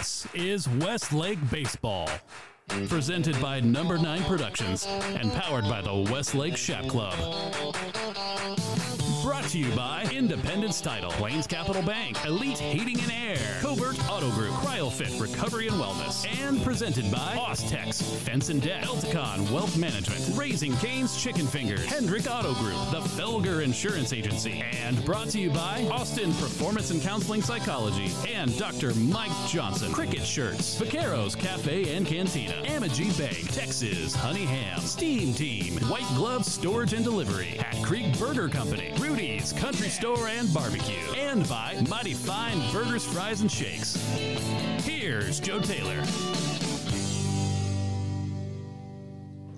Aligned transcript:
This 0.00 0.26
is 0.32 0.66
Westlake 0.66 1.38
Baseball. 1.50 2.08
Presented 2.88 3.38
by 3.42 3.60
Number 3.60 3.98
9 3.98 4.22
Productions 4.24 4.86
and 4.86 5.30
powered 5.30 5.64
by 5.64 5.82
the 5.82 5.94
Westlake 6.10 6.56
Chap 6.56 6.86
Club. 6.86 7.12
To 9.50 9.58
you 9.58 9.74
by 9.74 10.08
Independence 10.12 10.80
Title, 10.80 11.10
Plains 11.10 11.48
Capital 11.48 11.82
Bank, 11.82 12.24
Elite 12.24 12.56
Heating 12.56 13.00
and 13.00 13.10
Air, 13.10 13.58
Covert 13.60 13.98
Auto 14.08 14.30
Group, 14.30 14.52
CryoFit 14.52 15.20
Recovery 15.20 15.66
and 15.66 15.76
Wellness, 15.76 16.24
and 16.40 16.62
presented 16.62 17.10
by 17.10 17.34
Austex, 17.36 18.00
Fence 18.20 18.48
and 18.48 18.62
Deck, 18.62 18.84
Elticon 18.84 19.50
Wealth 19.50 19.76
Management, 19.76 20.38
Raising 20.38 20.76
Cane's 20.76 21.20
Chicken 21.20 21.48
Fingers, 21.48 21.84
Hendrick 21.84 22.30
Auto 22.30 22.54
Group, 22.54 22.76
the 22.92 23.00
Felger 23.00 23.64
Insurance 23.64 24.12
Agency, 24.12 24.62
and 24.84 25.04
brought 25.04 25.30
to 25.30 25.40
you 25.40 25.50
by 25.50 25.84
Austin 25.90 26.32
Performance 26.34 26.92
and 26.92 27.02
Counseling 27.02 27.42
Psychology 27.42 28.12
and 28.32 28.56
Dr. 28.56 28.94
Mike 28.94 29.32
Johnson, 29.48 29.92
Cricket 29.92 30.24
Shirts, 30.24 30.78
Vaqueros 30.80 31.36
Cafe 31.36 31.96
and 31.96 32.06
Cantina, 32.06 32.54
Amegy 32.66 33.18
Bank, 33.18 33.52
Texas 33.52 34.14
Honey 34.14 34.44
Ham, 34.44 34.78
Steam 34.78 35.34
Team, 35.34 35.74
White 35.88 36.06
Glove 36.14 36.44
Storage 36.44 36.92
and 36.92 37.02
Delivery, 37.02 37.56
Hat 37.56 37.82
Creek 37.82 38.16
Burger 38.16 38.48
Company, 38.48 38.92
Country 39.40 39.88
Store 39.88 40.28
and 40.28 40.52
Barbecue, 40.52 41.12
and 41.16 41.48
by 41.48 41.74
Mighty 41.88 42.12
Fine 42.12 42.60
Burgers, 42.72 43.06
Fries, 43.06 43.40
and 43.40 43.50
Shakes. 43.50 43.96
Here's 44.84 45.40
Joe 45.40 45.60
Taylor. 45.60 46.00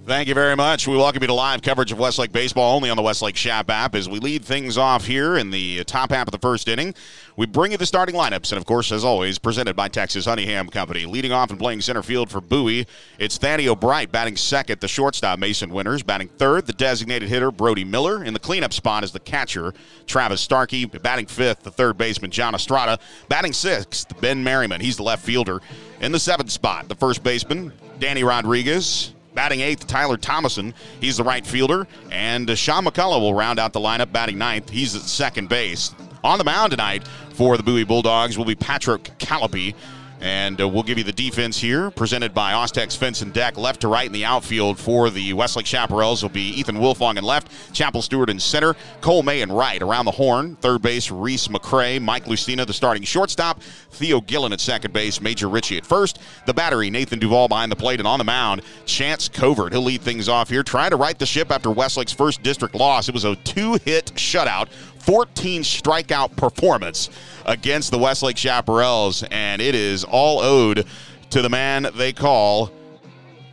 Thank 0.05 0.27
you 0.27 0.35
very 0.35 0.57
much. 0.57 0.89
We 0.89 0.97
welcome 0.97 1.23
you 1.23 1.29
to 1.29 1.33
live 1.33 1.63
coverage 1.63 1.93
of 1.93 1.99
Westlake 2.01 2.33
Baseball 2.33 2.75
only 2.75 2.91
on 2.91 2.97
the 2.97 3.05
Westlake 3.05 3.37
Chap 3.37 3.71
app 3.71 3.95
as 3.95 4.09
we 4.09 4.19
lead 4.19 4.45
things 4.45 4.77
off 4.77 5.07
here 5.07 5.37
in 5.37 5.51
the 5.51 5.85
top 5.85 6.11
half 6.11 6.27
of 6.27 6.33
the 6.33 6.39
first 6.39 6.67
inning. 6.67 6.93
We 7.37 7.47
bring 7.47 7.71
you 7.71 7.79
the 7.79 7.87
starting 7.87 8.17
lineups, 8.17 8.51
and 8.51 8.59
of 8.59 8.67
course, 8.67 8.91
as 8.91 9.05
always, 9.05 9.39
presented 9.39 9.77
by 9.77 9.87
Texas 9.87 10.25
Honey 10.25 10.45
Ham 10.47 10.69
Company. 10.71 11.07
Leading 11.07 11.31
off 11.31 11.51
and 11.51 11.59
playing 11.59 11.83
center 11.83 12.03
field 12.03 12.31
for 12.31 12.41
Bowie, 12.41 12.89
it's 13.21 13.39
Thaddeus 13.39 13.77
Bright 13.77 14.11
batting 14.11 14.37
second, 14.37 14.81
the 14.81 14.89
shortstop 14.89 15.39
Mason 15.39 15.71
Winters 15.71 16.03
batting 16.03 16.29
third, 16.31 16.67
the 16.67 16.73
designated 16.73 17.29
hitter 17.29 17.53
Brody 17.53 17.85
Miller. 17.85 18.25
In 18.25 18.35
the 18.35 18.41
cleanup 18.41 18.73
spot 18.73 19.05
is 19.05 19.13
the 19.13 19.21
catcher 19.21 19.73
Travis 20.09 20.41
Starkey 20.41 20.85
batting 20.85 21.27
fifth, 21.27 21.63
the 21.63 21.71
third 21.71 21.97
baseman 21.97 22.33
John 22.33 22.57
Estrada 22.57 22.99
batting 23.29 23.53
sixth, 23.53 24.21
Ben 24.21 24.43
Merriman. 24.43 24.81
He's 24.81 24.97
the 24.97 25.05
left 25.05 25.25
fielder. 25.25 25.61
In 26.01 26.11
the 26.11 26.19
seventh 26.19 26.51
spot, 26.51 26.89
the 26.89 26.97
first 26.97 27.23
baseman 27.23 27.73
Danny 28.01 28.25
Rodriguez. 28.25 29.13
Batting 29.35 29.61
eighth, 29.61 29.87
Tyler 29.87 30.17
Thomason. 30.17 30.75
He's 31.01 31.17
the 31.17 31.25
right 31.25 31.47
fielder. 31.47 31.87
And 32.11 32.51
uh, 32.51 32.55
Sean 32.55 32.85
McCullough 32.85 33.21
will 33.21 33.35
round 33.35 33.59
out 33.59 33.73
the 33.73 33.81
lineup 33.81 34.13
batting 34.13 34.39
ninth. 34.39 34.71
He's 34.71 34.95
at 34.95 35.03
second 35.03 35.49
base. 35.49 35.95
On 36.25 36.39
the 36.39 36.45
mound 36.45 36.71
tonight 36.71 37.07
for 37.35 37.57
the 37.57 37.63
Bowie 37.63 37.85
Bulldogs 37.85 38.39
will 38.39 38.45
be 38.45 38.55
Patrick 38.55 39.11
Callipy. 39.19 39.75
And 40.23 40.61
uh, 40.61 40.69
we'll 40.69 40.85
give 40.85 40.99
you 40.99 41.05
the 41.05 41.13
defense 41.13 41.59
here, 41.59 41.91
presented 41.91 42.33
by 42.33 42.53
Austex 42.53 42.97
Fence 42.97 43.23
and 43.23 43.33
Deck. 43.33 43.59
Left 43.59 43.81
to 43.81 43.89
right 43.89 44.07
in 44.07 44.13
the 44.13 44.25
outfield 44.25 44.79
for 44.79 45.11
the 45.11 45.33
Westlake 45.33 45.67
Chaparrals 45.67 46.23
will 46.23 46.31
be 46.31 46.51
Ethan 46.51 46.77
Wilfong 46.77 47.19
in 47.19 47.25
left, 47.25 47.49
Chapel 47.73 48.03
Stewart 48.03 48.31
in 48.31 48.39
center, 48.39 48.77
Cole 49.01 49.25
May 49.25 49.43
in 49.43 49.51
right. 49.51 49.83
Around 49.83 50.05
the 50.05 50.13
horn, 50.13 50.55
third 50.61 50.81
base, 50.81 51.11
Reese 51.11 51.49
McCray, 51.49 52.01
Mike 52.01 52.29
Lucina, 52.29 52.65
the 52.65 52.73
starting 52.73 53.03
shortstop, 53.03 53.61
Theo 53.91 54.21
Gillen 54.21 54.53
at 54.53 54.61
second 54.61 54.93
base, 54.95 55.21
Major 55.21 55.49
Ritchie 55.49 55.77
at 55.77 55.85
first. 55.85 56.21
The 56.47 56.55
battery, 56.55 56.89
Nathan 56.89 57.19
Duval 57.19 57.49
behind 57.49 57.73
the 57.73 57.77
plate 57.77 57.99
and 57.99 58.07
on 58.07 58.19
the 58.19 58.25
mound, 58.25 58.63
Chance 58.87 59.29
Covert. 59.29 59.73
He'll 59.73 59.83
lead 59.83 60.03
things 60.03 60.29
off 60.29 60.49
here, 60.49 60.63
trying 60.63 60.91
to 60.91 60.97
right 60.97 61.19
the 61.19 61.27
ship 61.27 61.51
after 61.51 61.73
Westlake's 61.73 62.13
first 62.13 62.45
district 62.45 62.77
loss. 62.77 63.09
It 63.09 63.15
was 63.15 63.25
a 63.25 63.35
two 63.35 63.75
hit 63.85 64.13
shutout 64.15 64.69
14 65.03 65.63
strikeout 65.63 66.37
performance 66.37 67.11
against 67.45 67.91
the 67.91 67.99
Westlake 67.99 68.37
Chaparrals, 68.37 69.27
and 69.31 69.61
it 69.61 69.75
is 69.75 70.05
all 70.05 70.41
owed 70.41 70.87
to 71.31 71.43
the 71.43 71.49
man 71.49 71.89
they 71.97 72.13
call. 72.13 72.71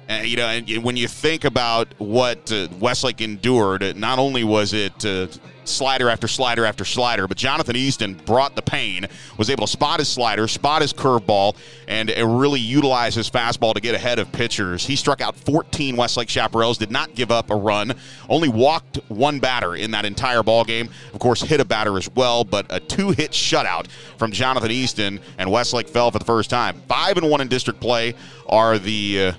Uh, 0.10 0.22
you 0.24 0.38
know, 0.38 0.48
and 0.48 0.84
when 0.84 0.98
you 0.98 1.08
think 1.08 1.46
about 1.46 1.88
what 2.00 2.52
uh, 2.52 2.68
Westlake 2.80 3.22
endured, 3.22 3.96
not 3.96 4.20
only 4.20 4.44
was 4.44 4.74
it 4.74 5.06
uh, 5.06 5.28
slider 5.70 6.10
after 6.10 6.28
slider 6.28 6.66
after 6.66 6.86
slider. 6.86 7.28
But 7.28 7.38
Jonathan 7.38 7.76
Easton 7.76 8.14
brought 8.14 8.56
the 8.56 8.62
pain, 8.62 9.08
was 9.38 9.50
able 9.50 9.66
to 9.66 9.72
spot 9.72 10.00
his 10.00 10.10
slider, 10.10 10.48
spot 10.48 10.82
his 10.82 10.94
curveball, 10.94 11.56
and 11.88 12.10
really 12.10 12.60
utilize 12.60 13.16
his 13.16 13.30
fastball 13.30 13.74
to 13.74 13.82
get 13.82 13.96
ahead 13.96 14.20
of 14.20 14.32
pitchers. 14.32 14.86
He 14.86 14.96
struck 14.96 15.22
out 15.22 15.36
14 15.36 15.96
Westlake 15.96 16.28
Chaparrals, 16.28 16.78
did 16.78 16.92
not 16.92 17.16
give 17.16 17.32
up 17.32 17.50
a 17.50 17.56
run, 17.56 17.94
only 18.30 18.50
walked 18.50 18.98
one 19.08 19.40
batter 19.40 19.76
in 19.76 19.92
that 19.92 20.06
entire 20.06 20.44
ball 20.44 20.64
game. 20.64 20.90
Of 21.14 21.20
course, 21.20 21.42
hit 21.42 21.60
a 21.60 21.66
batter 21.66 21.98
as 21.98 22.10
well, 22.16 22.44
but 22.44 22.66
a 22.70 22.80
two-hit 22.80 23.32
shutout 23.32 23.88
from 24.18 24.32
Jonathan 24.32 24.72
Easton, 24.72 25.20
and 25.38 25.52
Westlake 25.52 25.88
fell 25.88 26.12
for 26.12 26.20
the 26.20 26.26
first 26.26 26.50
time. 26.50 26.82
Five 26.88 27.18
and 27.18 27.30
one 27.30 27.42
in 27.42 27.48
district 27.48 27.80
play 27.80 28.16
are 28.48 28.78
the, 28.78 29.28
uh, 29.28 29.34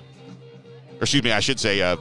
excuse 0.99 1.23
me, 1.23 1.31
I 1.31 1.39
should 1.39 1.59
say, 1.59 1.81
uh, 1.81 1.95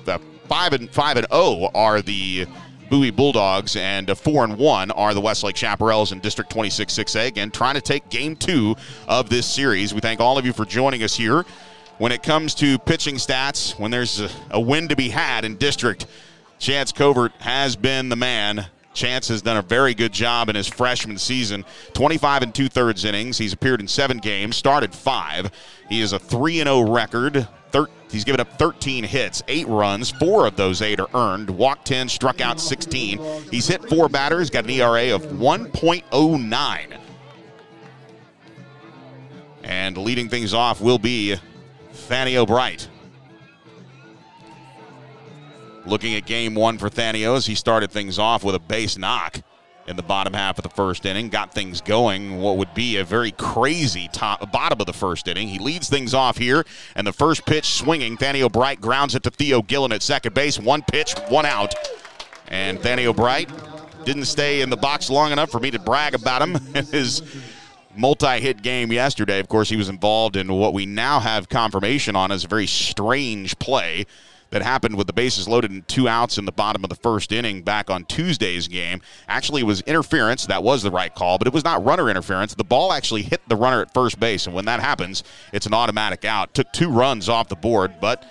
five 0.50 0.72
and 0.72 0.90
five 0.90 1.16
and 1.16 1.26
zero 1.30 1.42
oh 1.42 1.70
are 1.74 2.02
the 2.02 2.46
Bowie 2.90 3.12
Bulldogs, 3.12 3.76
and 3.76 4.10
four 4.18 4.42
and 4.42 4.58
one 4.58 4.90
are 4.90 5.14
the 5.14 5.20
Westlake 5.20 5.54
Chaparrals 5.54 6.10
in 6.10 6.18
District 6.18 6.50
26 6.50 6.92
6A. 6.92 7.28
Again, 7.28 7.50
trying 7.52 7.76
to 7.76 7.80
take 7.80 8.08
game 8.08 8.34
two 8.34 8.74
of 9.06 9.30
this 9.30 9.46
series. 9.46 9.94
We 9.94 10.00
thank 10.00 10.20
all 10.20 10.36
of 10.36 10.44
you 10.44 10.52
for 10.52 10.64
joining 10.64 11.04
us 11.04 11.16
here. 11.16 11.46
When 11.98 12.10
it 12.10 12.22
comes 12.22 12.54
to 12.56 12.78
pitching 12.80 13.14
stats, 13.14 13.78
when 13.78 13.92
there's 13.92 14.20
a, 14.20 14.28
a 14.50 14.60
win 14.60 14.88
to 14.88 14.96
be 14.96 15.08
had 15.08 15.44
in 15.44 15.56
district, 15.56 16.06
Chance 16.58 16.90
Covert 16.92 17.32
has 17.38 17.76
been 17.76 18.08
the 18.08 18.16
man 18.16 18.66
Chance 18.92 19.28
has 19.28 19.40
done 19.42 19.56
a 19.56 19.62
very 19.62 19.94
good 19.94 20.12
job 20.12 20.48
in 20.48 20.56
his 20.56 20.66
freshman 20.66 21.16
season. 21.16 21.64
25 21.94 22.42
and 22.42 22.54
two 22.54 22.68
thirds 22.68 23.04
innings. 23.04 23.38
He's 23.38 23.52
appeared 23.52 23.80
in 23.80 23.88
seven 23.88 24.18
games, 24.18 24.56
started 24.56 24.92
five. 24.94 25.50
He 25.88 26.00
is 26.00 26.12
a 26.12 26.18
3 26.18 26.58
0 26.58 26.90
record. 26.90 27.46
Thir- 27.70 27.86
he's 28.10 28.24
given 28.24 28.40
up 28.40 28.58
13 28.58 29.04
hits, 29.04 29.42
eight 29.46 29.68
runs. 29.68 30.10
Four 30.10 30.46
of 30.46 30.56
those 30.56 30.82
eight 30.82 30.98
are 30.98 31.08
earned. 31.14 31.48
Walked 31.50 31.86
10, 31.86 32.08
struck 32.08 32.40
out 32.40 32.60
16. 32.60 33.20
He's 33.50 33.68
hit 33.68 33.88
four 33.88 34.08
batters, 34.08 34.50
got 34.50 34.64
an 34.64 34.70
ERA 34.70 35.14
of 35.14 35.22
1.09. 35.22 36.96
And 39.62 39.96
leading 39.98 40.28
things 40.28 40.52
off 40.52 40.80
will 40.80 40.98
be 40.98 41.36
Thaniel 41.94 42.46
Bright. 42.46 42.88
Looking 45.86 46.14
at 46.14 46.26
game 46.26 46.54
one 46.54 46.78
for 46.78 46.90
Thanios, 46.90 47.46
he 47.46 47.54
started 47.54 47.90
things 47.90 48.18
off 48.18 48.44
with 48.44 48.54
a 48.54 48.58
base 48.58 48.98
knock 48.98 49.42
in 49.86 49.96
the 49.96 50.02
bottom 50.02 50.32
half 50.34 50.58
of 50.58 50.62
the 50.62 50.70
first 50.70 51.06
inning, 51.06 51.28
got 51.28 51.52
things 51.52 51.80
going. 51.80 52.38
What 52.38 52.58
would 52.58 52.74
be 52.74 52.98
a 52.98 53.04
very 53.04 53.32
crazy 53.32 54.08
top 54.12 54.52
bottom 54.52 54.80
of 54.80 54.86
the 54.86 54.92
first 54.92 55.26
inning. 55.26 55.48
He 55.48 55.58
leads 55.58 55.88
things 55.88 56.14
off 56.14 56.36
here, 56.36 56.64
and 56.94 57.06
the 57.06 57.12
first 57.12 57.44
pitch 57.46 57.64
swinging. 57.64 58.16
Thaniel 58.16 58.52
Bright 58.52 58.80
grounds 58.80 59.14
it 59.14 59.22
to 59.24 59.30
Theo 59.30 59.62
Gillen 59.62 59.92
at 59.92 60.02
second 60.02 60.34
base. 60.34 60.58
One 60.58 60.82
pitch, 60.82 61.14
one 61.28 61.46
out, 61.46 61.74
and 62.48 62.78
Thaniel 62.78 63.16
Bright 63.16 63.50
didn't 64.04 64.26
stay 64.26 64.60
in 64.60 64.70
the 64.70 64.76
box 64.76 65.10
long 65.10 65.32
enough 65.32 65.50
for 65.50 65.60
me 65.60 65.70
to 65.70 65.78
brag 65.78 66.14
about 66.14 66.42
him. 66.42 66.56
In 66.74 66.86
his 66.86 67.22
multi-hit 67.96 68.62
game 68.62 68.92
yesterday. 68.92 69.40
Of 69.40 69.48
course, 69.48 69.68
he 69.68 69.76
was 69.76 69.88
involved 69.88 70.36
in 70.36 70.52
what 70.52 70.72
we 70.72 70.86
now 70.86 71.20
have 71.20 71.48
confirmation 71.48 72.16
on 72.16 72.30
as 72.30 72.44
a 72.44 72.48
very 72.48 72.66
strange 72.66 73.58
play 73.58 74.06
that 74.50 74.62
happened 74.62 74.96
with 74.96 75.06
the 75.06 75.12
bases 75.12 75.48
loaded 75.48 75.70
and 75.70 75.86
two 75.88 76.08
outs 76.08 76.38
in 76.38 76.44
the 76.44 76.52
bottom 76.52 76.84
of 76.84 76.90
the 76.90 76.96
first 76.96 77.32
inning 77.32 77.62
back 77.62 77.88
on 77.88 78.04
Tuesday's 78.04 78.68
game. 78.68 79.00
Actually, 79.28 79.62
it 79.62 79.64
was 79.64 79.80
interference. 79.82 80.46
That 80.46 80.62
was 80.62 80.82
the 80.82 80.90
right 80.90 81.14
call, 81.14 81.38
but 81.38 81.46
it 81.46 81.54
was 81.54 81.64
not 81.64 81.84
runner 81.84 82.10
interference. 82.10 82.54
The 82.54 82.64
ball 82.64 82.92
actually 82.92 83.22
hit 83.22 83.40
the 83.48 83.56
runner 83.56 83.80
at 83.80 83.94
first 83.94 84.18
base, 84.18 84.46
and 84.46 84.54
when 84.54 84.64
that 84.66 84.80
happens, 84.80 85.22
it's 85.52 85.66
an 85.66 85.74
automatic 85.74 86.24
out. 86.24 86.54
Took 86.54 86.72
two 86.72 86.90
runs 86.90 87.28
off 87.28 87.48
the 87.48 87.56
board, 87.56 87.94
but 88.00 88.26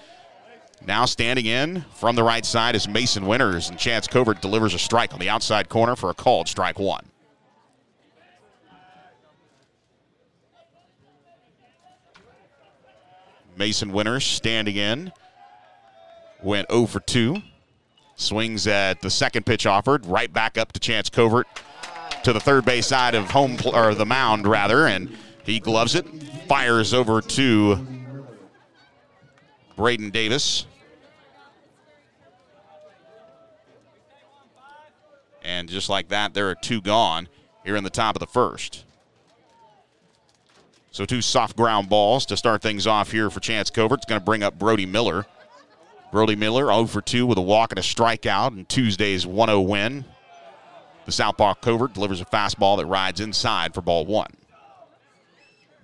now 0.85 1.05
standing 1.05 1.45
in 1.45 1.81
from 1.95 2.15
the 2.15 2.23
right 2.23 2.45
side 2.45 2.75
is 2.75 2.87
Mason 2.87 3.25
Winters, 3.25 3.69
and 3.69 3.77
Chance 3.77 4.07
Covert 4.07 4.41
delivers 4.41 4.73
a 4.73 4.79
strike 4.79 5.13
on 5.13 5.19
the 5.19 5.29
outside 5.29 5.69
corner 5.69 5.95
for 5.95 6.09
a 6.09 6.13
called 6.13 6.47
strike 6.47 6.79
one. 6.79 7.05
Mason 13.57 13.91
Winters 13.91 14.25
standing 14.25 14.77
in 14.77 15.11
went 16.41 16.71
0 16.71 16.85
for 16.85 16.99
2. 16.99 17.41
Swings 18.15 18.67
at 18.67 19.01
the 19.01 19.09
second 19.09 19.45
pitch 19.45 19.65
offered, 19.65 20.05
right 20.05 20.31
back 20.31 20.57
up 20.57 20.73
to 20.73 20.79
Chance 20.79 21.09
Covert 21.09 21.47
to 22.23 22.33
the 22.33 22.39
third 22.39 22.65
base 22.65 22.87
side 22.87 23.15
of 23.15 23.31
home 23.31 23.57
pl- 23.57 23.75
or 23.75 23.95
the 23.95 24.05
mound 24.05 24.45
rather, 24.45 24.87
and 24.87 25.15
he 25.43 25.59
gloves 25.59 25.95
it, 25.95 26.05
fires 26.47 26.93
over 26.93 27.21
to 27.21 27.87
Braden 29.77 30.09
Davis. 30.09 30.65
And 35.41 35.69
just 35.69 35.89
like 35.89 36.09
that, 36.09 36.33
there 36.33 36.49
are 36.49 36.55
two 36.55 36.81
gone 36.81 37.29
here 37.63 37.75
in 37.75 37.83
the 37.83 37.89
top 37.89 38.15
of 38.15 38.19
the 38.19 38.27
first. 38.27 38.83
So 40.91 41.05
two 41.05 41.21
soft 41.21 41.55
ground 41.55 41.87
balls 41.87 42.25
to 42.27 42.35
start 42.35 42.61
things 42.61 42.85
off 42.85 43.11
here 43.11 43.29
for 43.29 43.39
Chance 43.39 43.69
Covert. 43.69 43.99
It's 43.99 44.05
going 44.05 44.19
to 44.19 44.25
bring 44.25 44.43
up 44.43 44.59
Brody 44.59 44.85
Miller. 44.85 45.25
Brody 46.11 46.35
Miller 46.35 46.65
0 46.65 46.85
for 46.85 47.01
2 47.01 47.27
with 47.27 47.37
a 47.37 47.41
walk 47.41 47.71
and 47.71 47.79
a 47.79 47.83
strikeout 47.83 48.57
in 48.57 48.65
Tuesday's 48.65 49.27
1 49.27 49.49
0 49.49 49.61
win. 49.61 50.05
The 51.05 51.11
Southpaw 51.11 51.55
Covert 51.55 51.93
delivers 51.93 52.21
a 52.21 52.25
fastball 52.25 52.77
that 52.77 52.85
rides 52.85 53.19
inside 53.19 53.73
for 53.73 53.81
ball 53.81 54.05
one. 54.05 54.31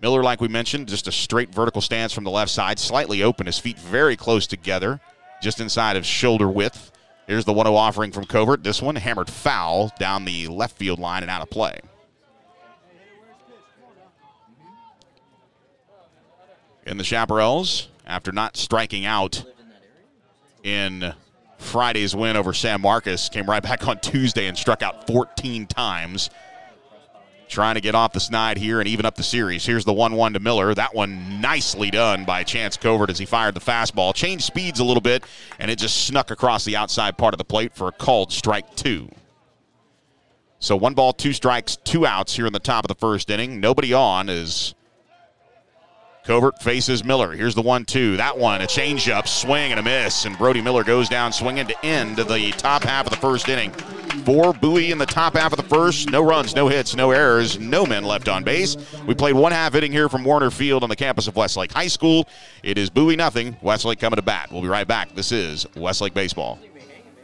Miller, 0.02 0.24
like 0.24 0.42
we 0.42 0.48
mentioned, 0.48 0.88
just 0.88 1.08
a 1.08 1.12
straight 1.12 1.54
vertical 1.54 1.82
stance 1.82 2.14
from 2.14 2.24
the 2.24 2.32
left 2.32 2.52
side, 2.52 2.80
slightly 2.80 3.24
open, 3.24 3.46
his 3.46 3.58
feet 3.58 3.80
very 3.80 4.16
close 4.16 4.46
together, 4.46 5.00
just 5.42 5.60
inside 5.60 5.96
of 5.96 6.06
shoulder 6.06 6.50
width. 6.50 6.92
Here's 7.28 7.46
the 7.46 7.54
1 7.54 7.66
0 7.66 7.76
offering 7.76 8.12
from 8.12 8.26
Covert. 8.26 8.64
This 8.64 8.82
one 8.82 8.96
hammered 8.96 9.30
foul 9.30 9.92
down 10.00 10.26
the 10.26 10.48
left 10.48 10.78
field 10.78 11.00
line 11.00 11.24
and 11.24 11.32
out 11.32 11.42
of 11.42 11.50
play. 11.50 11.80
In 16.86 16.98
the 16.98 17.04
Chaparrals, 17.04 17.88
after 18.06 18.32
not 18.32 18.58
striking 18.58 19.06
out 19.06 19.44
in 20.66 21.14
Friday's 21.58 22.16
win 22.16 22.36
over 22.36 22.54
San 22.54 22.82
Marcos, 22.82 23.30
came 23.30 23.50
right 23.50 23.64
back 23.64 23.88
on 23.88 24.00
Tuesday 24.00 24.48
and 24.48 24.58
struck 24.58 24.82
out 24.82 25.08
14 25.08 25.68
times 25.68 26.30
trying 27.48 27.76
to 27.76 27.82
get 27.82 27.94
off 27.96 28.12
the 28.12 28.20
snide 28.20 28.58
here 28.58 28.80
and 28.80 28.88
even 28.88 29.06
up 29.06 29.16
the 29.16 29.24
series. 29.24 29.66
Here's 29.66 29.86
the 29.86 29.94
1 29.94 30.14
1 30.14 30.34
to 30.34 30.40
Miller. 30.40 30.74
That 30.74 30.96
one 30.96 31.40
nicely 31.42 31.92
done 31.92 32.26
by 32.26 32.44
Chance 32.44 32.78
Covert 32.78 33.10
as 33.10 33.20
he 33.20 33.26
fired 33.26 33.54
the 33.54 33.60
fastball. 33.60 34.14
Changed 34.14 34.44
speeds 34.44 34.80
a 34.80 34.84
little 34.84 35.02
bit, 35.02 35.24
and 35.60 35.70
it 35.70 35.78
just 35.78 36.06
snuck 36.06 36.32
across 36.32 36.66
the 36.66 36.76
outside 36.76 37.18
part 37.18 37.34
of 37.34 37.38
the 37.38 37.46
plate 37.46 37.76
for 37.76 37.88
a 37.88 37.92
called 37.92 38.32
strike 38.32 38.76
two. 38.76 39.10
So 40.60 40.76
one 40.76 40.96
ball, 40.96 41.14
two 41.14 41.34
strikes, 41.34 41.76
two 41.76 42.06
outs 42.06 42.36
here 42.36 42.48
in 42.48 42.54
the 42.54 42.60
top 42.60 42.84
of 42.84 42.88
the 42.88 42.96
first 42.96 43.30
inning. 43.30 43.60
Nobody 43.60 43.94
on 43.94 44.30
as 44.30 44.74
Covert 46.26 46.60
faces 46.60 47.04
Miller. 47.04 47.34
Here's 47.34 47.54
the 47.54 47.62
one 47.62 47.86
two. 47.86 48.18
That 48.18 48.36
one, 48.38 48.62
a 48.62 48.66
changeup, 48.66 49.28
swing 49.28 49.72
and 49.72 49.80
a 49.80 49.84
miss. 49.84 50.26
And 50.26 50.36
Brody 50.38 50.60
Miller 50.60 50.84
goes 50.84 51.08
down 51.08 51.32
swinging 51.32 51.68
to 51.68 51.86
end 51.86 52.18
the 52.18 52.52
top 52.58 52.84
half 52.84 53.06
of 53.06 53.12
the 53.12 53.18
first 53.18 53.48
inning. 53.48 53.72
Four 54.26 54.54
Bowie 54.54 54.92
in 54.92 54.98
the 54.98 55.06
top 55.06 55.36
half 55.36 55.54
of 55.54 55.58
the 55.58 55.64
first. 55.64 56.10
No 56.10 56.24
runs, 56.24 56.56
no 56.56 56.68
hits, 56.68 56.96
no 56.96 57.12
errors, 57.12 57.60
no 57.60 57.86
men 57.86 58.04
left 58.04 58.28
on 58.28 58.44
base. 58.44 58.76
We 59.06 59.14
played 59.14 59.36
one 59.36 59.52
half 59.52 59.76
inning 59.76 59.92
here 59.92 60.10
from 60.10 60.24
Warner 60.24 60.50
Field 60.50 60.82
on 60.82 60.90
the 60.90 60.96
campus 60.96 61.28
of 61.28 61.36
Westlake 61.36 61.72
High 61.72 61.88
School. 61.88 62.28
It 62.64 62.80
is 62.80 62.90
Bowie 62.90 63.16
nothing. 63.16 63.56
Westlake 63.62 64.00
coming 64.00 64.16
to 64.16 64.24
bat. 64.24 64.52
We'll 64.52 64.64
be 64.64 64.68
right 64.68 64.88
back. 64.88 65.14
This 65.14 65.32
is 65.32 65.68
Westlake 65.76 66.16
Baseball. 66.16 66.58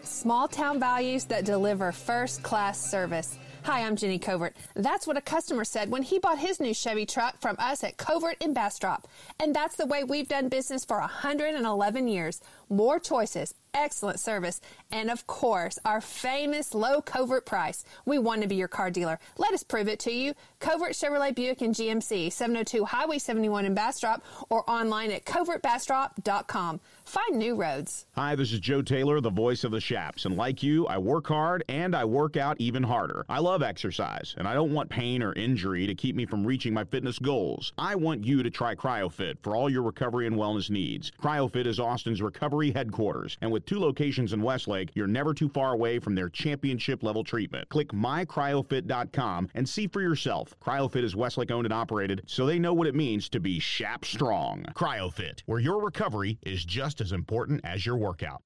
Small 0.03 0.48
town 0.48 0.80
values 0.80 1.25
that 1.25 1.45
deliver 1.45 1.92
first 1.92 2.44
class 2.44 2.80
service. 2.80 3.39
Hi, 3.63 3.81
I'm 3.81 3.96
Jenny 3.96 4.18
Covert. 4.18 4.56
That's 4.74 5.06
what 5.06 5.18
a 5.18 5.22
customer 5.22 5.63
said 5.63 5.92
when 5.92 6.02
he 6.02 6.18
bought 6.18 6.40
his 6.40 6.60
new 6.60 6.74
Chevy 6.74 7.06
truck 7.06 7.40
from 7.40 7.56
us 7.60 7.84
at 7.84 7.96
Covert 7.96 8.38
in 8.42 8.56
Bastrop. 8.56 9.08
And 9.40 9.56
that's 9.56 9.75
the 9.75 9.86
way 9.86 10.04
we've 10.04 10.28
done 10.28 10.50
business 10.50 10.84
for 10.84 11.00
111 11.00 12.08
years. 12.08 12.42
More 12.71 13.01
choices, 13.01 13.53
excellent 13.73 14.18
service, 14.18 14.62
and 14.94 15.12
of 15.12 15.27
course, 15.27 15.77
our 15.83 16.00
famous 16.00 16.73
low 16.73 17.01
covert 17.01 17.45
price. 17.45 17.83
We 18.06 18.18
want 18.18 18.44
to 18.44 18.47
be 18.47 18.56
your 18.56 18.69
car 18.69 18.89
dealer. 18.89 19.19
Let 19.38 19.53
us 19.53 19.62
prove 19.62 19.89
it 19.89 20.00
to 20.01 20.12
you. 20.13 20.33
Covert 20.59 20.94
Chevrolet 20.94 21.35
Buick 21.35 21.62
and 21.62 21.75
GMC, 21.75 22.31
702 22.31 22.85
Highway 22.85 23.18
71 23.18 23.65
in 23.65 23.73
Bastrop, 23.73 24.23
or 24.50 24.69
online 24.69 25.12
at 25.12 25.25
covertbastrop.com. 25.25 26.79
Find 27.03 27.38
new 27.38 27.56
roads. 27.56 28.06
Hi, 28.15 28.35
this 28.35 28.53
is 28.53 28.59
Joe 28.59 28.81
Taylor, 28.81 29.19
the 29.19 29.29
voice 29.29 29.65
of 29.65 29.71
the 29.71 29.81
Chaps. 29.81 30.24
And 30.24 30.38
like 30.38 30.63
you, 30.63 30.88
I 30.88 30.97
work 30.97 31.27
hard 31.27 31.63
and 31.67 31.94
I 31.94 32.06
work 32.06 32.38
out 32.38 32.56
even 32.59 32.83
harder. 32.83 33.25
I 33.27 33.39
love 33.39 33.63
exercise, 33.63 34.33
and 34.38 34.47
I 34.47 34.53
don't 34.53 34.74
want 34.74 34.89
pain 34.89 35.21
or 35.21 35.33
injury 35.33 35.88
to 35.88 35.95
keep 35.95 36.15
me 36.15 36.25
from 36.25 36.45
reaching 36.47 36.74
my 36.74 36.85
fitness 36.85 37.19
goals. 37.19 37.74
I 37.77 37.95
want 37.95 38.24
you 38.24 38.44
to 38.44 38.50
try 38.50 38.75
CryoFit 38.75 39.39
for 39.41 39.57
all 39.57 39.69
your 39.69 39.81
recovery 39.81 40.25
and 40.25 40.38
wellness 40.38 40.69
needs. 40.69 41.12
CryoFit 41.21 41.65
is 41.65 41.79
Austin's 41.79 42.21
recovery 42.21 42.61
headquarters, 42.69 43.40
and 43.42 43.52
with 43.52 43.66
two 43.66 43.80
locations 43.80 44.34
in 44.34 44.44
Westlake, 44.44 44.92
you're 44.94 45.08
never 45.08 45.34
too 45.34 45.50
far 45.50 45.74
away 45.74 45.98
from 45.98 46.13
their 46.13 46.30
championship 46.30 47.02
level 47.02 47.24
treatment. 47.24 47.68
Click 47.69 47.88
mycryofit.com 47.94 49.50
and 49.56 49.68
see 49.68 49.88
for 49.88 50.02
yourself. 50.02 50.54
CryoFit 50.63 51.04
is 51.04 51.16
Westlake 51.16 51.50
owned 51.50 51.66
and 51.66 51.74
operated, 51.74 52.22
so 52.28 52.46
they 52.46 52.60
know 52.60 52.75
what 52.75 52.86
it 52.86 52.94
means 52.94 53.28
to 53.30 53.40
be 53.40 53.60
Chap 53.60 54.06
strong. 54.06 54.63
CryoFit, 54.75 55.42
where 55.48 55.60
your 55.60 55.81
recovery 55.81 56.38
is 56.44 56.63
just 56.63 57.02
as 57.02 57.13
important 57.13 57.62
as 57.63 57.84
your 57.84 57.98
workout. 57.98 58.44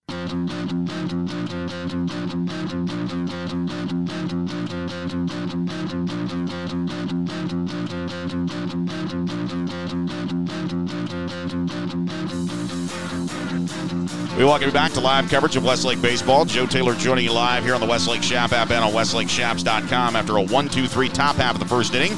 We 14.37 14.43
welcome 14.43 14.67
you 14.67 14.73
back 14.73 14.91
to 14.93 14.99
live 14.99 15.29
coverage 15.29 15.55
of 15.55 15.63
Westlake 15.63 16.01
Baseball. 16.01 16.45
Joe 16.45 16.65
Taylor 16.65 16.93
joining 16.93 17.25
you 17.25 17.31
live 17.31 17.63
here 17.63 17.73
on 17.73 17.81
the 17.81 17.87
Westlake 17.87 18.21
Chap 18.21 18.51
app 18.51 18.69
and 18.69 18.83
on 18.83 18.91
WestlakeChaps.com 18.91 20.15
after 20.15 20.37
a 20.37 20.43
1 20.43 20.69
2 20.69 20.87
3 20.87 21.09
top 21.09 21.37
half 21.37 21.55
of 21.55 21.59
the 21.59 21.65
first 21.65 21.95
inning. 21.95 22.11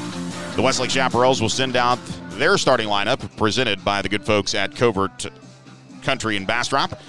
The 0.56 0.62
Westlake 0.62 0.90
Chaparrals 0.90 1.40
will 1.40 1.48
send 1.48 1.76
out 1.76 1.98
their 2.30 2.58
starting 2.58 2.88
lineup 2.88 3.34
presented 3.36 3.84
by 3.84 4.02
the 4.02 4.08
good 4.08 4.24
folks 4.24 4.54
at 4.54 4.74
Covert 4.74 5.26
Country 6.02 6.36
in 6.36 6.44
Bastrop. 6.44 7.00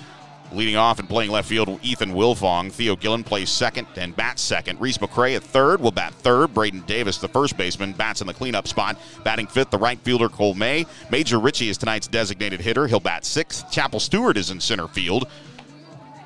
Leading 0.51 0.77
off 0.77 0.97
and 0.97 1.07
playing 1.07 1.29
left 1.29 1.47
field, 1.47 1.79
Ethan 1.83 2.11
Wilfong. 2.11 2.71
Theo 2.71 2.95
Gillen 2.95 3.23
plays 3.23 3.51
second 3.51 3.85
and 3.95 4.15
bats 4.15 4.41
second. 4.41 4.81
Reese 4.81 4.97
McCray 4.97 5.35
at 5.35 5.43
third 5.43 5.79
will 5.79 5.91
bat 5.91 6.11
third. 6.15 6.55
Braden 6.55 6.81
Davis, 6.81 7.19
the 7.19 7.27
first 7.27 7.55
baseman, 7.55 7.93
bats 7.93 8.21
in 8.21 8.27
the 8.27 8.33
cleanup 8.33 8.67
spot. 8.67 8.97
Batting 9.23 9.45
fifth, 9.45 9.69
the 9.69 9.77
right 9.77 9.99
fielder, 9.99 10.27
Cole 10.27 10.55
May. 10.55 10.87
Major 11.11 11.39
Ritchie 11.39 11.69
is 11.69 11.77
tonight's 11.77 12.07
designated 12.07 12.61
hitter. 12.61 12.87
He'll 12.87 12.99
bat 12.99 13.25
sixth. 13.25 13.69
Chapel 13.69 13.99
Stewart 13.99 14.37
is 14.37 14.49
in 14.49 14.59
center 14.59 14.87
field. 14.87 15.27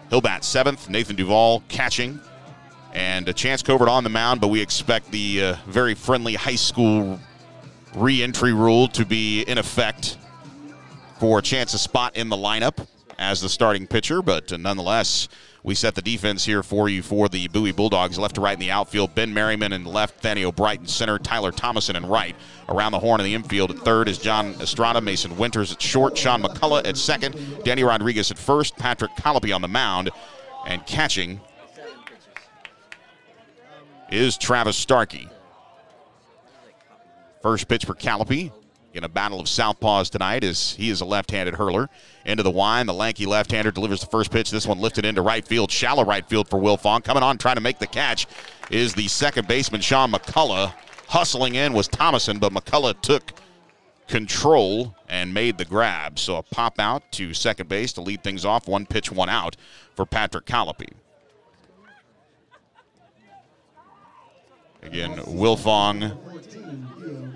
He'll 0.09 0.21
bat 0.21 0.45
seventh. 0.45 0.89
Nathan 0.89 1.17
Duval 1.17 1.61
catching. 1.67 2.21
And 2.93 3.27
a 3.27 3.33
chance 3.33 3.61
Covert 3.61 3.89
on 3.89 4.05
the 4.05 4.09
mound, 4.09 4.39
but 4.39 4.47
we 4.47 4.61
expect 4.61 5.11
the 5.11 5.43
uh, 5.43 5.55
very 5.65 5.95
friendly 5.95 6.35
high 6.35 6.55
school 6.55 7.19
re 7.95 8.23
entry 8.23 8.53
rule 8.53 8.87
to 8.89 9.05
be 9.05 9.41
in 9.41 9.57
effect 9.57 10.17
for 11.19 11.39
a 11.39 11.41
chance 11.41 11.71
to 11.71 11.77
spot 11.77 12.15
in 12.15 12.29
the 12.29 12.37
lineup 12.37 12.87
as 13.18 13.42
the 13.42 13.50
starting 13.50 13.88
pitcher, 13.88 14.21
but 14.21 14.51
uh, 14.51 14.57
nonetheless, 14.57 15.27
we 15.63 15.75
set 15.75 15.95
the 15.95 16.01
defense 16.01 16.44
here 16.45 16.62
for 16.62 16.89
you 16.89 17.01
for 17.01 17.30
the 17.30 17.48
Bowie 17.48 17.71
Bulldogs. 17.71 18.19
Left 18.19 18.36
to 18.36 18.42
right 18.42 18.54
in 18.54 18.60
the 18.60 18.71
outfield, 18.71 19.15
Ben 19.15 19.33
Merriman 19.33 19.71
in 19.71 19.86
left, 19.86 20.21
Thaddeus 20.21 20.51
Brighton 20.51 20.88
center, 20.88 21.18
Tyler 21.18 21.51
Thomason 21.51 21.95
in 21.95 22.06
right. 22.06 22.36
Around 22.68 22.92
the 22.92 23.00
horn 23.00 23.21
in 23.21 23.25
the 23.25 23.33
infield 23.33 23.71
at 23.71 23.77
third 23.80 24.10
is 24.10 24.18
John 24.18 24.54
Estrada, 24.60 25.00
Mason 25.00 25.38
Winters 25.38 25.71
at 25.71 25.81
short, 25.81 26.18
Sean 26.18 26.44
McCullough 26.44 26.86
at 26.86 26.98
second, 26.98 27.63
Danny 27.63 27.83
Rodriguez 27.83 28.30
at 28.31 28.38
first, 28.38 28.75
Patrick 28.75 29.12
Colopy 29.15 29.56
on 29.56 29.62
the 29.62 29.68
mound, 29.68 30.10
and 30.68 30.86
catching 30.86 31.39
is 34.12 34.38
Travis 34.38 34.77
Starkey. 34.77 35.30
First 37.42 37.68
pitch 37.68 37.86
for 37.86 37.94
Colopy 37.94 38.51
in 38.93 39.03
a 39.03 39.09
battle 39.09 39.39
of 39.39 39.47
southpaws 39.47 40.09
tonight 40.09 40.43
as 40.43 40.73
he 40.73 40.89
is 40.89 41.01
a 41.01 41.05
left-handed 41.05 41.55
hurler. 41.55 41.89
Into 42.25 42.43
the 42.43 42.51
wine, 42.51 42.85
the 42.85 42.93
lanky 42.93 43.25
left-hander 43.25 43.71
delivers 43.71 44.01
the 44.01 44.07
first 44.07 44.31
pitch. 44.31 44.51
This 44.51 44.67
one 44.67 44.79
lifted 44.79 45.03
into 45.03 45.21
right 45.21 45.45
field, 45.45 45.71
shallow 45.71 46.05
right 46.05 46.25
field 46.27 46.47
for 46.47 46.59
Wilfong. 46.59 47.03
Coming 47.03 47.23
on, 47.23 47.38
trying 47.38 47.55
to 47.55 47.62
make 47.62 47.79
the 47.79 47.88
catch 47.88 48.27
is 48.69 48.93
the 48.93 49.07
second 49.07 49.47
baseman, 49.47 49.81
Sean 49.81 50.12
McCullough. 50.12 50.73
Hustling 51.07 51.55
in 51.55 51.73
was 51.73 51.88
Thomason, 51.88 52.39
but 52.39 52.53
McCullough 52.53 53.01
took 53.01 53.33
control 54.07 54.95
and 55.09 55.33
made 55.33 55.57
the 55.57 55.65
grab. 55.65 56.19
So 56.19 56.38
a 56.38 56.43
pop 56.43 56.79
out 56.79 57.12
to 57.13 57.33
second 57.33 57.69
base 57.69 57.93
to 57.93 58.01
lead 58.01 58.23
things 58.23 58.45
off. 58.45 58.67
One 58.67 58.85
pitch, 58.85 59.12
one 59.12 59.29
out 59.29 59.55
for 59.95 60.05
Patrick 60.05 60.45
Colopy. 60.45 60.89
Again, 64.83 65.15
Will 65.27 65.55
Wilfong 65.55 66.17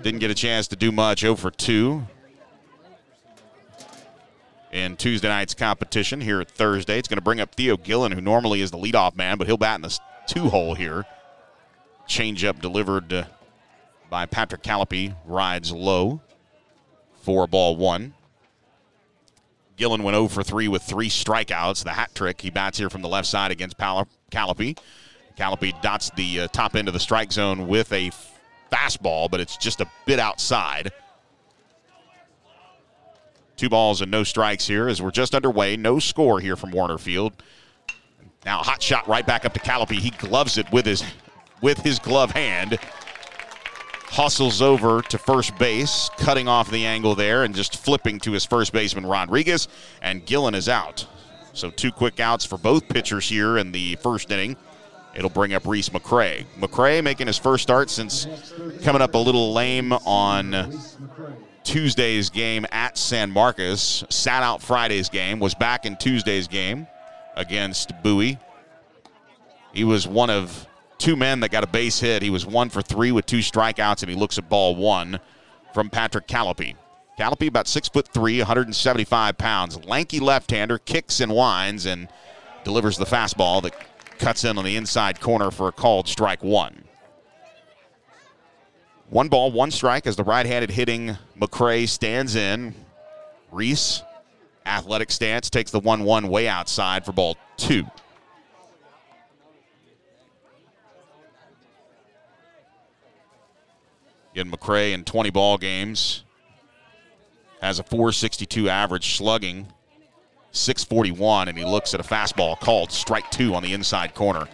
didn't 0.02 0.20
get 0.20 0.30
a 0.30 0.34
chance 0.34 0.68
to 0.68 0.76
do 0.76 0.92
much 0.92 1.24
over 1.24 1.50
2 1.50 2.06
in 4.72 4.96
Tuesday 4.96 5.28
night's 5.28 5.54
competition 5.54 6.20
here 6.20 6.40
at 6.40 6.50
Thursday. 6.50 6.98
It's 6.98 7.08
going 7.08 7.18
to 7.18 7.22
bring 7.22 7.40
up 7.40 7.54
Theo 7.54 7.76
Gillen, 7.76 8.12
who 8.12 8.20
normally 8.20 8.60
is 8.60 8.70
the 8.70 8.78
leadoff 8.78 9.16
man, 9.16 9.38
but 9.38 9.46
he'll 9.46 9.56
bat 9.56 9.76
in 9.76 9.82
the 9.82 9.98
two 10.26 10.48
hole 10.48 10.74
here. 10.74 11.06
Changeup 12.08 12.60
delivered 12.60 13.12
uh, 13.12 13.24
by 14.08 14.26
Patrick 14.26 14.62
Colopy 14.62 15.14
rides 15.26 15.72
low. 15.72 16.20
Four 17.22 17.46
ball 17.46 17.76
one. 17.76 18.14
Gillen 19.76 20.02
went 20.02 20.14
0 20.14 20.28
for 20.28 20.42
3 20.42 20.68
with 20.68 20.82
three 20.82 21.08
strikeouts. 21.08 21.84
The 21.84 21.92
hat 21.92 22.14
trick. 22.14 22.40
He 22.40 22.50
bats 22.50 22.78
here 22.78 22.90
from 22.90 23.02
the 23.02 23.08
left 23.08 23.28
side 23.28 23.50
against 23.50 23.76
Colopy. 23.78 24.78
Colopy 25.36 25.80
dots 25.82 26.10
the 26.10 26.40
uh, 26.40 26.48
top 26.48 26.74
end 26.74 26.88
of 26.88 26.94
the 26.94 27.00
strike 27.00 27.30
zone 27.30 27.68
with 27.68 27.92
a 27.92 28.10
fastball, 28.70 29.30
but 29.30 29.40
it's 29.40 29.56
just 29.56 29.80
a 29.80 29.86
bit 30.06 30.18
outside. 30.18 30.92
Two 33.56 33.68
balls 33.68 34.00
and 34.00 34.10
no 34.10 34.22
strikes 34.22 34.66
here 34.66 34.88
as 34.88 35.02
we're 35.02 35.10
just 35.10 35.34
underway. 35.34 35.76
No 35.76 35.98
score 35.98 36.38
here 36.40 36.54
from 36.54 36.70
Warner 36.70 36.98
Field. 36.98 37.32
Now 38.44 38.58
hot 38.58 38.80
shot 38.80 39.08
right 39.08 39.26
back 39.26 39.44
up 39.44 39.52
to 39.54 39.60
Colopy. 39.60 39.98
He 39.98 40.10
gloves 40.10 40.58
it 40.58 40.70
with 40.72 40.86
his 40.86 41.02
with 41.60 41.78
his 41.78 41.98
glove 41.98 42.30
hand. 42.30 42.78
Hustles 44.04 44.62
over 44.62 45.02
to 45.02 45.18
first 45.18 45.58
base, 45.58 46.08
cutting 46.18 46.48
off 46.48 46.70
the 46.70 46.86
angle 46.86 47.14
there 47.14 47.44
and 47.44 47.54
just 47.54 47.76
flipping 47.76 48.18
to 48.20 48.32
his 48.32 48.44
first 48.44 48.72
baseman 48.72 49.04
Rodriguez, 49.04 49.68
and 50.00 50.24
Gillen 50.24 50.54
is 50.54 50.68
out. 50.68 51.06
So 51.52 51.70
two 51.70 51.90
quick 51.90 52.20
outs 52.20 52.44
for 52.44 52.56
both 52.56 52.88
pitchers 52.88 53.28
here 53.28 53.58
in 53.58 53.72
the 53.72 53.96
first 53.96 54.30
inning. 54.30 54.56
It'll 55.18 55.28
bring 55.28 55.52
up 55.52 55.66
Reese 55.66 55.88
McCray. 55.88 56.46
McCray 56.60 57.02
making 57.02 57.26
his 57.26 57.36
first 57.36 57.64
start 57.64 57.90
since 57.90 58.28
coming 58.84 59.02
up 59.02 59.14
a 59.14 59.18
little 59.18 59.52
lame 59.52 59.92
on 59.92 60.72
Tuesday's 61.64 62.30
game 62.30 62.64
at 62.70 62.96
San 62.96 63.32
Marcos, 63.32 64.04
sat 64.10 64.44
out 64.44 64.62
Friday's 64.62 65.08
game, 65.08 65.40
was 65.40 65.56
back 65.56 65.84
in 65.84 65.96
Tuesday's 65.96 66.46
game 66.46 66.86
against 67.34 68.00
Bowie. 68.00 68.38
He 69.72 69.82
was 69.82 70.06
one 70.06 70.30
of 70.30 70.68
two 70.98 71.16
men 71.16 71.40
that 71.40 71.50
got 71.50 71.64
a 71.64 71.68
base 71.68 71.98
hit. 71.98 72.22
He 72.22 72.30
was 72.30 72.46
one 72.46 72.70
for 72.70 72.80
three 72.80 73.10
with 73.10 73.26
two 73.26 73.40
strikeouts, 73.40 74.02
and 74.02 74.10
he 74.10 74.14
looks 74.16 74.38
at 74.38 74.48
ball 74.48 74.76
one 74.76 75.18
from 75.74 75.90
Patrick 75.90 76.28
Callipy. 76.28 76.76
Callipy, 77.18 77.48
about 77.48 77.66
six 77.66 77.88
foot 77.88 78.06
three, 78.06 78.38
175 78.38 79.36
pounds, 79.36 79.84
lanky 79.84 80.20
left-hander, 80.20 80.78
kicks 80.78 81.18
and 81.18 81.34
winds, 81.34 81.86
and 81.86 82.06
delivers 82.62 82.98
the 82.98 83.04
fastball 83.04 83.60
that 83.62 83.74
cuts 84.18 84.44
in 84.44 84.58
on 84.58 84.64
the 84.64 84.76
inside 84.76 85.20
corner 85.20 85.50
for 85.50 85.68
a 85.68 85.72
called 85.72 86.08
strike 86.08 86.42
one. 86.42 86.84
One 89.10 89.28
ball, 89.28 89.50
one 89.50 89.70
strike 89.70 90.06
as 90.06 90.16
the 90.16 90.24
right-handed 90.24 90.70
hitting 90.70 91.16
McCray 91.38 91.88
stands 91.88 92.36
in. 92.36 92.74
Reese, 93.50 94.02
athletic 94.66 95.10
stance, 95.10 95.48
takes 95.48 95.70
the 95.70 95.80
1-1 95.80 96.28
way 96.28 96.46
outside 96.46 97.06
for 97.06 97.12
ball 97.12 97.36
two. 97.56 97.86
Again, 104.32 104.50
McCray 104.50 104.92
in 104.92 105.04
20 105.04 105.30
ball 105.30 105.56
games 105.56 106.24
has 107.62 107.78
a 107.78 107.82
462 107.82 108.68
average 108.68 109.16
slugging, 109.16 109.66
641, 110.52 111.48
and 111.48 111.58
he 111.58 111.64
looks 111.64 111.94
at 111.94 112.00
a 112.00 112.02
fastball 112.02 112.58
called 112.58 112.90
strike 112.90 113.30
two 113.30 113.54
on 113.54 113.62
the 113.62 113.72
inside 113.72 114.14
corner. 114.14 114.46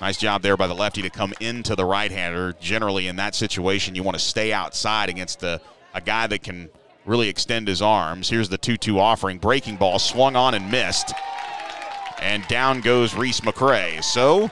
Nice 0.00 0.16
job 0.16 0.42
there 0.42 0.56
by 0.56 0.66
the 0.66 0.74
lefty 0.74 1.02
to 1.02 1.10
come 1.10 1.32
into 1.40 1.76
the 1.76 1.84
right 1.84 2.10
hander. 2.10 2.54
Generally, 2.60 3.06
in 3.06 3.16
that 3.16 3.34
situation, 3.34 3.94
you 3.94 4.02
want 4.02 4.16
to 4.16 4.24
stay 4.24 4.52
outside 4.52 5.08
against 5.08 5.42
a, 5.42 5.60
a 5.94 6.00
guy 6.00 6.26
that 6.26 6.42
can 6.42 6.68
really 7.04 7.28
extend 7.28 7.68
his 7.68 7.82
arms. 7.82 8.28
Here's 8.28 8.48
the 8.48 8.58
2 8.58 8.76
2 8.76 8.98
offering. 8.98 9.38
Breaking 9.38 9.76
ball 9.76 9.98
swung 9.98 10.34
on 10.34 10.54
and 10.54 10.70
missed. 10.70 11.12
And 12.20 12.46
down 12.48 12.80
goes 12.80 13.14
Reese 13.14 13.40
McCray. 13.40 14.02
So 14.02 14.50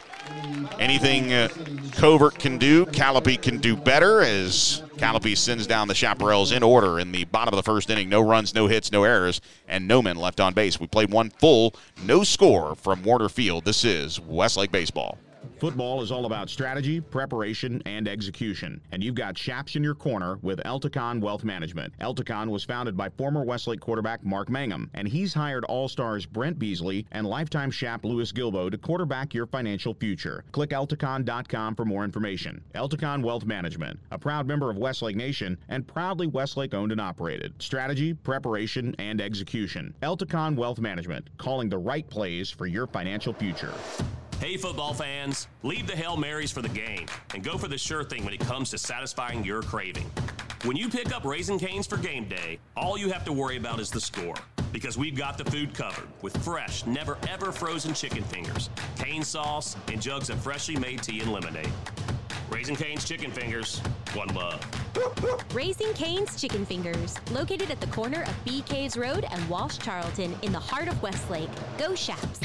Anything 0.78 1.32
uh, 1.32 1.48
Covert 1.92 2.38
can 2.38 2.58
do, 2.58 2.86
Callipy 2.86 3.40
can 3.40 3.58
do 3.58 3.76
better 3.76 4.22
as 4.22 4.82
Callipy 5.00 5.34
sends 5.34 5.66
down 5.66 5.88
the 5.88 5.94
Chaparrals 5.94 6.54
in 6.54 6.62
order 6.62 7.00
in 7.00 7.10
the 7.10 7.24
bottom 7.24 7.54
of 7.54 7.56
the 7.56 7.62
first 7.62 7.88
inning. 7.88 8.10
No 8.10 8.20
runs, 8.20 8.54
no 8.54 8.66
hits, 8.66 8.92
no 8.92 9.04
errors, 9.04 9.40
and 9.66 9.88
no 9.88 10.02
men 10.02 10.16
left 10.16 10.40
on 10.40 10.52
base. 10.52 10.78
We 10.78 10.88
played 10.88 11.10
one 11.10 11.30
full, 11.30 11.74
no 12.04 12.22
score 12.22 12.74
from 12.74 13.02
Warner 13.02 13.30
Field. 13.30 13.64
This 13.64 13.82
is 13.82 14.20
Westlake 14.20 14.70
Baseball. 14.70 15.16
Football 15.60 16.00
is 16.00 16.10
all 16.10 16.24
about 16.24 16.48
strategy, 16.48 17.02
preparation, 17.02 17.82
and 17.84 18.08
execution. 18.08 18.80
And 18.92 19.04
you've 19.04 19.14
got 19.14 19.36
Chaps 19.36 19.76
in 19.76 19.84
your 19.84 19.94
corner 19.94 20.38
with 20.40 20.58
Elticon 20.64 21.20
Wealth 21.20 21.44
Management. 21.44 21.92
Elticon 22.00 22.48
was 22.48 22.64
founded 22.64 22.96
by 22.96 23.10
former 23.10 23.44
Westlake 23.44 23.80
quarterback 23.80 24.24
Mark 24.24 24.48
Mangum, 24.48 24.90
and 24.94 25.06
he's 25.06 25.34
hired 25.34 25.64
All 25.66 25.86
Stars 25.86 26.24
Brent 26.24 26.58
Beasley 26.58 27.06
and 27.12 27.26
lifetime 27.26 27.70
Chap 27.70 28.06
Lewis 28.06 28.32
Gilbo 28.32 28.70
to 28.70 28.78
quarterback 28.78 29.34
your 29.34 29.46
financial 29.46 29.92
future. 29.92 30.44
Click 30.52 30.70
Elticon.com 30.70 31.74
for 31.74 31.84
more 31.84 32.04
information. 32.04 32.64
Elticon 32.74 33.22
Wealth 33.22 33.44
Management, 33.44 33.98
a 34.10 34.18
proud 34.18 34.46
member 34.46 34.70
of 34.70 34.78
Westlake 34.78 35.16
Nation 35.16 35.58
and 35.68 35.86
proudly 35.86 36.26
Westlake 36.26 36.72
owned 36.72 36.92
and 36.92 37.00
operated. 37.02 37.52
Strategy, 37.60 38.14
preparation, 38.14 38.94
and 38.98 39.20
execution. 39.20 39.94
Elticon 40.02 40.56
Wealth 40.56 40.78
Management, 40.78 41.28
calling 41.36 41.68
the 41.68 41.78
right 41.78 42.08
plays 42.08 42.50
for 42.50 42.66
your 42.66 42.86
financial 42.86 43.34
future. 43.34 43.74
Hey, 44.40 44.56
football 44.56 44.94
fans, 44.94 45.48
leave 45.62 45.86
the 45.86 45.94
Hail 45.94 46.16
Marys 46.16 46.50
for 46.50 46.62
the 46.62 46.68
game 46.70 47.04
and 47.34 47.44
go 47.44 47.58
for 47.58 47.68
the 47.68 47.76
sure 47.76 48.02
thing 48.02 48.24
when 48.24 48.32
it 48.32 48.40
comes 48.40 48.70
to 48.70 48.78
satisfying 48.78 49.44
your 49.44 49.60
craving. 49.60 50.10
When 50.64 50.78
you 50.78 50.88
pick 50.88 51.14
up 51.14 51.26
Raising 51.26 51.58
Cane's 51.58 51.86
for 51.86 51.98
game 51.98 52.26
day, 52.26 52.58
all 52.74 52.96
you 52.96 53.10
have 53.10 53.22
to 53.26 53.34
worry 53.34 53.58
about 53.58 53.80
is 53.80 53.90
the 53.90 54.00
score. 54.00 54.36
Because 54.72 54.96
we've 54.96 55.14
got 55.14 55.36
the 55.36 55.44
food 55.44 55.74
covered 55.74 56.08
with 56.22 56.34
fresh, 56.42 56.86
never 56.86 57.18
ever 57.28 57.52
frozen 57.52 57.92
chicken 57.92 58.24
fingers, 58.24 58.70
cane 58.96 59.24
sauce, 59.24 59.76
and 59.88 60.00
jugs 60.00 60.30
of 60.30 60.40
freshly 60.40 60.76
made 60.76 61.02
tea 61.02 61.20
and 61.20 61.34
lemonade. 61.34 61.70
Raising 62.50 62.74
Cane's 62.74 63.04
Chicken 63.04 63.30
Fingers, 63.30 63.78
one 64.12 64.28
love. 64.34 64.60
Raising 65.54 65.92
Cane's 65.94 66.40
Chicken 66.40 66.66
Fingers, 66.66 67.16
located 67.30 67.70
at 67.70 67.80
the 67.80 67.86
corner 67.88 68.22
of 68.22 68.44
Bee 68.44 68.62
Caves 68.62 68.96
Road 68.96 69.24
and 69.30 69.48
Walsh 69.48 69.78
Tarlton 69.78 70.34
in 70.42 70.50
the 70.52 70.58
heart 70.58 70.88
of 70.88 71.00
Westlake. 71.00 71.48
Go 71.78 71.94
Chaps! 71.94 72.40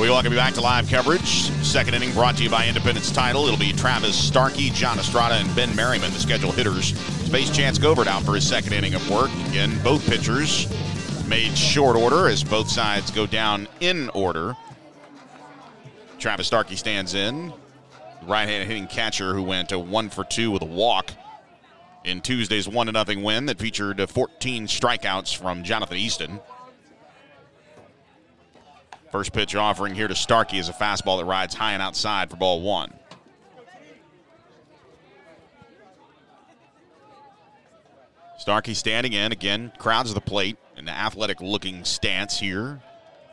We 0.00 0.08
welcome 0.08 0.32
you 0.32 0.38
back 0.38 0.54
to 0.54 0.62
live 0.62 0.88
coverage. 0.88 1.50
Second 1.62 1.92
inning 1.92 2.10
brought 2.12 2.38
to 2.38 2.42
you 2.42 2.48
by 2.48 2.66
Independence 2.66 3.10
Title. 3.12 3.44
It'll 3.44 3.58
be 3.58 3.74
Travis 3.74 4.16
Starkey, 4.16 4.70
John 4.70 4.98
Estrada, 4.98 5.34
and 5.34 5.54
Ben 5.54 5.76
Merriman, 5.76 6.10
the 6.14 6.18
scheduled 6.18 6.54
hitters. 6.54 6.98
Space 7.26 7.54
Chance 7.54 7.78
Covert 7.78 8.06
out 8.06 8.22
for 8.22 8.34
his 8.34 8.48
second 8.48 8.72
inning 8.72 8.94
of 8.94 9.10
work. 9.10 9.28
Again, 9.50 9.78
both 9.84 10.08
pitchers 10.08 10.66
made 11.28 11.54
short 11.54 11.96
order 11.96 12.28
as 12.28 12.42
both 12.42 12.70
sides 12.70 13.10
go 13.10 13.26
down 13.26 13.68
in 13.80 14.08
order. 14.14 14.56
Travis 16.18 16.46
Starkey 16.46 16.76
stands 16.76 17.12
in. 17.12 17.52
Right-handed 18.22 18.68
hitting 18.68 18.86
catcher 18.86 19.34
who 19.34 19.42
went 19.42 19.68
to 19.68 19.78
one 19.78 20.08
for 20.08 20.24
two 20.24 20.50
with 20.50 20.62
a 20.62 20.64
walk 20.64 21.10
in 22.04 22.22
Tuesday's 22.22 22.66
one 22.66 22.86
to 22.86 22.92
nothing 22.92 23.22
win 23.22 23.44
that 23.46 23.58
featured 23.58 24.08
14 24.08 24.66
strikeouts 24.66 25.36
from 25.36 25.62
Jonathan 25.62 25.98
Easton. 25.98 26.40
First 29.10 29.32
pitch 29.32 29.56
offering 29.56 29.94
here 29.94 30.06
to 30.06 30.14
Starkey 30.14 30.58
is 30.58 30.68
a 30.68 30.72
fastball 30.72 31.18
that 31.18 31.24
rides 31.24 31.54
high 31.54 31.72
and 31.72 31.82
outside 31.82 32.30
for 32.30 32.36
ball 32.36 32.60
one. 32.60 32.92
Starkey 38.38 38.72
standing 38.72 39.12
in 39.12 39.32
again, 39.32 39.72
crowds 39.78 40.14
the 40.14 40.20
plate, 40.20 40.56
an 40.76 40.88
athletic 40.88 41.40
looking 41.40 41.84
stance 41.84 42.38
here 42.38 42.80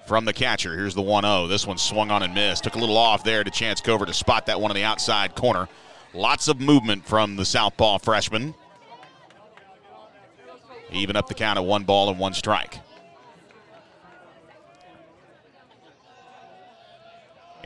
from 0.08 0.26
the 0.26 0.34
catcher. 0.34 0.76
Here's 0.76 0.96
the 0.96 1.02
1 1.02 1.24
0. 1.24 1.48
This 1.48 1.68
one 1.68 1.78
swung 1.78 2.12
on 2.12 2.24
and 2.24 2.34
missed. 2.34 2.64
Took 2.64 2.76
a 2.76 2.80
little 2.80 2.98
off 2.98 3.24
there 3.24 3.44
to 3.44 3.52
Chance 3.52 3.82
Cover 3.82 4.06
to 4.06 4.14
spot 4.14 4.48
that 4.48 4.60
one 4.60 4.72
on 4.72 4.76
the 4.76 4.84
outside 4.84 5.36
corner. 5.36 5.70
Lots 6.14 6.48
of 6.48 6.60
movement 6.60 7.06
from 7.06 7.36
the 7.36 7.46
southpaw 7.46 8.00
freshman. 8.00 8.56
Even 10.92 11.16
up 11.16 11.28
the 11.28 11.34
count 11.34 11.60
of 11.60 11.66
one 11.66 11.84
ball 11.84 12.10
and 12.10 12.18
one 12.18 12.34
strike. 12.34 12.80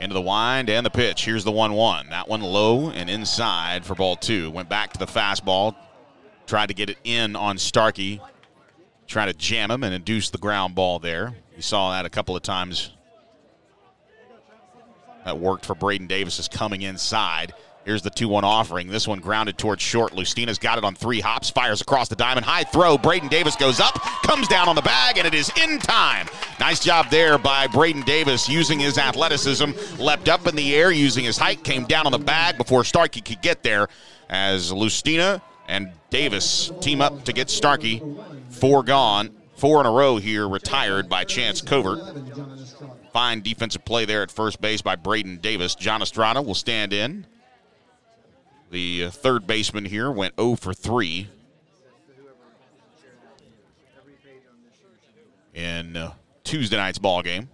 Into 0.02 0.14
the 0.14 0.20
wind 0.20 0.68
and 0.68 0.84
the 0.84 0.90
pitch. 0.90 1.24
Here's 1.24 1.44
the 1.44 1.52
1 1.52 1.74
1. 1.74 2.08
That 2.08 2.28
one 2.28 2.40
low 2.40 2.90
and 2.90 3.08
inside 3.08 3.84
for 3.84 3.94
ball 3.94 4.16
two. 4.16 4.50
Went 4.50 4.68
back 4.68 4.92
to 4.94 4.98
the 4.98 5.06
fastball. 5.06 5.76
Tried 6.44 6.66
to 6.66 6.74
get 6.74 6.90
it 6.90 6.98
in 7.04 7.36
on 7.36 7.56
Starkey. 7.56 8.20
Trying 9.06 9.28
to 9.28 9.32
jam 9.32 9.70
him 9.70 9.84
and 9.84 9.94
induce 9.94 10.28
the 10.28 10.38
ground 10.38 10.74
ball 10.74 10.98
there. 10.98 11.36
You 11.54 11.62
saw 11.62 11.92
that 11.92 12.04
a 12.04 12.10
couple 12.10 12.34
of 12.34 12.42
times. 12.42 12.90
That 15.24 15.38
worked 15.38 15.64
for 15.64 15.76
Braden 15.76 16.08
Davis 16.08 16.40
is 16.40 16.48
coming 16.48 16.82
inside. 16.82 17.54
Here's 17.84 18.02
the 18.02 18.10
2 18.10 18.28
1 18.28 18.44
offering. 18.44 18.88
This 18.88 19.08
one 19.08 19.18
grounded 19.18 19.58
towards 19.58 19.82
short. 19.82 20.12
Lustina's 20.12 20.58
got 20.58 20.78
it 20.78 20.84
on 20.84 20.94
three 20.94 21.20
hops, 21.20 21.50
fires 21.50 21.80
across 21.80 22.08
the 22.08 22.14
diamond. 22.14 22.46
High 22.46 22.62
throw. 22.62 22.96
Braden 22.96 23.28
Davis 23.28 23.56
goes 23.56 23.80
up, 23.80 23.94
comes 24.22 24.46
down 24.46 24.68
on 24.68 24.76
the 24.76 24.82
bag, 24.82 25.18
and 25.18 25.26
it 25.26 25.34
is 25.34 25.50
in 25.60 25.80
time. 25.80 26.28
Nice 26.60 26.78
job 26.78 27.10
there 27.10 27.38
by 27.38 27.66
Braden 27.66 28.02
Davis 28.02 28.48
using 28.48 28.78
his 28.78 28.98
athleticism. 28.98 29.72
Leapt 29.98 30.28
up 30.28 30.46
in 30.46 30.54
the 30.54 30.76
air 30.76 30.92
using 30.92 31.24
his 31.24 31.36
height, 31.36 31.64
came 31.64 31.84
down 31.84 32.06
on 32.06 32.12
the 32.12 32.18
bag 32.18 32.56
before 32.56 32.84
Starkey 32.84 33.20
could 33.20 33.42
get 33.42 33.64
there. 33.64 33.88
As 34.30 34.70
Lustina 34.70 35.42
and 35.66 35.90
Davis 36.10 36.70
team 36.80 37.00
up 37.00 37.24
to 37.24 37.32
get 37.32 37.50
Starkey. 37.50 38.00
Four 38.50 38.84
gone, 38.84 39.30
four 39.56 39.80
in 39.80 39.86
a 39.86 39.90
row 39.90 40.18
here, 40.18 40.48
retired 40.48 41.08
by 41.08 41.24
Chance 41.24 41.62
Covert. 41.62 41.98
Fine 43.12 43.42
defensive 43.42 43.84
play 43.84 44.04
there 44.04 44.22
at 44.22 44.30
first 44.30 44.60
base 44.60 44.82
by 44.82 44.94
Braden 44.94 45.38
Davis. 45.38 45.74
John 45.74 46.00
Estrada 46.00 46.40
will 46.40 46.54
stand 46.54 46.92
in. 46.92 47.26
The 48.72 49.10
third 49.10 49.46
baseman 49.46 49.84
here 49.84 50.10
went 50.10 50.34
0 50.36 50.56
for 50.56 50.72
3 50.72 51.28
in 55.52 55.94
uh, 55.94 56.14
Tuesday 56.42 56.78
night's 56.78 56.98
ball 56.98 57.20
game. 57.20 57.50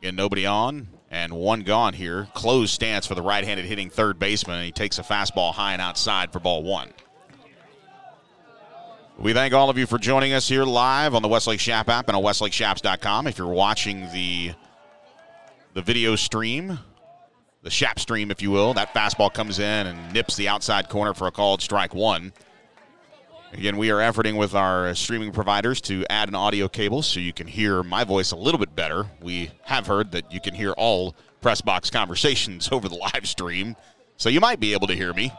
Again, 0.00 0.16
nobody 0.16 0.44
on 0.44 0.88
and 1.12 1.32
one 1.32 1.60
gone 1.60 1.94
here. 1.94 2.26
Closed 2.34 2.74
stance 2.74 3.06
for 3.06 3.14
the 3.14 3.22
right-handed 3.22 3.64
hitting 3.66 3.88
third 3.88 4.18
baseman, 4.18 4.56
and 4.56 4.66
he 4.66 4.72
takes 4.72 4.98
a 4.98 5.04
fastball 5.04 5.54
high 5.54 5.74
and 5.74 5.80
outside 5.80 6.32
for 6.32 6.40
ball 6.40 6.64
one. 6.64 6.92
We 9.16 9.34
thank 9.34 9.54
all 9.54 9.70
of 9.70 9.78
you 9.78 9.86
for 9.86 9.98
joining 9.98 10.32
us 10.32 10.48
here 10.48 10.64
live 10.64 11.14
on 11.14 11.22
the 11.22 11.28
Westlake 11.28 11.60
Chap 11.60 11.88
app 11.88 12.08
and 12.08 12.16
on 12.16 12.22
WestlakeChaps.com. 12.24 13.28
If 13.28 13.38
you're 13.38 13.46
watching 13.46 14.10
the 14.12 14.54
the 15.74 15.82
video 15.82 16.16
stream, 16.16 16.80
the 17.62 17.70
Chap 17.70 17.98
stream, 17.98 18.30
if 18.30 18.42
you 18.42 18.50
will. 18.50 18.74
That 18.74 18.92
fastball 18.92 19.32
comes 19.32 19.58
in 19.58 19.86
and 19.86 20.12
nips 20.12 20.36
the 20.36 20.48
outside 20.48 20.88
corner 20.88 21.14
for 21.14 21.28
a 21.28 21.30
called 21.30 21.62
strike 21.62 21.94
one. 21.94 22.32
Again, 23.52 23.76
we 23.76 23.90
are 23.90 23.98
efforting 23.98 24.36
with 24.38 24.54
our 24.54 24.94
streaming 24.94 25.30
providers 25.30 25.80
to 25.82 26.06
add 26.08 26.28
an 26.28 26.34
audio 26.34 26.68
cable 26.68 27.02
so 27.02 27.20
you 27.20 27.32
can 27.34 27.46
hear 27.46 27.82
my 27.82 28.02
voice 28.02 28.32
a 28.32 28.36
little 28.36 28.58
bit 28.58 28.74
better. 28.74 29.06
We 29.20 29.50
have 29.62 29.86
heard 29.86 30.12
that 30.12 30.32
you 30.32 30.40
can 30.40 30.54
hear 30.54 30.72
all 30.72 31.14
press 31.40 31.60
box 31.60 31.90
conversations 31.90 32.68
over 32.72 32.88
the 32.88 32.94
live 32.94 33.28
stream, 33.28 33.76
so 34.16 34.28
you 34.28 34.40
might 34.40 34.58
be 34.58 34.72
able 34.72 34.86
to 34.86 34.94
hear 34.94 35.12
me. 35.12 35.32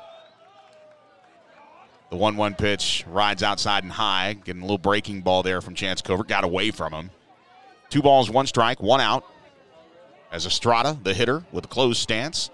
The 2.11 2.17
1 2.17 2.37
1 2.37 2.53
pitch 2.53 3.03
rides 3.07 3.41
outside 3.41 3.83
and 3.83 3.91
high, 3.91 4.33
getting 4.33 4.61
a 4.61 4.65
little 4.65 4.77
breaking 4.77 5.21
ball 5.21 5.41
there 5.41 5.61
from 5.61 5.73
Chance 5.73 6.03
Covert. 6.03 6.27
Got 6.27 6.43
away 6.43 6.69
from 6.69 6.93
him. 6.93 7.09
Two 7.89 8.03
balls, 8.03 8.29
one 8.29 8.45
strike, 8.45 8.81
one 8.81 9.01
out. 9.01 9.25
As 10.33 10.47
Estrada, 10.47 10.97
the 11.03 11.13
hitter, 11.13 11.43
with 11.51 11.65
a 11.65 11.67
closed 11.67 12.01
stance, 12.01 12.49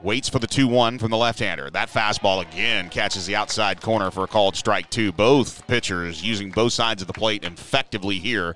waits 0.00 0.28
for 0.28 0.38
the 0.38 0.46
2 0.46 0.68
1 0.68 1.00
from 1.00 1.10
the 1.10 1.16
left 1.16 1.40
hander. 1.40 1.68
That 1.70 1.88
fastball 1.88 2.40
again 2.40 2.88
catches 2.88 3.26
the 3.26 3.34
outside 3.34 3.82
corner 3.82 4.12
for 4.12 4.22
a 4.22 4.28
called 4.28 4.54
strike 4.54 4.88
two. 4.90 5.10
Both 5.10 5.66
pitchers 5.66 6.22
using 6.22 6.52
both 6.52 6.72
sides 6.72 7.02
of 7.02 7.08
the 7.08 7.14
plate 7.14 7.42
effectively 7.42 8.20
here 8.20 8.54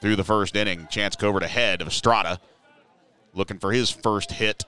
through 0.00 0.14
the 0.14 0.22
first 0.22 0.54
inning. 0.54 0.86
Chance 0.88 1.16
Covert 1.16 1.42
ahead 1.42 1.82
of 1.82 1.88
Estrada, 1.88 2.38
looking 3.34 3.58
for 3.58 3.72
his 3.72 3.90
first 3.90 4.30
hit 4.30 4.64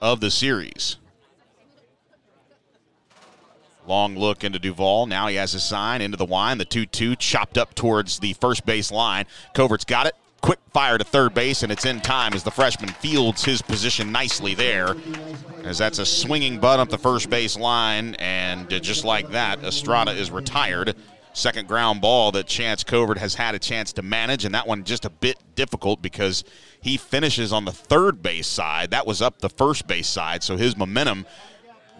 of 0.00 0.20
the 0.20 0.30
series. 0.30 0.96
Long 3.86 4.16
look 4.16 4.42
into 4.42 4.58
Duvall. 4.58 5.04
Now 5.04 5.26
he 5.26 5.36
has 5.36 5.52
his 5.52 5.62
sign 5.62 6.00
into 6.00 6.16
the 6.16 6.24
wine. 6.24 6.56
The 6.56 6.64
2 6.64 6.86
2 6.86 7.16
chopped 7.16 7.58
up 7.58 7.74
towards 7.74 8.20
the 8.20 8.32
first 8.32 8.64
base 8.64 8.90
line. 8.90 9.26
Covert's 9.52 9.84
got 9.84 10.06
it. 10.06 10.14
Quick 10.44 10.58
fire 10.74 10.98
to 10.98 11.04
third 11.04 11.32
base, 11.32 11.62
and 11.62 11.72
it's 11.72 11.86
in 11.86 12.02
time 12.02 12.34
as 12.34 12.42
the 12.42 12.50
freshman 12.50 12.90
fields 12.90 13.46
his 13.46 13.62
position 13.62 14.12
nicely 14.12 14.54
there. 14.54 14.94
As 15.62 15.78
that's 15.78 15.98
a 15.98 16.04
swinging 16.04 16.58
butt 16.58 16.78
up 16.78 16.90
the 16.90 16.98
first 16.98 17.30
base 17.30 17.58
line, 17.58 18.14
and 18.16 18.68
just 18.68 19.06
like 19.06 19.30
that, 19.30 19.64
Estrada 19.64 20.10
is 20.10 20.30
retired. 20.30 20.96
Second 21.32 21.66
ground 21.66 22.02
ball 22.02 22.30
that 22.32 22.46
Chance 22.46 22.84
Covert 22.84 23.16
has 23.16 23.36
had 23.36 23.54
a 23.54 23.58
chance 23.58 23.94
to 23.94 24.02
manage, 24.02 24.44
and 24.44 24.54
that 24.54 24.66
one 24.66 24.84
just 24.84 25.06
a 25.06 25.10
bit 25.10 25.38
difficult 25.54 26.02
because 26.02 26.44
he 26.78 26.98
finishes 26.98 27.50
on 27.50 27.64
the 27.64 27.72
third 27.72 28.20
base 28.20 28.46
side. 28.46 28.90
That 28.90 29.06
was 29.06 29.22
up 29.22 29.38
the 29.38 29.48
first 29.48 29.86
base 29.86 30.08
side, 30.08 30.42
so 30.42 30.58
his 30.58 30.76
momentum 30.76 31.24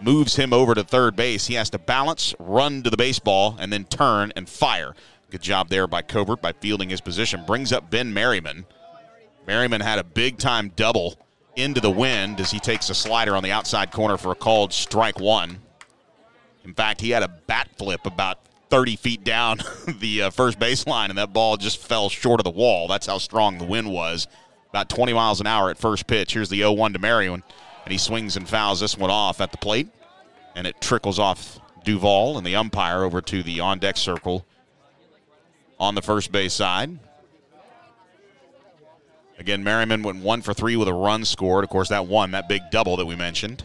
moves 0.03 0.37
him 0.37 0.53
over 0.53 0.75
to 0.75 0.85
third 0.85 1.17
base. 1.17 1.47
He 1.47 1.55
has 1.55 1.71
to 1.71 1.79
balance, 1.79 2.35
run 2.39 2.83
to 2.83 2.91
the 2.91 2.99
baseball, 2.99 3.57
and 3.59 3.73
then 3.73 3.85
turn 3.85 4.35
and 4.37 4.47
fire. 4.47 4.95
Good 5.35 5.43
job 5.43 5.69
there 5.69 5.89
by 5.89 6.01
Covert 6.01 6.41
by 6.41 6.53
fielding 6.53 6.91
his 6.91 7.01
position. 7.01 7.43
Brings 7.45 7.73
up 7.73 7.91
Ben 7.91 8.15
Merriman. 8.15 8.67
Merriman 9.49 9.81
had 9.81 9.99
a 9.99 10.05
big 10.05 10.39
time 10.39 10.71
double 10.77 11.19
into 11.57 11.81
the 11.81 11.91
wind 11.91 12.39
as 12.39 12.53
he 12.53 12.61
takes 12.61 12.89
a 12.89 12.95
slider 12.95 13.35
on 13.35 13.43
the 13.43 13.51
outside 13.51 13.91
corner 13.91 14.17
for 14.17 14.31
a 14.31 14.37
called 14.37 14.73
strike 14.73 15.19
one. 15.19 15.59
In 16.65 16.73
fact, 16.73 17.01
he 17.01 17.11
had 17.11 17.25
a 17.25 17.29
bat 17.49 17.69
flip 17.77 18.07
about 18.07 18.47
30 18.71 18.95
feet 18.95 19.25
down 19.25 19.59
the 19.99 20.23
uh, 20.23 20.31
first 20.31 20.61
baseline, 20.61 21.09
and 21.09 21.19
that 21.19 21.33
ball 21.33 21.57
just 21.57 21.79
fell 21.79 22.09
short 22.09 22.39
of 22.39 22.45
the 22.45 22.51
wall. 22.51 22.87
That's 22.87 23.09
how 23.09 23.19
strong 23.19 23.59
the 23.59 23.65
wind 23.65 23.91
was. 23.91 24.29
About 24.71 24.89
20 24.89 25.15
miles 25.15 25.41
an 25.41 25.49
hour 25.49 25.69
at 25.69 25.79
first 25.79 26.07
pitch. 26.07 26.35
Here's 26.35 26.49
the 26.49 26.59
0 26.59 26.75
1 26.75 26.93
to 26.93 27.01
Merriman 27.01 27.43
and 27.85 27.91
he 27.91 27.99
swings 27.99 28.37
and 28.37 28.49
fouls 28.49 28.79
this 28.79 28.97
one 28.97 29.11
off 29.11 29.41
at 29.41 29.51
the 29.51 29.59
plate, 29.59 29.89
and 30.55 30.65
it 30.65 30.81
trickles 30.81 31.19
off 31.19 31.59
Duval 31.85 32.39
and 32.39 32.47
the 32.47 32.55
umpire 32.55 33.03
over 33.03 33.21
to 33.23 33.43
the 33.43 33.59
on 33.59 33.81
deck 33.81 33.97
circle 33.97 34.47
on 35.85 35.95
the 35.95 36.03
first 36.03 36.33
base 36.33 36.55
side. 36.55 36.99
Again, 39.39 39.65
Merriman 39.65 40.03
went 40.03 40.23
one 40.23 40.43
for 40.43 40.55
three 40.55 40.77
with 40.77 40.89
a 40.89 40.93
run 40.93 41.25
scored. 41.25 41.65
Of 41.65 41.71
course, 41.71 41.89
that 41.89 42.07
one, 42.07 42.33
that 42.33 42.49
big 42.49 42.63
double 42.71 42.97
that 42.97 43.07
we 43.07 43.17
mentioned. 43.17 43.65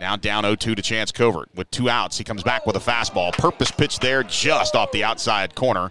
Now 0.00 0.16
down 0.16 0.44
0 0.44 0.56
2 0.56 0.74
to 0.74 0.82
Chance 0.82 1.12
Covert. 1.12 1.48
With 1.54 1.70
two 1.70 1.90
outs, 1.90 2.16
he 2.16 2.24
comes 2.24 2.42
back 2.42 2.66
with 2.66 2.76
a 2.76 2.80
fastball. 2.80 3.32
Purpose 3.32 3.70
pitch 3.70 3.98
there 3.98 4.22
just 4.22 4.74
off 4.74 4.92
the 4.92 5.04
outside 5.04 5.54
corner. 5.54 5.90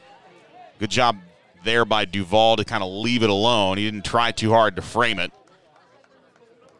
Good 0.79 0.89
job 0.89 1.17
there 1.63 1.85
by 1.85 2.05
Duvall 2.05 2.55
to 2.55 2.65
kind 2.65 2.83
of 2.83 2.91
leave 2.91 3.21
it 3.21 3.29
alone. 3.29 3.77
He 3.77 3.85
didn't 3.85 4.05
try 4.05 4.31
too 4.31 4.51
hard 4.51 4.75
to 4.77 4.81
frame 4.81 5.19
it 5.19 5.31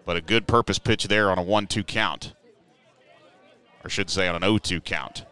but 0.10 0.18
a 0.18 0.22
good 0.22 0.48
purpose 0.48 0.80
pitch 0.80 1.04
there 1.04 1.30
on 1.30 1.38
a 1.38 1.44
1 1.44 1.68
2 1.68 1.84
count. 1.84 2.34
Or 3.84 3.92
should 3.92 4.10
say 4.10 4.28
on 4.28 4.34
an 4.34 4.42
0 4.42 4.58
2 4.58 4.82
count. 4.82 5.24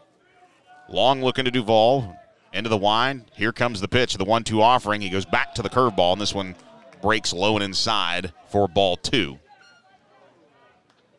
Long 0.90 1.22
looking 1.22 1.46
to 1.46 1.52
Duvall. 1.52 2.16
Into 2.54 2.70
the 2.70 2.78
wine. 2.78 3.26
Here 3.34 3.52
comes 3.52 3.82
the 3.82 3.88
pitch, 3.88 4.16
the 4.16 4.24
1 4.24 4.44
2 4.44 4.62
offering. 4.62 5.02
He 5.02 5.10
goes 5.10 5.26
back 5.26 5.54
to 5.56 5.62
the 5.62 5.70
curveball, 5.70 6.14
and 6.14 6.22
this 6.22 6.34
one 6.34 6.56
breaks 7.02 7.34
low 7.34 7.56
and 7.56 7.64
inside 7.64 8.34
for 8.50 8.68
ball 8.68 8.98
two. 8.98 9.38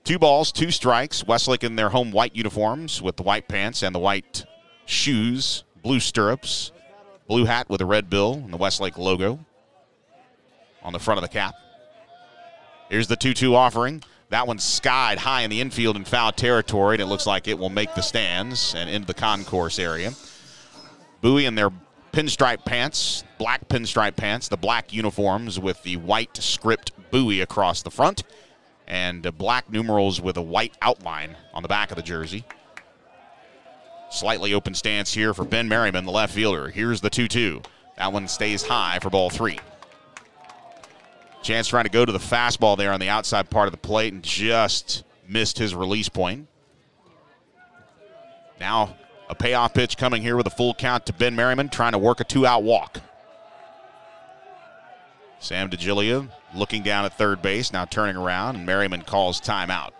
Two 0.04 0.18
balls, 0.18 0.50
two 0.52 0.70
strikes. 0.70 1.24
Westlake 1.24 1.62
in 1.62 1.76
their 1.76 1.90
home 1.90 2.10
white 2.10 2.34
uniforms 2.34 3.02
with 3.02 3.16
the 3.16 3.22
white 3.22 3.46
pants 3.46 3.82
and 3.82 3.94
the 3.94 3.98
white 3.98 4.44
shoes, 4.86 5.64
blue 5.82 6.00
stirrups, 6.00 6.72
blue 7.28 7.44
hat 7.44 7.68
with 7.68 7.82
a 7.82 7.86
red 7.86 8.08
bill 8.08 8.34
and 8.34 8.52
the 8.52 8.56
Westlake 8.56 8.96
logo 8.96 9.38
on 10.82 10.92
the 10.92 10.98
front 10.98 11.18
of 11.18 11.22
the 11.22 11.28
cap. 11.28 11.54
Here's 12.88 13.06
the 13.06 13.16
2 13.16 13.34
2 13.34 13.54
offering. 13.54 14.02
That 14.30 14.46
one's 14.46 14.64
skied 14.64 15.18
high 15.18 15.42
in 15.42 15.50
the 15.50 15.60
infield 15.60 15.96
in 15.96 16.04
foul 16.04 16.32
territory, 16.32 16.96
and 16.96 17.02
it 17.02 17.06
looks 17.06 17.26
like 17.26 17.48
it 17.48 17.58
will 17.58 17.70
make 17.70 17.94
the 17.94 18.02
stands 18.02 18.74
and 18.74 18.90
into 18.90 19.06
the 19.06 19.14
concourse 19.14 19.78
area. 19.78 20.12
Bowie 21.22 21.46
in 21.46 21.54
their 21.54 21.70
pinstripe 22.12 22.64
pants, 22.64 23.24
black 23.38 23.68
pinstripe 23.68 24.16
pants, 24.16 24.48
the 24.48 24.56
black 24.56 24.92
uniforms 24.92 25.58
with 25.58 25.82
the 25.82 25.96
white 25.96 26.36
script 26.36 26.92
Bowie 27.10 27.40
across 27.40 27.82
the 27.82 27.90
front, 27.90 28.22
and 28.86 29.22
black 29.38 29.70
numerals 29.70 30.20
with 30.20 30.36
a 30.36 30.42
white 30.42 30.76
outline 30.82 31.36
on 31.54 31.62
the 31.62 31.68
back 31.68 31.90
of 31.90 31.96
the 31.96 32.02
jersey. 32.02 32.44
Slightly 34.10 34.52
open 34.52 34.74
stance 34.74 35.12
here 35.12 35.32
for 35.32 35.44
Ben 35.44 35.68
Merriman, 35.68 36.04
the 36.04 36.12
left 36.12 36.34
fielder. 36.34 36.68
Here's 36.68 37.00
the 37.00 37.10
2 37.10 37.28
2. 37.28 37.62
That 37.96 38.12
one 38.12 38.28
stays 38.28 38.62
high 38.62 38.98
for 39.00 39.10
ball 39.10 39.30
three. 39.30 39.58
Chance 41.42 41.68
trying 41.68 41.84
to 41.84 41.90
go 41.90 42.04
to 42.04 42.12
the 42.12 42.18
fastball 42.18 42.76
there 42.76 42.92
on 42.92 43.00
the 43.00 43.08
outside 43.08 43.48
part 43.48 43.68
of 43.68 43.72
the 43.72 43.78
plate 43.78 44.12
and 44.12 44.22
just 44.22 45.04
missed 45.26 45.58
his 45.58 45.74
release 45.74 46.08
point. 46.08 46.48
Now 48.60 48.96
a 49.28 49.34
payoff 49.34 49.74
pitch 49.74 49.96
coming 49.96 50.22
here 50.22 50.36
with 50.36 50.46
a 50.46 50.50
full 50.50 50.74
count 50.74 51.06
to 51.06 51.12
Ben 51.12 51.36
Merriman, 51.36 51.68
trying 51.68 51.92
to 51.92 51.98
work 51.98 52.20
a 52.20 52.24
two 52.24 52.46
out 52.46 52.62
walk. 52.62 53.00
Sam 55.38 55.70
DeGilia 55.70 56.28
looking 56.54 56.82
down 56.82 57.04
at 57.04 57.16
third 57.16 57.42
base, 57.42 57.72
now 57.72 57.84
turning 57.84 58.16
around, 58.16 58.56
and 58.56 58.66
Merriman 58.66 59.02
calls 59.02 59.40
timeout. 59.40 59.90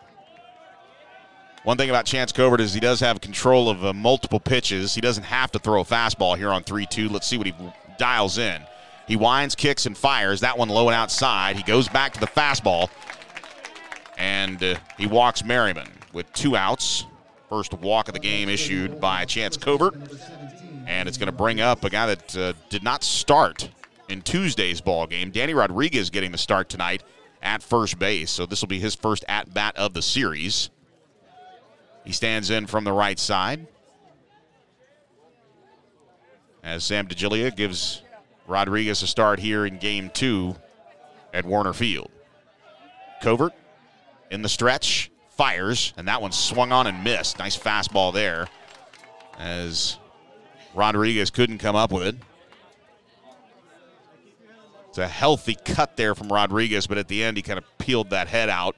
One 1.65 1.77
thing 1.77 1.91
about 1.91 2.07
Chance 2.07 2.33
Covert 2.33 2.61
is 2.61 2.73
he 2.73 2.81
does 2.81 3.01
have 3.01 3.21
control 3.21 3.69
of 3.69 3.85
uh, 3.85 3.93
multiple 3.93 4.41
pitches. 4.41 4.95
He 4.95 5.01
doesn't 5.01 5.25
have 5.25 5.53
to 5.53 5.59
throw 5.59 5.83
a 5.83 5.85
fastball 5.85 6.37
here 6.37 6.51
on 6.51 6.63
3 6.63 6.87
2. 6.87 7.09
Let's 7.09 7.27
see 7.27 7.37
what 7.37 7.47
he 7.47 7.55
dials 7.99 8.39
in. 8.39 8.63
He 9.09 9.17
winds, 9.17 9.55
kicks, 9.55 9.87
and 9.87 9.97
fires. 9.97 10.41
That 10.41 10.59
one 10.59 10.69
low 10.69 10.89
and 10.89 10.95
outside. 10.95 11.57
He 11.57 11.63
goes 11.63 11.89
back 11.89 12.13
to 12.13 12.21
the 12.21 12.27
fastball, 12.27 12.91
and 14.19 14.63
uh, 14.63 14.77
he 14.99 15.07
walks 15.07 15.43
Merriman 15.43 15.89
with 16.13 16.31
two 16.35 16.57
outs. 16.57 17.07
First 17.49 17.73
walk 17.73 18.09
of 18.09 18.15
the 18.15 18.21
game 18.21 18.51
issued 18.51 19.01
by 19.01 19.25
Chance 19.25 19.57
Covert. 19.57 19.95
And 20.87 21.09
it's 21.09 21.17
going 21.17 21.27
to 21.29 21.33
bring 21.33 21.61
up 21.61 21.85
a 21.85 21.91
guy 21.91 22.07
that 22.07 22.37
uh, 22.37 22.53
did 22.69 22.83
not 22.83 23.03
start 23.03 23.71
in 24.11 24.21
Tuesday's 24.21 24.83
ball 24.83 25.07
game. 25.07 25.31
Danny 25.31 25.55
Rodriguez 25.55 26.11
getting 26.11 26.31
the 26.31 26.39
start 26.39 26.69
tonight 26.69 27.03
at 27.43 27.63
first 27.63 27.99
base. 27.99 28.31
So 28.31 28.45
this 28.45 28.61
will 28.61 28.69
be 28.69 28.81
his 28.81 28.95
first 28.95 29.25
at 29.29 29.55
bat 29.55 29.77
of 29.77 29.95
the 29.95 30.03
series. 30.03 30.69
He 32.05 32.13
stands 32.13 32.51
in 32.51 32.67
from 32.67 32.85
the 32.85 32.93
right 32.93 33.19
side. 33.19 33.67
As 36.63 36.85
Sam 36.85 37.07
DeGilia 37.07 37.55
gives 37.55 38.03
Rodriguez 38.49 39.01
to 39.01 39.07
start 39.07 39.39
here 39.39 39.67
in 39.67 39.79
game 39.79 40.11
two 40.13 40.57
at 41.35 41.45
Warner 41.45 41.75
Field. 41.75 42.11
Covert 43.23 43.53
in 44.31 44.43
the 44.43 44.49
stretch, 44.49 45.11
fires, 45.31 45.93
and 45.97 46.09
that 46.09 46.23
one 46.23 46.33
swung 46.33 46.73
on 46.73 46.87
and 46.87 47.05
missed. 47.05 47.39
Nice 47.39 47.57
fastball 47.57 48.13
there 48.13 48.49
as 49.39 49.99
Rodriguez 50.75 51.31
couldn't 51.31 51.59
come 51.59 51.77
up 51.77 51.93
with 51.93 52.03
it. 52.05 52.17
It's 54.89 54.99
a 54.99 55.07
healthy 55.07 55.57
cut 55.65 55.97
there 55.97 56.15
from 56.15 56.29
Rodriguez, 56.29 56.87
but 56.87 56.99
at 56.99 57.09
the 57.09 57.23
end 57.23 57.37
he 57.37 57.43
kind 57.43 57.59
of 57.59 57.65
peeled 57.79 58.11
that 58.11 58.29
head 58.29 58.49
out. 58.49 58.77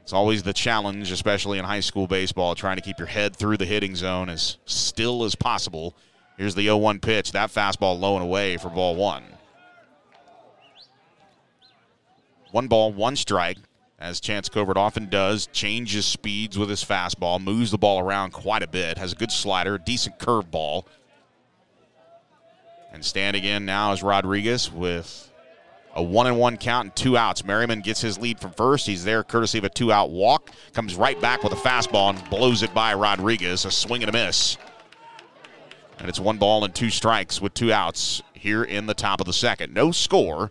It's 0.00 0.12
always 0.12 0.42
the 0.42 0.52
challenge, 0.52 1.12
especially 1.12 1.58
in 1.58 1.64
high 1.64 1.80
school 1.80 2.06
baseball, 2.06 2.54
trying 2.54 2.76
to 2.76 2.82
keep 2.82 2.98
your 2.98 3.06
head 3.06 3.36
through 3.36 3.58
the 3.58 3.66
hitting 3.66 3.94
zone 3.94 4.28
as 4.28 4.56
still 4.64 5.24
as 5.24 5.34
possible 5.34 5.94
Here's 6.36 6.54
the 6.54 6.64
0 6.64 6.78
1 6.78 7.00
pitch. 7.00 7.32
That 7.32 7.50
fastball 7.50 7.98
low 7.98 8.14
and 8.16 8.24
away 8.24 8.56
for 8.56 8.68
ball 8.68 8.96
one. 8.96 9.24
One 12.50 12.68
ball, 12.68 12.92
one 12.92 13.16
strike, 13.16 13.56
as 13.98 14.20
Chance 14.20 14.50
Covert 14.50 14.76
often 14.76 15.08
does. 15.08 15.46
Changes 15.46 16.04
speeds 16.04 16.58
with 16.58 16.68
his 16.68 16.84
fastball, 16.84 17.42
moves 17.42 17.70
the 17.70 17.78
ball 17.78 17.98
around 17.98 18.32
quite 18.32 18.62
a 18.62 18.66
bit, 18.66 18.98
has 18.98 19.12
a 19.12 19.16
good 19.16 19.32
slider, 19.32 19.78
decent 19.78 20.18
curveball. 20.18 20.84
And 22.92 23.02
standing 23.02 23.44
in 23.44 23.64
now 23.64 23.92
is 23.92 24.02
Rodriguez 24.02 24.70
with 24.70 25.30
A 25.94 26.02
one 26.02 26.26
and 26.26 26.38
one 26.38 26.58
count 26.58 26.84
and 26.86 26.96
two 26.96 27.16
outs. 27.16 27.42
Merriman 27.42 27.80
gets 27.80 28.02
his 28.02 28.18
lead 28.18 28.38
from 28.38 28.52
first. 28.52 28.86
He's 28.86 29.02
there 29.02 29.22
courtesy 29.22 29.56
of 29.56 29.64
a 29.64 29.70
two 29.70 29.90
out 29.90 30.10
walk. 30.10 30.50
Comes 30.74 30.94
right 30.94 31.18
back 31.18 31.42
with 31.42 31.54
a 31.54 31.56
fastball 31.56 32.10
and 32.10 32.30
blows 32.30 32.62
it 32.62 32.74
by 32.74 32.92
Rodriguez. 32.92 33.64
A 33.64 33.70
swing 33.70 34.02
and 34.02 34.10
a 34.10 34.12
miss. 34.12 34.58
And 36.02 36.08
it's 36.08 36.18
one 36.18 36.36
ball 36.36 36.64
and 36.64 36.74
two 36.74 36.90
strikes 36.90 37.40
with 37.40 37.54
two 37.54 37.72
outs 37.72 38.22
here 38.34 38.64
in 38.64 38.86
the 38.86 38.92
top 38.92 39.20
of 39.20 39.26
the 39.26 39.32
second. 39.32 39.72
No 39.72 39.92
score. 39.92 40.50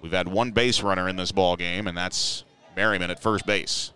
We've 0.00 0.12
had 0.12 0.26
one 0.26 0.52
base 0.52 0.82
runner 0.82 1.10
in 1.10 1.16
this 1.16 1.30
ball 1.30 1.56
game, 1.56 1.86
and 1.86 1.94
that's 1.94 2.42
Merriman 2.74 3.10
at 3.10 3.20
first 3.20 3.44
base. 3.44 3.92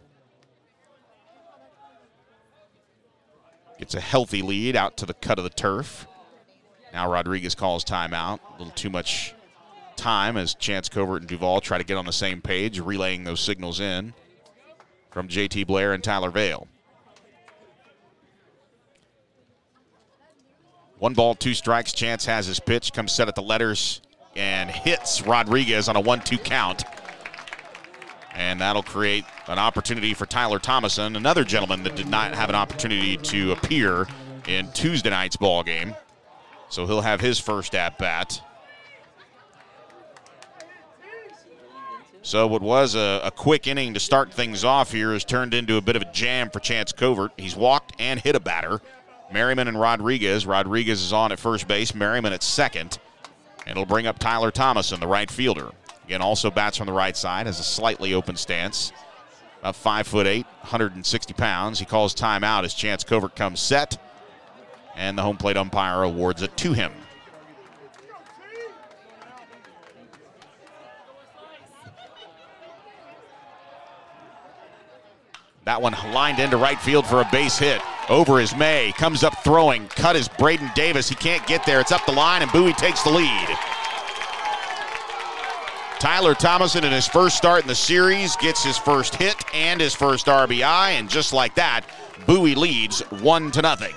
Gets 3.78 3.94
a 3.94 4.00
healthy 4.00 4.42
lead 4.42 4.76
out 4.76 4.98
to 4.98 5.06
the 5.06 5.14
cut 5.14 5.38
of 5.38 5.44
the 5.44 5.50
turf. 5.50 6.06
Now 6.92 7.10
Rodriguez 7.10 7.54
calls 7.54 7.86
timeout. 7.86 8.40
A 8.50 8.58
little 8.58 8.74
too 8.74 8.90
much 8.90 9.34
time 9.96 10.36
as 10.36 10.52
Chance 10.52 10.90
Covert 10.90 11.22
and 11.22 11.28
Duvall 11.28 11.62
try 11.62 11.78
to 11.78 11.84
get 11.84 11.96
on 11.96 12.04
the 12.04 12.12
same 12.12 12.42
page, 12.42 12.78
relaying 12.78 13.24
those 13.24 13.40
signals 13.40 13.80
in 13.80 14.12
from 15.10 15.26
JT 15.26 15.66
Blair 15.66 15.94
and 15.94 16.04
Tyler 16.04 16.30
Vale. 16.30 16.68
One 21.02 21.14
ball, 21.14 21.34
two 21.34 21.52
strikes. 21.52 21.92
Chance 21.92 22.26
has 22.26 22.46
his 22.46 22.60
pitch, 22.60 22.92
comes 22.92 23.10
set 23.10 23.26
at 23.26 23.34
the 23.34 23.42
letters, 23.42 24.00
and 24.36 24.70
hits 24.70 25.20
Rodriguez 25.20 25.88
on 25.88 25.96
a 25.96 26.00
1 26.00 26.20
2 26.20 26.38
count. 26.38 26.84
And 28.36 28.60
that'll 28.60 28.84
create 28.84 29.24
an 29.48 29.58
opportunity 29.58 30.14
for 30.14 30.26
Tyler 30.26 30.60
Thomason, 30.60 31.16
another 31.16 31.42
gentleman 31.42 31.82
that 31.82 31.96
did 31.96 32.06
not 32.06 32.36
have 32.36 32.50
an 32.50 32.54
opportunity 32.54 33.16
to 33.16 33.50
appear 33.50 34.06
in 34.46 34.70
Tuesday 34.74 35.10
night's 35.10 35.36
ball 35.36 35.64
game. 35.64 35.96
So 36.68 36.86
he'll 36.86 37.00
have 37.00 37.20
his 37.20 37.40
first 37.40 37.74
at 37.74 37.98
bat. 37.98 38.40
So 42.22 42.46
what 42.46 42.62
was 42.62 42.94
a, 42.94 43.22
a, 43.24 43.32
quick 43.32 43.66
inning 43.66 43.94
to 43.94 44.00
start 44.00 44.32
things 44.32 44.62
off 44.62 44.92
here 44.92 45.12
has 45.12 45.24
turned 45.24 45.52
into 45.52 45.78
a 45.78 45.80
bit 45.80 45.96
of 45.96 46.02
a 46.02 46.12
jam 46.12 46.48
for 46.48 46.60
Chance 46.60 46.92
Covert. 46.92 47.32
He's 47.36 47.56
walked 47.56 47.96
and 47.98 48.20
hit 48.20 48.36
a 48.36 48.40
batter. 48.40 48.80
Merriman 49.32 49.68
and 49.68 49.78
Rodriguez. 49.78 50.46
Rodriguez 50.46 51.02
is 51.02 51.12
on 51.12 51.32
at 51.32 51.38
first 51.38 51.66
base. 51.66 51.94
Merriman 51.94 52.32
at 52.32 52.42
second. 52.42 52.98
And 53.66 53.72
it'll 53.72 53.86
bring 53.86 54.06
up 54.06 54.18
Tyler 54.18 54.50
Thomason, 54.50 55.00
the 55.00 55.06
right 55.06 55.30
fielder. 55.30 55.70
Again, 56.04 56.20
also 56.20 56.50
bats 56.50 56.76
from 56.76 56.86
the 56.86 56.92
right 56.92 57.16
side, 57.16 57.46
has 57.46 57.60
a 57.60 57.64
slightly 57.64 58.12
open 58.12 58.36
stance. 58.36 58.92
About 59.60 59.76
five 59.76 60.06
foot 60.06 60.26
eight, 60.26 60.46
160 60.60 61.34
pounds. 61.34 61.78
He 61.78 61.84
calls 61.84 62.14
timeout 62.14 62.64
as 62.64 62.74
Chance 62.74 63.04
Covert 63.04 63.36
comes 63.36 63.60
set, 63.60 63.96
and 64.96 65.16
the 65.16 65.22
home 65.22 65.36
plate 65.36 65.56
umpire 65.56 66.02
awards 66.02 66.42
it 66.42 66.56
to 66.58 66.72
him. 66.72 66.92
That 75.64 75.80
one 75.80 75.94
lined 76.12 76.40
into 76.40 76.56
right 76.56 76.80
field 76.80 77.06
for 77.06 77.20
a 77.20 77.28
base 77.30 77.56
hit. 77.56 77.80
Over 78.08 78.40
is 78.40 78.56
May. 78.56 78.92
Comes 78.96 79.22
up 79.22 79.44
throwing. 79.44 79.86
Cut 79.88 80.16
is 80.16 80.28
Braden 80.28 80.70
Davis. 80.74 81.08
He 81.08 81.14
can't 81.14 81.46
get 81.46 81.64
there. 81.64 81.80
It's 81.80 81.92
up 81.92 82.04
the 82.04 82.12
line, 82.12 82.42
and 82.42 82.50
Bowie 82.50 82.72
takes 82.72 83.02
the 83.02 83.10
lead. 83.10 83.48
Tyler 86.00 86.34
Thomason 86.34 86.82
in 86.82 86.90
his 86.90 87.06
first 87.06 87.36
start 87.36 87.62
in 87.62 87.68
the 87.68 87.76
series 87.76 88.34
gets 88.36 88.64
his 88.64 88.76
first 88.76 89.14
hit 89.14 89.36
and 89.54 89.80
his 89.80 89.94
first 89.94 90.26
RBI, 90.26 90.98
and 90.98 91.08
just 91.08 91.32
like 91.32 91.54
that, 91.54 91.82
Bowie 92.26 92.56
leads 92.56 93.00
one 93.20 93.52
to 93.52 93.62
nothing. 93.62 93.94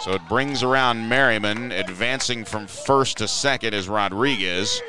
So 0.00 0.12
it 0.12 0.22
brings 0.30 0.62
around 0.62 1.10
Merriman, 1.10 1.72
advancing 1.72 2.46
from 2.46 2.66
first 2.66 3.18
to 3.18 3.28
second 3.28 3.74
is 3.74 3.86
Rodriguez. 3.86 4.80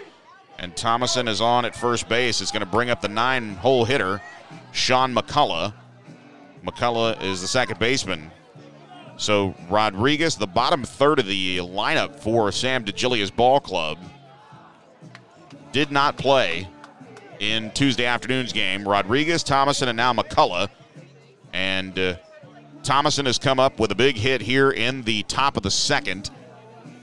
And 0.58 0.76
Thomason 0.76 1.28
is 1.28 1.42
on 1.42 1.66
at 1.66 1.76
first 1.76 2.08
base. 2.08 2.42
It's 2.42 2.52
going 2.52 2.62
to 2.62 2.66
bring 2.66 2.90
up 2.90 3.02
the 3.02 3.08
nine 3.08 3.56
hole 3.56 3.86
hitter, 3.86 4.22
Sean 4.72 5.14
McCullough. 5.14 5.74
McCullough 6.66 7.22
is 7.22 7.42
the 7.42 7.48
second 7.48 7.80
baseman. 7.80 8.32
So 9.18 9.56
Rodriguez, 9.70 10.36
the 10.36 10.48
bottom 10.48 10.84
third 10.84 11.20
of 11.20 11.26
the 11.26 11.58
lineup 11.58 12.20
for 12.20 12.52
Sam 12.52 12.84
DeGilia's 12.84 13.32
ball 13.32 13.60
club, 13.60 13.98
did 15.72 15.92
not 15.92 16.18
play 16.18 16.68
in 17.40 17.72
Tuesday 17.72 18.06
afternoon's 18.06 18.54
game. 18.54 18.88
Rodriguez, 18.88 19.44
Thomason, 19.44 19.90
and 19.90 19.98
now 19.98 20.14
McCullough. 20.14 20.70
And 21.54 21.98
uh, 21.98 22.16
Thomason 22.84 23.26
has 23.26 23.38
come 23.38 23.60
up 23.60 23.80
with 23.80 23.92
a 23.92 23.96
big 23.96 24.16
hit 24.16 24.42
here 24.42 24.72
in 24.72 25.02
the 25.04 25.24
top 25.24 25.58
of 25.58 25.64
the 25.64 25.72
second 25.72 26.30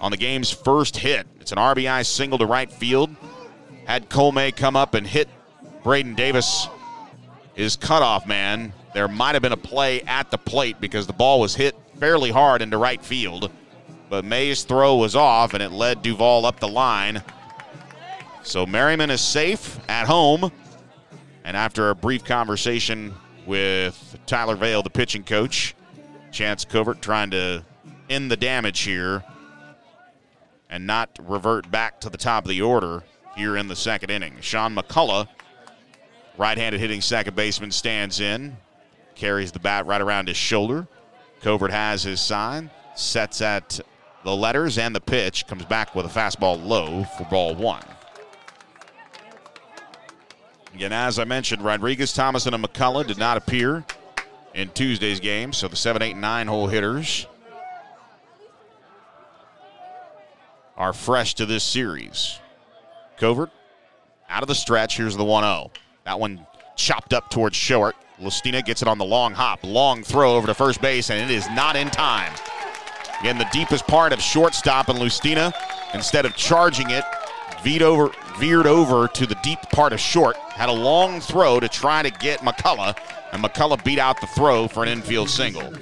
on 0.00 0.10
the 0.10 0.16
game's 0.16 0.50
first 0.50 0.96
hit. 0.96 1.26
It's 1.40 1.52
an 1.52 1.58
RBI 1.58 2.04
single 2.04 2.38
to 2.38 2.46
right 2.46 2.70
field 2.70 3.14
had 3.84 4.08
Cole 4.08 4.32
May 4.32 4.52
come 4.52 4.76
up 4.76 4.94
and 4.94 5.06
hit 5.06 5.28
Braden 5.82 6.14
Davis, 6.14 6.68
his 7.54 7.76
cutoff 7.76 8.26
man, 8.26 8.72
there 8.94 9.08
might 9.08 9.34
have 9.34 9.42
been 9.42 9.52
a 9.52 9.56
play 9.56 10.02
at 10.02 10.30
the 10.30 10.38
plate 10.38 10.80
because 10.80 11.06
the 11.06 11.12
ball 11.12 11.40
was 11.40 11.54
hit 11.54 11.74
fairly 11.98 12.30
hard 12.30 12.62
into 12.62 12.76
right 12.78 13.02
field. 13.02 13.50
But 14.08 14.24
May's 14.24 14.64
throw 14.64 14.96
was 14.96 15.16
off 15.16 15.54
and 15.54 15.62
it 15.62 15.72
led 15.72 16.02
Duvall 16.02 16.44
up 16.44 16.60
the 16.60 16.68
line. 16.68 17.22
So 18.42 18.66
Merriman 18.66 19.10
is 19.10 19.20
safe 19.20 19.78
at 19.88 20.06
home. 20.06 20.52
And 21.44 21.56
after 21.56 21.90
a 21.90 21.94
brief 21.94 22.24
conversation 22.24 23.14
with 23.46 24.18
Tyler 24.26 24.54
Vale, 24.54 24.82
the 24.82 24.90
pitching 24.90 25.24
coach, 25.24 25.74
Chance 26.30 26.66
Covert 26.66 27.02
trying 27.02 27.30
to 27.30 27.64
end 28.08 28.30
the 28.30 28.36
damage 28.36 28.80
here 28.80 29.24
and 30.70 30.86
not 30.86 31.18
revert 31.22 31.70
back 31.70 32.00
to 32.00 32.10
the 32.10 32.18
top 32.18 32.44
of 32.44 32.48
the 32.48 32.62
order 32.62 33.02
here 33.36 33.56
in 33.56 33.68
the 33.68 33.76
second 33.76 34.10
inning. 34.10 34.34
Sean 34.40 34.74
McCullough, 34.74 35.28
right 36.36 36.56
handed 36.56 36.80
hitting 36.80 37.00
second 37.00 37.34
baseman, 37.34 37.70
stands 37.70 38.20
in, 38.20 38.56
carries 39.14 39.52
the 39.52 39.58
bat 39.58 39.86
right 39.86 40.00
around 40.00 40.28
his 40.28 40.36
shoulder. 40.36 40.86
Covert 41.40 41.70
has 41.70 42.02
his 42.02 42.20
sign, 42.20 42.70
sets 42.94 43.40
at 43.40 43.80
the 44.24 44.34
letters 44.34 44.78
and 44.78 44.94
the 44.94 45.00
pitch, 45.00 45.46
comes 45.46 45.64
back 45.64 45.94
with 45.94 46.06
a 46.06 46.08
fastball 46.08 46.64
low 46.64 47.04
for 47.16 47.24
ball 47.24 47.54
one. 47.54 47.84
Again, 50.74 50.92
as 50.92 51.18
I 51.18 51.24
mentioned, 51.24 51.62
Rodriguez, 51.62 52.12
Thomason, 52.12 52.54
and 52.54 52.64
McCullough 52.64 53.06
did 53.06 53.18
not 53.18 53.36
appear 53.36 53.84
in 54.54 54.70
Tuesday's 54.70 55.20
game, 55.20 55.52
so 55.52 55.68
the 55.68 55.76
7, 55.76 56.00
8, 56.00 56.16
9 56.16 56.46
hole 56.46 56.66
hitters 56.66 57.26
are 60.76 60.92
fresh 60.92 61.34
to 61.34 61.46
this 61.46 61.62
series. 61.62 62.38
Covert 63.22 63.50
out 64.28 64.42
of 64.42 64.48
the 64.48 64.54
stretch. 64.56 64.96
Here's 64.96 65.16
the 65.16 65.24
1 65.24 65.44
0. 65.44 65.70
That 66.04 66.18
one 66.18 66.44
chopped 66.74 67.14
up 67.14 67.30
towards 67.30 67.54
short. 67.54 67.94
Lustina 68.20 68.64
gets 68.64 68.82
it 68.82 68.88
on 68.88 68.98
the 68.98 69.04
long 69.04 69.32
hop. 69.32 69.60
Long 69.62 70.02
throw 70.02 70.34
over 70.34 70.48
to 70.48 70.54
first 70.54 70.80
base, 70.80 71.08
and 71.08 71.30
it 71.30 71.32
is 71.32 71.48
not 71.50 71.76
in 71.76 71.88
time. 71.88 72.32
Again, 73.20 73.38
the 73.38 73.46
deepest 73.52 73.86
part 73.86 74.12
of 74.12 74.20
shortstop 74.20 74.88
and 74.88 74.98
Lustina, 74.98 75.52
instead 75.94 76.26
of 76.26 76.34
charging 76.34 76.90
it, 76.90 77.04
veered 77.62 77.82
over, 77.82 78.10
veered 78.40 78.66
over 78.66 79.06
to 79.06 79.24
the 79.24 79.36
deep 79.44 79.60
part 79.70 79.92
of 79.92 80.00
short. 80.00 80.36
Had 80.36 80.68
a 80.68 80.72
long 80.72 81.20
throw 81.20 81.60
to 81.60 81.68
try 81.68 82.02
to 82.02 82.10
get 82.10 82.40
McCullough, 82.40 82.98
and 83.30 83.40
McCullough 83.40 83.84
beat 83.84 84.00
out 84.00 84.20
the 84.20 84.26
throw 84.26 84.66
for 84.66 84.82
an 84.82 84.88
infield 84.88 85.30
single. 85.30 85.72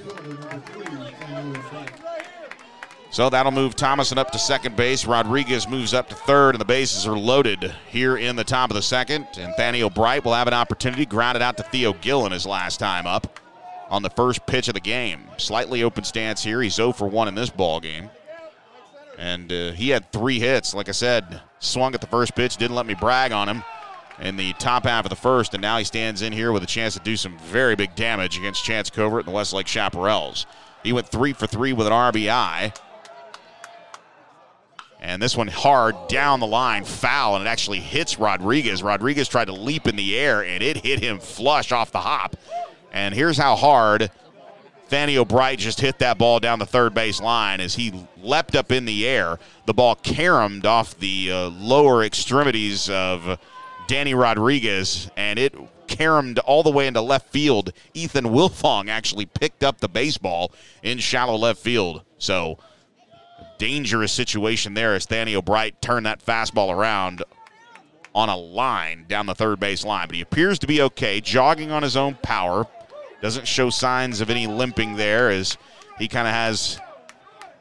So 3.11 3.29
that'll 3.29 3.51
move 3.51 3.75
Thomason 3.75 4.17
up 4.17 4.31
to 4.31 4.39
second 4.39 4.77
base. 4.77 5.05
Rodriguez 5.05 5.67
moves 5.67 5.93
up 5.93 6.07
to 6.09 6.15
third, 6.15 6.55
and 6.55 6.61
the 6.61 6.65
bases 6.65 7.05
are 7.05 7.17
loaded 7.17 7.75
here 7.89 8.15
in 8.15 8.37
the 8.37 8.45
top 8.45 8.69
of 8.69 8.75
the 8.75 8.81
second. 8.81 9.27
And 9.37 9.53
Thaniel 9.55 9.93
Bright 9.93 10.23
will 10.23 10.33
have 10.33 10.47
an 10.47 10.53
opportunity. 10.53 11.05
Grounded 11.05 11.41
out 11.41 11.57
to 11.57 11.63
Theo 11.63 11.91
Gillen 11.91 12.31
his 12.31 12.45
last 12.45 12.77
time 12.77 13.05
up 13.05 13.37
on 13.89 14.01
the 14.01 14.09
first 14.09 14.45
pitch 14.45 14.69
of 14.69 14.75
the 14.75 14.79
game. 14.79 15.25
Slightly 15.35 15.83
open 15.83 16.05
stance 16.05 16.41
here. 16.41 16.61
He's 16.61 16.75
0 16.75 16.93
for 16.93 17.09
1 17.09 17.27
in 17.27 17.35
this 17.35 17.49
ball 17.49 17.81
game. 17.81 18.09
And 19.17 19.51
uh, 19.51 19.71
he 19.73 19.89
had 19.89 20.09
three 20.13 20.39
hits. 20.39 20.73
Like 20.73 20.87
I 20.87 20.93
said, 20.93 21.41
swung 21.59 21.93
at 21.93 21.99
the 21.99 22.07
first 22.07 22.33
pitch. 22.33 22.55
Didn't 22.55 22.77
let 22.77 22.85
me 22.85 22.93
brag 22.93 23.33
on 23.33 23.49
him 23.49 23.63
in 24.21 24.37
the 24.37 24.53
top 24.53 24.85
half 24.85 25.03
of 25.05 25.09
the 25.09 25.17
first. 25.17 25.53
And 25.53 25.61
now 25.61 25.77
he 25.77 25.83
stands 25.83 26.21
in 26.21 26.31
here 26.31 26.53
with 26.53 26.63
a 26.63 26.67
chance 26.67 26.93
to 26.93 27.01
do 27.01 27.17
some 27.17 27.37
very 27.39 27.75
big 27.75 27.93
damage 27.95 28.37
against 28.37 28.63
Chance 28.63 28.89
Covert 28.89 29.25
and 29.25 29.33
the 29.33 29.35
Westlake 29.35 29.67
Chaparrals. 29.67 30.45
He 30.81 30.93
went 30.93 31.09
three 31.09 31.33
for 31.33 31.45
three 31.45 31.73
with 31.73 31.87
an 31.87 31.93
RBI. 31.93 32.73
And 35.01 35.21
this 35.21 35.35
one 35.35 35.47
hard 35.47 35.95
down 36.07 36.39
the 36.39 36.47
line, 36.47 36.85
foul, 36.85 37.35
and 37.35 37.45
it 37.45 37.49
actually 37.49 37.79
hits 37.79 38.19
Rodriguez. 38.19 38.83
Rodriguez 38.83 39.27
tried 39.27 39.45
to 39.45 39.53
leap 39.53 39.87
in 39.87 39.95
the 39.95 40.17
air, 40.17 40.43
and 40.43 40.61
it 40.61 40.77
hit 40.77 40.99
him 40.99 41.19
flush 41.19 41.71
off 41.71 41.91
the 41.91 42.01
hop. 42.01 42.35
And 42.91 43.15
here's 43.15 43.37
how 43.37 43.55
hard 43.55 44.11
Nathaniel 44.91 45.23
Bright 45.23 45.57
just 45.57 45.79
hit 45.79 45.99
that 45.99 46.17
ball 46.17 46.41
down 46.41 46.59
the 46.59 46.65
third 46.65 46.93
base 46.93 47.21
line 47.21 47.61
as 47.61 47.75
he 47.75 47.93
leapt 48.21 48.57
up 48.57 48.73
in 48.73 48.83
the 48.83 49.07
air. 49.07 49.39
The 49.65 49.73
ball 49.73 49.95
caromed 49.95 50.65
off 50.65 50.99
the 50.99 51.31
uh, 51.31 51.47
lower 51.47 52.03
extremities 52.03 52.89
of 52.89 53.39
Danny 53.87 54.13
Rodriguez, 54.13 55.09
and 55.15 55.39
it 55.39 55.55
caromed 55.87 56.39
all 56.39 56.61
the 56.61 56.71
way 56.71 56.87
into 56.87 56.99
left 56.99 57.29
field. 57.29 57.71
Ethan 57.93 58.25
Wilfong 58.25 58.89
actually 58.89 59.25
picked 59.25 59.63
up 59.63 59.79
the 59.79 59.87
baseball 59.87 60.51
in 60.83 60.97
shallow 60.97 61.37
left 61.37 61.61
field. 61.61 62.03
So 62.17 62.59
dangerous 63.61 64.11
situation 64.11 64.73
there 64.73 64.95
as 64.95 65.05
Thaniel 65.05 65.45
Bright 65.45 65.79
turned 65.83 66.07
that 66.07 66.25
fastball 66.25 66.75
around 66.75 67.23
on 68.15 68.27
a 68.27 68.35
line 68.35 69.05
down 69.07 69.27
the 69.27 69.35
third 69.35 69.59
base 69.59 69.85
line. 69.85 70.07
But 70.07 70.15
he 70.15 70.21
appears 70.23 70.57
to 70.59 70.67
be 70.67 70.81
okay, 70.81 71.21
jogging 71.21 71.69
on 71.69 71.83
his 71.83 71.95
own 71.95 72.15
power. 72.23 72.65
Doesn't 73.21 73.47
show 73.47 73.69
signs 73.69 74.19
of 74.19 74.31
any 74.31 74.47
limping 74.47 74.95
there 74.95 75.29
as 75.29 75.59
he 75.99 76.07
kind 76.07 76.27
of 76.27 76.33
has 76.33 76.79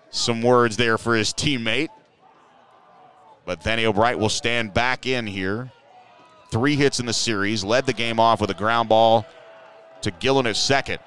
some 0.08 0.40
words 0.40 0.78
there 0.78 0.96
for 0.96 1.14
his 1.14 1.34
teammate. 1.34 1.90
But 3.44 3.60
Thaniel 3.60 3.94
Bright 3.94 4.18
will 4.18 4.30
stand 4.30 4.72
back 4.72 5.04
in 5.04 5.26
here. 5.26 5.70
Three 6.50 6.76
hits 6.76 6.98
in 6.98 7.04
the 7.04 7.12
series, 7.12 7.62
led 7.62 7.84
the 7.84 7.92
game 7.92 8.18
off 8.18 8.40
with 8.40 8.48
a 8.48 8.54
ground 8.54 8.88
ball 8.88 9.26
to 10.00 10.10
Gillen 10.12 10.46
at 10.46 10.56
second. 10.56 11.00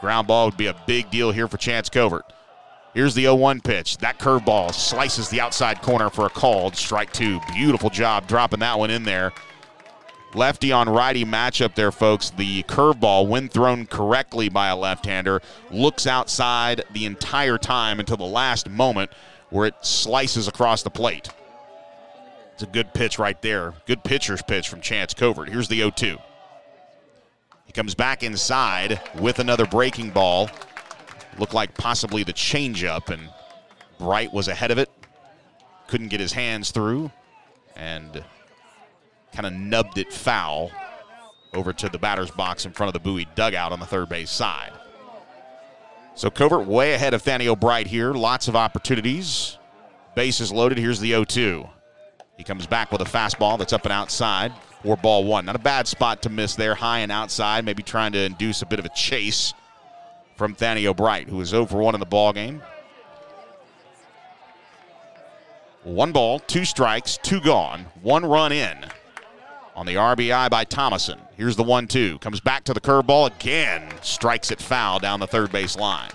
Ground 0.00 0.26
ball 0.26 0.46
would 0.46 0.56
be 0.56 0.68
a 0.68 0.82
big 0.86 1.10
deal 1.10 1.32
here 1.32 1.48
for 1.48 1.58
Chance 1.58 1.90
Covert. 1.90 2.24
Here's 2.98 3.14
the 3.14 3.22
0 3.22 3.36
1 3.36 3.60
pitch. 3.60 3.98
That 3.98 4.18
curveball 4.18 4.74
slices 4.74 5.28
the 5.28 5.40
outside 5.40 5.82
corner 5.82 6.10
for 6.10 6.26
a 6.26 6.28
called 6.28 6.74
strike 6.74 7.12
two. 7.12 7.38
Beautiful 7.54 7.90
job 7.90 8.26
dropping 8.26 8.58
that 8.58 8.76
one 8.76 8.90
in 8.90 9.04
there. 9.04 9.32
Lefty 10.34 10.72
on 10.72 10.88
righty 10.88 11.24
matchup 11.24 11.76
there, 11.76 11.92
folks. 11.92 12.30
The 12.30 12.64
curveball, 12.64 13.28
when 13.28 13.48
thrown 13.48 13.86
correctly 13.86 14.48
by 14.48 14.66
a 14.66 14.76
left 14.76 15.06
hander, 15.06 15.40
looks 15.70 16.08
outside 16.08 16.82
the 16.92 17.04
entire 17.04 17.56
time 17.56 18.00
until 18.00 18.16
the 18.16 18.24
last 18.24 18.68
moment 18.68 19.12
where 19.50 19.68
it 19.68 19.74
slices 19.80 20.48
across 20.48 20.82
the 20.82 20.90
plate. 20.90 21.28
It's 22.54 22.64
a 22.64 22.66
good 22.66 22.92
pitch 22.94 23.16
right 23.16 23.40
there. 23.42 23.74
Good 23.86 24.02
pitcher's 24.02 24.42
pitch 24.42 24.68
from 24.68 24.80
Chance 24.80 25.14
Covert. 25.14 25.50
Here's 25.50 25.68
the 25.68 25.76
0 25.76 25.90
2. 25.90 26.18
He 27.64 27.72
comes 27.72 27.94
back 27.94 28.24
inside 28.24 29.00
with 29.20 29.38
another 29.38 29.66
breaking 29.66 30.10
ball. 30.10 30.50
Looked 31.38 31.54
like 31.54 31.76
possibly 31.76 32.24
the 32.24 32.32
changeup, 32.32 33.10
and 33.10 33.28
Bright 33.98 34.32
was 34.32 34.48
ahead 34.48 34.70
of 34.70 34.78
it. 34.78 34.90
Couldn't 35.86 36.08
get 36.08 36.20
his 36.20 36.32
hands 36.32 36.70
through, 36.70 37.10
and 37.76 38.24
kind 39.32 39.46
of 39.46 39.52
nubbed 39.52 39.98
it 39.98 40.12
foul 40.12 40.70
over 41.54 41.72
to 41.72 41.88
the 41.88 41.98
batter's 41.98 42.30
box 42.30 42.66
in 42.66 42.72
front 42.72 42.88
of 42.88 42.92
the 42.92 43.08
Bowie 43.08 43.28
dugout 43.34 43.72
on 43.72 43.80
the 43.80 43.86
third 43.86 44.08
base 44.08 44.30
side. 44.30 44.72
So 46.14 46.30
Covert 46.30 46.66
way 46.66 46.94
ahead 46.94 47.14
of 47.14 47.22
Thaniel 47.22 47.58
Bright 47.58 47.86
here. 47.86 48.12
Lots 48.12 48.48
of 48.48 48.56
opportunities. 48.56 49.56
Bases 50.16 50.50
loaded. 50.50 50.78
Here's 50.78 50.98
the 50.98 51.10
0 51.10 51.24
2. 51.24 51.68
He 52.36 52.44
comes 52.44 52.66
back 52.66 52.90
with 52.90 53.00
a 53.00 53.04
fastball 53.04 53.58
that's 53.58 53.72
up 53.72 53.84
and 53.84 53.92
outside 53.92 54.52
or 54.84 54.96
ball 54.96 55.24
one. 55.24 55.46
Not 55.46 55.56
a 55.56 55.60
bad 55.60 55.86
spot 55.86 56.22
to 56.22 56.28
miss 56.28 56.54
there, 56.54 56.74
high 56.74 57.00
and 57.00 57.12
outside, 57.12 57.64
maybe 57.64 57.82
trying 57.82 58.12
to 58.12 58.18
induce 58.18 58.62
a 58.62 58.66
bit 58.66 58.78
of 58.78 58.84
a 58.84 58.90
chase 58.90 59.54
from 60.38 60.54
Thaniel 60.54 60.96
Bright, 60.96 61.28
who 61.28 61.40
is 61.40 61.52
over 61.52 61.78
one 61.78 61.94
in 61.94 62.00
the 62.00 62.06
ball 62.06 62.32
game. 62.32 62.62
One 65.82 66.12
ball, 66.12 66.38
two 66.38 66.64
strikes, 66.64 67.18
two 67.20 67.40
gone, 67.40 67.86
one 68.02 68.24
run 68.24 68.52
in 68.52 68.86
on 69.74 69.84
the 69.84 69.96
RBI 69.96 70.48
by 70.48 70.64
Thomason. 70.64 71.18
Here's 71.36 71.56
the 71.56 71.64
one 71.64 71.88
two. 71.88 72.18
Comes 72.20 72.40
back 72.40 72.62
to 72.64 72.74
the 72.74 72.80
curveball 72.80 73.34
again. 73.34 73.88
Strikes 74.00 74.52
it 74.52 74.60
foul 74.60 75.00
down 75.00 75.18
the 75.18 75.26
third 75.26 75.50
base 75.50 75.76
line. 75.76 76.10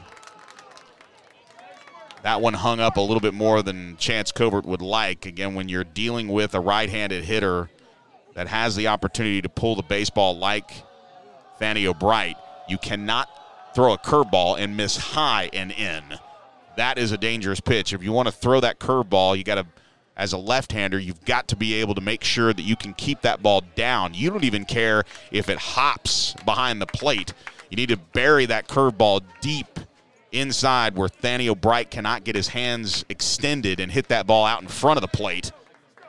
That 2.21 2.39
one 2.39 2.53
hung 2.53 2.79
up 2.79 2.95
a 2.95 3.01
little 3.01 3.19
bit 3.19 3.33
more 3.33 3.61
than 3.61 3.97
Chance 3.97 4.31
Covert 4.31 4.63
would 4.65 4.81
like. 4.81 5.25
Again, 5.25 5.53
when 5.53 5.67
you're 5.67 5.83
dealing 5.83 6.29
with 6.29 6.55
a 6.55 6.59
right 6.61 6.89
handed 6.89 7.25
hitter 7.25 7.69
that 8.35 8.47
has 8.47 8.77
the 8.77 8.87
opportunity 8.87 9.41
to 9.41 9.49
pull 9.49 9.75
the 9.75 9.83
baseball 9.83 10.37
like 10.37 10.71
Thaniel 11.59 11.97
Bright, 11.97 12.37
you 12.69 12.77
cannot 12.77 13.29
throw 13.73 13.93
a 13.93 13.97
curveball 13.97 14.59
and 14.59 14.77
miss 14.77 14.97
high 14.97 15.49
and 15.53 15.71
in. 15.71 16.03
That 16.77 16.97
is 16.97 17.11
a 17.11 17.17
dangerous 17.17 17.59
pitch. 17.59 17.93
If 17.93 18.03
you 18.03 18.11
want 18.11 18.27
to 18.27 18.31
throw 18.31 18.59
that 18.59 18.79
curveball, 18.79 19.37
you 19.37 19.43
got 19.43 19.55
to, 19.55 19.65
as 20.17 20.33
a 20.33 20.37
left 20.37 20.71
hander, 20.71 20.99
you've 20.99 21.23
got 21.25 21.47
to 21.49 21.55
be 21.55 21.75
able 21.75 21.95
to 21.95 22.01
make 22.01 22.23
sure 22.23 22.53
that 22.53 22.63
you 22.63 22.75
can 22.75 22.93
keep 22.93 23.21
that 23.21 23.43
ball 23.43 23.61
down. 23.75 24.13
You 24.13 24.29
don't 24.29 24.43
even 24.43 24.65
care 24.65 25.03
if 25.31 25.49
it 25.49 25.57
hops 25.57 26.35
behind 26.45 26.81
the 26.81 26.87
plate. 26.87 27.33
You 27.69 27.77
need 27.77 27.89
to 27.89 27.97
bury 27.97 28.45
that 28.47 28.67
curveball 28.67 29.21
deep 29.41 29.79
inside 30.31 30.95
where 30.95 31.09
Thaniel 31.09 31.59
Bright 31.59 31.91
cannot 31.91 32.23
get 32.23 32.35
his 32.35 32.47
hands 32.47 33.05
extended 33.09 33.79
and 33.79 33.91
hit 33.91 34.07
that 34.07 34.25
ball 34.25 34.45
out 34.45 34.61
in 34.61 34.67
front 34.67 34.97
of 34.97 35.01
the 35.01 35.07
plate. 35.07 35.51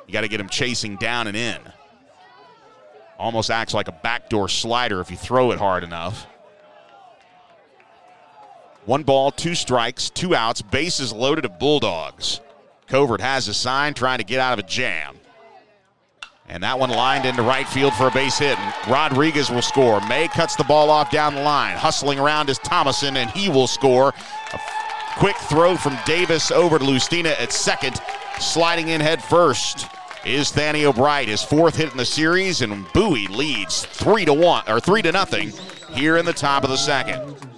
You 0.06 0.12
got 0.12 0.22
to 0.22 0.28
get 0.28 0.40
him 0.40 0.48
chasing 0.48 0.96
down 0.96 1.26
and 1.26 1.36
in. 1.36 1.58
Almost 3.18 3.50
acts 3.50 3.74
like 3.74 3.88
a 3.88 3.92
backdoor 3.92 4.48
slider 4.48 5.00
if 5.00 5.10
you 5.10 5.16
throw 5.16 5.52
it 5.52 5.58
hard 5.58 5.84
enough. 5.84 6.26
One 8.86 9.02
ball, 9.02 9.30
two 9.30 9.54
strikes, 9.54 10.10
two 10.10 10.34
outs, 10.34 10.60
bases 10.60 11.12
loaded 11.12 11.46
of 11.46 11.58
Bulldogs. 11.58 12.40
Covert 12.86 13.22
has 13.22 13.48
a 13.48 13.54
sign 13.54 13.94
trying 13.94 14.18
to 14.18 14.24
get 14.24 14.40
out 14.40 14.58
of 14.58 14.64
a 14.64 14.68
jam. 14.68 15.16
And 16.46 16.62
that 16.62 16.78
one 16.78 16.90
lined 16.90 17.24
into 17.24 17.40
right 17.40 17.66
field 17.66 17.94
for 17.94 18.08
a 18.08 18.10
base 18.10 18.38
hit. 18.38 18.58
Rodriguez 18.86 19.50
will 19.50 19.62
score. 19.62 20.06
May 20.06 20.28
cuts 20.28 20.54
the 20.56 20.64
ball 20.64 20.90
off 20.90 21.10
down 21.10 21.34
the 21.34 21.42
line. 21.42 21.76
Hustling 21.78 22.18
around 22.18 22.50
is 22.50 22.58
Thomason, 22.58 23.16
and 23.16 23.30
he 23.30 23.48
will 23.48 23.66
score. 23.66 24.12
A 24.52 24.60
quick 25.16 25.36
throw 25.36 25.76
from 25.76 25.96
Davis 26.04 26.50
over 26.50 26.78
to 26.78 26.84
Lustina 26.84 27.40
at 27.40 27.52
second. 27.52 27.98
Sliding 28.38 28.88
in 28.88 29.00
head 29.00 29.24
first 29.24 29.86
is 30.26 30.52
Thaniel 30.52 30.94
Bright, 30.94 31.28
his 31.28 31.42
fourth 31.42 31.76
hit 31.76 31.92
in 31.92 31.96
the 31.96 32.04
series, 32.04 32.60
and 32.60 32.86
Bowie 32.92 33.28
leads 33.28 33.86
three 33.86 34.26
to 34.26 34.34
one 34.34 34.64
or 34.68 34.80
three 34.80 35.00
to 35.00 35.12
nothing 35.12 35.52
here 35.92 36.18
in 36.18 36.26
the 36.26 36.32
top 36.34 36.64
of 36.64 36.68
the 36.68 36.76
second. 36.76 37.53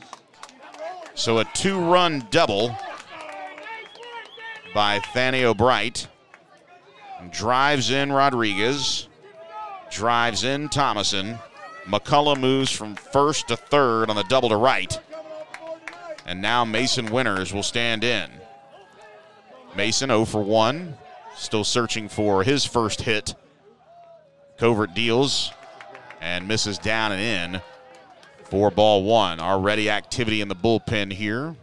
So 1.17 1.39
a 1.39 1.45
two-run 1.47 2.29
double 2.31 2.77
by 4.75 4.99
Thaniel 4.99 5.57
Bright. 5.57 6.09
Drives 7.31 7.91
in 7.91 8.13
Rodriguez. 8.13 9.09
Drives 9.91 10.45
in 10.45 10.69
Thomason. 10.69 11.39
McCullough 11.87 12.39
moves 12.39 12.71
from 12.71 12.95
first 12.95 13.49
to 13.49 13.57
third 13.57 14.11
on 14.11 14.17
the 14.17 14.25
double 14.25 14.51
to 14.51 14.57
right. 14.57 15.01
And 16.27 16.43
now 16.43 16.67
Mason 16.67 17.07
Winters 17.07 17.53
will 17.53 17.63
stand 17.63 18.05
in. 18.05 18.31
Mason 19.75 20.11
0 20.11 20.27
for 20.27 20.43
1. 20.43 20.99
Still 21.35 21.65
searching 21.65 22.11
for 22.11 22.45
his 22.45 22.67
first 22.67 23.01
hit. 23.01 23.35
Covert 24.59 24.93
deals 24.93 25.51
and 26.21 26.47
misses 26.47 26.77
down 26.77 27.13
and 27.13 27.55
in 27.55 27.63
for 28.51 28.71
ball 28.71 29.03
one. 29.03 29.41
Already 29.41 29.91
activity 29.91 30.41
in 30.41 30.49
the 30.49 30.55
bullpen 30.55 31.13
here. 31.13 31.57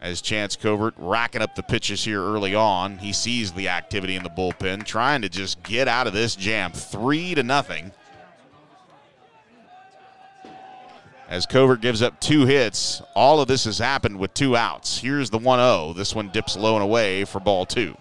As 0.00 0.22
Chance 0.22 0.56
Covert 0.56 0.94
racking 0.96 1.42
up 1.42 1.54
the 1.54 1.62
pitches 1.62 2.04
here 2.04 2.22
early 2.22 2.54
on. 2.54 2.98
He 2.98 3.12
sees 3.12 3.52
the 3.52 3.68
activity 3.68 4.16
in 4.16 4.22
the 4.22 4.30
bullpen, 4.30 4.84
trying 4.84 5.20
to 5.22 5.28
just 5.28 5.62
get 5.62 5.88
out 5.88 6.06
of 6.06 6.14
this 6.14 6.34
jam. 6.34 6.72
Three 6.72 7.34
to 7.34 7.42
nothing. 7.42 7.92
As 11.28 11.46
Covert 11.46 11.80
gives 11.80 12.02
up 12.02 12.18
two 12.18 12.46
hits, 12.46 13.02
all 13.14 13.40
of 13.40 13.46
this 13.46 13.64
has 13.64 13.78
happened 13.78 14.18
with 14.18 14.34
two 14.34 14.56
outs. 14.56 14.98
Here's 14.98 15.30
the 15.30 15.38
1 15.38 15.58
0. 15.60 15.92
This 15.92 16.14
one 16.14 16.30
dips 16.30 16.56
low 16.56 16.74
and 16.74 16.82
away 16.82 17.24
for 17.24 17.38
ball 17.38 17.66
two. 17.66 17.96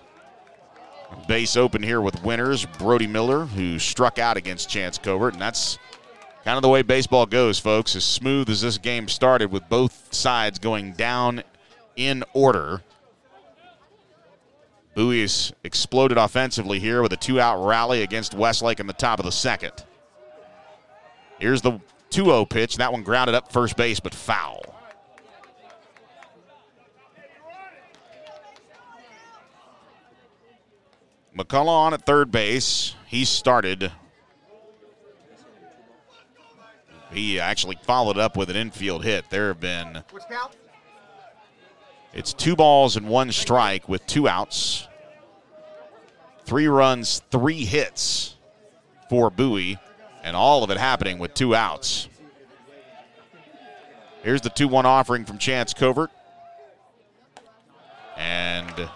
Base 1.27 1.55
open 1.55 1.83
here 1.83 2.01
with 2.01 2.23
winners 2.23 2.65
Brody 2.65 3.07
Miller, 3.07 3.45
who 3.45 3.77
struck 3.77 4.17
out 4.17 4.37
against 4.37 4.69
Chance 4.69 4.97
Covert, 4.99 5.33
and 5.33 5.41
that's 5.41 5.77
kind 6.43 6.57
of 6.57 6.61
the 6.61 6.69
way 6.69 6.81
baseball 6.81 7.25
goes, 7.25 7.59
folks. 7.59 7.95
As 7.95 8.03
smooth 8.03 8.49
as 8.49 8.61
this 8.61 8.77
game 8.77 9.07
started, 9.07 9.51
with 9.51 9.67
both 9.69 10.13
sides 10.13 10.59
going 10.59 10.93
down 10.93 11.43
in 11.95 12.23
order. 12.33 12.81
Bowie's 14.95 15.53
exploded 15.63 16.17
offensively 16.17 16.79
here 16.79 17.01
with 17.01 17.13
a 17.13 17.17
two 17.17 17.39
out 17.39 17.63
rally 17.63 18.01
against 18.01 18.33
Westlake 18.33 18.79
in 18.79 18.87
the 18.87 18.93
top 18.93 19.19
of 19.19 19.25
the 19.25 19.31
second. 19.31 19.71
Here's 21.39 21.61
the 21.61 21.79
2 22.09 22.25
0 22.25 22.45
pitch. 22.45 22.77
That 22.77 22.91
one 22.91 23.03
grounded 23.03 23.35
up 23.35 23.51
first 23.51 23.77
base, 23.77 23.99
but 23.99 24.13
foul. 24.13 24.61
McCullough 31.37 31.67
on 31.67 31.93
at 31.93 32.05
third 32.05 32.31
base. 32.31 32.95
He 33.07 33.23
started. 33.23 33.91
He 37.11 37.39
actually 37.39 37.77
followed 37.83 38.17
up 38.17 38.37
with 38.37 38.49
an 38.49 38.55
infield 38.55 39.03
hit. 39.03 39.29
There 39.29 39.47
have 39.47 39.59
been. 39.59 40.03
It's 42.13 42.33
two 42.33 42.55
balls 42.55 42.95
and 42.95 43.07
one 43.07 43.31
strike 43.31 43.87
with 43.87 44.05
two 44.05 44.27
outs. 44.27 44.87
Three 46.45 46.67
runs, 46.67 47.21
three 47.31 47.65
hits 47.65 48.35
for 49.09 49.29
Bowie, 49.29 49.77
and 50.23 50.35
all 50.35 50.63
of 50.63 50.71
it 50.71 50.77
happening 50.77 51.19
with 51.19 51.33
two 51.33 51.55
outs. 51.55 52.09
Here's 54.23 54.41
the 54.41 54.49
2 54.49 54.67
1 54.67 54.85
offering 54.85 55.25
from 55.25 55.37
Chance 55.37 55.73
Covert. 55.73 56.11
And 58.17 58.89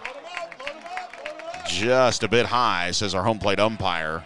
just 1.66 2.22
a 2.22 2.28
bit 2.28 2.46
high, 2.46 2.90
says 2.90 3.14
our 3.14 3.24
home 3.24 3.38
plate 3.38 3.58
umpire. 3.58 4.24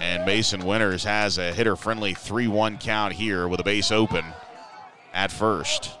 And 0.00 0.24
Mason 0.24 0.64
Winters 0.64 1.04
has 1.04 1.38
a 1.38 1.52
hitter 1.52 1.76
friendly 1.76 2.14
3 2.14 2.48
1 2.48 2.78
count 2.78 3.12
here 3.14 3.48
with 3.48 3.60
a 3.60 3.64
base 3.64 3.90
open 3.90 4.24
at 5.12 5.30
first. 5.30 5.92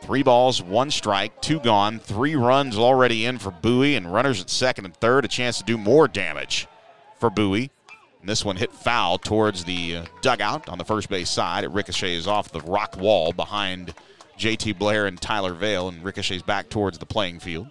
Three 0.00 0.24
balls, 0.24 0.60
one 0.60 0.90
strike, 0.90 1.40
two 1.40 1.60
gone, 1.60 2.00
three 2.00 2.34
runs 2.34 2.76
already 2.76 3.24
in 3.24 3.38
for 3.38 3.52
Bowie, 3.52 3.94
and 3.94 4.12
runners 4.12 4.40
at 4.40 4.50
second 4.50 4.84
and 4.84 4.96
third. 4.96 5.24
A 5.24 5.28
chance 5.28 5.58
to 5.58 5.64
do 5.64 5.78
more 5.78 6.08
damage 6.08 6.66
for 7.20 7.30
Bowie. 7.30 7.70
And 8.18 8.28
this 8.28 8.44
one 8.44 8.56
hit 8.56 8.72
foul 8.72 9.18
towards 9.18 9.64
the 9.64 9.98
uh, 9.98 10.04
dugout 10.20 10.68
on 10.68 10.78
the 10.78 10.84
first 10.84 11.08
base 11.08 11.30
side. 11.30 11.62
It 11.62 11.70
ricochets 11.70 12.26
off 12.26 12.50
the 12.50 12.60
rock 12.60 12.96
wall 12.96 13.32
behind 13.32 13.94
JT 14.38 14.76
Blair 14.76 15.06
and 15.06 15.20
Tyler 15.20 15.54
Vale 15.54 15.88
and 15.88 16.02
ricochets 16.02 16.42
back 16.42 16.68
towards 16.68 16.98
the 16.98 17.06
playing 17.06 17.38
field. 17.38 17.70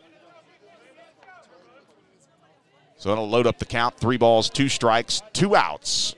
So 3.02 3.12
it'll 3.12 3.28
load 3.28 3.48
up 3.48 3.58
the 3.58 3.66
count. 3.66 3.98
Three 3.98 4.18
balls, 4.18 4.48
two 4.48 4.70
strikes, 4.70 5.24
two 5.34 5.56
outs. 5.56 6.14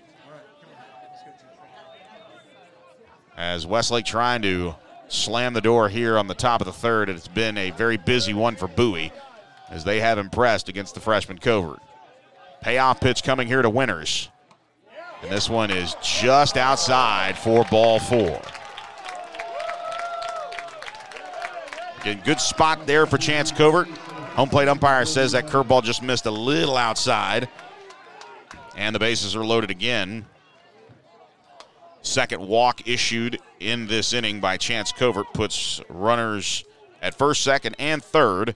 As 3.38 3.66
Westlake 3.66 4.04
trying 4.04 4.42
to 4.42 4.76
slam 5.08 5.54
the 5.54 5.62
door 5.62 5.88
here 5.88 6.18
on 6.18 6.28
the 6.28 6.34
top 6.34 6.60
of 6.60 6.68
the 6.68 6.74
third, 6.74 7.08
it's 7.08 7.30
been 7.30 7.58
a 7.58 7.72
very 7.72 7.96
busy 7.96 8.34
one 8.34 8.58
for 8.58 8.68
Bowie 8.68 9.14
as 9.70 9.86
they 9.86 10.02
have 10.02 10.18
impressed 10.18 10.68
against 10.68 10.94
the 10.94 11.00
freshman 11.00 11.38
Covert. 11.38 11.80
Payoff 12.60 13.00
pitch 13.00 13.24
coming 13.24 13.48
here 13.48 13.62
to 13.62 13.70
Winners. 13.70 14.28
And 15.22 15.32
this 15.32 15.50
one 15.50 15.72
is 15.72 15.96
just 16.02 16.58
outside 16.58 17.38
for 17.38 17.64
ball 17.72 18.00
four. 18.00 18.42
Again, 22.02 22.22
good 22.26 22.42
spot 22.42 22.86
there 22.86 23.06
for 23.06 23.18
Chance 23.18 23.54
Covert. 23.54 23.88
Home 24.36 24.50
plate 24.50 24.68
umpire 24.68 25.06
says 25.06 25.34
that 25.34 25.46
curveball 25.46 25.84
just 25.84 26.02
missed 26.02 26.26
a 26.26 26.32
little 26.32 26.76
outside. 26.76 27.48
And 28.76 28.96
the 28.96 29.00
bases 29.00 29.36
are 29.36 29.46
loaded 29.46 29.70
again. 29.70 30.26
Second 32.02 32.48
walk 32.48 32.88
issued 32.88 33.40
in 33.60 33.86
this 33.86 34.12
inning 34.12 34.40
by 34.40 34.58
Chance 34.58 34.92
Covert 34.92 35.32
puts 35.36 35.82
runners 35.88 36.64
at 37.00 37.14
first, 37.14 37.44
second, 37.44 37.76
and 37.78 38.04
third. 38.04 38.56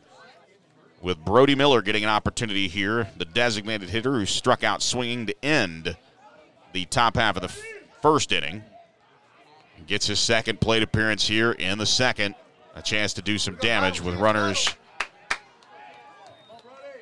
With 0.99 1.23
Brody 1.23 1.53
Miller 1.53 1.83
getting 1.83 2.03
an 2.03 2.09
opportunity 2.09 2.67
here, 2.67 3.09
the 3.15 3.25
designated 3.25 3.89
hitter 3.89 4.13
who 4.13 4.25
struck 4.25 4.63
out 4.63 4.81
swinging 4.81 5.27
to 5.27 5.45
end 5.45 5.95
the 6.73 6.85
top 6.85 7.17
half 7.17 7.35
of 7.35 7.43
the 7.43 7.49
f- 7.49 7.61
first 8.01 8.31
inning. 8.31 8.63
Gets 9.85 10.07
his 10.07 10.19
second 10.19 10.59
plate 10.59 10.81
appearance 10.81 11.27
here 11.27 11.51
in 11.51 11.77
the 11.77 11.85
second. 11.85 12.33
A 12.73 12.81
chance 12.81 13.13
to 13.13 13.21
do 13.21 13.37
some 13.37 13.55
damage 13.57 14.01
with 14.01 14.15
runners 14.15 14.67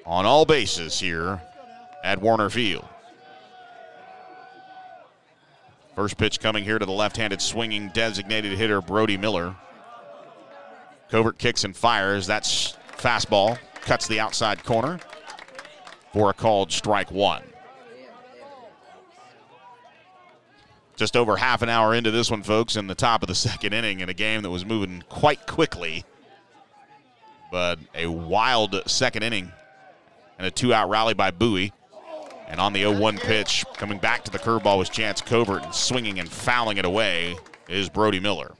on 0.05 0.25
all 0.25 0.45
bases 0.45 0.99
here 0.99 1.41
at 2.03 2.21
Warner 2.21 2.49
Field. 2.49 2.85
First 5.95 6.17
pitch 6.17 6.39
coming 6.39 6.63
here 6.63 6.77
to 6.77 6.85
the 6.85 6.91
left 6.91 7.17
handed 7.17 7.41
swinging 7.41 7.89
designated 7.89 8.57
hitter 8.57 8.81
Brody 8.81 9.17
Miller. 9.17 9.55
Covert 11.09 11.37
kicks 11.37 11.63
and 11.63 11.75
fires. 11.75 12.27
That's 12.27 12.77
fastball. 12.97 13.57
Cuts 13.81 14.07
the 14.07 14.19
outside 14.19 14.63
corner 14.63 14.99
for 16.11 16.29
a 16.29 16.33
called 16.33 16.71
strike 16.71 17.11
one. 17.11 17.43
Just 20.95 21.17
over 21.17 21.37
half 21.37 21.61
an 21.61 21.69
hour 21.69 21.93
into 21.93 22.09
this 22.09 22.31
one, 22.31 22.41
folks, 22.41 22.75
in 22.75 22.87
the 22.87 22.95
top 22.95 23.21
of 23.21 23.27
the 23.27 23.35
second 23.35 23.73
inning 23.73 23.99
in 24.01 24.09
a 24.09 24.13
game 24.13 24.41
that 24.41 24.49
was 24.49 24.65
moving 24.65 25.03
quite 25.07 25.45
quickly. 25.47 26.03
But 27.51 27.79
a 27.93 28.07
wild 28.07 28.81
second 28.85 29.23
inning 29.23 29.51
and 30.37 30.47
a 30.47 30.51
two 30.51 30.73
out 30.73 30.89
rally 30.89 31.13
by 31.13 31.31
Bowie. 31.31 31.73
And 32.47 32.59
on 32.59 32.73
the 32.73 32.81
0 32.81 32.99
1 32.99 33.17
pitch, 33.17 33.65
coming 33.73 33.97
back 33.97 34.23
to 34.25 34.31
the 34.31 34.37
curveball 34.37 34.77
was 34.77 34.89
Chance 34.89 35.21
Covert, 35.21 35.63
and 35.63 35.73
swinging 35.73 36.19
and 36.19 36.29
fouling 36.29 36.77
it 36.77 36.85
away 36.85 37.35
is 37.67 37.89
Brody 37.89 38.19
Miller. 38.19 38.53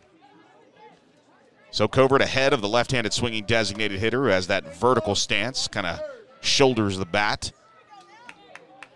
So 1.70 1.88
Covert 1.88 2.22
ahead 2.22 2.54
of 2.54 2.62
the 2.62 2.68
left 2.68 2.92
handed 2.92 3.14
swinging 3.14 3.44
designated 3.46 4.00
hitter 4.00 4.24
who 4.24 4.30
has 4.30 4.48
that 4.48 4.76
vertical 4.76 5.14
stance, 5.14 5.68
kind 5.68 5.86
of 5.86 6.00
shoulders 6.42 6.98
the 6.98 7.06
bat. 7.06 7.52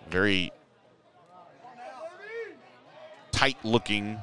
Very 0.09 0.51
tight 3.31 3.57
looking 3.63 4.19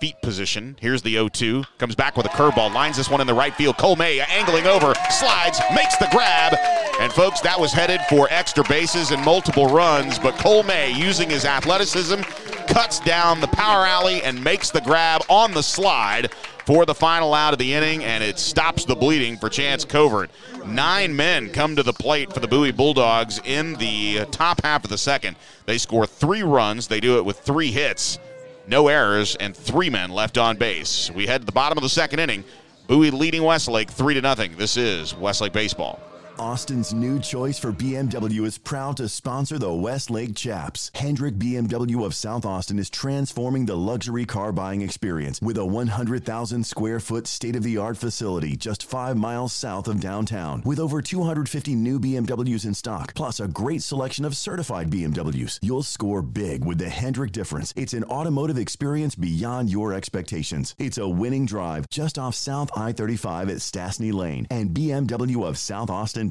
feet 0.00 0.20
position. 0.22 0.76
Here's 0.80 1.02
the 1.02 1.12
0 1.12 1.28
2. 1.28 1.64
Comes 1.78 1.94
back 1.94 2.16
with 2.16 2.26
a 2.26 2.30
curveball, 2.30 2.72
lines 2.72 2.96
this 2.96 3.08
one 3.08 3.20
in 3.20 3.26
the 3.26 3.34
right 3.34 3.54
field. 3.54 3.78
Cole 3.78 3.96
May 3.96 4.20
angling 4.20 4.66
over, 4.66 4.94
slides, 5.10 5.60
makes 5.74 5.96
the 5.96 6.08
grab. 6.10 6.56
And 7.00 7.12
folks, 7.12 7.40
that 7.40 7.58
was 7.58 7.72
headed 7.72 8.00
for 8.08 8.28
extra 8.30 8.64
bases 8.64 9.10
and 9.10 9.24
multiple 9.24 9.66
runs, 9.66 10.18
but 10.18 10.34
Cole 10.34 10.62
May, 10.62 10.92
using 10.92 11.30
his 11.30 11.44
athleticism, 11.44 12.20
cuts 12.68 13.00
down 13.00 13.40
the 13.40 13.48
power 13.48 13.86
alley 13.86 14.22
and 14.22 14.42
makes 14.42 14.70
the 14.70 14.80
grab 14.80 15.22
on 15.28 15.52
the 15.52 15.62
slide 15.62 16.32
for 16.64 16.86
the 16.86 16.94
final 16.94 17.34
out 17.34 17.52
of 17.52 17.58
the 17.58 17.74
inning, 17.74 18.04
and 18.04 18.24
it 18.24 18.38
stops 18.38 18.84
the 18.84 18.94
bleeding 18.94 19.36
for 19.36 19.48
Chance 19.48 19.84
Covert. 19.84 20.30
Nine 20.64 21.14
men 21.14 21.50
come 21.50 21.76
to 21.76 21.82
the 21.82 21.92
plate 21.92 22.32
for 22.32 22.40
the 22.40 22.48
Bowie 22.48 22.72
Bulldogs 22.72 23.40
in 23.44 23.74
the 23.74 24.24
top 24.30 24.62
half 24.62 24.84
of 24.84 24.90
the 24.90 24.98
second. 24.98 25.36
They 25.66 25.78
score 25.78 26.06
three 26.06 26.42
runs. 26.42 26.88
They 26.88 27.00
do 27.00 27.18
it 27.18 27.24
with 27.24 27.38
three 27.40 27.70
hits, 27.70 28.18
no 28.66 28.88
errors, 28.88 29.36
and 29.36 29.56
three 29.56 29.90
men 29.90 30.10
left 30.10 30.38
on 30.38 30.56
base. 30.56 31.10
We 31.10 31.26
head 31.26 31.42
to 31.42 31.46
the 31.46 31.52
bottom 31.52 31.78
of 31.78 31.82
the 31.82 31.88
second 31.88 32.20
inning. 32.20 32.44
Bowie 32.86 33.10
leading 33.10 33.42
Westlake 33.42 33.90
three 33.90 34.14
to 34.14 34.20
nothing. 34.20 34.56
This 34.56 34.76
is 34.76 35.14
Westlake 35.14 35.52
baseball. 35.52 35.98
Austin's 36.38 36.92
new 36.92 37.20
choice 37.20 37.58
for 37.58 37.72
BMW 37.72 38.44
is 38.44 38.58
proud 38.58 38.96
to 38.96 39.08
sponsor 39.08 39.56
the 39.56 39.72
Westlake 39.72 40.34
Chaps. 40.34 40.90
Hendrick 40.94 41.36
BMW 41.36 42.04
of 42.04 42.14
South 42.14 42.44
Austin 42.44 42.78
is 42.78 42.90
transforming 42.90 43.66
the 43.66 43.76
luxury 43.76 44.24
car 44.24 44.50
buying 44.50 44.82
experience 44.82 45.40
with 45.40 45.58
a 45.58 45.64
100,000 45.64 46.64
square 46.64 46.98
foot 46.98 47.28
state 47.28 47.54
of 47.54 47.62
the 47.62 47.76
art 47.76 47.96
facility 47.96 48.56
just 48.56 48.84
five 48.84 49.16
miles 49.16 49.52
south 49.52 49.86
of 49.86 50.00
downtown. 50.00 50.60
With 50.64 50.80
over 50.80 51.00
250 51.00 51.74
new 51.76 52.00
BMWs 52.00 52.66
in 52.66 52.74
stock, 52.74 53.14
plus 53.14 53.38
a 53.38 53.48
great 53.48 53.82
selection 53.82 54.24
of 54.24 54.36
certified 54.36 54.90
BMWs, 54.90 55.60
you'll 55.62 55.84
score 55.84 56.22
big 56.22 56.64
with 56.64 56.78
the 56.78 56.88
Hendrick 56.88 57.30
difference. 57.30 57.72
It's 57.76 57.94
an 57.94 58.04
automotive 58.04 58.58
experience 58.58 59.14
beyond 59.14 59.70
your 59.70 59.92
expectations. 59.92 60.74
It's 60.78 60.98
a 60.98 61.08
winning 61.08 61.46
drive 61.46 61.88
just 61.90 62.18
off 62.18 62.34
South 62.34 62.70
I 62.76 62.92
35 62.92 63.50
at 63.50 63.56
Stassney 63.58 64.12
Lane 64.12 64.48
and 64.50 64.70
BMW 64.70 65.46
of 65.46 65.58
South 65.58 65.90
Austin. 65.90 66.23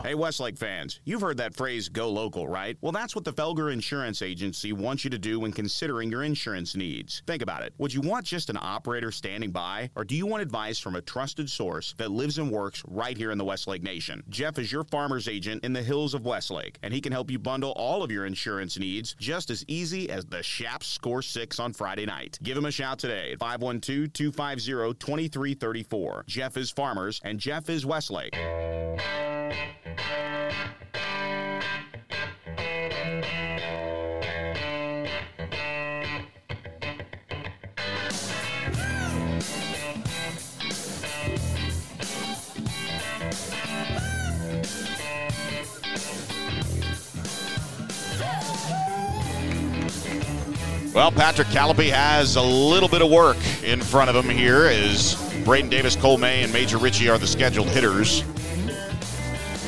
Hey, 0.00 0.14
Westlake 0.14 0.56
fans, 0.56 1.00
you've 1.04 1.20
heard 1.20 1.36
that 1.38 1.54
phrase 1.54 1.88
go 1.88 2.08
local, 2.10 2.48
right? 2.48 2.76
Well, 2.80 2.92
that's 2.92 3.14
what 3.14 3.24
the 3.24 3.32
Felger 3.32 3.72
Insurance 3.72 4.22
Agency 4.22 4.72
wants 4.72 5.04
you 5.04 5.10
to 5.10 5.18
do 5.18 5.40
when 5.40 5.52
considering 5.52 6.10
your 6.10 6.22
insurance 6.22 6.74
needs. 6.76 7.22
Think 7.26 7.42
about 7.42 7.62
it. 7.62 7.74
Would 7.78 7.92
you 7.92 8.00
want 8.00 8.26
just 8.26 8.50
an 8.50 8.58
operator 8.60 9.10
standing 9.10 9.50
by, 9.50 9.90
or 9.96 10.04
do 10.04 10.14
you 10.14 10.26
want 10.26 10.42
advice 10.42 10.78
from 10.78 10.96
a 10.96 11.00
trusted 11.00 11.50
source 11.50 11.94
that 11.98 12.10
lives 12.10 12.38
and 12.38 12.50
works 12.50 12.82
right 12.86 13.16
here 13.16 13.30
in 13.30 13.38
the 13.38 13.44
Westlake 13.44 13.82
Nation? 13.82 14.22
Jeff 14.28 14.58
is 14.58 14.70
your 14.70 14.84
farmer's 14.84 15.28
agent 15.28 15.64
in 15.64 15.72
the 15.72 15.82
hills 15.82 16.14
of 16.14 16.24
Westlake, 16.24 16.78
and 16.82 16.92
he 16.92 17.00
can 17.00 17.12
help 17.12 17.30
you 17.30 17.38
bundle 17.38 17.72
all 17.72 18.02
of 18.02 18.10
your 18.10 18.26
insurance 18.26 18.78
needs 18.78 19.14
just 19.18 19.50
as 19.50 19.64
easy 19.68 20.10
as 20.10 20.24
the 20.26 20.42
Chaps 20.42 20.86
score 20.86 21.22
six 21.22 21.58
on 21.58 21.72
Friday 21.72 22.06
night. 22.06 22.38
Give 22.42 22.56
him 22.56 22.66
a 22.66 22.70
shout 22.70 22.98
today 22.98 23.32
at 23.32 23.38
512 23.38 24.12
250 24.12 24.94
2334. 24.94 26.24
Jeff 26.26 26.56
is 26.56 26.70
Farmers, 26.70 27.20
and 27.24 27.40
Jeff 27.40 27.68
is 27.68 27.84
Westlake. 27.84 28.34
Well, 50.94 51.10
Patrick 51.10 51.48
Callipy 51.48 51.90
has 51.90 52.36
a 52.36 52.40
little 52.40 52.88
bit 52.88 53.02
of 53.02 53.10
work 53.10 53.36
in 53.64 53.82
front 53.82 54.08
of 54.10 54.16
him 54.16 54.30
here 54.30 54.66
as 54.66 55.16
Braden 55.44 55.68
Davis, 55.68 55.96
Cole 55.96 56.18
May, 56.18 56.44
and 56.44 56.52
Major 56.52 56.78
Ritchie 56.78 57.08
are 57.08 57.18
the 57.18 57.26
scheduled 57.26 57.66
hitters. 57.66 58.22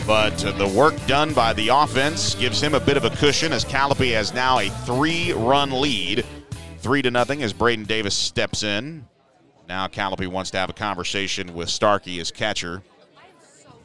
But 0.07 0.45
uh, 0.45 0.53
the 0.53 0.69
work 0.69 0.95
done 1.09 1.35
by 1.35 1.53
the 1.53 1.69
offense 1.69 2.37
gives 2.37 2.61
him 2.61 2.75
a 2.75 2.81
bit 2.81 2.97
of 2.97 3.05
a 3.05 3.11
cushion 3.11 3.53
as 3.53 3.65
Callipy 3.65 4.13
has 4.13 4.33
now 4.33 4.61
a 4.61 4.69
three-run 4.69 5.73
lead, 5.73 6.25
three 6.79 7.03
to 7.03 7.11
nothing 7.11 7.43
as 7.43 7.53
Braden 7.53 7.87
Davis 7.87 8.15
steps 8.15 8.63
in. 8.63 9.05
Now 9.69 9.89
Callipy 9.89 10.29
wants 10.29 10.53
to 10.53 10.59
have 10.59 10.71
a 10.71 10.75
conversation 10.75 11.55
with 11.55 11.69
Starkey 11.69 12.21
as 12.21 12.31
catcher. 12.31 12.85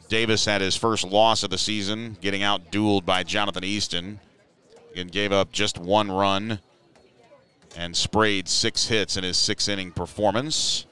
Davis 0.08 0.44
had 0.44 0.60
his 0.60 0.76
first 0.76 1.02
loss 1.02 1.42
of 1.42 1.50
the 1.50 1.58
season, 1.58 2.16
getting 2.20 2.44
out 2.44 2.70
dueled 2.70 3.04
by 3.04 3.24
Jonathan 3.24 3.64
Easton, 3.64 4.20
and 4.94 5.10
gave 5.10 5.32
up 5.32 5.50
just 5.50 5.76
one 5.76 6.12
run 6.12 6.60
and 7.76 7.96
sprayed 7.96 8.48
six 8.48 8.86
hits 8.86 9.16
in 9.16 9.24
his 9.24 9.36
six 9.36 9.66
inning 9.66 9.90
performance. 9.90 10.86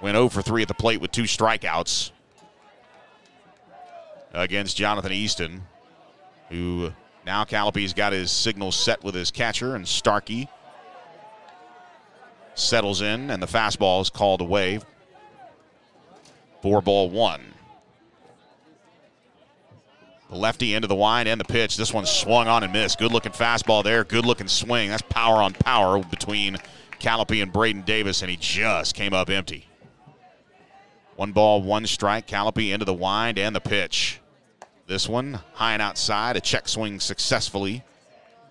Went 0.00 0.14
0 0.14 0.28
for 0.28 0.42
3 0.42 0.62
at 0.62 0.68
the 0.68 0.74
plate 0.74 1.00
with 1.00 1.10
two 1.10 1.24
strikeouts 1.24 2.12
against 4.36 4.76
Jonathan 4.76 5.12
Easton, 5.12 5.62
who 6.50 6.92
now 7.24 7.44
Callipy's 7.44 7.92
got 7.92 8.12
his 8.12 8.30
signals 8.30 8.76
set 8.76 9.02
with 9.02 9.14
his 9.14 9.30
catcher 9.30 9.74
and 9.74 9.88
Starkey 9.88 10.48
settles 12.54 13.02
in, 13.02 13.30
and 13.30 13.42
the 13.42 13.46
fastball 13.46 14.00
is 14.00 14.10
called 14.10 14.40
away 14.40 14.80
for 16.62 16.80
ball 16.80 17.10
one. 17.10 17.42
The 20.30 20.36
lefty 20.36 20.74
into 20.74 20.88
the 20.88 20.94
wind 20.94 21.28
and 21.28 21.40
the 21.40 21.44
pitch. 21.44 21.76
This 21.76 21.94
one 21.94 22.04
swung 22.04 22.48
on 22.48 22.64
and 22.64 22.72
missed. 22.72 22.98
Good 22.98 23.12
looking 23.12 23.32
fastball 23.32 23.84
there. 23.84 24.02
Good 24.02 24.26
looking 24.26 24.48
swing. 24.48 24.90
That's 24.90 25.02
power 25.02 25.40
on 25.40 25.52
power 25.52 26.02
between 26.02 26.56
Callipy 26.98 27.42
and 27.42 27.52
Braden 27.52 27.82
Davis, 27.82 28.22
and 28.22 28.30
he 28.30 28.36
just 28.36 28.94
came 28.94 29.12
up 29.12 29.30
empty. 29.30 29.68
One 31.14 31.30
ball, 31.32 31.62
one 31.62 31.86
strike. 31.86 32.26
Callipy 32.26 32.72
into 32.72 32.84
the 32.84 32.92
wind 32.92 33.38
and 33.38 33.54
the 33.54 33.60
pitch. 33.60 34.20
This 34.86 35.08
one 35.08 35.40
high 35.54 35.72
and 35.72 35.82
outside. 35.82 36.36
A 36.36 36.40
check 36.40 36.68
swing 36.68 37.00
successfully 37.00 37.82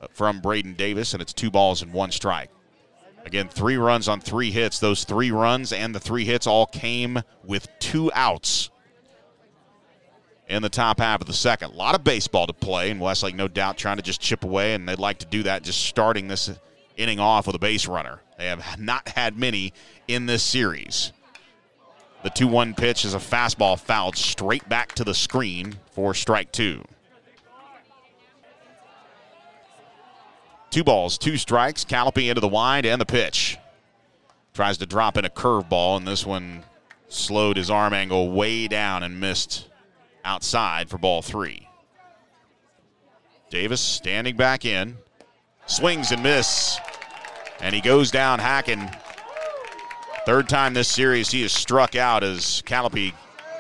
uh, 0.01 0.07
from 0.11 0.41
Braden 0.41 0.73
Davis, 0.73 1.13
and 1.13 1.21
it's 1.21 1.33
two 1.33 1.49
balls 1.49 1.81
and 1.81 1.93
one 1.93 2.11
strike. 2.11 2.49
Again, 3.25 3.47
three 3.47 3.77
runs 3.77 4.07
on 4.07 4.19
three 4.19 4.51
hits. 4.51 4.79
Those 4.79 5.03
three 5.03 5.31
runs 5.31 5.71
and 5.71 5.95
the 5.95 5.99
three 5.99 6.25
hits 6.25 6.45
all 6.45 6.65
came 6.67 7.21
with 7.43 7.67
two 7.79 8.11
outs 8.13 8.69
in 10.47 10.61
the 10.61 10.69
top 10.69 10.99
half 10.99 11.21
of 11.21 11.27
the 11.27 11.33
second. 11.33 11.71
A 11.71 11.75
lot 11.75 11.95
of 11.95 12.03
baseball 12.03 12.45
to 12.47 12.53
play, 12.53 12.91
and 12.91 12.99
Westlake, 12.99 13.35
no 13.35 13.47
doubt, 13.47 13.77
trying 13.77 13.97
to 13.97 14.03
just 14.03 14.21
chip 14.21 14.43
away, 14.43 14.73
and 14.73 14.87
they'd 14.87 14.99
like 14.99 15.19
to 15.19 15.25
do 15.25 15.43
that 15.43 15.63
just 15.63 15.85
starting 15.85 16.27
this 16.27 16.51
inning 16.97 17.19
off 17.19 17.47
with 17.47 17.55
a 17.55 17.59
base 17.59 17.87
runner. 17.87 18.21
They 18.37 18.47
have 18.47 18.79
not 18.79 19.07
had 19.07 19.37
many 19.37 19.73
in 20.07 20.25
this 20.25 20.43
series. 20.43 21.13
The 22.25 22.31
2 22.31 22.47
1 22.47 22.73
pitch 22.73 23.05
is 23.05 23.13
a 23.13 23.19
fastball 23.19 23.79
fouled 23.79 24.17
straight 24.17 24.67
back 24.67 24.93
to 24.93 25.03
the 25.03 25.13
screen 25.13 25.75
for 25.91 26.15
strike 26.15 26.51
two. 26.51 26.83
Two 30.71 30.83
balls, 30.83 31.19
two 31.19 31.37
strikes. 31.37 31.85
Callipy 31.85 32.29
into 32.29 32.41
the 32.41 32.47
wind 32.47 32.87
and 32.87 32.99
the 32.99 33.05
pitch. 33.05 33.59
Tries 34.55 34.79
to 34.79 34.87
drop 34.87 35.17
in 35.17 35.25
a 35.25 35.29
curveball, 35.29 35.97
and 35.97 36.07
this 36.07 36.25
one 36.25 36.63
slowed 37.09 37.57
his 37.57 37.69
arm 37.69 37.93
angle 37.93 38.31
way 38.31 38.67
down 38.67 39.03
and 39.03 39.19
missed 39.19 39.69
outside 40.23 40.89
for 40.89 40.97
ball 40.97 41.21
three. 41.21 41.69
Davis 43.51 43.81
standing 43.81 44.35
back 44.35 44.65
in, 44.65 44.97
swings 45.67 46.11
and 46.11 46.23
miss, 46.23 46.79
and 47.59 47.75
he 47.75 47.81
goes 47.81 48.09
down 48.09 48.39
hacking. 48.39 48.89
Third 50.25 50.49
time 50.49 50.73
this 50.73 50.87
series 50.87 51.29
he 51.29 51.43
has 51.43 51.51
struck 51.51 51.95
out 51.95 52.23
as 52.23 52.63
Callipy 52.65 53.13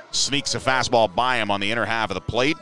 sneaks 0.09 0.55
a 0.55 0.59
fastball 0.59 1.13
by 1.13 1.37
him 1.37 1.51
on 1.51 1.59
the 1.59 1.71
inner 1.71 1.85
half 1.85 2.09
of 2.09 2.15
the 2.15 2.21
plate. 2.21 2.57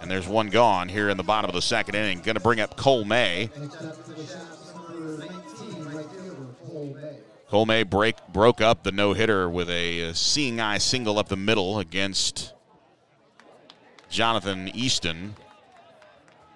And 0.00 0.10
there's 0.10 0.26
one 0.26 0.48
gone 0.48 0.88
here 0.88 1.08
in 1.08 1.16
the 1.16 1.22
bottom 1.22 1.48
of 1.48 1.54
the 1.54 1.62
second 1.62 1.94
inning. 1.94 2.22
Going 2.22 2.34
to 2.34 2.40
bring 2.40 2.58
up 2.58 2.76
Cole 2.76 3.04
May. 3.04 3.48
Cole 7.48 7.66
May 7.66 7.84
break, 7.84 8.16
broke 8.32 8.60
up 8.60 8.82
the 8.82 8.90
no 8.90 9.12
hitter 9.12 9.48
with 9.48 9.70
a 9.70 10.08
uh, 10.08 10.12
seeing 10.12 10.60
eye 10.60 10.78
single 10.78 11.16
up 11.16 11.28
the 11.28 11.36
middle 11.36 11.78
against 11.78 12.52
Jonathan 14.08 14.68
Easton. 14.74 15.36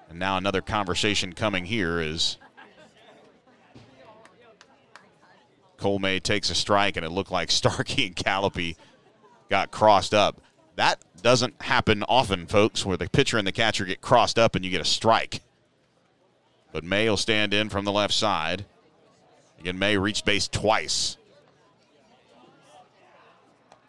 And 0.09 0.19
now 0.19 0.37
another 0.37 0.61
conversation 0.61 1.35
coming 1.35 1.67
here 1.67 2.01
is 2.01 2.39
Cole 5.85 5.99
May 5.99 6.19
takes 6.19 6.49
a 6.49 6.55
strike, 6.55 6.97
and 6.97 7.05
it 7.05 7.11
looked 7.11 7.31
like 7.31 7.51
Starkey 7.51 8.07
and 8.07 8.17
Callipy 8.17 8.77
got 9.51 9.71
crossed 9.71 10.15
up. 10.15 10.41
That 10.77 11.05
doesn't 11.21 11.61
happen 11.61 12.03
often, 12.05 12.47
folks, 12.47 12.87
where 12.87 12.97
the 12.97 13.07
pitcher 13.11 13.37
and 13.37 13.47
the 13.47 13.53
catcher 13.53 13.85
get 13.85 14.01
crossed 14.01 14.39
up 14.39 14.55
and 14.55 14.65
you 14.65 14.71
get 14.71 14.81
a 14.81 14.87
strike. 14.87 15.43
But 16.73 16.85
May 16.85 17.07
will 17.07 17.19
stand 17.19 17.53
in 17.53 17.69
from 17.69 17.85
the 17.85 17.93
left 17.93 18.15
side. 18.15 18.65
Again, 19.61 19.79
May 19.79 19.99
reached 19.99 20.25
base 20.25 20.49
twice. 20.49 21.19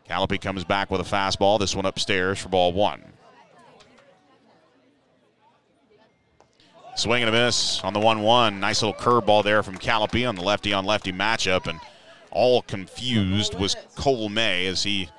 Callipy 0.06 0.42
comes 0.42 0.66
back 0.66 0.92
with 0.92 1.00
a 1.00 1.06
fastball. 1.06 1.60
This 1.60 1.78
one 1.78 1.86
upstairs 1.86 2.40
for 2.40 2.50
ball 2.50 2.74
one. 2.74 3.04
Swing 6.96 7.24
and 7.24 7.30
a 7.30 7.32
miss 7.34 7.84
on 7.84 7.94
the 7.94 8.00
1 8.00 8.22
1. 8.22 8.60
Nice 8.60 8.82
little 8.82 8.98
curveball 8.98 9.44
there 9.44 9.62
from 9.64 9.78
Callipy 9.78 10.28
on 10.28 10.36
the 10.36 10.42
lefty 10.42 10.72
on 10.72 10.86
lefty 10.86 11.12
matchup. 11.12 11.68
And 11.68 11.80
all 12.32 12.62
confused 12.62 13.54
was 13.60 13.76
Cole 13.96 14.30
May 14.30 14.66
as 14.68 14.84
he 14.84 15.10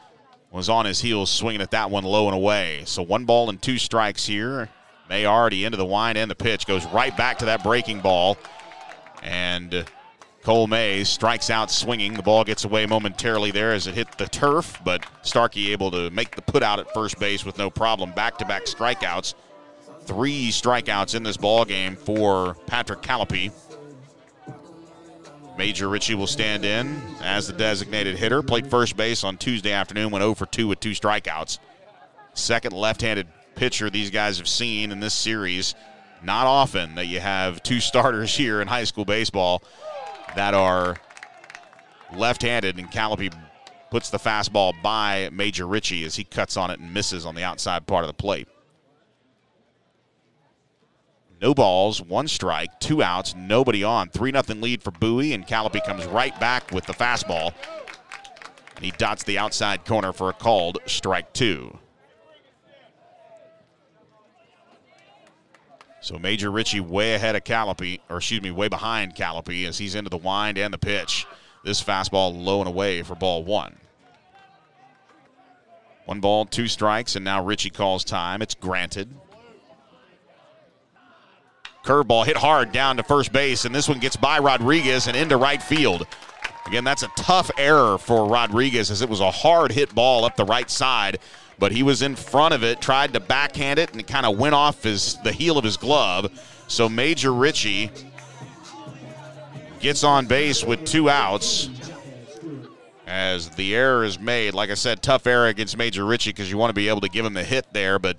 was 0.50 0.70
on 0.70 0.86
his 0.86 1.00
heels 1.00 1.30
swinging 1.30 1.60
at 1.60 1.72
that 1.72 1.90
one 1.90 2.04
low 2.04 2.28
and 2.28 2.34
away. 2.34 2.82
So 2.86 3.02
one 3.02 3.26
ball 3.26 3.50
and 3.50 3.60
two 3.60 3.76
strikes 3.76 4.24
here. 4.24 4.70
May 5.10 5.26
already 5.26 5.66
into 5.66 5.76
the 5.76 5.84
wind 5.84 6.16
and 6.16 6.30
the 6.30 6.34
pitch 6.34 6.66
goes 6.66 6.86
right 6.86 7.14
back 7.14 7.38
to 7.38 7.44
that 7.44 7.62
breaking 7.62 8.00
ball. 8.00 8.38
And 9.22 9.84
Cole 10.42 10.68
May 10.68 11.04
strikes 11.04 11.50
out 11.50 11.70
swinging. 11.70 12.14
The 12.14 12.22
ball 12.22 12.42
gets 12.44 12.64
away 12.64 12.86
momentarily 12.86 13.50
there 13.50 13.72
as 13.72 13.86
it 13.86 13.94
hit 13.94 14.16
the 14.16 14.26
turf, 14.26 14.80
but 14.82 15.04
Starkey 15.20 15.72
able 15.72 15.90
to 15.90 16.08
make 16.10 16.34
the 16.36 16.42
put 16.42 16.62
out 16.62 16.78
at 16.78 16.92
first 16.94 17.18
base 17.18 17.44
with 17.44 17.58
no 17.58 17.68
problem. 17.68 18.12
Back 18.12 18.38
to 18.38 18.46
back 18.46 18.64
strikeouts 18.64 19.34
three 20.06 20.48
strikeouts 20.48 21.14
in 21.14 21.22
this 21.22 21.36
ball 21.36 21.64
game 21.64 21.96
for 21.96 22.54
Patrick 22.66 23.02
Callipy. 23.02 23.50
Major 25.58 25.88
Ritchie 25.88 26.14
will 26.14 26.26
stand 26.26 26.64
in 26.64 27.00
as 27.22 27.46
the 27.46 27.52
designated 27.52 28.16
hitter. 28.16 28.42
Played 28.42 28.70
first 28.70 28.96
base 28.96 29.24
on 29.24 29.36
Tuesday 29.38 29.72
afternoon, 29.72 30.10
went 30.10 30.22
0 30.22 30.34
for 30.34 30.46
2 30.46 30.68
with 30.68 30.80
two 30.80 30.90
strikeouts. 30.90 31.58
Second 32.34 32.72
left 32.72 33.00
handed 33.00 33.26
pitcher 33.54 33.88
these 33.88 34.10
guys 34.10 34.38
have 34.38 34.48
seen 34.48 34.92
in 34.92 35.00
this 35.00 35.14
series. 35.14 35.74
Not 36.22 36.46
often 36.46 36.94
that 36.96 37.06
you 37.06 37.20
have 37.20 37.62
two 37.62 37.80
starters 37.80 38.34
here 38.34 38.60
in 38.60 38.68
high 38.68 38.84
school 38.84 39.04
baseball 39.04 39.62
that 40.34 40.54
are 40.54 40.96
left 42.14 42.42
handed, 42.42 42.78
and 42.78 42.90
Callipy 42.90 43.32
puts 43.90 44.10
the 44.10 44.18
fastball 44.18 44.74
by 44.82 45.30
Major 45.32 45.66
Ritchie 45.66 46.04
as 46.04 46.16
he 46.16 46.24
cuts 46.24 46.56
on 46.56 46.70
it 46.70 46.78
and 46.80 46.92
misses 46.92 47.24
on 47.24 47.34
the 47.34 47.44
outside 47.44 47.86
part 47.86 48.04
of 48.04 48.08
the 48.08 48.14
plate. 48.14 48.48
No 51.40 51.52
balls, 51.52 52.00
one 52.00 52.28
strike, 52.28 52.80
two 52.80 53.02
outs, 53.02 53.34
nobody 53.36 53.84
on. 53.84 54.08
3 54.08 54.32
0 54.32 54.42
lead 54.60 54.82
for 54.82 54.90
Bowie, 54.90 55.34
and 55.34 55.46
Callipy 55.46 55.84
comes 55.84 56.06
right 56.06 56.38
back 56.40 56.70
with 56.72 56.86
the 56.86 56.94
fastball. 56.94 57.52
And 58.76 58.84
he 58.84 58.90
dots 58.92 59.22
the 59.24 59.38
outside 59.38 59.84
corner 59.84 60.12
for 60.12 60.30
a 60.30 60.32
called 60.32 60.78
strike 60.86 61.32
two. 61.32 61.78
So 66.00 66.18
Major 66.18 66.50
Ritchie 66.50 66.80
way 66.80 67.14
ahead 67.14 67.36
of 67.36 67.44
Callipy, 67.44 68.00
or 68.08 68.18
excuse 68.18 68.40
me, 68.40 68.50
way 68.50 68.68
behind 68.68 69.16
Callipy 69.16 69.66
as 69.66 69.76
he's 69.76 69.94
into 69.94 70.08
the 70.08 70.16
wind 70.16 70.56
and 70.56 70.72
the 70.72 70.78
pitch. 70.78 71.26
This 71.64 71.82
fastball 71.82 72.44
low 72.44 72.60
and 72.60 72.68
away 72.68 73.02
for 73.02 73.16
ball 73.16 73.42
one. 73.42 73.76
One 76.04 76.20
ball, 76.20 76.46
two 76.46 76.68
strikes, 76.68 77.16
and 77.16 77.24
now 77.24 77.44
Ritchie 77.44 77.70
calls 77.70 78.04
time. 78.04 78.40
It's 78.40 78.54
granted. 78.54 79.12
Curveball 81.86 82.26
hit 82.26 82.36
hard 82.36 82.72
down 82.72 82.96
to 82.96 83.04
first 83.04 83.32
base, 83.32 83.64
and 83.64 83.74
this 83.74 83.88
one 83.88 84.00
gets 84.00 84.16
by 84.16 84.40
Rodriguez 84.40 85.06
and 85.06 85.16
into 85.16 85.36
right 85.36 85.62
field. 85.62 86.06
Again, 86.66 86.82
that's 86.82 87.04
a 87.04 87.08
tough 87.16 87.48
error 87.56 87.96
for 87.96 88.26
Rodriguez 88.28 88.90
as 88.90 89.02
it 89.02 89.08
was 89.08 89.20
a 89.20 89.30
hard 89.30 89.70
hit 89.70 89.94
ball 89.94 90.24
up 90.24 90.34
the 90.34 90.44
right 90.44 90.68
side, 90.68 91.20
but 91.60 91.70
he 91.70 91.84
was 91.84 92.02
in 92.02 92.16
front 92.16 92.54
of 92.54 92.64
it, 92.64 92.80
tried 92.80 93.12
to 93.12 93.20
backhand 93.20 93.78
it, 93.78 93.92
and 93.92 94.00
it 94.00 94.08
kind 94.08 94.26
of 94.26 94.36
went 94.36 94.54
off 94.54 94.82
his 94.82 95.16
the 95.22 95.30
heel 95.30 95.56
of 95.58 95.64
his 95.64 95.76
glove. 95.76 96.28
So 96.66 96.88
Major 96.88 97.32
Ritchie 97.32 97.92
gets 99.78 100.02
on 100.02 100.26
base 100.26 100.64
with 100.64 100.84
two 100.84 101.08
outs 101.08 101.70
as 103.06 103.50
the 103.50 103.76
error 103.76 104.04
is 104.04 104.18
made. 104.18 104.54
Like 104.54 104.70
I 104.70 104.74
said, 104.74 105.02
tough 105.02 105.28
error 105.28 105.46
against 105.46 105.76
Major 105.76 106.04
Ritchie 106.04 106.30
because 106.30 106.50
you 106.50 106.58
want 106.58 106.70
to 106.70 106.74
be 106.74 106.88
able 106.88 107.02
to 107.02 107.08
give 107.08 107.24
him 107.24 107.34
the 107.34 107.44
hit 107.44 107.66
there, 107.72 108.00
but 108.00 108.16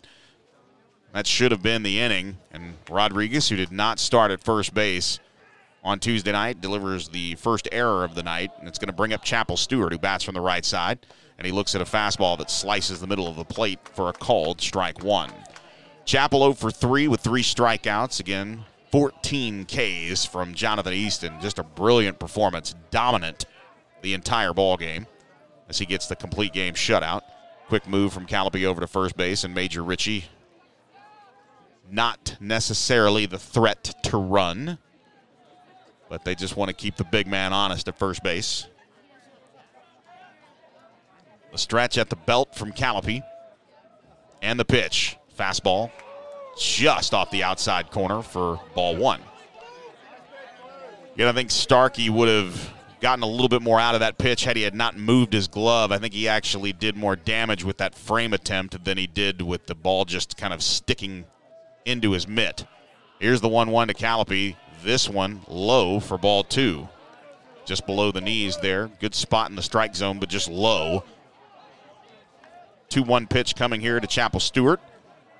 that 1.17 1.25
should 1.25 1.51
have 1.51 1.63
been 1.63 1.81
the 1.81 1.99
inning. 1.99 2.37
And 2.51 2.75
Rodriguez, 2.87 3.49
who 3.49 3.55
did 3.55 3.71
not 3.71 3.97
start 3.97 4.29
at 4.29 4.43
first 4.43 4.75
base 4.75 5.17
on 5.83 5.99
Tuesday 5.99 6.31
night, 6.31 6.61
delivers 6.61 7.09
the 7.09 7.33
first 7.35 7.67
error 7.71 8.03
of 8.03 8.13
the 8.13 8.21
night. 8.21 8.51
And 8.59 8.67
it's 8.67 8.77
going 8.77 8.89
to 8.89 8.93
bring 8.93 9.13
up 9.13 9.23
Chapel 9.23 9.57
Stewart, 9.57 9.91
who 9.91 9.97
bats 9.97 10.23
from 10.23 10.35
the 10.35 10.41
right 10.41 10.63
side. 10.63 10.99
And 11.39 11.47
he 11.47 11.51
looks 11.51 11.73
at 11.73 11.81
a 11.81 11.85
fastball 11.85 12.37
that 12.37 12.51
slices 12.51 12.99
the 12.99 13.07
middle 13.07 13.27
of 13.27 13.35
the 13.35 13.43
plate 13.43 13.79
for 13.95 14.09
a 14.09 14.13
called 14.13 14.61
strike 14.61 15.03
one. 15.03 15.31
Chapel 16.05 16.41
0 16.41 16.53
for 16.53 16.69
3 16.69 17.07
with 17.07 17.21
three 17.21 17.41
strikeouts. 17.41 18.19
Again, 18.19 18.65
14 18.91 19.65
Ks 19.65 20.23
from 20.23 20.53
Jonathan 20.53 20.93
Easton. 20.93 21.41
Just 21.41 21.57
a 21.57 21.63
brilliant 21.63 22.19
performance, 22.19 22.75
dominant 22.91 23.45
the 24.03 24.13
entire 24.13 24.53
ball 24.53 24.77
game 24.77 25.07
as 25.67 25.79
he 25.79 25.85
gets 25.87 26.05
the 26.05 26.15
complete 26.15 26.53
game 26.53 26.75
shutout. 26.75 27.23
Quick 27.69 27.87
move 27.87 28.13
from 28.13 28.27
Callipy 28.27 28.65
over 28.65 28.81
to 28.81 28.87
first 28.87 29.17
base, 29.17 29.43
and 29.43 29.55
Major 29.55 29.83
Ritchie 29.83 30.25
not 31.89 32.37
necessarily 32.39 33.25
the 33.25 33.39
threat 33.39 33.95
to 34.03 34.17
run, 34.17 34.77
but 36.09 36.23
they 36.23 36.35
just 36.35 36.55
want 36.55 36.69
to 36.69 36.73
keep 36.73 36.95
the 36.95 37.03
big 37.03 37.27
man 37.27 37.53
honest 37.53 37.87
at 37.87 37.97
first 37.97 38.23
base. 38.23 38.67
The 41.51 41.57
stretch 41.57 41.97
at 41.97 42.09
the 42.09 42.15
belt 42.15 42.55
from 42.55 42.71
Callipy. 42.71 43.23
And 44.41 44.59
the 44.59 44.65
pitch. 44.65 45.17
Fastball 45.37 45.91
just 46.57 47.13
off 47.13 47.29
the 47.31 47.43
outside 47.43 47.91
corner 47.91 48.21
for 48.21 48.59
ball 48.73 48.95
one. 48.95 49.21
Again, 51.13 51.27
I 51.27 51.31
think 51.31 51.51
Starkey 51.51 52.09
would 52.09 52.27
have 52.27 52.73
gotten 52.99 53.23
a 53.23 53.27
little 53.27 53.49
bit 53.49 53.61
more 53.61 53.79
out 53.79 53.93
of 53.93 53.99
that 54.01 54.17
pitch 54.17 54.43
had 54.43 54.55
he 54.55 54.63
had 54.63 54.75
not 54.75 54.97
moved 54.97 55.33
his 55.33 55.47
glove. 55.47 55.91
I 55.91 55.97
think 55.97 56.13
he 56.13 56.27
actually 56.27 56.73
did 56.73 56.95
more 56.95 57.15
damage 57.15 57.63
with 57.63 57.77
that 57.77 57.95
frame 57.95 58.33
attempt 58.33 58.83
than 58.83 58.97
he 58.97 59.07
did 59.07 59.41
with 59.41 59.67
the 59.67 59.75
ball 59.75 60.05
just 60.05 60.37
kind 60.37 60.53
of 60.53 60.61
sticking 60.61 61.25
into 61.87 62.11
his 62.11 62.27
mitt. 62.27 62.65
Here's 63.19 63.41
the 63.41 63.49
1 63.49 63.71
1 63.71 63.87
to 63.87 63.93
Callipy. 63.93 64.55
This 64.83 65.09
one 65.09 65.41
low 65.47 65.99
for 65.99 66.17
ball 66.17 66.43
two. 66.43 66.87
Just 67.65 67.85
below 67.85 68.11
the 68.11 68.21
knees 68.21 68.57
there. 68.57 68.87
Good 68.99 69.15
spot 69.15 69.49
in 69.49 69.55
the 69.55 69.63
strike 69.63 69.95
zone, 69.95 70.19
but 70.19 70.29
just 70.29 70.49
low. 70.49 71.03
2 72.89 73.03
1 73.03 73.27
pitch 73.27 73.55
coming 73.55 73.81
here 73.81 73.99
to 73.99 74.07
Chapel 74.07 74.39
Stewart, 74.39 74.79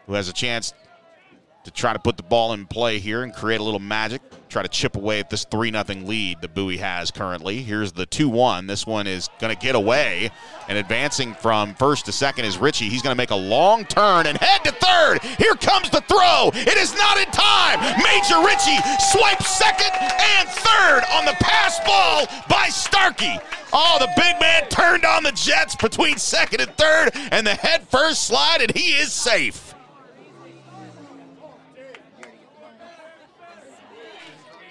who 0.08 0.14
has 0.14 0.28
a 0.28 0.34
chance 0.34 0.74
to 1.68 1.74
try 1.74 1.91
to 1.91 1.99
put 1.99 2.15
the 2.15 2.24
ball 2.24 2.53
in 2.53 2.65
play 2.65 2.97
here 2.97 3.24
and 3.24 3.34
create 3.34 3.59
a 3.59 3.63
little 3.63 3.80
magic. 3.80 4.22
Try 4.47 4.63
to 4.63 4.70
chip 4.70 4.95
away 4.95 5.20
at 5.20 5.30
this 5.30 5.43
3 5.43 5.72
0 5.72 5.84
lead 6.05 6.39
that 6.39 6.53
Bowie 6.53 6.78
has 6.78 7.11
currently. 7.11 7.61
Here's 7.61 7.91
the 7.91 8.05
2 8.05 8.30
1. 8.30 8.68
This 8.68 8.88
one 8.88 9.05
is 9.05 9.30
going 9.39 9.53
to 9.53 9.61
get 9.61 9.76
away. 9.76 10.32
And 10.70 10.78
advancing 10.78 11.34
from 11.34 11.76
first 11.76 12.05
to 12.05 12.13
second 12.13 12.45
is 12.45 12.57
Ritchie. 12.57 12.88
He's 12.88 13.01
going 13.01 13.13
to 13.13 13.18
make 13.18 13.32
a 13.32 13.36
long 13.36 13.84
turn 13.84 14.28
and 14.28 14.38
head 14.38 14.63
to 14.63 14.72
third. 14.72 15.22
Here 15.38 15.55
comes 15.55 15.89
the 15.89 15.99
throw. 16.01 16.51
It 16.53 16.78
is 16.78 16.95
not 16.95 17.18
in 17.18 17.28
time. 17.32 17.80
Major 18.01 18.39
Ritchie 18.45 18.80
swipes 19.11 19.49
second 19.49 19.91
and 19.99 20.47
third 20.47 21.01
on 21.11 21.26
the 21.26 21.36
pass 21.41 21.80
ball 21.86 22.28
by 22.47 22.70
Starkey. 22.70 23.38
Oh, 23.74 23.97
the 23.99 24.09
big 24.15 24.39
man 24.39 24.70
turned 24.70 25.03
on 25.03 25.24
the 25.24 25.34
Jets 25.34 25.76
between 25.76 26.18
second 26.18 26.61
and 26.61 26.72
third, 26.78 27.11
and 27.32 27.45
the 27.45 27.53
head 27.53 27.86
first 27.89 28.24
slide, 28.24 28.61
and 28.61 28.74
he 28.74 28.91
is 28.93 29.11
safe. 29.11 29.66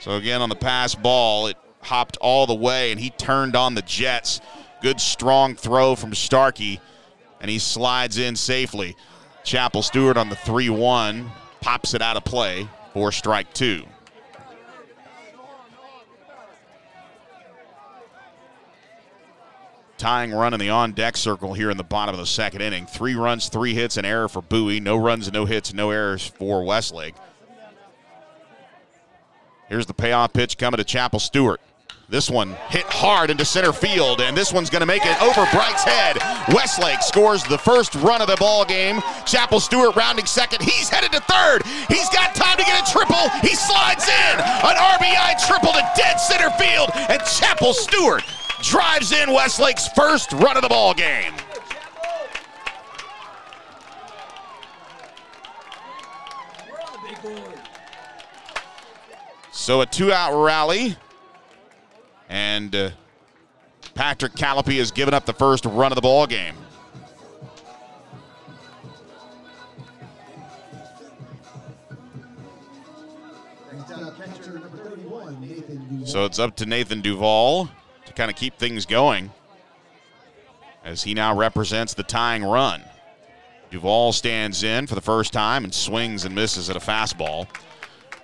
So 0.06 0.12
again, 0.12 0.40
on 0.40 0.48
the 0.48 0.54
pass 0.54 0.94
ball, 0.94 1.48
it 1.48 1.56
hopped 1.82 2.16
all 2.18 2.46
the 2.46 2.54
way, 2.54 2.92
and 2.92 3.00
he 3.00 3.10
turned 3.10 3.56
on 3.56 3.74
the 3.74 3.82
Jets. 3.82 4.40
Good 4.80 5.00
strong 5.00 5.56
throw 5.56 5.96
from 5.96 6.14
Starkey, 6.14 6.80
and 7.40 7.50
he 7.50 7.58
slides 7.58 8.16
in 8.16 8.36
safely. 8.36 8.94
Chapel 9.42 9.82
Stewart 9.82 10.16
on 10.16 10.28
the 10.28 10.36
3 10.36 10.70
1 10.70 11.28
pops 11.60 11.92
it 11.92 12.02
out 12.02 12.16
of 12.16 12.22
play 12.22 12.68
for 12.92 13.10
strike 13.10 13.52
two. 13.52 13.82
Tying 19.98 20.32
run 20.32 20.54
in 20.54 20.60
the 20.60 20.70
on 20.70 20.92
deck 20.92 21.16
circle 21.16 21.52
here 21.52 21.72
in 21.72 21.76
the 21.76 21.82
bottom 21.82 22.14
of 22.14 22.20
the 22.20 22.26
second 22.26 22.60
inning. 22.60 22.86
Three 22.86 23.16
runs, 23.16 23.48
three 23.48 23.74
hits, 23.74 23.96
and 23.96 24.06
error 24.06 24.28
for 24.28 24.40
Bowie. 24.40 24.78
No 24.78 24.96
runs, 24.96 25.32
no 25.32 25.46
hits, 25.46 25.74
no 25.74 25.90
errors 25.90 26.24
for 26.24 26.62
Westlake. 26.62 27.16
Here's 29.68 29.86
the 29.86 29.94
payoff 29.94 30.32
pitch 30.32 30.58
coming 30.58 30.78
to 30.78 30.84
Chapel 30.84 31.18
Stewart. 31.18 31.60
This 32.08 32.30
one 32.30 32.54
hit 32.68 32.84
hard 32.84 33.30
into 33.30 33.44
center 33.44 33.72
field, 33.72 34.20
and 34.20 34.36
this 34.36 34.52
one's 34.52 34.70
going 34.70 34.80
to 34.80 34.86
make 34.86 35.04
it 35.04 35.20
over 35.20 35.44
Bright's 35.50 35.82
head. 35.82 36.18
Westlake 36.54 37.02
scores 37.02 37.42
the 37.42 37.58
first 37.58 37.96
run 37.96 38.20
of 38.22 38.28
the 38.28 38.36
ball 38.36 38.64
game. 38.64 39.02
Chapel 39.26 39.58
Stewart 39.58 39.96
rounding 39.96 40.24
second. 40.24 40.62
He's 40.62 40.88
headed 40.88 41.10
to 41.10 41.20
third. 41.22 41.62
He's 41.88 42.08
got 42.10 42.36
time 42.36 42.58
to 42.58 42.64
get 42.64 42.88
a 42.88 42.92
triple. 42.92 43.28
He 43.42 43.56
slides 43.56 44.06
in. 44.06 44.38
An 44.38 44.76
RBI 44.76 45.46
triple 45.48 45.72
to 45.72 45.90
dead 45.96 46.18
center 46.18 46.50
field, 46.50 46.90
and 46.94 47.20
Chapel 47.24 47.74
Stewart 47.74 48.22
drives 48.62 49.10
in 49.10 49.32
Westlake's 49.32 49.88
first 49.88 50.32
run 50.34 50.56
of 50.56 50.62
the 50.62 50.68
ball 50.68 50.94
game. 50.94 51.32
So 59.66 59.80
a 59.80 59.86
two 59.86 60.12
out 60.12 60.44
rally. 60.44 60.94
And 62.28 62.72
uh, 62.72 62.90
Patrick 63.96 64.34
Callipy 64.34 64.78
has 64.78 64.92
given 64.92 65.12
up 65.12 65.26
the 65.26 65.32
first 65.32 65.64
run 65.64 65.90
of 65.90 65.96
the 65.96 66.02
ball 66.02 66.24
game. 66.28 66.54
So 76.04 76.24
it's 76.26 76.38
up 76.38 76.54
to 76.54 76.66
Nathan 76.66 77.00
Duval 77.00 77.68
to 78.04 78.12
kind 78.12 78.30
of 78.30 78.36
keep 78.36 78.56
things 78.58 78.86
going 78.86 79.32
as 80.84 81.02
he 81.02 81.12
now 81.12 81.34
represents 81.34 81.92
the 81.92 82.04
tying 82.04 82.44
run. 82.44 82.84
Duval 83.72 84.12
stands 84.12 84.62
in 84.62 84.86
for 84.86 84.94
the 84.94 85.00
first 85.00 85.32
time 85.32 85.64
and 85.64 85.74
swings 85.74 86.24
and 86.24 86.36
misses 86.36 86.70
at 86.70 86.76
a 86.76 86.78
fastball. 86.78 87.48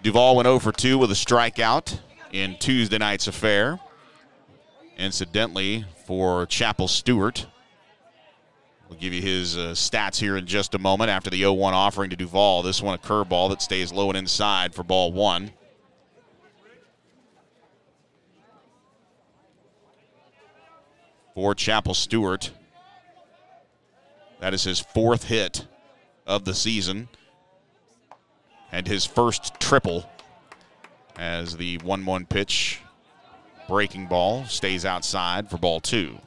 Duval 0.03 0.35
went 0.35 0.47
0 0.47 0.59
for 0.59 0.73
2 0.73 0.99
with 0.99 1.13
a 1.13 1.15
strikeout 1.15 2.01
in 2.33 2.57
Tuesday 2.59 2.99
night's 2.99 3.29
affair. 3.29 3.79
Incidentally, 4.99 5.85
for 6.07 6.45
Chapel 6.47 6.89
Stewart, 6.89 7.47
we'll 8.89 8.99
give 8.99 9.13
you 9.13 9.23
his 9.23 9.57
uh, 9.57 9.75
stats 9.77 10.19
here 10.19 10.37
in 10.37 10.45
just 10.45 10.75
a 10.75 10.79
moment 10.79 11.09
after 11.09 11.31
the 11.31 11.39
0 11.39 11.53
1 11.53 11.73
offering 11.73 12.11
to 12.11 12.17
Duval. 12.17 12.63
This 12.63 12.83
one 12.83 12.97
a 12.97 12.99
curveball 12.99 13.51
that 13.51 13.63
stays 13.63 13.93
low 13.93 14.09
and 14.09 14.19
inside 14.19 14.75
for 14.75 14.83
ball 14.83 15.13
one. 15.13 15.53
For 21.37 21.55
Chapel 21.55 21.95
Stewart, 21.95 22.51
that 24.41 24.53
is 24.53 24.65
his 24.65 24.81
fourth 24.81 25.25
hit 25.25 25.65
of 26.27 26.45
the 26.45 26.55
season 26.55 27.09
and 28.73 28.87
his 28.87 29.05
first 29.05 29.61
triple 29.61 30.11
as 31.17 31.57
the 31.57 31.79
1 31.79 32.05
1 32.05 32.27
pitch 32.27 32.81
breaking 33.69 34.07
ball 34.07 34.45
stays 34.47 34.85
outside 34.85 35.49
for 35.49 35.59
ball 35.59 35.81
two. 35.81 36.19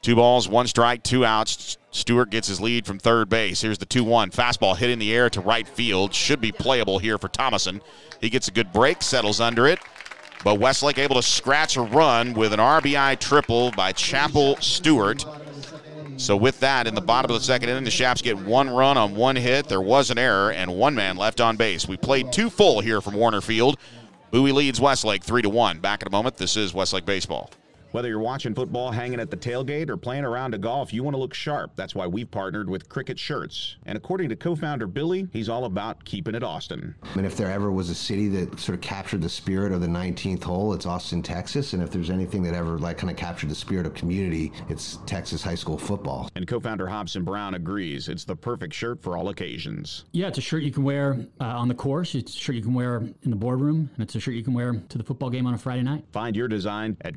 Two 0.00 0.16
balls, 0.16 0.48
one 0.48 0.66
strike, 0.66 1.02
two 1.02 1.24
outs. 1.24 1.76
Stewart 1.90 2.30
gets 2.30 2.48
his 2.48 2.60
lead 2.60 2.86
from 2.86 2.98
third 2.98 3.28
base. 3.28 3.60
Here's 3.60 3.78
the 3.78 3.84
2 3.84 4.04
1. 4.04 4.30
Fastball 4.30 4.76
hit 4.76 4.90
in 4.90 4.98
the 4.98 5.14
air 5.14 5.28
to 5.30 5.40
right 5.40 5.66
field. 5.66 6.14
Should 6.14 6.40
be 6.40 6.52
playable 6.52 6.98
here 6.98 7.18
for 7.18 7.28
Thomason. 7.28 7.82
He 8.20 8.30
gets 8.30 8.48
a 8.48 8.52
good 8.52 8.72
break, 8.72 9.02
settles 9.02 9.40
under 9.40 9.66
it. 9.66 9.80
But 10.44 10.60
Westlake 10.60 10.98
able 10.98 11.16
to 11.16 11.22
scratch 11.22 11.76
a 11.76 11.82
run 11.82 12.32
with 12.32 12.52
an 12.52 12.60
RBI 12.60 13.18
triple 13.18 13.72
by 13.72 13.92
Chapel 13.92 14.56
Stewart. 14.60 15.24
So 16.18 16.36
with 16.36 16.58
that, 16.60 16.88
in 16.88 16.94
the 16.96 17.00
bottom 17.00 17.30
of 17.30 17.40
the 17.40 17.44
second 17.44 17.68
inning, 17.68 17.84
the 17.84 17.90
Chaps 17.90 18.22
get 18.22 18.36
one 18.36 18.68
run 18.68 18.98
on 18.98 19.14
one 19.14 19.36
hit. 19.36 19.68
There 19.68 19.80
was 19.80 20.10
an 20.10 20.18
error 20.18 20.50
and 20.50 20.74
one 20.74 20.94
man 20.94 21.16
left 21.16 21.40
on 21.40 21.56
base. 21.56 21.86
We 21.86 21.96
played 21.96 22.32
two 22.32 22.50
full 22.50 22.80
here 22.80 23.00
from 23.00 23.14
Warner 23.14 23.40
Field. 23.40 23.78
Bowie 24.32 24.52
leads 24.52 24.80
Westlake 24.80 25.22
three 25.22 25.42
to 25.42 25.48
one. 25.48 25.78
Back 25.78 26.02
in 26.02 26.08
a 26.08 26.10
moment. 26.10 26.36
This 26.36 26.56
is 26.56 26.74
Westlake 26.74 27.06
baseball. 27.06 27.50
Whether 27.92 28.08
you're 28.08 28.18
watching 28.18 28.54
football, 28.54 28.90
hanging 28.90 29.18
at 29.18 29.30
the 29.30 29.36
tailgate, 29.36 29.88
or 29.88 29.96
playing 29.96 30.24
around 30.24 30.54
a 30.54 30.58
golf, 30.58 30.92
you 30.92 31.02
want 31.02 31.14
to 31.14 31.18
look 31.18 31.32
sharp. 31.32 31.72
That's 31.74 31.94
why 31.94 32.06
we've 32.06 32.30
partnered 32.30 32.68
with 32.68 32.88
Criquet 32.88 33.18
Shirts. 33.18 33.76
And 33.86 33.96
according 33.96 34.28
to 34.28 34.36
co-founder 34.36 34.86
Billy, 34.86 35.26
he's 35.32 35.48
all 35.48 35.64
about 35.64 36.04
keeping 36.04 36.34
it 36.34 36.42
Austin. 36.42 36.94
And 37.14 37.24
if 37.24 37.36
there 37.36 37.50
ever 37.50 37.72
was 37.72 37.88
a 37.88 37.94
city 37.94 38.28
that 38.28 38.60
sort 38.60 38.76
of 38.76 38.82
captured 38.82 39.22
the 39.22 39.28
spirit 39.28 39.72
of 39.72 39.80
the 39.80 39.86
19th 39.86 40.42
hole, 40.42 40.74
it's 40.74 40.84
Austin, 40.84 41.22
Texas. 41.22 41.72
And 41.72 41.82
if 41.82 41.90
there's 41.90 42.10
anything 42.10 42.42
that 42.42 42.54
ever 42.54 42.78
like 42.78 42.98
kind 42.98 43.10
of 43.10 43.16
captured 43.16 43.48
the 43.48 43.54
spirit 43.54 43.86
of 43.86 43.94
community, 43.94 44.52
it's 44.68 44.98
Texas 45.06 45.42
high 45.42 45.54
school 45.54 45.78
football. 45.78 46.28
And 46.34 46.46
co-founder 46.46 46.86
Hobson 46.86 47.24
Brown 47.24 47.54
agrees. 47.54 48.08
It's 48.08 48.24
the 48.24 48.36
perfect 48.36 48.74
shirt 48.74 49.02
for 49.02 49.16
all 49.16 49.30
occasions. 49.30 50.04
Yeah, 50.12 50.28
it's 50.28 50.38
a 50.38 50.42
shirt 50.42 50.62
you 50.62 50.72
can 50.72 50.84
wear 50.84 51.18
uh, 51.40 51.44
on 51.44 51.68
the 51.68 51.74
course. 51.74 52.14
It's 52.14 52.34
a 52.34 52.38
shirt 52.38 52.56
you 52.56 52.62
can 52.62 52.74
wear 52.74 52.98
in 53.22 53.30
the 53.30 53.36
boardroom, 53.36 53.90
and 53.94 54.02
it's 54.02 54.14
a 54.14 54.20
shirt 54.20 54.34
you 54.34 54.44
can 54.44 54.52
wear 54.52 54.74
to 54.88 54.98
the 54.98 55.04
football 55.04 55.30
game 55.30 55.46
on 55.46 55.54
a 55.54 55.58
Friday 55.58 55.82
night. 55.82 56.04
Find 56.12 56.36
your 56.36 56.48
design 56.48 56.96
at 57.02 57.16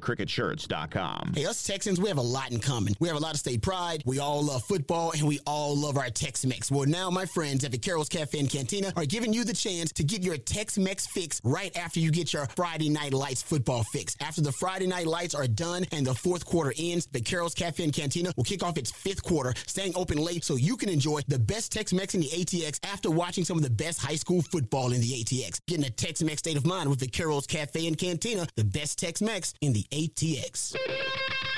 Hey, 1.36 1.46
us 1.46 1.64
Texans, 1.64 2.00
we 2.00 2.08
have 2.08 2.18
a 2.18 2.22
lot 2.22 2.52
in 2.52 2.60
common. 2.60 2.94
We 3.00 3.08
have 3.08 3.18
a 3.18 3.20
lot 3.20 3.34
of 3.34 3.40
state 3.40 3.62
pride. 3.62 4.04
We 4.06 4.20
all 4.20 4.44
love 4.44 4.64
football, 4.64 5.12
and 5.12 5.28
we 5.28 5.40
all 5.48 5.76
love 5.76 5.98
our 5.98 6.10
Tex-Mex. 6.10 6.70
Well, 6.70 6.88
now 6.88 7.10
my 7.10 7.26
friends 7.26 7.64
at 7.64 7.72
the 7.72 7.78
Carol's 7.78 8.10
Cafe 8.10 8.38
and 8.38 8.50
Cantina 8.50 8.94
are 8.96 9.06
giving 9.06 9.34
you 9.34 9.44
the 9.44 9.54
chance 9.54 9.92
to 9.94 10.04
get 10.04 10.22
your 10.22 10.38
Tex-Mex 10.38 11.08
fix 11.08 11.42
right 11.44 11.76
after 11.76 12.00
you 12.00 12.12
get 12.12 12.34
your 12.34 12.46
Friday 12.56 12.90
Night 12.90 13.14
Lights 13.14 13.42
football 13.42 13.84
fix. 13.92 14.16
After 14.22 14.42
the 14.42 14.52
Friday 14.52 14.88
Night 14.88 15.08
Lights 15.08 15.34
are 15.34 15.48
done 15.48 15.86
and 15.92 16.06
the 16.06 16.14
fourth 16.14 16.46
quarter 16.46 16.74
ends, 16.78 17.08
the 17.12 17.22
Carol's 17.22 17.54
Cafe 17.54 17.84
and 17.84 17.94
Cantina 17.94 18.32
will 18.38 18.44
kick 18.44 18.64
off 18.64 18.78
its 18.78 18.92
fifth 18.92 19.24
quarter, 19.24 19.54
staying 19.66 19.94
open 19.96 20.18
late 20.18 20.44
so 20.44 20.56
you 20.56 20.78
can 20.78 20.90
enjoy 20.90 21.22
the 21.28 21.40
best 21.40 21.72
Tex-Mex 21.72 22.14
in 22.14 22.22
the 22.22 22.30
ATX 22.30 22.80
after 22.84 23.10
watching 23.10 23.46
some 23.46 23.58
of 23.58 23.64
the 23.64 23.70
best 23.70 24.00
high 24.00 24.16
school 24.16 24.42
football 24.42 24.94
in 24.94 25.02
the 25.02 25.24
ATX. 25.24 25.60
Getting 25.68 25.86
a 25.86 25.90
Tex-Mex 25.90 26.40
state 26.40 26.58
of 26.58 26.66
mind 26.66 26.90
with 26.90 27.00
the 27.00 27.08
Carol's 27.08 27.48
Cafe 27.48 27.88
and 27.88 27.98
Cantina, 27.98 28.46
the 28.56 28.64
best 28.64 29.00
Tex-Mex 29.00 29.54
in 29.62 29.74
the 29.74 29.86
ATX. 29.92 30.51
Thanks. 30.54 31.51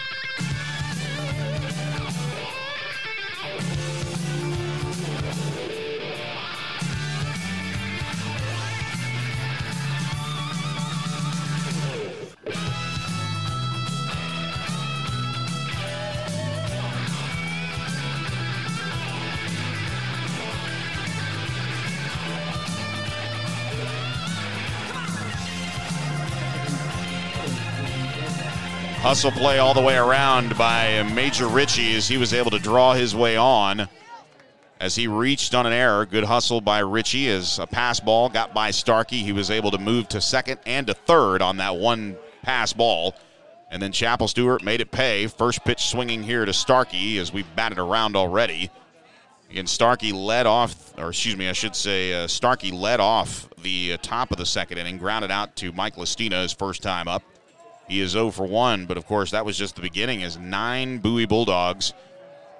Hustle 29.13 29.29
play 29.29 29.59
all 29.59 29.75
the 29.75 29.81
way 29.81 29.95
around 29.95 30.57
by 30.57 31.03
Major 31.13 31.47
Ritchie 31.47 31.95
as 31.95 32.07
he 32.07 32.17
was 32.17 32.33
able 32.33 32.49
to 32.49 32.57
draw 32.57 32.93
his 32.93 33.15
way 33.15 33.37
on 33.37 33.87
as 34.79 34.95
he 34.95 35.05
reached 35.05 35.53
on 35.53 35.67
an 35.67 35.71
error. 35.71 36.07
Good 36.07 36.23
hustle 36.23 36.61
by 36.61 36.79
Ritchie 36.79 37.29
as 37.29 37.59
a 37.59 37.67
pass 37.67 37.99
ball 37.99 38.27
got 38.27 38.55
by 38.55 38.71
Starkey. 38.71 39.21
He 39.21 39.31
was 39.31 39.51
able 39.51 39.69
to 39.69 39.77
move 39.77 40.07
to 40.07 40.19
second 40.19 40.61
and 40.65 40.87
to 40.87 40.95
third 40.95 41.43
on 41.43 41.57
that 41.57 41.75
one 41.75 42.17
pass 42.41 42.73
ball. 42.73 43.13
And 43.69 43.79
then 43.79 43.91
Chapel 43.91 44.27
Stewart 44.27 44.63
made 44.63 44.81
it 44.81 44.89
pay. 44.89 45.27
First 45.27 45.63
pitch 45.63 45.85
swinging 45.89 46.23
here 46.23 46.43
to 46.43 46.51
Starkey 46.51 47.19
as 47.19 47.31
we've 47.31 47.55
batted 47.55 47.77
around 47.77 48.15
already. 48.15 48.71
Again, 49.51 49.67
Starkey 49.67 50.11
led 50.11 50.47
off, 50.47 50.91
or 50.97 51.09
excuse 51.09 51.37
me, 51.37 51.47
I 51.49 51.53
should 51.53 51.75
say, 51.75 52.15
uh, 52.15 52.27
Starkey 52.27 52.71
led 52.71 52.99
off 52.99 53.47
the 53.61 53.93
uh, 53.93 53.97
top 54.01 54.31
of 54.31 54.37
the 54.37 54.45
second 54.47 54.79
inning, 54.79 54.97
grounded 54.97 55.29
out 55.29 55.55
to 55.57 55.71
Mike 55.71 55.97
Listina 55.97 56.41
his 56.41 56.51
first 56.51 56.81
time 56.81 57.07
up. 57.07 57.21
He 57.93 58.01
is 58.01 58.09
0 58.09 58.31
for 58.31 58.47
1, 58.47 58.87
but 58.87 58.97
of 58.97 59.05
course, 59.05 59.29
that 59.29 59.45
was 59.45 59.55
just 59.55 59.75
the 59.75 59.83
beginning 59.83 60.23
as 60.23 60.35
nine 60.35 60.97
Bowie 60.97 61.27
Bulldogs 61.27 61.93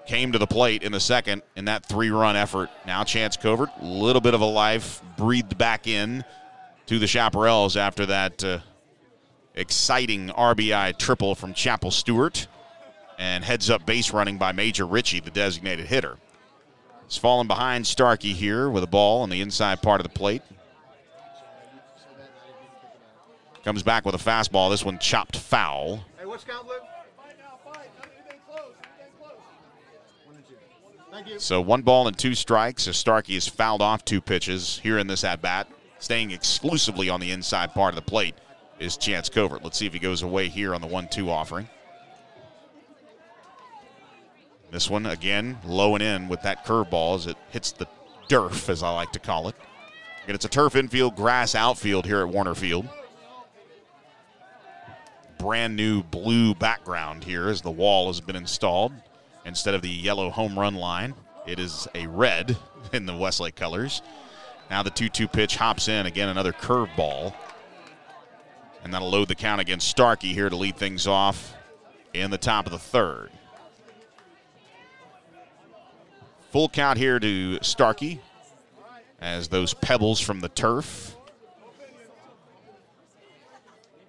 came 0.05 0.31
to 0.31 0.37
the 0.37 0.45
plate 0.45 0.83
in 0.83 0.91
the 0.91 0.99
second 0.99 1.41
in 1.55 1.65
that 1.65 1.83
three 1.83 2.11
run 2.11 2.35
effort. 2.35 2.69
Now, 2.85 3.03
Chance 3.03 3.37
Covert, 3.37 3.71
a 3.81 3.83
little 3.83 4.21
bit 4.21 4.35
of 4.35 4.41
a 4.41 4.45
life 4.45 5.01
breathed 5.17 5.57
back 5.57 5.87
in 5.87 6.23
to 6.85 6.99
the 6.99 7.07
Chaparrals 7.07 7.75
after 7.75 8.05
that 8.05 8.43
uh, 8.43 8.59
exciting 9.55 10.27
RBI 10.27 10.99
triple 10.99 11.33
from 11.33 11.55
Chapel 11.55 11.89
Stewart 11.89 12.45
and 13.17 13.43
heads 13.43 13.71
up 13.71 13.87
base 13.87 14.13
running 14.13 14.37
by 14.37 14.51
Major 14.51 14.85
Ritchie, 14.85 15.21
the 15.21 15.31
designated 15.31 15.87
hitter. 15.87 16.19
He's 17.07 17.17
fallen 17.17 17.47
behind 17.47 17.87
Starkey 17.87 18.33
here 18.33 18.69
with 18.69 18.83
a 18.83 18.87
ball 18.87 19.23
on 19.23 19.31
the 19.31 19.41
inside 19.41 19.81
part 19.81 19.99
of 19.99 20.03
the 20.03 20.13
plate. 20.13 20.43
Comes 23.63 23.81
back 23.81 24.05
with 24.05 24.15
a 24.15 24.17
fastball. 24.17 24.69
This 24.69 24.83
one 24.83 24.99
chopped 24.99 25.37
foul. 25.37 26.03
Hey, 26.19 26.25
what's 26.25 26.43
count, 26.43 26.67
Luke? 26.67 26.83
So 31.37 31.61
one 31.61 31.83
ball 31.83 32.07
and 32.07 32.17
two 32.17 32.33
strikes 32.33 32.87
as 32.87 32.97
Starkey 32.97 33.35
has 33.35 33.47
fouled 33.47 33.81
off 33.81 34.03
two 34.03 34.19
pitches 34.19 34.79
here 34.79 34.97
in 34.97 35.07
this 35.07 35.23
at 35.23 35.41
bat. 35.41 35.67
Staying 35.99 36.31
exclusively 36.31 37.07
on 37.09 37.19
the 37.19 37.31
inside 37.31 37.73
part 37.73 37.93
of 37.93 37.95
the 37.95 38.09
plate 38.09 38.35
is 38.79 38.97
Chance 38.97 39.29
Covert. 39.29 39.63
Let's 39.63 39.77
see 39.77 39.85
if 39.85 39.93
he 39.93 39.99
goes 39.99 40.23
away 40.23 40.49
here 40.49 40.73
on 40.73 40.81
the 40.81 40.87
1 40.87 41.07
2 41.09 41.29
offering. 41.29 41.69
This 44.71 44.89
one, 44.89 45.05
again, 45.05 45.59
low 45.63 45.93
and 45.93 46.03
in 46.03 46.27
with 46.27 46.41
that 46.41 46.65
curveball 46.65 47.15
as 47.15 47.27
it 47.27 47.37
hits 47.51 47.71
the 47.71 47.87
turf, 48.27 48.69
as 48.69 48.81
I 48.81 48.89
like 48.89 49.11
to 49.11 49.19
call 49.19 49.47
it. 49.47 49.55
And 50.27 50.33
it's 50.33 50.45
a 50.45 50.49
turf 50.49 50.75
infield, 50.75 51.15
grass 51.15 51.53
outfield 51.53 52.05
here 52.05 52.21
at 52.21 52.27
Warner 52.27 52.55
Field. 52.55 52.89
Brand 55.43 55.75
new 55.75 56.03
blue 56.03 56.55
background 56.55 57.25
here 57.25 57.49
as 57.49 57.59
the 57.59 57.69
wall 57.69 58.07
has 58.07 58.21
been 58.21 58.37
installed. 58.37 58.93
Instead 59.43 59.73
of 59.73 59.81
the 59.81 59.89
yellow 59.89 60.29
home 60.29 60.57
run 60.57 60.73
line, 60.73 61.15
it 61.45 61.59
is 61.59 61.85
a 61.93 62.07
red 62.07 62.55
in 62.93 63.05
the 63.05 63.13
Westlake 63.13 63.53
colors. 63.53 64.01
Now 64.69 64.83
the 64.83 64.89
2 64.89 65.09
2 65.09 65.27
pitch 65.27 65.57
hops 65.57 65.89
in. 65.89 66.05
Again, 66.05 66.29
another 66.29 66.53
curveball. 66.53 67.33
And 68.85 68.93
that'll 68.93 69.09
load 69.09 69.27
the 69.27 69.35
count 69.35 69.59
against 69.59 69.89
Starkey 69.89 70.33
here 70.33 70.47
to 70.47 70.55
lead 70.55 70.77
things 70.77 71.07
off 71.07 71.53
in 72.13 72.31
the 72.31 72.37
top 72.37 72.65
of 72.65 72.71
the 72.71 72.79
third. 72.79 73.29
Full 76.51 76.69
count 76.69 76.97
here 76.97 77.19
to 77.19 77.59
Starkey 77.61 78.21
as 79.19 79.49
those 79.49 79.73
pebbles 79.73 80.21
from 80.21 80.39
the 80.39 80.47
turf 80.47 81.17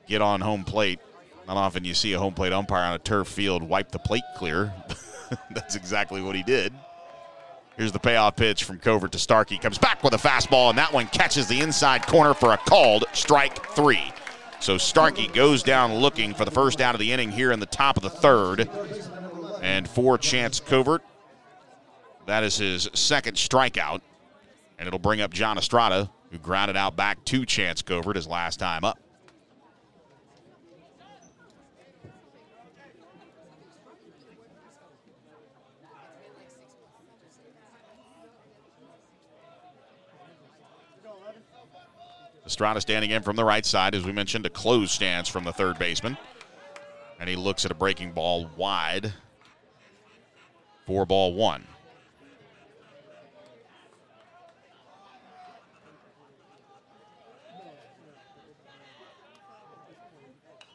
get 0.07 0.22
on 0.22 0.41
home 0.41 0.62
plate. 0.62 1.01
Not 1.47 1.57
often 1.57 1.85
you 1.85 1.95
see 1.95 2.13
a 2.15 2.19
home 2.19 2.35
plate 2.35 2.53
umpire 2.53 2.85
on 2.85 2.95
a 2.95 2.99
turf 2.99 3.29
field 3.29 3.63
wipe 3.63 3.91
the 3.91 3.99
plate 3.99 4.25
clear. 4.37 4.73
That's 5.51 5.77
exactly 5.77 6.23
what 6.23 6.35
he 6.35 6.43
did. 6.43 6.73
Here's 7.77 7.93
the 7.93 7.99
payoff 7.99 8.37
pitch 8.37 8.65
from 8.65 8.79
Covert 8.79 9.13
to 9.13 9.19
Starkey. 9.19 9.59
Comes 9.59 9.79
back 9.79 10.03
with 10.05 10.15
a 10.15 10.17
fastball, 10.17 10.71
and 10.71 10.79
that 10.79 10.93
one 10.93 11.07
catches 11.09 11.49
the 11.49 11.61
inside 11.61 12.07
corner 12.07 12.33
for 12.33 12.53
a 12.53 12.57
called 12.57 13.05
strike 13.13 13.67
three. 13.71 14.13
So 14.61 14.79
Starkey 14.79 15.27
goes 15.29 15.63
down 15.63 15.95
looking 15.95 16.35
for 16.35 16.45
the 16.45 16.51
first 16.51 16.81
out 16.81 16.95
of 16.95 17.01
the 17.01 17.13
inning 17.13 17.33
here 17.33 17.53
in 17.53 17.61
the 17.61 17.67
top 17.67 17.97
of 17.97 18.03
the 18.03 18.11
third. 18.11 18.71
And 19.61 19.89
for 19.89 20.17
Chance 20.17 20.61
Covert, 20.61 21.03
that 22.27 22.45
is 22.45 22.57
his 22.59 22.89
second 22.95 23.37
strikeout. 23.37 24.01
And 24.79 24.87
it'll 24.87 24.99
bring 25.01 25.21
up 25.21 25.33
John 25.33 25.59
Estrada, 25.59 26.11
who 26.31 26.39
grounded 26.39 26.77
out 26.77 26.97
back 26.97 27.25
to 27.27 27.45
Chance 27.45 27.83
Covert 27.83 28.17
his 28.17 28.27
last 28.27 28.59
time 28.59 28.85
up. 28.85 28.99
Estrada 42.47 42.81
standing 42.81 43.11
in 43.11 43.23
from 43.23 43.37
the 43.37 43.45
right 43.45 43.65
side, 43.65 43.95
as 43.95 44.05
we 44.05 44.13
mentioned, 44.13 44.45
a 44.45 44.51
closed 44.51 44.91
stance 44.91 45.29
from 45.29 45.45
the 45.45 45.53
third 45.53 45.79
baseman. 45.79 46.19
And 47.19 47.29
he 47.29 47.37
looks 47.37 47.65
at 47.65 47.71
a 47.71 47.75
breaking 47.75 48.13
ball 48.13 48.51
wide. 48.57 49.13
for 50.87 51.07
ball 51.07 51.33
one. 51.33 51.65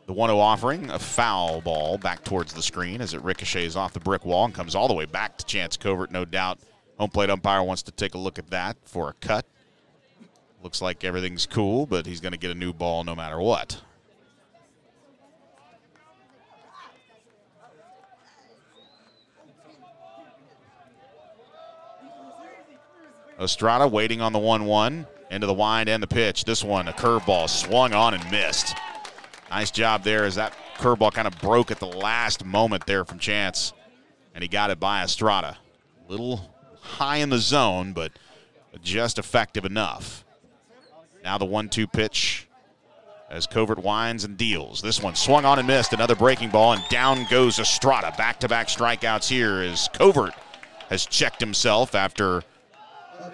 The 0.07 0.13
1 0.13 0.29
0 0.29 0.39
offering, 0.39 0.89
a 0.89 0.97
foul 0.97 1.61
ball 1.61 1.99
back 1.99 2.23
towards 2.23 2.51
the 2.51 2.63
screen 2.63 2.99
as 2.99 3.13
it 3.13 3.21
ricochets 3.21 3.75
off 3.75 3.93
the 3.93 3.99
brick 3.99 4.25
wall 4.25 4.45
and 4.45 4.55
comes 4.55 4.73
all 4.73 4.87
the 4.87 4.93
way 4.95 5.05
back 5.05 5.37
to 5.37 5.45
Chance 5.45 5.77
Covert, 5.77 6.09
no 6.09 6.25
doubt. 6.25 6.57
Home 6.97 7.11
plate 7.11 7.29
umpire 7.29 7.61
wants 7.61 7.83
to 7.83 7.91
take 7.91 8.15
a 8.15 8.17
look 8.17 8.39
at 8.39 8.49
that 8.49 8.77
for 8.85 9.09
a 9.09 9.13
cut. 9.13 9.45
Looks 10.61 10.81
like 10.81 11.03
everything's 11.03 11.45
cool, 11.45 11.85
but 11.85 12.05
he's 12.05 12.19
going 12.19 12.33
to 12.33 12.37
get 12.37 12.51
a 12.51 12.55
new 12.55 12.73
ball 12.73 13.03
no 13.03 13.15
matter 13.15 13.39
what. 13.39 13.81
Estrada 23.39 23.87
waiting 23.87 24.19
on 24.19 24.33
the 24.33 24.39
1 24.39 24.65
1 24.65 25.07
into 25.31 25.47
the 25.47 25.53
wind 25.53 25.87
and 25.87 26.03
the 26.03 26.07
pitch. 26.07 26.43
This 26.43 26.61
one, 26.61 26.89
a 26.89 26.91
curveball, 26.91 27.49
swung 27.49 27.93
on 27.93 28.13
and 28.13 28.31
missed. 28.31 28.75
Nice 29.49 29.71
job 29.71 30.03
there 30.03 30.25
as 30.25 30.35
that 30.35 30.53
curveball 30.77 31.13
kind 31.13 31.27
of 31.27 31.39
broke 31.39 31.71
at 31.71 31.79
the 31.79 31.87
last 31.87 32.43
moment 32.43 32.85
there 32.85 33.05
from 33.05 33.17
Chance, 33.17 33.71
and 34.35 34.41
he 34.41 34.49
got 34.49 34.71
it 34.71 34.79
by 34.79 35.03
Estrada. 35.03 35.57
A 36.05 36.11
little 36.11 36.53
high 36.81 37.17
in 37.17 37.29
the 37.29 37.37
zone, 37.37 37.93
but 37.93 38.11
just 38.83 39.17
effective 39.17 39.63
enough. 39.63 40.25
Now 41.23 41.37
the 41.37 41.45
one 41.45 41.69
two 41.69 41.87
pitch 41.87 42.47
as 43.29 43.45
Covert 43.45 43.79
winds 43.79 44.23
and 44.23 44.37
deals. 44.37 44.81
This 44.81 45.01
one 45.01 45.15
swung 45.15 45.45
on 45.45 45.59
and 45.59 45.67
missed. 45.67 45.93
Another 45.93 46.15
breaking 46.15 46.49
ball, 46.49 46.73
and 46.73 46.83
down 46.89 47.27
goes 47.29 47.59
Estrada. 47.59 48.13
Back 48.17 48.39
to 48.39 48.47
back 48.47 48.67
strikeouts 48.67 49.29
here 49.29 49.61
as 49.61 49.87
Covert 49.93 50.33
has 50.89 51.05
checked 51.05 51.39
himself 51.39 51.93
after 51.93 52.43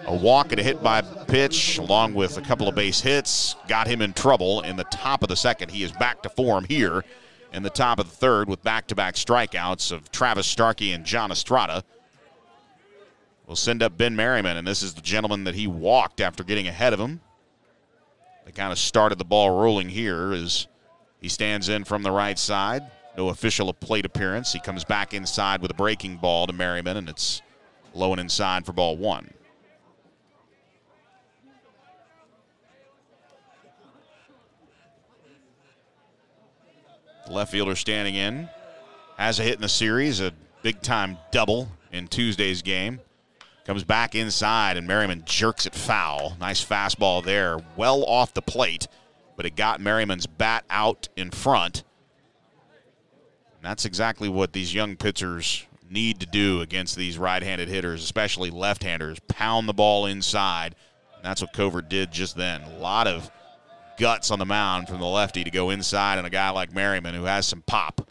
a 0.04 0.14
walk 0.14 0.52
and 0.52 0.60
a 0.60 0.62
hit 0.62 0.82
by 0.82 1.00
pitch, 1.00 1.78
along 1.78 2.12
with 2.14 2.36
a 2.36 2.42
couple 2.42 2.68
of 2.68 2.74
base 2.74 3.00
hits, 3.00 3.56
got 3.68 3.86
him 3.86 4.02
in 4.02 4.12
trouble 4.12 4.60
in 4.62 4.76
the 4.76 4.84
top 4.84 5.22
of 5.22 5.28
the 5.28 5.36
second. 5.36 5.70
He 5.70 5.82
is 5.82 5.92
back 5.92 6.22
to 6.22 6.28
form 6.28 6.64
here 6.64 7.04
in 7.52 7.62
the 7.62 7.70
top 7.70 7.98
of 7.98 8.10
the 8.10 8.16
third 8.16 8.48
with 8.48 8.62
back 8.62 8.86
to 8.88 8.94
back 8.94 9.14
strikeouts 9.14 9.92
of 9.92 10.10
Travis 10.10 10.46
Starkey 10.46 10.92
and 10.92 11.04
John 11.04 11.30
Estrada. 11.30 11.84
We'll 13.46 13.56
send 13.56 13.82
up 13.82 13.96
Ben 13.96 14.16
Merriman, 14.16 14.56
and 14.56 14.66
this 14.66 14.82
is 14.82 14.94
the 14.94 15.00
gentleman 15.00 15.44
that 15.44 15.54
he 15.54 15.66
walked 15.66 16.20
after 16.20 16.42
getting 16.42 16.66
ahead 16.66 16.92
of 16.92 17.00
him. 17.00 17.20
They 18.46 18.52
kind 18.52 18.70
of 18.70 18.78
started 18.78 19.18
the 19.18 19.24
ball 19.24 19.60
rolling 19.60 19.88
here 19.88 20.32
as 20.32 20.68
he 21.20 21.28
stands 21.28 21.68
in 21.68 21.84
from 21.84 22.04
the 22.04 22.12
right 22.12 22.38
side. 22.38 22.84
No 23.16 23.28
official 23.30 23.72
plate 23.74 24.06
appearance. 24.06 24.52
He 24.52 24.60
comes 24.60 24.84
back 24.84 25.12
inside 25.12 25.60
with 25.60 25.72
a 25.72 25.74
breaking 25.74 26.18
ball 26.18 26.46
to 26.46 26.52
Merriman, 26.52 26.96
and 26.96 27.08
it's 27.08 27.42
low 27.92 28.12
and 28.12 28.20
inside 28.20 28.64
for 28.64 28.72
ball 28.72 28.96
one. 28.96 29.32
The 37.26 37.32
Left 37.32 37.50
fielder 37.50 37.74
standing 37.74 38.14
in. 38.14 38.48
Has 39.18 39.40
a 39.40 39.42
hit 39.42 39.56
in 39.56 39.62
the 39.62 39.68
series, 39.68 40.20
a 40.20 40.32
big 40.62 40.82
time 40.82 41.18
double 41.32 41.68
in 41.90 42.06
Tuesday's 42.06 42.62
game. 42.62 43.00
Comes 43.66 43.82
back 43.82 44.14
inside, 44.14 44.76
and 44.76 44.86
Merriman 44.86 45.24
jerks 45.26 45.66
it 45.66 45.74
foul. 45.74 46.36
Nice 46.38 46.64
fastball 46.64 47.24
there, 47.24 47.58
well 47.76 48.04
off 48.04 48.32
the 48.32 48.40
plate, 48.40 48.86
but 49.36 49.44
it 49.44 49.56
got 49.56 49.80
Merriman's 49.80 50.28
bat 50.28 50.64
out 50.70 51.08
in 51.16 51.32
front. 51.32 51.82
And 53.56 53.64
that's 53.64 53.84
exactly 53.84 54.28
what 54.28 54.52
these 54.52 54.72
young 54.72 54.94
pitchers 54.94 55.66
need 55.90 56.20
to 56.20 56.26
do 56.26 56.60
against 56.60 56.94
these 56.94 57.18
right 57.18 57.42
handed 57.42 57.68
hitters, 57.68 58.04
especially 58.04 58.50
left 58.50 58.84
handers. 58.84 59.18
Pound 59.26 59.68
the 59.68 59.74
ball 59.74 60.06
inside. 60.06 60.76
And 61.16 61.24
that's 61.24 61.40
what 61.40 61.52
Covert 61.52 61.88
did 61.88 62.12
just 62.12 62.36
then. 62.36 62.62
A 62.62 62.78
lot 62.78 63.08
of 63.08 63.28
guts 63.98 64.30
on 64.30 64.38
the 64.38 64.46
mound 64.46 64.86
from 64.86 65.00
the 65.00 65.06
lefty 65.06 65.42
to 65.42 65.50
go 65.50 65.70
inside, 65.70 66.18
and 66.18 66.26
a 66.26 66.30
guy 66.30 66.50
like 66.50 66.72
Merriman 66.72 67.16
who 67.16 67.24
has 67.24 67.48
some 67.48 67.62
pop 67.62 68.08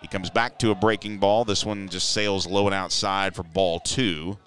He 0.00 0.06
comes 0.06 0.30
back 0.30 0.56
to 0.60 0.70
a 0.70 0.76
breaking 0.76 1.18
ball. 1.18 1.44
This 1.44 1.64
one 1.64 1.88
just 1.88 2.12
sails 2.12 2.46
low 2.46 2.66
and 2.66 2.74
outside 2.74 3.34
for 3.34 3.42
ball 3.42 3.80
two. 3.80 4.38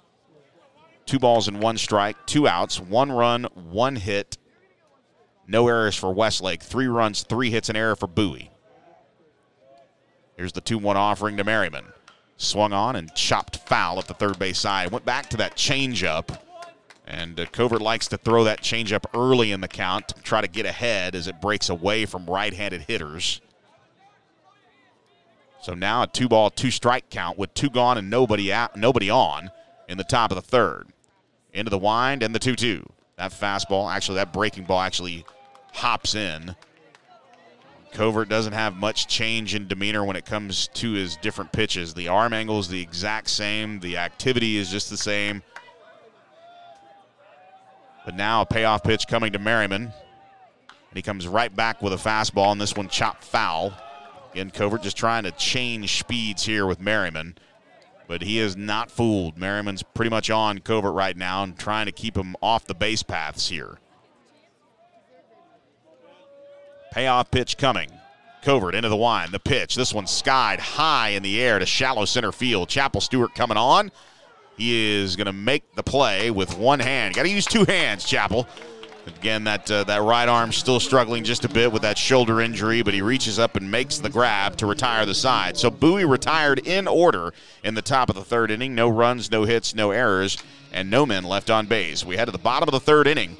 Two 1.08 1.18
balls 1.18 1.48
and 1.48 1.62
one 1.62 1.78
strike, 1.78 2.26
two 2.26 2.46
outs, 2.46 2.78
one 2.78 3.10
run, 3.10 3.44
one 3.54 3.96
hit, 3.96 4.36
no 5.46 5.66
errors 5.66 5.96
for 5.96 6.12
Westlake. 6.12 6.62
Three 6.62 6.86
runs, 6.86 7.22
three 7.22 7.50
hits, 7.50 7.70
an 7.70 7.76
error 7.76 7.96
for 7.96 8.06
Bowie. 8.06 8.50
Here's 10.36 10.52
the 10.52 10.60
2 10.60 10.76
1 10.76 10.98
offering 10.98 11.38
to 11.38 11.44
Merriman. 11.44 11.86
Swung 12.36 12.74
on 12.74 12.94
and 12.94 13.14
chopped 13.14 13.56
foul 13.56 13.98
at 13.98 14.06
the 14.06 14.12
third 14.12 14.38
base 14.38 14.58
side. 14.58 14.90
Went 14.90 15.06
back 15.06 15.30
to 15.30 15.38
that 15.38 15.56
changeup. 15.56 16.38
And 17.06 17.40
uh, 17.40 17.46
Covert 17.46 17.80
likes 17.80 18.08
to 18.08 18.18
throw 18.18 18.44
that 18.44 18.60
changeup 18.60 19.06
early 19.14 19.50
in 19.50 19.62
the 19.62 19.66
count 19.66 20.08
to 20.08 20.22
try 20.22 20.42
to 20.42 20.46
get 20.46 20.66
ahead 20.66 21.14
as 21.14 21.26
it 21.26 21.40
breaks 21.40 21.70
away 21.70 22.04
from 22.04 22.26
right 22.26 22.52
handed 22.52 22.82
hitters. 22.82 23.40
So 25.62 25.72
now 25.72 26.02
a 26.02 26.06
two 26.06 26.28
ball, 26.28 26.50
two 26.50 26.70
strike 26.70 27.08
count 27.08 27.38
with 27.38 27.54
two 27.54 27.70
gone 27.70 27.96
and 27.96 28.10
nobody 28.10 28.52
out, 28.52 28.76
nobody 28.76 29.08
on 29.08 29.50
in 29.88 29.96
the 29.96 30.04
top 30.04 30.30
of 30.30 30.34
the 30.34 30.42
third. 30.42 30.86
Into 31.52 31.70
the 31.70 31.78
wind 31.78 32.22
and 32.22 32.34
the 32.34 32.38
2 32.38 32.56
2. 32.56 32.88
That 33.16 33.32
fastball, 33.32 33.92
actually, 33.92 34.16
that 34.16 34.32
breaking 34.32 34.64
ball 34.64 34.80
actually 34.80 35.24
hops 35.72 36.14
in. 36.14 36.54
Covert 37.92 38.28
doesn't 38.28 38.52
have 38.52 38.76
much 38.76 39.08
change 39.08 39.54
in 39.54 39.66
demeanor 39.66 40.04
when 40.04 40.14
it 40.14 40.24
comes 40.24 40.68
to 40.74 40.92
his 40.92 41.16
different 41.16 41.50
pitches. 41.52 41.94
The 41.94 42.08
arm 42.08 42.32
angle 42.32 42.58
is 42.60 42.68
the 42.68 42.80
exact 42.80 43.30
same, 43.30 43.80
the 43.80 43.96
activity 43.96 44.56
is 44.56 44.70
just 44.70 44.90
the 44.90 44.96
same. 44.96 45.42
But 48.04 48.14
now 48.14 48.42
a 48.42 48.46
payoff 48.46 48.84
pitch 48.84 49.06
coming 49.08 49.32
to 49.32 49.38
Merriman. 49.38 49.82
And 49.82 50.96
he 50.96 51.02
comes 51.02 51.26
right 51.26 51.54
back 51.54 51.82
with 51.82 51.92
a 51.92 51.96
fastball, 51.96 52.52
and 52.52 52.60
this 52.60 52.76
one 52.76 52.88
chopped 52.88 53.24
foul. 53.24 53.72
Again, 54.32 54.50
Covert 54.50 54.82
just 54.82 54.96
trying 54.96 55.24
to 55.24 55.30
change 55.32 55.98
speeds 55.98 56.44
here 56.44 56.66
with 56.66 56.80
Merriman. 56.80 57.36
But 58.08 58.22
he 58.22 58.38
is 58.38 58.56
not 58.56 58.90
fooled. 58.90 59.36
Merriman's 59.36 59.82
pretty 59.82 60.10
much 60.10 60.30
on 60.30 60.58
Covert 60.60 60.94
right 60.94 61.16
now 61.16 61.44
and 61.44 61.56
trying 61.56 61.86
to 61.86 61.92
keep 61.92 62.16
him 62.16 62.34
off 62.42 62.66
the 62.66 62.74
base 62.74 63.02
paths 63.02 63.48
here. 63.48 63.78
Payoff 66.90 67.30
pitch 67.30 67.58
coming. 67.58 67.90
Covert 68.42 68.74
into 68.74 68.88
the 68.88 68.96
wind. 68.96 69.32
The 69.32 69.38
pitch. 69.38 69.74
This 69.74 69.92
one 69.92 70.06
skied 70.06 70.58
high 70.58 71.10
in 71.10 71.22
the 71.22 71.40
air 71.40 71.58
to 71.58 71.66
shallow 71.66 72.06
center 72.06 72.32
field. 72.32 72.70
Chapel 72.70 73.02
Stewart 73.02 73.34
coming 73.34 73.58
on. 73.58 73.92
He 74.56 74.96
is 74.96 75.14
going 75.14 75.26
to 75.26 75.32
make 75.32 75.74
the 75.74 75.82
play 75.82 76.30
with 76.30 76.56
one 76.56 76.80
hand. 76.80 77.14
Got 77.14 77.24
to 77.24 77.28
use 77.28 77.44
two 77.44 77.64
hands, 77.64 78.04
Chapel. 78.04 78.48
Again, 79.16 79.44
that 79.44 79.70
uh, 79.70 79.84
that 79.84 80.02
right 80.02 80.28
arm 80.28 80.52
still 80.52 80.78
struggling 80.78 81.24
just 81.24 81.44
a 81.44 81.48
bit 81.48 81.72
with 81.72 81.82
that 81.82 81.98
shoulder 81.98 82.40
injury, 82.40 82.82
but 82.82 82.94
he 82.94 83.02
reaches 83.02 83.38
up 83.38 83.56
and 83.56 83.70
makes 83.70 83.98
the 83.98 84.10
grab 84.10 84.56
to 84.56 84.66
retire 84.66 85.06
the 85.06 85.14
side. 85.14 85.56
So 85.56 85.70
Bowie 85.70 86.04
retired 86.04 86.66
in 86.66 86.86
order 86.86 87.32
in 87.64 87.74
the 87.74 87.82
top 87.82 88.10
of 88.10 88.14
the 88.14 88.24
third 88.24 88.50
inning. 88.50 88.74
No 88.74 88.88
runs, 88.88 89.30
no 89.30 89.44
hits, 89.44 89.74
no 89.74 89.90
errors, 89.90 90.38
and 90.72 90.90
no 90.90 91.04
men 91.06 91.24
left 91.24 91.50
on 91.50 91.66
base. 91.66 92.04
We 92.04 92.16
head 92.16 92.26
to 92.26 92.32
the 92.32 92.38
bottom 92.38 92.68
of 92.68 92.72
the 92.72 92.80
third 92.80 93.06
inning. 93.06 93.36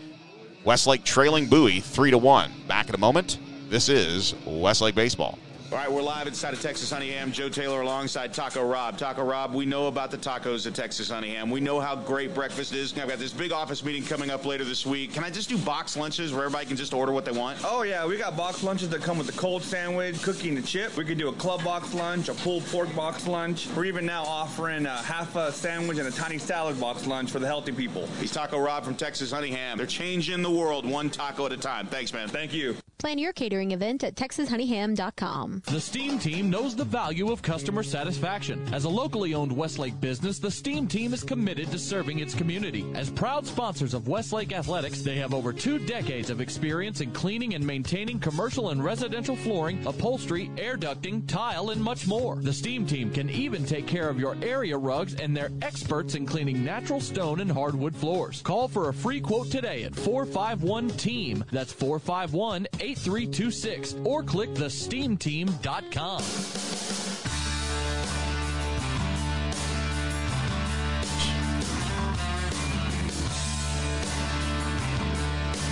Westlake 0.65 1.05
trailing 1.05 1.47
Bowie 1.47 1.81
three 1.81 2.11
to 2.11 2.19
one. 2.19 2.51
Back 2.67 2.89
in 2.89 2.95
a 2.95 2.99
moment. 2.99 3.39
This 3.69 3.89
is 3.89 4.35
Westlake 4.47 4.95
baseball. 4.95 5.39
All 5.71 5.77
right, 5.77 5.93
we're 5.93 6.01
live 6.01 6.27
inside 6.27 6.55
of 6.55 6.63
Texas 6.63 6.91
Honey 6.91 7.11
Ham. 7.11 7.31
Joe 7.31 7.51
Taylor 7.51 7.83
alongside 7.83 8.33
Taco 8.33 8.65
Rob. 8.65 8.97
Taco 8.97 9.23
Rob, 9.23 9.53
we 9.53 9.67
know 9.67 9.87
about 9.87 10.11
the 10.11 10.17
tacos 10.17 10.67
at 10.67 10.75
Texas 10.75 11.11
Honey 11.11 11.35
Ham. 11.35 11.51
We 11.51 11.61
know 11.61 11.79
how 11.79 11.95
great 11.95 12.35
breakfast 12.35 12.73
is. 12.73 12.99
I've 12.99 13.07
got 13.07 13.19
this 13.19 13.35
big 13.35 13.53
office 13.53 13.85
meeting 13.85 14.03
coming 14.03 14.31
up 14.31 14.47
later 14.47 14.65
this 14.65 14.87
week. 14.87 15.13
Can 15.13 15.25
I 15.25 15.29
just 15.31 15.51
do 15.51 15.59
box 15.59 15.95
lunches 15.95 16.33
where 16.33 16.45
everybody 16.45 16.65
can 16.65 16.79
just 16.79 16.95
order 16.95 17.13
what 17.13 17.27
they 17.27 17.33
want? 17.33 17.59
Oh, 17.65 17.83
yeah, 17.83 18.07
we 18.07 18.17
got 18.17 18.35
box 18.35 18.63
lunches 18.63 18.89
that 18.89 19.03
come 19.03 19.19
with 19.19 19.29
a 19.29 19.39
cold 19.39 19.63
sandwich, 19.63 20.23
cookie, 20.23 20.49
and 20.49 20.57
the 20.57 20.63
chip. 20.63 20.97
We 20.97 21.05
could 21.05 21.19
do 21.19 21.29
a 21.29 21.35
club 21.35 21.63
box 21.63 21.93
lunch, 21.93 22.31
a 22.31 22.35
pulled 22.35 22.65
pork 22.69 22.95
box 22.97 23.27
lunch. 23.27 23.69
We're 23.77 23.85
even 23.85 24.07
now 24.07 24.23
offering 24.23 24.87
a 24.87 25.03
half 25.03 25.37
a 25.37 25.53
sandwich 25.53 25.99
and 25.99 26.09
a 26.09 26.13
tiny 26.13 26.39
salad 26.39 26.81
box 26.81 27.07
lunch 27.07 27.31
for 27.31 27.41
the 27.41 27.47
healthy 27.47 27.73
people. 27.73 28.07
He's 28.21 28.33
Taco 28.33 28.59
Rob 28.59 28.85
from 28.85 28.95
Texas 28.95 29.31
Honey 29.31 29.51
Ham. 29.51 29.77
They're 29.77 29.87
changing 29.87 30.41
the 30.41 30.51
world 30.51 30.89
one 30.89 31.11
taco 31.11 31.45
at 31.45 31.53
a 31.53 31.59
time. 31.59 31.89
Thanks, 31.89 32.15
man. 32.15 32.29
Thank 32.29 32.55
you. 32.55 32.75
Plan 32.99 33.17
your 33.17 33.33
catering 33.33 33.71
event 33.71 34.03
at 34.03 34.17
texashoneyham.com. 34.17 35.63
The 35.67 35.81
Steam 35.81 36.19
Team 36.19 36.51
knows 36.51 36.75
the 36.75 36.83
value 36.83 37.31
of 37.31 37.43
customer 37.43 37.85
satisfaction. 37.85 38.67
As 38.75 38.87
a 38.87 38.89
locally 38.89 39.35
owned 39.35 39.57
Westlake 39.57 40.01
business, 40.01 40.41
the 40.41 40.51
Steam 40.51 40.89
Team 40.89 41.15
is 41.15 41.23
committed 41.23 41.71
to 41.71 41.79
serving 41.79 42.19
its 42.19 42.35
community. 42.35 42.85
As 42.97 43.09
proud 43.09 43.47
sponsors 43.47 43.95
of 43.95 44.09
Westlake 44.09 44.53
Athletics, 44.53 45.03
they 45.03 45.15
have 45.15 45.33
over 45.33 45.53
two 45.53 45.79
decades 45.79 46.29
of 46.29 46.41
experience 46.41 47.01
in 47.01 47.13
cleaning 47.13 47.55
and 47.55 47.65
maintaining 47.65 48.19
commercial 48.19 48.71
and 48.71 48.83
residential 48.83 49.37
flooring, 49.37 49.87
upholstery, 49.87 50.51
air 50.59 50.77
ducting, 50.77 51.25
tile, 51.29 51.71
and 51.71 51.81
much 51.81 52.09
more. 52.09 52.35
The 52.35 52.53
Steam 52.53 52.85
Team 52.85 53.13
can 53.13 53.31
even 53.31 53.65
take 53.65 53.87
care 53.87 54.09
of 54.09 54.19
your 54.19 54.37
area 54.43 54.77
rugs, 54.77 55.15
and 55.15 55.37
they're 55.37 55.53
experts 55.63 56.17
in 56.17 56.27
cleaning 56.27 56.65
natural 56.65 57.01
stone 57.01 57.39
and 57.39 57.53
hardwood 57.53 57.95
floors. 57.95 58.43
Call 58.43 58.67
for 58.67 58.89
a 58.89 58.95
free 58.95 59.21
quote 59.21 59.53
today 59.53 59.85
at 59.85 59.95
451 59.95 60.89
TEAM. 60.91 61.45
That's 61.53 61.73
451 61.73 62.67
8326 62.89 63.97
or 64.05 64.23
click 64.23 64.55
the 64.55 64.65
thesteamteam.com. 64.65 66.23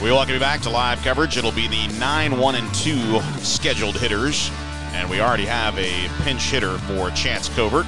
We 0.02 0.12
welcome 0.12 0.34
you 0.34 0.40
back 0.40 0.60
to 0.60 0.70
live 0.70 1.00
coverage. 1.00 1.38
It'll 1.38 1.52
be 1.52 1.68
the 1.68 1.88
9 1.98 2.38
1 2.38 2.54
and 2.54 2.74
2 2.74 3.20
scheduled 3.38 3.96
hitters. 3.96 4.50
And 4.92 5.08
we 5.08 5.22
already 5.22 5.46
have 5.46 5.78
a 5.78 6.08
pinch 6.22 6.42
hitter 6.42 6.76
for 6.80 7.10
Chance 7.12 7.48
Covert. 7.50 7.86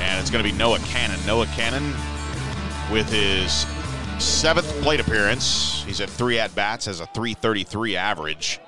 And 0.00 0.20
it's 0.20 0.30
going 0.30 0.44
to 0.44 0.50
be 0.50 0.56
Noah 0.56 0.80
Cannon. 0.80 1.24
Noah 1.24 1.46
Cannon 1.46 1.94
with 2.90 3.08
his 3.08 3.66
seventh 4.22 4.70
plate 4.82 5.00
appearance. 5.00 5.82
He's 5.84 6.00
at 6.00 6.08
three 6.08 6.38
at 6.38 6.54
bats, 6.54 6.86
has 6.86 7.00
a 7.00 7.06
333 7.06 7.96
average. 7.96 8.60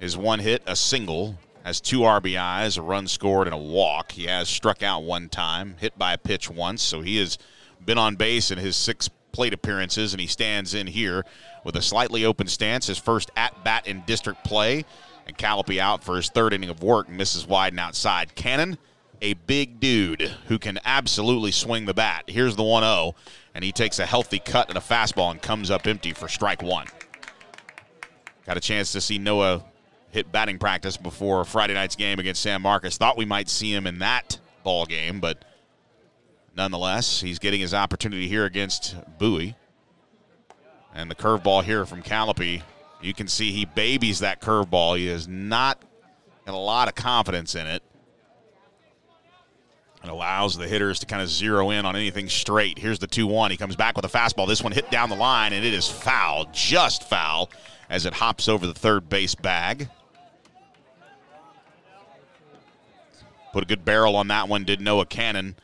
His 0.00 0.16
one 0.16 0.40
hit, 0.40 0.62
a 0.66 0.74
single, 0.74 1.36
has 1.64 1.80
two 1.80 2.00
RBIs, 2.00 2.76
a 2.76 2.82
run 2.82 3.06
scored, 3.06 3.46
and 3.46 3.54
a 3.54 3.58
walk. 3.58 4.12
He 4.12 4.24
has 4.24 4.48
struck 4.48 4.82
out 4.82 5.04
one 5.04 5.28
time, 5.28 5.76
hit 5.78 5.96
by 5.96 6.12
a 6.12 6.18
pitch 6.18 6.50
once, 6.50 6.82
so 6.82 7.02
he 7.02 7.18
has 7.18 7.38
been 7.84 7.98
on 7.98 8.16
base 8.16 8.50
in 8.50 8.58
his 8.58 8.76
six 8.76 9.08
plate 9.30 9.54
appearances, 9.54 10.12
and 10.12 10.20
he 10.20 10.26
stands 10.26 10.74
in 10.74 10.88
here 10.88 11.24
with 11.64 11.76
a 11.76 11.82
slightly 11.82 12.24
open 12.24 12.48
stance, 12.48 12.88
his 12.88 12.98
first 12.98 13.30
at 13.36 13.62
bat 13.62 13.86
in 13.86 14.02
district 14.06 14.42
play. 14.44 14.84
And 15.26 15.38
Callipy 15.38 15.78
out 15.78 16.02
for 16.02 16.16
his 16.16 16.28
third 16.30 16.52
inning 16.52 16.70
of 16.70 16.82
work, 16.82 17.08
misses 17.08 17.46
wide 17.46 17.74
and 17.74 17.80
outside. 17.80 18.34
Cannon, 18.34 18.76
a 19.22 19.34
big 19.34 19.78
dude 19.80 20.22
who 20.48 20.58
can 20.58 20.78
absolutely 20.84 21.52
swing 21.52 21.84
the 21.84 21.94
bat. 21.94 22.24
Here's 22.26 22.56
the 22.56 22.64
1 22.64 22.82
0, 22.82 23.14
and 23.54 23.64
he 23.64 23.72
takes 23.72 23.98
a 23.98 24.06
healthy 24.06 24.38
cut 24.38 24.68
and 24.68 24.78
a 24.78 24.80
fastball 24.80 25.30
and 25.30 25.42
comes 25.42 25.70
up 25.70 25.86
empty 25.86 26.12
for 26.12 26.28
strike 26.28 26.62
one. 26.62 26.86
Got 28.46 28.56
a 28.56 28.60
chance 28.60 28.92
to 28.92 29.00
see 29.00 29.18
Noah 29.18 29.64
hit 30.10 30.32
batting 30.32 30.58
practice 30.58 30.96
before 30.96 31.44
Friday 31.44 31.74
night's 31.74 31.96
game 31.96 32.18
against 32.18 32.42
San 32.42 32.62
Marcos. 32.62 32.96
Thought 32.96 33.16
we 33.16 33.24
might 33.24 33.48
see 33.48 33.72
him 33.72 33.86
in 33.86 33.98
that 34.00 34.38
ball 34.62 34.86
game, 34.86 35.20
but 35.20 35.44
nonetheless, 36.56 37.20
he's 37.20 37.38
getting 37.38 37.60
his 37.60 37.74
opportunity 37.74 38.28
here 38.28 38.44
against 38.44 38.96
Bowie. 39.18 39.56
And 40.94 41.10
the 41.10 41.14
curveball 41.14 41.62
here 41.62 41.86
from 41.86 42.02
Callipy, 42.02 42.62
you 43.00 43.14
can 43.14 43.28
see 43.28 43.52
he 43.52 43.64
babies 43.64 44.18
that 44.20 44.40
curveball. 44.40 44.98
He 44.98 45.06
has 45.06 45.28
not 45.28 45.80
got 46.44 46.54
a 46.54 46.58
lot 46.58 46.88
of 46.88 46.94
confidence 46.94 47.54
in 47.54 47.66
it. 47.66 47.82
It 50.02 50.08
allows 50.08 50.56
the 50.56 50.66
hitters 50.66 50.98
to 51.00 51.06
kind 51.06 51.20
of 51.20 51.28
zero 51.28 51.70
in 51.70 51.84
on 51.84 51.94
anything 51.94 52.28
straight. 52.28 52.78
Here's 52.78 52.98
the 52.98 53.06
2 53.06 53.26
1. 53.26 53.50
He 53.50 53.56
comes 53.56 53.76
back 53.76 53.96
with 53.96 54.04
a 54.04 54.08
fastball. 54.08 54.48
This 54.48 54.62
one 54.62 54.72
hit 54.72 54.90
down 54.90 55.10
the 55.10 55.16
line, 55.16 55.52
and 55.52 55.64
it 55.64 55.74
is 55.74 55.88
foul, 55.88 56.46
just 56.52 57.08
foul, 57.08 57.50
as 57.90 58.06
it 58.06 58.14
hops 58.14 58.48
over 58.48 58.66
the 58.66 58.74
third 58.74 59.08
base 59.08 59.34
bag. 59.34 59.88
Put 63.52 63.64
a 63.64 63.66
good 63.66 63.84
barrel 63.84 64.16
on 64.16 64.28
that 64.28 64.48
one, 64.48 64.64
did 64.64 64.80
Noah 64.80 65.06
Cannon. 65.06 65.56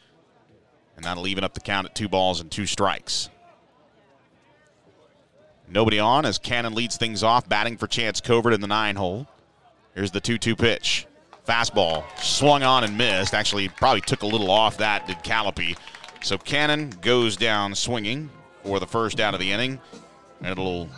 And 0.97 1.05
that'll 1.05 1.27
even 1.27 1.45
up 1.45 1.55
the 1.55 1.61
count 1.61 1.87
at 1.87 1.95
two 1.95 2.09
balls 2.09 2.41
and 2.41 2.51
two 2.51 2.67
strikes. 2.67 3.31
Nobody 5.69 5.99
on 5.99 6.25
as 6.25 6.39
Cannon 6.39 6.75
leads 6.75 6.97
things 6.97 7.23
off, 7.23 7.49
batting 7.49 7.77
for 7.77 7.87
Chance 7.87 8.21
Covert 8.21 8.53
in 8.53 8.61
the 8.61 8.67
nine 8.67 8.97
hole. 8.97 9.27
Here's 9.95 10.11
the 10.11 10.21
2 10.21 10.39
2 10.39 10.57
pitch. 10.57 11.06
Fastball 11.47 12.05
swung 12.21 12.63
on 12.63 12.85
and 12.85 12.99
missed. 12.99 13.33
Actually, 13.33 13.69
probably 13.69 14.01
took 14.01 14.23
a 14.23 14.27
little 14.27 14.51
off 14.51 14.79
that, 14.79 15.07
did 15.07 15.23
Callipy. 15.23 15.77
So 16.23 16.37
Cannon 16.37 16.91
goes 17.01 17.37
down 17.37 17.75
swinging 17.75 18.31
for 18.65 18.81
the 18.81 18.87
first 18.87 19.21
out 19.21 19.33
of 19.33 19.41
the 19.41 19.53
inning. 19.53 19.79
And 20.41 20.49
it'll 20.49 20.89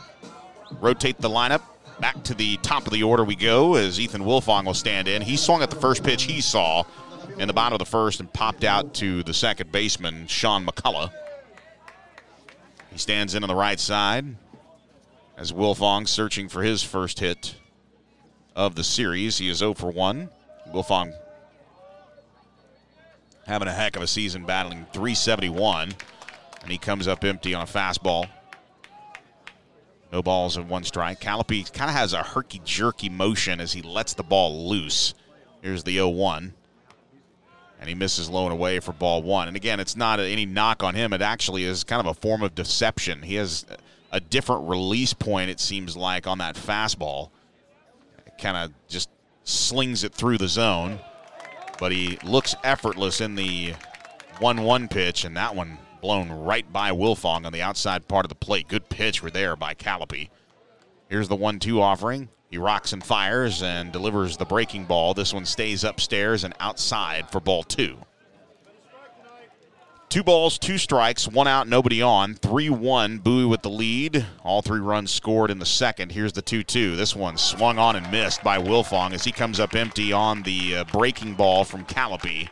rotate 0.80 1.20
the 1.20 1.28
lineup. 1.28 1.62
Back 2.01 2.22
to 2.24 2.34
the 2.34 2.57
top 2.59 2.86
of 2.86 2.92
the 2.92 3.03
order 3.03 3.24
we 3.24 3.36
go 3.36 3.74
as 3.74 4.01
Ethan 4.01 4.22
Wilfong 4.22 4.64
will 4.64 4.74
stand 4.74 5.09
in. 5.09 5.20
He 5.20 5.36
swung 5.36 5.62
at 5.62 5.70
the 5.70 5.76
first 5.76 6.03
pitch 6.03 6.22
he 6.22 6.40
saw 6.40 6.84
in 7.38 7.46
the 7.46 7.53
bottom 7.53 7.74
of 7.74 7.80
the 7.80 7.84
first 7.84 8.20
and 8.20 8.32
popped 8.32 8.64
out 8.64 8.94
to 8.94 9.22
the 9.24 9.34
second 9.34 9.70
baseman, 9.70 10.26
Sean 10.28 10.64
McCullough. 10.64 11.11
He 12.90 12.99
stands 12.99 13.34
in 13.34 13.42
on 13.42 13.49
the 13.49 13.55
right 13.55 13.78
side 13.78 14.36
as 15.36 15.53
Wilfong 15.53 16.09
searching 16.09 16.49
for 16.49 16.62
his 16.62 16.82
first 16.82 17.20
hit 17.20 17.57
of 18.57 18.76
the 18.76 18.84
series. 18.84 19.38
He 19.38 19.49
is 19.49 19.59
0 19.59 19.74
for 19.74 19.90
1 19.90 20.30
Wilfong 20.73 21.12
having 23.49 23.66
a 23.66 23.73
heck 23.73 23.97
of 23.97 24.03
a 24.03 24.07
season, 24.07 24.45
battling 24.45 24.87
371, 24.93 25.95
and 26.62 26.71
he 26.71 26.79
comes 26.79 27.09
up 27.09 27.25
empty 27.25 27.55
on 27.55 27.62
a 27.62 27.66
fastball. 27.66 28.29
No 30.12 30.23
balls 30.23 30.57
and 30.57 30.69
one 30.69 30.85
strike. 30.85 31.21
Callipy 31.21 31.64
kind 31.73 31.91
of 31.91 31.97
has 31.97 32.12
a 32.12 32.23
herky 32.23 32.61
jerky 32.64 33.09
motion 33.09 33.61
as 33.61 33.73
he 33.73 33.83
lets 33.83 34.14
the 34.14 34.23
ball 34.23 34.69
loose. 34.69 35.14
Here's 35.62 35.83
the 35.83 35.95
0 35.95 36.09
1. 36.11 36.55
And 37.81 37.89
he 37.89 37.95
misses 37.95 38.29
low 38.29 38.45
and 38.45 38.53
away 38.53 38.81
for 38.81 38.93
ball 38.93 39.23
one. 39.23 39.49
And 39.49 39.57
again, 39.57 39.79
it's 39.79 39.97
not 39.97 40.19
any 40.19 40.47
knock 40.47 40.83
on 40.83 40.95
him. 40.95 41.12
It 41.12 41.23
actually 41.23 41.62
is 41.62 41.85
kind 41.85 42.01
of 42.01 42.07
a 42.07 42.21
form 42.21 42.43
of 42.43 42.55
deception. 42.55 43.23
He 43.23 43.37
has 43.37 43.66
a 44.11 44.19
different 44.19 44.69
release 44.69 45.14
point, 45.14 45.49
it 45.51 45.61
seems 45.61 45.97
like, 45.97 46.27
on 46.27 46.39
that 46.39 46.57
fastball. 46.57 47.31
Kind 48.41 48.57
of 48.57 48.73
just 48.89 49.11
slings 49.49 50.05
it 50.05 50.12
through 50.14 50.38
the 50.38 50.49
zone. 50.49 51.01
But 51.78 51.92
he 51.92 52.18
looks 52.24 52.55
effortless 52.64 53.20
in 53.20 53.34
the 53.34 53.74
1 54.40 54.62
1 54.62 54.88
pitch, 54.88 55.24
and 55.24 55.36
that 55.36 55.55
one 55.55 55.78
blown 56.01 56.30
right 56.30 56.70
by 56.72 56.90
Wilfong 56.90 57.44
on 57.44 57.53
the 57.53 57.62
outside 57.62 58.09
part 58.09 58.24
of 58.24 58.28
the 58.28 58.34
plate. 58.34 58.68
Good 58.68 58.88
pitch 58.88 59.22
were 59.22 59.30
there 59.30 59.57
by 59.57 59.74
Callipy. 59.74 60.30
Here's 61.09 61.28
the 61.28 61.36
1 61.36 61.61
2 61.61 61.80
offering. 61.80 62.28
He 62.51 62.59
rocks 62.59 62.92
and 62.92 63.05
fires 63.05 63.62
and 63.62 63.92
delivers 63.92 64.36
the 64.36 64.44
breaking 64.44 64.84
ball. 64.86 65.14
This 65.14 65.34
one 65.34 65.44
stays 65.44 65.84
upstairs 65.84 66.44
and 66.44 66.55
outside 66.61 67.30
for 67.30 67.40
ball 67.40 67.62
two. 67.62 67.99
Two 70.09 70.23
balls, 70.23 70.57
two 70.57 70.79
strikes, 70.79 71.29
one 71.29 71.47
out, 71.47 71.69
nobody 71.69 72.01
on. 72.01 72.35
3 72.35 72.71
1, 72.71 73.19
Bowie 73.19 73.45
with 73.45 73.61
the 73.61 73.69
lead. 73.69 74.25
All 74.43 74.63
three 74.63 74.81
runs 74.81 75.11
scored 75.11 75.51
in 75.51 75.59
the 75.59 75.67
second. 75.67 76.13
Here's 76.13 76.33
the 76.33 76.41
2 76.41 76.63
2. 76.63 76.97
This 76.97 77.15
one 77.15 77.37
swung 77.37 77.79
on 77.79 77.95
and 77.95 78.11
missed 78.11 78.43
by 78.43 78.57
Wilfong 78.59 79.13
as 79.13 79.25
he 79.25 79.33
comes 79.33 79.61
up 79.61 79.75
empty 79.75 80.11
on 80.11 80.43
the 80.45 80.77
uh, 80.77 80.85
breaking 80.85 81.35
ball 81.35 81.63
from 81.63 81.85
Callipy. 81.85 82.49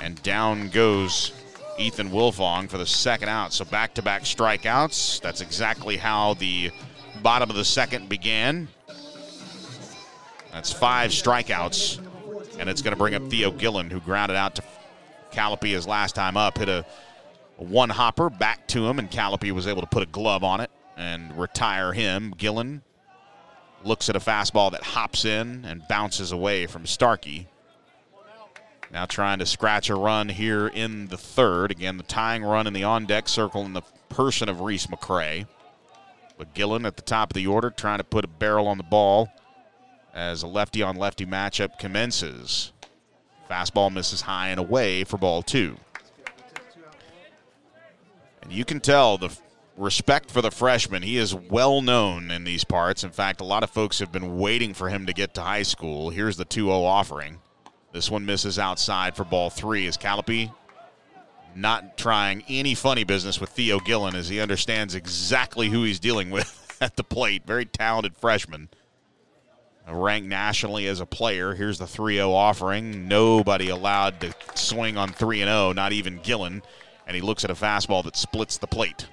And 0.00 0.20
down 0.24 0.68
goes 0.68 1.30
Ethan 1.78 2.10
Wilfong 2.10 2.68
for 2.68 2.78
the 2.78 2.86
second 2.86 3.28
out. 3.28 3.52
So 3.52 3.64
back 3.64 3.94
to 3.94 4.02
back 4.02 4.22
strikeouts. 4.22 5.20
That's 5.20 5.42
exactly 5.42 5.96
how 5.96 6.34
the 6.34 6.72
bottom 7.22 7.50
of 7.50 7.56
the 7.56 7.64
second 7.64 8.08
began. 8.08 8.66
That's 10.52 10.72
five 10.72 11.12
strikeouts, 11.12 12.04
and 12.58 12.68
it's 12.68 12.82
going 12.82 12.92
to 12.92 12.98
bring 12.98 13.14
up 13.14 13.22
Theo 13.28 13.52
Gillen, 13.52 13.90
who 13.90 14.00
grounded 14.00 14.36
out 14.36 14.56
to 14.56 14.62
Callipy 15.30 15.72
his 15.72 15.86
last 15.86 16.14
time 16.14 16.36
up. 16.36 16.58
Hit 16.58 16.68
a, 16.68 16.84
one 17.56 17.90
hopper 17.90 18.30
back 18.30 18.66
to 18.68 18.86
him, 18.88 18.98
and 18.98 19.10
Callipy 19.10 19.52
was 19.52 19.66
able 19.66 19.82
to 19.82 19.86
put 19.86 20.02
a 20.02 20.06
glove 20.06 20.42
on 20.44 20.60
it 20.60 20.70
and 20.96 21.36
retire 21.38 21.92
him. 21.92 22.34
Gillen 22.36 22.82
looks 23.84 24.08
at 24.08 24.16
a 24.16 24.20
fastball 24.20 24.70
that 24.72 24.82
hops 24.82 25.24
in 25.24 25.64
and 25.64 25.86
bounces 25.88 26.32
away 26.32 26.66
from 26.66 26.86
Starkey. 26.86 27.48
Now 28.92 29.06
trying 29.06 29.38
to 29.38 29.46
scratch 29.46 29.88
a 29.88 29.94
run 29.94 30.28
here 30.28 30.66
in 30.66 31.06
the 31.06 31.16
third. 31.16 31.70
Again, 31.70 31.96
the 31.96 32.02
tying 32.02 32.42
run 32.42 32.66
in 32.66 32.72
the 32.72 32.84
on 32.84 33.06
deck 33.06 33.28
circle 33.28 33.64
in 33.64 33.72
the 33.72 33.82
person 34.08 34.48
of 34.48 34.60
Reese 34.60 34.88
McCray. 34.88 35.46
But 36.36 36.54
Gillen 36.54 36.84
at 36.86 36.96
the 36.96 37.02
top 37.02 37.30
of 37.30 37.34
the 37.34 37.46
order 37.46 37.70
trying 37.70 37.98
to 37.98 38.04
put 38.04 38.24
a 38.24 38.28
barrel 38.28 38.66
on 38.66 38.78
the 38.78 38.82
ball 38.82 39.28
as 40.12 40.42
a 40.42 40.46
lefty 40.46 40.82
on 40.82 40.96
lefty 40.96 41.24
matchup 41.24 41.78
commences. 41.78 42.72
Fastball 43.50 43.92
misses 43.92 44.20
high 44.20 44.48
and 44.48 44.60
away 44.60 45.04
for 45.04 45.18
ball 45.18 45.42
two. 45.42 45.76
And 48.42 48.52
you 48.52 48.64
can 48.64 48.80
tell 48.80 49.18
the 49.18 49.36
respect 49.76 50.30
for 50.30 50.40
the 50.40 50.50
freshman. 50.50 51.02
He 51.02 51.16
is 51.16 51.34
well 51.34 51.82
known 51.82 52.30
in 52.30 52.44
these 52.44 52.64
parts. 52.64 53.02
In 53.02 53.10
fact, 53.10 53.40
a 53.40 53.44
lot 53.44 53.64
of 53.64 53.70
folks 53.70 53.98
have 53.98 54.12
been 54.12 54.38
waiting 54.38 54.72
for 54.72 54.88
him 54.88 55.06
to 55.06 55.12
get 55.12 55.34
to 55.34 55.40
high 55.40 55.62
school. 55.62 56.10
Here's 56.10 56.36
the 56.36 56.44
2 56.44 56.66
0 56.66 56.84
offering. 56.84 57.40
This 57.92 58.10
one 58.10 58.24
misses 58.24 58.58
outside 58.58 59.16
for 59.16 59.24
ball 59.24 59.50
three 59.50 59.86
as 59.88 59.96
Callipy 59.96 60.52
not 61.54 61.96
trying 61.96 62.44
any 62.48 62.74
funny 62.74 63.04
business 63.04 63.40
with 63.40 63.50
Theo 63.50 63.80
Gillen 63.80 64.14
as 64.14 64.28
he 64.28 64.40
understands 64.40 64.94
exactly 64.94 65.68
who 65.68 65.82
he's 65.82 65.98
dealing 65.98 66.30
with 66.30 66.76
at 66.80 66.96
the 66.96 67.04
plate. 67.04 67.44
Very 67.44 67.64
talented 67.64 68.16
freshman 68.16 68.68
ranked 69.90 70.28
nationally 70.28 70.86
as 70.86 71.00
a 71.00 71.06
player. 71.06 71.54
Here's 71.54 71.78
the 71.78 71.86
3 71.86 72.16
0 72.16 72.32
offering. 72.32 73.08
Nobody 73.08 73.68
allowed 73.68 74.20
to 74.20 74.34
swing 74.54 74.96
on 74.96 75.12
3 75.12 75.38
0, 75.38 75.72
not 75.72 75.92
even 75.92 76.18
Gillen. 76.22 76.62
And 77.06 77.14
he 77.14 77.22
looks 77.22 77.44
at 77.44 77.50
a 77.50 77.54
fastball 77.54 78.04
that 78.04 78.16
splits 78.16 78.58
the 78.58 78.66
plate. 78.66 79.08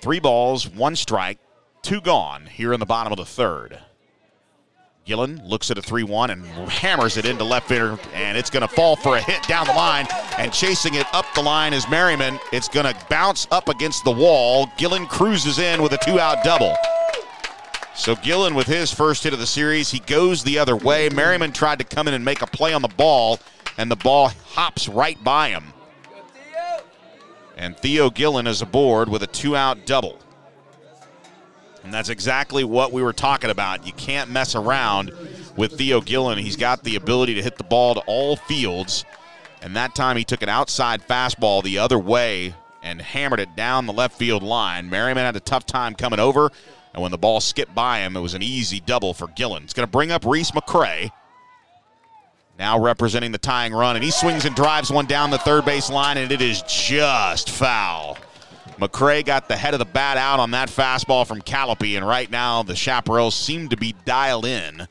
Three 0.00 0.20
balls, 0.20 0.68
one 0.68 0.96
strike, 0.96 1.38
two 1.82 2.00
gone 2.00 2.46
here 2.46 2.72
in 2.72 2.80
the 2.80 2.86
bottom 2.86 3.12
of 3.12 3.16
the 3.16 3.24
third. 3.24 3.78
Gillen 5.04 5.42
looks 5.44 5.70
at 5.70 5.76
a 5.76 5.82
3 5.82 6.02
1 6.02 6.30
and 6.30 6.44
hammers 6.70 7.18
it 7.18 7.26
into 7.26 7.44
left 7.44 7.68
field, 7.68 8.00
and 8.14 8.38
it's 8.38 8.48
going 8.48 8.66
to 8.66 8.74
fall 8.74 8.96
for 8.96 9.16
a 9.16 9.20
hit 9.20 9.42
down 9.42 9.66
the 9.66 9.74
line. 9.74 10.06
And 10.38 10.52
chasing 10.52 10.94
it 10.94 11.06
up 11.14 11.26
the 11.34 11.42
line 11.42 11.74
is 11.74 11.88
Merriman. 11.90 12.38
It's 12.52 12.68
going 12.68 12.86
to 12.86 13.06
bounce 13.10 13.46
up 13.50 13.68
against 13.68 14.04
the 14.04 14.10
wall. 14.10 14.70
Gillen 14.78 15.06
cruises 15.06 15.58
in 15.58 15.82
with 15.82 15.92
a 15.92 15.98
two 15.98 16.18
out 16.18 16.42
double. 16.42 16.74
So 17.96 18.16
Gillen 18.16 18.54
with 18.54 18.66
his 18.66 18.92
first 18.92 19.22
hit 19.22 19.32
of 19.32 19.38
the 19.38 19.46
series, 19.46 19.90
he 19.90 20.00
goes 20.00 20.42
the 20.42 20.58
other 20.58 20.76
way. 20.76 21.08
Merriman 21.08 21.52
tried 21.52 21.78
to 21.78 21.84
come 21.84 22.08
in 22.08 22.14
and 22.14 22.24
make 22.24 22.42
a 22.42 22.46
play 22.46 22.74
on 22.74 22.82
the 22.82 22.88
ball, 22.88 23.38
and 23.78 23.90
the 23.90 23.96
ball 23.96 24.32
hops 24.48 24.88
right 24.88 25.22
by 25.22 25.50
him. 25.50 25.72
And 27.56 27.76
Theo 27.76 28.10
Gillen 28.10 28.48
is 28.48 28.62
aboard 28.62 29.08
with 29.08 29.22
a 29.22 29.28
two 29.28 29.56
out 29.56 29.86
double. 29.86 30.18
And 31.84 31.94
that's 31.94 32.08
exactly 32.08 32.64
what 32.64 32.92
we 32.92 33.02
were 33.02 33.12
talking 33.12 33.50
about. 33.50 33.86
You 33.86 33.92
can't 33.92 34.30
mess 34.30 34.54
around 34.54 35.12
with 35.56 35.78
Theo 35.78 36.00
Gillen. 36.00 36.38
He's 36.38 36.56
got 36.56 36.82
the 36.82 36.96
ability 36.96 37.34
to 37.34 37.42
hit 37.42 37.58
the 37.58 37.64
ball 37.64 37.94
to 37.94 38.00
all 38.06 38.36
fields. 38.36 39.04
And 39.62 39.76
that 39.76 39.94
time 39.94 40.16
he 40.16 40.24
took 40.24 40.42
an 40.42 40.48
outside 40.48 41.06
fastball 41.06 41.62
the 41.62 41.78
other 41.78 41.98
way 41.98 42.54
and 42.82 43.00
hammered 43.00 43.40
it 43.40 43.54
down 43.54 43.86
the 43.86 43.92
left 43.92 44.18
field 44.18 44.42
line. 44.42 44.90
Merriman 44.90 45.24
had 45.24 45.36
a 45.36 45.40
tough 45.40 45.64
time 45.64 45.94
coming 45.94 46.18
over. 46.18 46.50
And 46.94 47.02
when 47.02 47.10
the 47.10 47.18
ball 47.18 47.40
skipped 47.40 47.74
by 47.74 47.98
him, 47.98 48.16
it 48.16 48.20
was 48.20 48.34
an 48.34 48.42
easy 48.42 48.78
double 48.78 49.12
for 49.12 49.26
Gillen. 49.26 49.64
It's 49.64 49.74
going 49.74 49.86
to 49.86 49.90
bring 49.90 50.12
up 50.12 50.24
Reese 50.24 50.52
McCray. 50.52 51.10
Now 52.56 52.78
representing 52.78 53.32
the 53.32 53.38
tying 53.38 53.72
run, 53.72 53.96
and 53.96 54.04
he 54.04 54.12
swings 54.12 54.44
and 54.44 54.54
drives 54.54 54.92
one 54.92 55.06
down 55.06 55.30
the 55.30 55.38
third 55.38 55.64
base 55.64 55.90
line, 55.90 56.18
and 56.18 56.30
it 56.30 56.40
is 56.40 56.62
just 56.62 57.50
foul. 57.50 58.16
McCray 58.78 59.24
got 59.24 59.48
the 59.48 59.56
head 59.56 59.74
of 59.74 59.80
the 59.80 59.84
bat 59.84 60.16
out 60.16 60.38
on 60.38 60.52
that 60.52 60.68
fastball 60.68 61.26
from 61.26 61.42
Callipy, 61.42 61.96
and 61.96 62.06
right 62.06 62.30
now 62.30 62.62
the 62.62 62.74
Chaparrals 62.74 63.32
seem 63.32 63.68
to 63.70 63.76
be 63.76 63.96
dialed 64.04 64.46
in. 64.46 64.86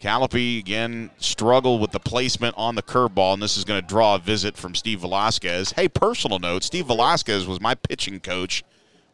Callipy 0.00 0.58
again 0.58 1.10
struggled 1.18 1.80
with 1.80 1.92
the 1.92 2.00
placement 2.00 2.56
on 2.58 2.74
the 2.74 2.82
curveball, 2.82 3.34
and 3.34 3.42
this 3.42 3.56
is 3.56 3.64
going 3.64 3.80
to 3.80 3.86
draw 3.86 4.16
a 4.16 4.18
visit 4.18 4.56
from 4.56 4.74
Steve 4.74 5.00
Velasquez. 5.00 5.72
Hey, 5.72 5.88
personal 5.88 6.40
note: 6.40 6.64
Steve 6.64 6.86
Velasquez 6.86 7.46
was 7.46 7.60
my 7.60 7.76
pitching 7.76 8.18
coach 8.18 8.64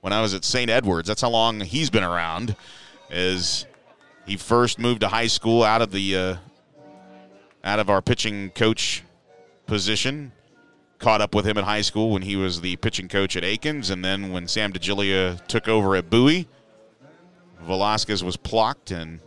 when 0.01 0.13
I 0.13 0.21
was 0.21 0.35
at 0.35 0.45
St. 0.45 0.71
Edwards. 0.71 1.09
That's 1.09 1.23
how 1.23 1.31
long 1.31 1.61
he's 1.61 1.91
been 1.91 2.05
around. 2.05 2.57
Is 3.11 3.67
he 4.27 4.37
first 4.37 4.79
moved 4.79 5.01
to 5.01 5.09
high 5.09 5.27
school 5.27 5.63
out 5.63 5.83
of 5.83 5.91
the 5.93 6.17
uh, 6.17 6.37
out 7.65 7.79
of 7.79 7.91
our 7.91 8.03
pitching 8.03 8.51
coach 8.51 9.03
position. 9.67 10.33
Caught 10.99 11.23
up 11.23 11.35
with 11.35 11.47
him 11.47 11.57
in 11.57 11.65
high 11.65 11.81
school 11.81 12.11
when 12.11 12.23
he 12.23 12.37
was 12.37 12.61
the 12.61 12.77
pitching 12.77 13.09
coach 13.09 13.35
at 13.37 13.43
Akins, 13.43 13.89
and 13.89 14.05
then 14.05 14.33
when 14.33 14.47
Sam 14.47 14.73
DeGilia 14.73 15.45
took 15.47 15.67
over 15.67 15.97
at 15.97 16.11
Bowie, 16.11 16.47
Velasquez 17.63 18.23
was 18.23 18.37
plucked 18.37 18.91
and 18.91 19.21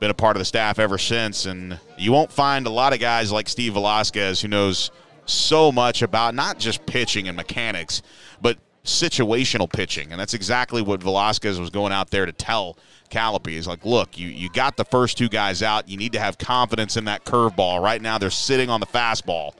been 0.00 0.10
a 0.10 0.14
part 0.14 0.36
of 0.36 0.40
the 0.40 0.44
staff 0.44 0.78
ever 0.78 0.98
since. 0.98 1.46
And 1.46 1.78
you 1.96 2.10
won't 2.10 2.32
find 2.32 2.66
a 2.66 2.70
lot 2.70 2.92
of 2.92 2.98
guys 2.98 3.30
like 3.30 3.48
Steve 3.48 3.74
Velasquez 3.74 4.40
who 4.40 4.48
knows 4.48 4.90
so 5.26 5.70
much 5.70 6.02
about 6.02 6.34
not 6.34 6.58
just 6.58 6.84
pitching 6.86 7.28
and 7.28 7.36
mechanics, 7.36 8.02
but 8.40 8.58
situational 8.88 9.70
pitching. 9.70 10.10
And 10.10 10.20
that's 10.20 10.34
exactly 10.34 10.82
what 10.82 11.02
Velasquez 11.02 11.60
was 11.60 11.70
going 11.70 11.92
out 11.92 12.10
there 12.10 12.26
to 12.26 12.32
tell 12.32 12.76
Callipy. 13.10 13.52
He's 13.52 13.68
like, 13.68 13.84
look, 13.84 14.18
you, 14.18 14.28
you 14.28 14.48
got 14.50 14.76
the 14.76 14.84
first 14.84 15.18
two 15.18 15.28
guys 15.28 15.62
out. 15.62 15.88
You 15.88 15.96
need 15.96 16.12
to 16.12 16.20
have 16.20 16.38
confidence 16.38 16.96
in 16.96 17.04
that 17.04 17.24
curveball. 17.24 17.82
Right 17.82 18.02
now, 18.02 18.18
they're 18.18 18.30
sitting 18.30 18.70
on 18.70 18.80
the 18.80 18.86
fastball. 18.86 19.52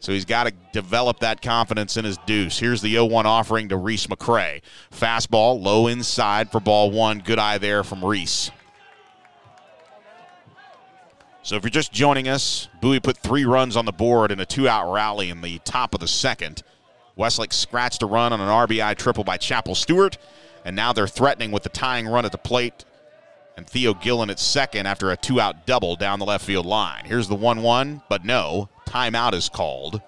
So 0.00 0.12
he's 0.12 0.24
got 0.24 0.44
to 0.44 0.52
develop 0.72 1.20
that 1.20 1.42
confidence 1.42 1.98
in 1.98 2.06
his 2.06 2.16
deuce. 2.24 2.58
Here's 2.58 2.80
the 2.80 2.92
0 2.92 3.04
1 3.04 3.26
offering 3.26 3.68
to 3.68 3.76
Reese 3.76 4.06
McCray. 4.06 4.62
Fastball, 4.90 5.62
low 5.62 5.86
inside 5.88 6.50
for 6.50 6.58
ball 6.58 6.90
one. 6.90 7.18
Good 7.18 7.38
eye 7.38 7.58
there 7.58 7.84
from 7.84 8.02
Reese. 8.02 8.50
So 11.42 11.56
if 11.56 11.62
you're 11.62 11.70
just 11.70 11.92
joining 11.92 12.28
us, 12.28 12.68
Bowie 12.80 13.00
put 13.00 13.16
three 13.18 13.44
runs 13.44 13.76
on 13.76 13.84
the 13.84 13.92
board 13.92 14.30
in 14.30 14.40
a 14.40 14.46
two 14.46 14.68
out 14.68 14.92
rally 14.92 15.30
in 15.30 15.40
the 15.42 15.58
top 15.60 15.94
of 15.94 16.00
the 16.00 16.08
second. 16.08 16.62
Westlake 17.20 17.52
scratched 17.52 18.02
a 18.02 18.06
run 18.06 18.32
on 18.32 18.40
an 18.40 18.48
RBI 18.48 18.96
triple 18.96 19.24
by 19.24 19.36
Chapel 19.36 19.74
Stewart, 19.74 20.16
and 20.64 20.74
now 20.74 20.94
they're 20.94 21.06
threatening 21.06 21.52
with 21.52 21.62
the 21.62 21.68
tying 21.68 22.08
run 22.08 22.24
at 22.24 22.32
the 22.32 22.38
plate. 22.38 22.86
And 23.58 23.68
Theo 23.68 23.92
Gillen 23.92 24.30
at 24.30 24.38
second 24.38 24.86
after 24.86 25.10
a 25.10 25.18
two 25.18 25.38
out 25.38 25.66
double 25.66 25.96
down 25.96 26.18
the 26.18 26.24
left 26.24 26.46
field 26.46 26.64
line. 26.64 27.04
Here's 27.04 27.28
the 27.28 27.34
1 27.34 27.60
1, 27.60 28.02
but 28.08 28.24
no, 28.24 28.70
timeout 28.86 29.34
is 29.34 29.50
called. 29.50 30.00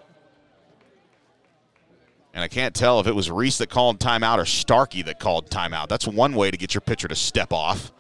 And 2.33 2.43
I 2.43 2.49
can't 2.49 2.75
tell 2.75 2.99
if 2.99 3.07
it 3.07 3.15
was 3.15 3.31
Reese 3.31 3.59
that 3.59 3.69
called 3.69 4.01
timeout 4.01 4.39
or 4.39 4.47
Starkey 4.47 5.03
that 5.03 5.21
called 5.21 5.51
timeout. 5.51 5.89
That's 5.89 6.09
one 6.09 6.35
way 6.35 6.51
to 6.51 6.57
get 6.57 6.73
your 6.73 6.81
pitcher 6.81 7.09
to 7.09 7.15
step 7.15 7.53
off. 7.53 7.93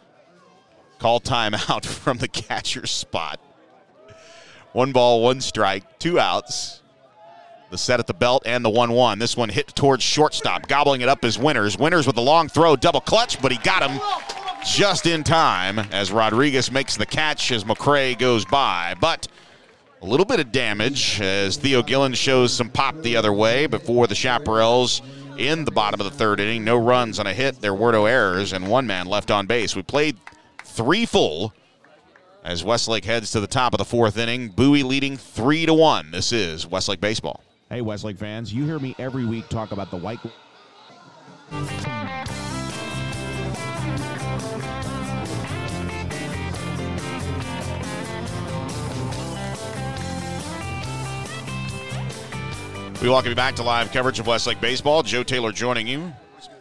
Call 0.98 1.20
timeout 1.20 1.84
from 2.02 2.16
the 2.16 2.28
catcher's 2.28 2.90
spot. 2.90 3.38
One 4.72 4.92
ball, 4.92 5.22
one 5.22 5.42
strike, 5.42 5.98
two 5.98 6.18
outs. 6.18 6.82
The 7.73 7.79
set 7.79 8.01
at 8.01 8.07
the 8.07 8.12
belt 8.12 8.43
and 8.45 8.62
the 8.62 8.68
1 8.68 8.93
1. 8.93 9.18
This 9.18 9.35
one 9.35 9.49
hit 9.49 9.68
towards 9.68 10.05
shortstop, 10.05 10.68
gobbling 10.68 11.01
it 11.01 11.09
up 11.09 11.25
as 11.25 11.39
Winners. 11.39 11.79
Winners 11.79 12.07
with 12.07 12.18
a 12.18 12.20
long 12.20 12.51
throw, 12.51 12.77
double 12.77 13.01
clutch, 13.01 13.41
but 13.41 13.51
he 13.51 13.57
got 13.57 13.89
him 13.89 13.99
just 14.62 15.07
in 15.07 15.25
time 15.25 15.79
as 15.91 16.12
Rodriguez 16.12 16.70
makes 16.70 16.99
the 16.99 17.07
catch 17.07 17.51
as 17.51 17.64
McCray 17.64 18.18
goes 18.18 18.45
by. 18.45 18.95
But 19.01 19.27
a 20.03 20.07
little 20.07 20.27
bit 20.27 20.39
of 20.39 20.53
damage 20.53 21.18
as 21.23 21.57
Theo 21.57 21.83
Gillen 21.83 22.12
shows 22.12 22.53
some 22.53 22.68
pop 22.68 22.95
the 23.01 23.16
other 23.16 23.33
way 23.33 23.66
before 23.66 24.07
the 24.07 24.14
Chaparrals 24.14 25.01
in 25.39 25.64
the 25.64 25.70
bottom 25.70 25.99
of 25.99 26.05
the 26.05 26.18
third 26.18 26.41
inning. 26.41 26.64
No 26.64 26.77
runs 26.77 27.18
on 27.18 27.27
a 27.27 27.33
hit. 27.33 27.62
There 27.62 27.73
were 27.73 27.93
no 27.93 28.05
errors, 28.05 28.53
and 28.53 28.68
one 28.68 28.87
man 28.87 29.07
left 29.07 29.31
on 29.31 29.47
base. 29.47 29.75
We 29.75 29.83
played 29.83 30.18
three 30.62 31.07
full 31.07 31.55
as 32.45 32.62
Westlake 32.62 33.07
heads 33.07 33.31
to 33.31 33.41
the 33.41 33.47
top 33.47 33.73
of 33.73 33.79
the 33.79 33.87
fourth 33.87 34.18
inning. 34.18 34.49
Bowie 34.49 34.83
leading 34.83 35.16
three 35.16 35.64
to 35.64 35.73
one. 35.73 36.11
This 36.11 36.33
is 36.33 36.66
Westlake 36.66 37.01
baseball. 37.01 37.43
Hey, 37.73 37.81
Westlake 37.81 38.18
fans, 38.18 38.53
you 38.53 38.66
hear 38.66 38.79
me 38.79 38.95
every 38.99 39.25
week 39.25 39.49
talk 39.49 39.73
about 39.73 39.91
the 39.91 39.97
white. 39.97 40.20
We 53.01 53.09
welcome 53.09 53.31
you 53.31 53.35
back 53.35 53.57
to 53.57 53.62
live 53.62 53.91
coverage 53.91 54.20
of 54.20 54.27
Westlake 54.27 54.61
baseball. 54.61 55.03
Joe 55.03 55.23
Taylor 55.23 55.51
joining 55.51 55.89
you. 55.89 56.12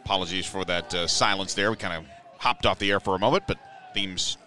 Apologies 0.05 0.45
for 0.45 0.63
that 0.63 0.93
uh, 0.93 1.07
silence 1.07 1.53
there. 1.53 1.71
We 1.71 1.75
kind 1.75 1.93
of 1.93 2.05
hopped 2.37 2.65
off 2.65 2.79
the 2.79 2.89
air 2.89 3.01
for 3.01 3.15
a 3.15 3.19
moment, 3.19 3.43
but 3.47 3.57
themes 3.93 4.37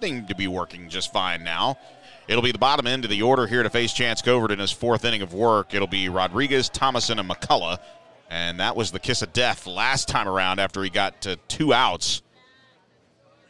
seem 0.00 0.26
to 0.28 0.34
be 0.34 0.48
working 0.48 0.88
just 0.88 1.12
fine 1.12 1.44
now. 1.44 1.76
It'll 2.28 2.42
be 2.42 2.52
the 2.52 2.58
bottom 2.58 2.86
end 2.86 3.04
of 3.04 3.10
the 3.10 3.22
order 3.22 3.46
here 3.46 3.62
to 3.62 3.70
face 3.70 3.92
Chance 3.92 4.22
Covert 4.22 4.50
in 4.50 4.58
his 4.58 4.72
fourth 4.72 5.04
inning 5.04 5.22
of 5.22 5.32
work. 5.32 5.74
It'll 5.74 5.86
be 5.86 6.08
Rodriguez, 6.08 6.68
Thomason, 6.68 7.18
and 7.18 7.28
McCullough. 7.28 7.78
And 8.28 8.58
that 8.58 8.74
was 8.74 8.90
the 8.90 8.98
kiss 8.98 9.22
of 9.22 9.32
death 9.32 9.66
last 9.66 10.08
time 10.08 10.26
around 10.26 10.58
after 10.58 10.82
he 10.82 10.90
got 10.90 11.20
to 11.22 11.36
two 11.48 11.72
outs. 11.72 12.22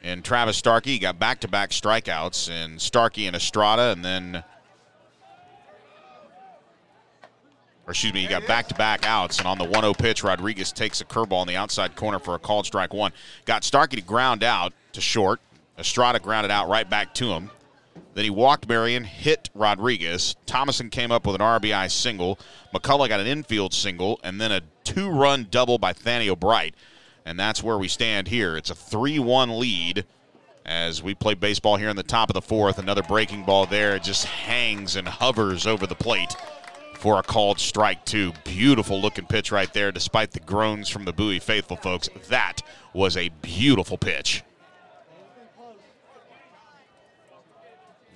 And 0.02 0.22
Travis 0.24 0.56
Starkey 0.58 0.98
got 0.98 1.18
back 1.18 1.40
to 1.40 1.48
back 1.48 1.70
strikeouts, 1.70 2.50
and 2.50 2.80
Starkey 2.80 3.26
and 3.26 3.34
Estrada, 3.34 3.92
and 3.92 4.04
then 4.04 4.44
or 7.86 7.92
excuse 7.92 8.12
me, 8.12 8.22
he 8.22 8.26
got 8.26 8.46
back 8.46 8.66
to 8.68 8.74
back 8.74 9.06
outs. 9.06 9.38
And 9.38 9.46
on 9.46 9.58
the 9.58 9.64
1 9.64 9.72
0 9.72 9.94
pitch, 9.94 10.24
Rodriguez 10.24 10.72
takes 10.72 11.00
a 11.00 11.04
curveball 11.04 11.42
in 11.42 11.48
the 11.48 11.56
outside 11.56 11.94
corner 11.94 12.18
for 12.18 12.34
a 12.34 12.38
called 12.38 12.66
strike 12.66 12.92
one. 12.92 13.12
Got 13.44 13.62
Starkey 13.62 13.96
to 13.96 14.02
ground 14.02 14.42
out 14.42 14.72
to 14.92 15.00
short. 15.00 15.40
Estrada 15.78 16.18
grounded 16.18 16.50
out 16.50 16.68
right 16.68 16.88
back 16.88 17.14
to 17.14 17.28
him. 17.28 17.50
Then 18.14 18.24
he 18.24 18.30
walked 18.30 18.68
Merriman, 18.68 19.04
hit 19.04 19.50
Rodriguez. 19.54 20.36
Thomason 20.46 20.90
came 20.90 21.12
up 21.12 21.26
with 21.26 21.36
an 21.36 21.42
RBI 21.42 21.90
single. 21.90 22.38
McCullough 22.74 23.08
got 23.08 23.20
an 23.20 23.26
infield 23.26 23.74
single, 23.74 24.18
and 24.24 24.40
then 24.40 24.52
a 24.52 24.62
two 24.84 25.10
run 25.10 25.48
double 25.50 25.78
by 25.78 25.92
Thaniel 25.92 26.38
Bright. 26.38 26.74
And 27.24 27.38
that's 27.38 27.62
where 27.62 27.76
we 27.76 27.88
stand 27.88 28.28
here. 28.28 28.56
It's 28.56 28.70
a 28.70 28.74
3 28.74 29.18
1 29.18 29.58
lead 29.58 30.04
as 30.64 31.02
we 31.02 31.14
play 31.14 31.34
baseball 31.34 31.76
here 31.76 31.88
in 31.88 31.96
the 31.96 32.02
top 32.02 32.30
of 32.30 32.34
the 32.34 32.42
fourth. 32.42 32.78
Another 32.78 33.02
breaking 33.02 33.44
ball 33.44 33.66
there. 33.66 33.96
It 33.96 34.02
just 34.02 34.24
hangs 34.24 34.96
and 34.96 35.06
hovers 35.06 35.66
over 35.66 35.86
the 35.86 35.94
plate 35.94 36.34
for 36.94 37.18
a 37.18 37.22
called 37.22 37.60
strike 37.60 38.04
two. 38.04 38.32
Beautiful 38.44 39.00
looking 39.00 39.26
pitch 39.26 39.52
right 39.52 39.72
there, 39.72 39.92
despite 39.92 40.32
the 40.32 40.40
groans 40.40 40.88
from 40.88 41.04
the 41.04 41.12
Bowie 41.12 41.38
faithful 41.38 41.76
folks. 41.76 42.08
That 42.28 42.62
was 42.92 43.16
a 43.16 43.28
beautiful 43.42 43.98
pitch. 43.98 44.42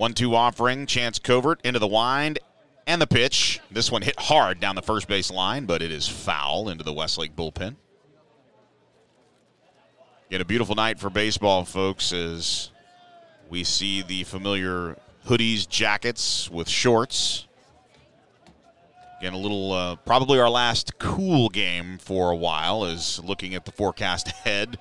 One 0.01 0.15
two 0.15 0.35
offering, 0.35 0.87
Chance 0.87 1.19
Covert 1.19 1.61
into 1.63 1.79
the 1.79 1.87
wind 1.87 2.39
and 2.87 3.03
the 3.03 3.07
pitch. 3.07 3.61
This 3.71 3.93
one 3.93 4.01
hit 4.01 4.19
hard 4.19 4.59
down 4.59 4.75
the 4.75 4.81
first 4.81 5.07
base 5.07 5.31
line, 5.31 5.67
but 5.67 5.83
it 5.83 5.93
is 5.93 6.09
foul 6.09 6.71
into 6.71 6.83
the 6.83 6.93
Westlake 6.95 7.37
bullpen. 7.37 7.77
Again, 10.29 10.41
a 10.41 10.47
beautiful 10.47 10.75
night 10.75 10.99
for 10.99 11.11
baseball, 11.11 11.67
folks, 11.67 12.15
as 12.15 12.71
we 13.51 13.63
see 13.63 14.01
the 14.01 14.25
familiar 14.25 14.97
hoodies, 15.27 15.69
jackets 15.69 16.51
with 16.51 16.67
shorts. 16.67 17.47
Again, 19.19 19.35
a 19.35 19.39
little, 19.39 19.71
uh, 19.75 19.97
probably 19.97 20.41
our 20.41 20.49
last 20.49 20.99
cool 20.99 21.51
game 21.51 21.99
for 21.99 22.31
a 22.31 22.37
while 22.37 22.87
is 22.87 23.21
looking 23.23 23.55
at 23.55 23.67
the 23.67 23.73
forecast 23.73 24.29
ahead. 24.47 24.79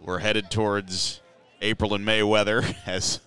We're 0.00 0.18
headed 0.18 0.50
towards 0.50 1.20
April 1.62 1.94
and 1.94 2.04
May 2.04 2.24
weather 2.24 2.64
as 2.84 3.20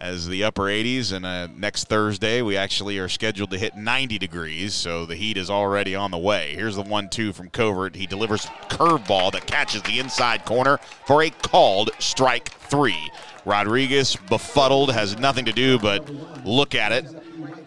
as 0.00 0.26
the 0.26 0.42
upper 0.42 0.62
80s. 0.62 1.12
And 1.12 1.26
uh, 1.26 1.48
next 1.56 1.84
Thursday, 1.84 2.42
we 2.42 2.56
actually 2.56 2.98
are 2.98 3.08
scheduled 3.08 3.50
to 3.50 3.58
hit 3.58 3.76
90 3.76 4.18
degrees, 4.18 4.74
so 4.74 5.04
the 5.04 5.16
heat 5.16 5.36
is 5.36 5.50
already 5.50 5.94
on 5.94 6.10
the 6.10 6.18
way. 6.18 6.54
Here's 6.54 6.76
the 6.76 6.82
one 6.82 7.08
two 7.08 7.32
from 7.32 7.50
Covert. 7.50 7.96
He 7.96 8.06
delivers 8.06 8.46
a 8.46 8.48
curveball 8.66 9.32
that 9.32 9.46
catches 9.46 9.82
the 9.82 9.98
inside 9.98 10.44
corner 10.44 10.78
for 11.06 11.22
a 11.22 11.30
called 11.30 11.90
strike 11.98 12.48
three. 12.48 13.10
Rodriguez, 13.44 14.16
befuddled, 14.28 14.92
has 14.92 15.18
nothing 15.18 15.44
to 15.46 15.52
do 15.52 15.78
but 15.78 16.08
look 16.44 16.74
at 16.74 16.92
it 16.92 17.06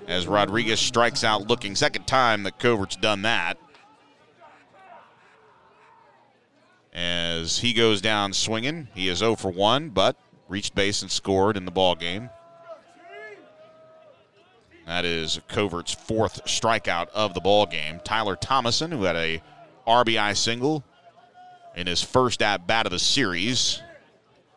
as 0.08 0.28
Rodriguez 0.28 0.80
strikes 0.80 1.24
out 1.24 1.48
looking. 1.48 1.76
Second 1.76 2.06
time 2.06 2.44
that 2.44 2.60
Covert's 2.60 2.96
done 2.96 3.24
that. 3.24 3.58
As 6.94 7.58
he 7.58 7.74
goes 7.74 8.02
down 8.02 8.34
swinging, 8.34 8.88
he 8.94 9.08
is 9.08 9.18
0 9.18 9.36
for 9.36 9.52
1, 9.52 9.90
but 9.90 10.16
reached 10.48 10.76
base 10.76 11.02
and 11.02 11.12
scored 11.12 11.58
in 11.58 11.66
the 11.66 11.72
ball 11.72 11.96
game. 11.96 12.30
That 14.86 15.06
is 15.06 15.40
Covert's 15.48 15.94
fourth 15.94 16.44
strikeout 16.46 17.10
of 17.10 17.34
the 17.34 17.40
ball 17.40 17.66
game. 17.66 18.02
Tyler 18.04 18.36
Thomason, 18.36 18.92
who 18.92 19.04
had 19.04 19.16
a 19.16 19.42
RBI 19.88 20.36
single 20.36 20.84
in 21.76 21.88
his 21.88 22.02
first 22.02 22.42
at 22.42 22.68
bat 22.68 22.86
of 22.86 22.92
the 22.92 23.00
series, 23.00 23.82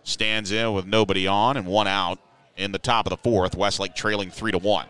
stands 0.02 0.52
in 0.52 0.72
with 0.72 0.86
nobody 0.86 1.26
on 1.26 1.56
and 1.56 1.66
one 1.66 1.86
out 1.86 2.18
in 2.56 2.72
the 2.72 2.78
top 2.78 3.06
of 3.06 3.10
the 3.10 3.16
fourth. 3.16 3.56
Westlake 3.56 3.94
trailing 3.94 4.30
three 4.30 4.52
to 4.52 4.58
one. 4.58 4.86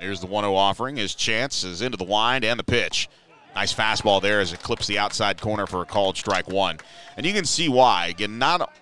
Here's 0.00 0.20
the 0.20 0.26
1 0.26 0.44
0 0.44 0.54
offering. 0.54 0.96
His 0.96 1.14
chance 1.14 1.64
is 1.64 1.82
into 1.82 1.96
the 1.96 2.04
wind 2.04 2.44
and 2.44 2.58
the 2.58 2.64
pitch. 2.64 3.08
Nice 3.54 3.74
fastball 3.74 4.22
there 4.22 4.40
as 4.40 4.52
it 4.52 4.62
clips 4.62 4.86
the 4.86 4.98
outside 4.98 5.40
corner 5.40 5.66
for 5.66 5.82
a 5.82 5.86
called 5.86 6.16
strike 6.16 6.48
one. 6.48 6.78
And 7.16 7.26
you 7.26 7.32
can 7.32 7.44
see 7.44 7.68
why. 7.68 8.06
Again, 8.06 8.38
not, 8.38 8.72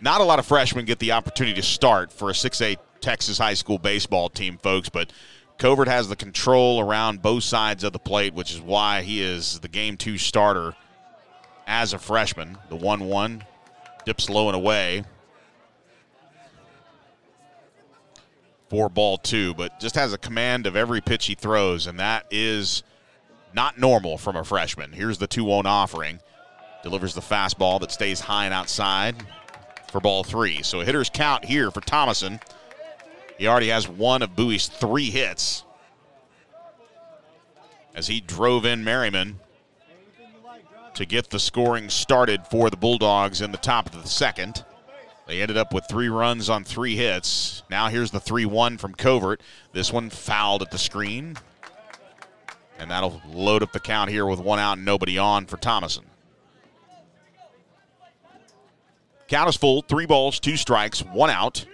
not 0.00 0.20
a 0.20 0.24
lot 0.24 0.38
of 0.38 0.46
freshmen 0.46 0.84
get 0.84 1.00
the 1.00 1.12
opportunity 1.12 1.56
to 1.56 1.66
start 1.66 2.12
for 2.12 2.30
a 2.30 2.32
6A 2.32 2.76
Texas 3.00 3.38
high 3.38 3.54
school 3.54 3.78
baseball 3.78 4.28
team, 4.28 4.58
folks, 4.58 4.88
but 4.88 5.12
Covert 5.58 5.88
has 5.88 6.08
the 6.08 6.16
control 6.16 6.80
around 6.80 7.22
both 7.22 7.42
sides 7.42 7.82
of 7.82 7.92
the 7.92 7.98
plate, 7.98 8.34
which 8.34 8.52
is 8.52 8.60
why 8.60 9.02
he 9.02 9.22
is 9.22 9.58
the 9.60 9.68
game 9.68 9.96
two 9.96 10.18
starter 10.18 10.74
as 11.66 11.92
a 11.92 11.98
freshman. 11.98 12.58
The 12.68 12.76
1 12.76 13.00
1 13.00 13.44
dips 14.04 14.28
low 14.28 14.48
and 14.48 14.56
away. 14.56 15.04
For 18.68 18.88
ball 18.88 19.18
two, 19.18 19.54
but 19.54 19.78
just 19.80 19.94
has 19.94 20.12
a 20.12 20.18
command 20.18 20.66
of 20.66 20.76
every 20.76 21.00
pitch 21.00 21.26
he 21.26 21.34
throws, 21.34 21.86
and 21.86 21.98
that 22.00 22.26
is 22.30 22.82
not 23.54 23.78
normal 23.78 24.18
from 24.18 24.36
a 24.36 24.44
freshman. 24.44 24.92
Here's 24.92 25.18
the 25.18 25.26
2 25.26 25.44
1 25.44 25.66
offering. 25.66 26.20
Delivers 26.82 27.14
the 27.14 27.20
fastball 27.20 27.80
that 27.80 27.90
stays 27.90 28.20
high 28.20 28.44
and 28.44 28.54
outside 28.54 29.16
for 29.90 30.00
ball 30.00 30.22
three. 30.22 30.62
So 30.62 30.80
a 30.80 30.84
hitter's 30.84 31.10
count 31.10 31.44
here 31.44 31.70
for 31.70 31.80
Thomason. 31.80 32.38
He 33.38 33.46
already 33.46 33.68
has 33.68 33.88
one 33.88 34.22
of 34.22 34.36
Bowie's 34.36 34.68
three 34.68 35.10
hits 35.10 35.64
as 37.94 38.06
he 38.06 38.20
drove 38.20 38.64
in 38.64 38.84
Merriman 38.84 39.40
to 40.94 41.04
get 41.04 41.30
the 41.30 41.38
scoring 41.38 41.88
started 41.90 42.46
for 42.46 42.70
the 42.70 42.76
Bulldogs 42.76 43.40
in 43.40 43.52
the 43.52 43.58
top 43.58 43.86
of 43.86 44.02
the 44.02 44.08
second. 44.08 44.64
They 45.26 45.42
ended 45.42 45.56
up 45.56 45.74
with 45.74 45.84
three 45.88 46.08
runs 46.08 46.48
on 46.48 46.62
three 46.62 46.96
hits. 46.96 47.64
Now 47.68 47.88
here's 47.88 48.12
the 48.12 48.20
3 48.20 48.46
1 48.46 48.78
from 48.78 48.94
Covert. 48.94 49.40
This 49.72 49.92
one 49.92 50.08
fouled 50.08 50.62
at 50.62 50.70
the 50.70 50.78
screen. 50.78 51.36
And 52.78 52.90
that'll 52.90 53.20
load 53.28 53.62
up 53.62 53.72
the 53.72 53.80
count 53.80 54.10
here 54.10 54.26
with 54.26 54.38
one 54.38 54.58
out 54.58 54.74
and 54.74 54.84
nobody 54.84 55.18
on 55.18 55.46
for 55.46 55.56
Thomason. 55.56 56.04
Count 59.28 59.48
is 59.48 59.56
full. 59.56 59.82
Three 59.82 60.06
balls, 60.06 60.38
two 60.38 60.56
strikes, 60.56 61.00
one 61.00 61.30
out. 61.30 61.64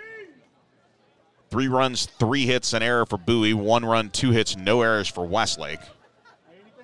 Three 1.50 1.68
runs, 1.68 2.07
three 2.07 2.46
hits, 2.46 2.72
an 2.72 2.82
error 2.82 3.05
for 3.05 3.18
Bowie. 3.18 3.53
One 3.53 3.84
run, 3.84 4.09
two 4.09 4.30
hits, 4.30 4.57
no 4.57 4.80
errors 4.80 5.09
for 5.09 5.26
Westlake. 5.26 5.80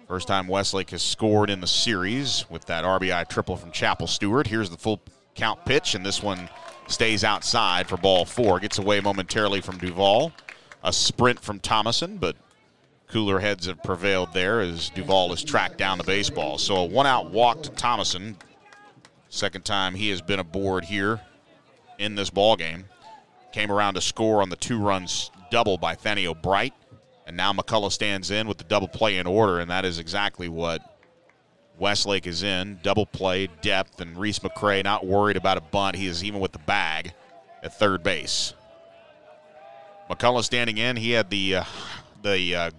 First 0.09 0.29
time 0.29 0.47
Westlake 0.47 0.91
has 0.91 1.03
scored 1.03 1.49
in 1.49 1.61
the 1.61 1.67
series 1.67 2.45
with 2.51 2.67
that 2.67 2.85
RBI 2.85 3.29
triple 3.29 3.57
from 3.57 3.73
Chapel 3.73 4.07
Stewart. 4.07 4.47
Here's 4.47 4.69
the 4.69 4.77
full 4.77 5.01
count 5.39 5.65
pitch, 5.65 5.95
and 5.95 6.05
this 6.05 6.23
one 6.23 6.51
stays 6.89 7.25
outside 7.25 7.89
for 7.89 7.97
ball 7.97 8.25
four. 8.25 8.61
Gets 8.61 8.79
away 8.79 9.01
momentarily 9.01 9.61
from 9.61 9.79
Duvall. 9.79 10.33
A 10.83 10.93
sprint 10.93 11.41
from 11.41 11.61
Thomason, 11.61 12.19
but 12.19 12.37
cooler 13.09 13.41
heads 13.41 13.67
have 13.67 13.83
prevailed 13.83 14.33
there 14.33 14.61
as 14.61 14.91
Duvall 14.91 15.31
has 15.31 15.43
tracked 15.43 15.79
down 15.79 15.99
the 15.99 16.05
baseball. 16.05 16.59
So 16.59 16.77
a 16.77 16.85
one 16.85 17.07
out 17.07 17.31
walk 17.31 17.63
to 17.63 17.71
Thomason. 17.71 18.37
Second 19.29 19.65
time 19.65 19.95
he 19.95 20.11
has 20.11 20.21
been 20.21 20.39
aboard 20.39 20.85
here 20.85 21.21
in 21.99 22.15
this 22.15 22.31
ball 22.31 22.57
game. 22.57 22.85
Came 23.53 23.71
around 23.71 23.95
to 23.95 24.01
score 24.01 24.43
on 24.43 24.51
the 24.51 24.57
two 24.57 24.79
runs 24.79 25.31
double 25.51 25.79
by 25.79 25.95
Thaniel 25.95 26.41
Bright. 26.41 26.75
And 27.27 27.37
now 27.37 27.53
McCullough 27.53 27.93
stands 27.93 28.31
in 28.31 28.49
with 28.49 28.59
the 28.59 28.65
double 28.65 28.89
play 28.89 29.19
in 29.19 29.27
order, 29.27 29.61
and 29.61 29.71
that 29.71 29.85
is 29.85 29.99
exactly 29.99 30.49
what 30.49 30.98
Westlake 31.79 32.27
is 32.27 32.43
in. 32.43 32.79
Double 32.83 33.07
play, 33.07 33.49
depth, 33.63 34.01
and 34.01 34.17
Reese 34.17 34.39
McCray 34.41 34.83
not 34.83 35.07
worried 35.07 35.37
about 35.37 35.57
a 35.57 35.61
bunt. 35.61 35.97
He 35.97 36.07
is 36.07 36.25
even 36.25 36.41
with 36.41 36.53
the 36.53 36.59
bag 36.59 37.13
at 37.63 37.79
third 37.79 38.03
base. 38.03 38.55
McCullough 40.11 40.45
standing 40.45 40.79
in. 40.79 40.97
He 40.97 41.11
had 41.13 41.31
the 41.31 41.57
uh, 41.57 41.65
the 42.23 42.55
uh, 42.55 42.71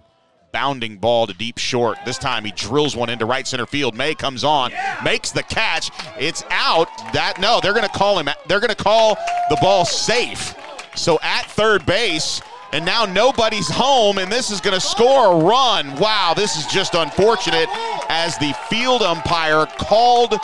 bounding 0.52 0.96
ball 0.96 1.26
to 1.26 1.34
deep 1.34 1.58
short. 1.58 1.98
This 2.04 2.18
time 2.18 2.44
he 2.44 2.52
drills 2.52 2.96
one 2.96 3.08
into 3.08 3.24
right 3.24 3.46
center 3.46 3.66
field. 3.66 3.96
May 3.96 4.14
comes 4.14 4.44
on, 4.44 4.72
makes 5.04 5.30
the 5.30 5.42
catch. 5.44 5.90
It's 6.18 6.44
out. 6.50 6.88
That 7.12 7.40
no, 7.40 7.60
they're 7.62 7.74
going 7.74 7.88
to 7.88 7.96
call 7.96 8.18
him. 8.18 8.28
They're 8.48 8.60
going 8.60 8.70
to 8.70 8.74
call 8.74 9.16
the 9.48 9.58
ball 9.60 9.84
safe. 9.84 10.54
So 10.96 11.18
at 11.22 11.46
third 11.46 11.86
base, 11.86 12.42
and 12.72 12.84
now 12.84 13.04
nobody's 13.04 13.68
home, 13.68 14.18
and 14.18 14.30
this 14.30 14.50
is 14.50 14.60
going 14.60 14.74
to 14.74 14.80
score 14.80 15.32
a 15.32 15.44
run. 15.44 15.94
Wow, 15.96 16.34
this 16.36 16.56
is 16.56 16.66
just 16.66 16.94
unfortunate 16.94 17.68
as 18.08 18.36
the 18.38 18.52
field 18.68 19.02
umpire 19.02 19.66
called 19.78 20.34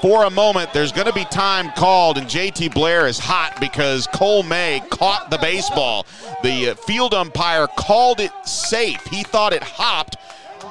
for 0.00 0.24
a 0.24 0.30
moment. 0.30 0.72
There's 0.72 0.90
going 0.90 1.06
to 1.06 1.12
be 1.12 1.24
time 1.26 1.70
called, 1.76 2.18
and 2.18 2.26
JT 2.26 2.74
Blair 2.74 3.06
is 3.06 3.18
hot 3.18 3.56
because 3.60 4.08
Cole 4.08 4.42
May 4.42 4.82
caught 4.90 5.30
the 5.30 5.38
baseball. 5.38 6.04
The 6.42 6.70
uh, 6.70 6.74
field 6.74 7.14
umpire 7.14 7.68
called 7.68 8.18
it 8.18 8.32
safe. 8.44 9.02
He 9.04 9.22
thought 9.22 9.52
it 9.52 9.62
hopped. 9.62 10.16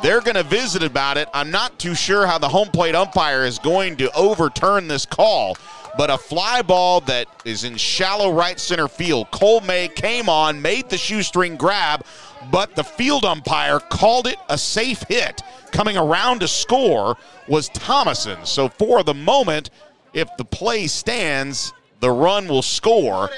They're 0.03 0.21
going 0.21 0.35
to 0.35 0.43
visit 0.43 0.83
about 0.83 1.17
it. 1.17 1.29
I'm 1.33 1.51
not 1.51 1.79
too 1.79 1.95
sure 1.95 2.25
how 2.25 2.37
the 2.37 2.49
home 2.49 2.69
plate 2.69 2.95
umpire 2.95 3.45
is 3.45 3.59
going 3.59 3.97
to 3.97 4.11
overturn 4.13 4.87
this 4.87 5.05
call 5.05 5.55
but 5.97 6.09
a 6.09 6.17
fly 6.17 6.61
ball 6.61 7.01
that 7.01 7.27
is 7.45 7.63
in 7.63 7.77
shallow 7.77 8.31
right 8.31 8.59
center 8.59 8.87
field. 8.87 9.29
Cole 9.31 9.61
May 9.61 9.87
came 9.87 10.29
on, 10.29 10.61
made 10.61 10.89
the 10.89 10.97
shoestring 10.97 11.55
grab, 11.57 12.05
but 12.51 12.75
the 12.75 12.83
field 12.83 13.25
umpire 13.25 13.79
called 13.79 14.27
it 14.27 14.37
a 14.49 14.57
safe 14.57 15.03
hit. 15.03 15.41
Coming 15.71 15.97
around 15.97 16.39
to 16.39 16.47
score 16.47 17.17
was 17.47 17.69
Thomason. 17.69 18.45
So 18.45 18.69
for 18.69 19.03
the 19.03 19.13
moment, 19.13 19.69
if 20.13 20.29
the 20.37 20.45
play 20.45 20.87
stands, 20.87 21.73
the 21.99 22.11
run 22.11 22.47
will 22.47 22.61
score. 22.61 23.29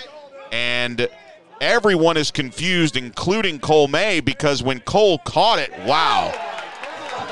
And 0.52 1.08
everyone 1.62 2.18
is 2.18 2.32
confused, 2.32 2.98
including 2.98 3.60
Cole 3.60 3.88
May, 3.88 4.20
because 4.20 4.64
when 4.64 4.80
Cole 4.82 5.20
caught 5.20 5.60
it, 5.60 5.72
wow. 5.86 6.32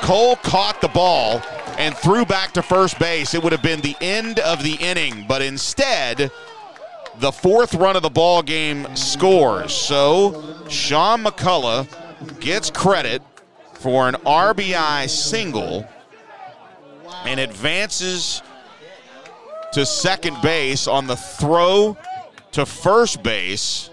Cole 0.01 0.35
caught 0.37 0.81
the 0.81 0.87
ball 0.87 1.41
and 1.77 1.95
threw 1.95 2.25
back 2.25 2.53
to 2.53 2.61
first 2.61 2.99
base, 2.99 3.33
it 3.33 3.43
would 3.43 3.51
have 3.51 3.63
been 3.63 3.81
the 3.81 3.95
end 4.01 4.39
of 4.39 4.63
the 4.63 4.75
inning. 4.75 5.25
But 5.27 5.41
instead, 5.41 6.31
the 7.19 7.31
fourth 7.31 7.73
run 7.73 7.95
of 7.95 8.01
the 8.01 8.09
ball 8.09 8.41
game 8.41 8.95
scores. 8.95 9.73
So 9.73 10.65
Sean 10.69 11.23
McCullough 11.23 11.87
gets 12.39 12.69
credit 12.69 13.21
for 13.73 14.07
an 14.07 14.15
RBI 14.25 15.09
single 15.09 15.87
and 17.25 17.39
advances 17.39 18.41
to 19.73 19.85
second 19.85 20.37
base 20.41 20.87
on 20.87 21.07
the 21.07 21.15
throw 21.15 21.97
to 22.51 22.65
first 22.65 23.23
base. 23.23 23.89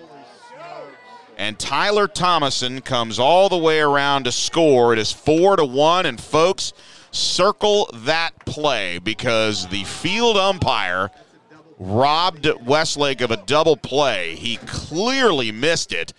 And 1.37 1.57
Tyler 1.59 2.09
Thomason 2.09 2.81
comes 2.81 3.19
all 3.19 3.49
the 3.49 3.57
way 3.57 3.81
around 3.81 4.25
to 4.25 4.33
score. 4.33 4.93
It 4.93 4.99
is 4.99 5.13
four 5.13 5.57
to 5.57 5.65
one. 5.65 6.05
And 6.05 6.21
folks, 6.21 6.73
circle 7.19 7.91
that 7.93 8.31
play 8.47 8.99
because 8.99 9.67
the 9.69 9.85
field 9.85 10.37
umpire 10.37 11.11
robbed 11.79 12.49
Westlake 12.65 13.21
of 13.21 13.31
a 13.31 13.37
double 13.37 13.77
play. 13.77 14.35
He 14.35 14.57
clearly 14.57 15.53
missed 15.53 15.93
it. 15.93 16.13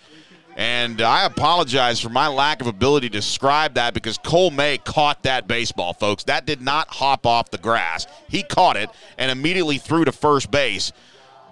And 0.56 1.00
I 1.00 1.24
apologize 1.24 2.00
for 2.00 2.10
my 2.10 2.28
lack 2.28 2.60
of 2.60 2.66
ability 2.66 3.08
to 3.08 3.12
describe 3.12 3.74
that 3.74 3.94
because 3.94 4.18
Cole 4.18 4.50
May 4.50 4.78
caught 4.78 5.22
that 5.22 5.46
baseball, 5.46 5.94
folks. 5.94 6.24
That 6.24 6.44
did 6.44 6.60
not 6.60 6.88
hop 6.88 7.24
off 7.24 7.50
the 7.50 7.58
grass. 7.58 8.06
He 8.28 8.42
caught 8.42 8.76
it 8.76 8.90
and 9.16 9.30
immediately 9.30 9.78
threw 9.78 10.04
to 10.04 10.12
first 10.12 10.50
base. 10.50 10.92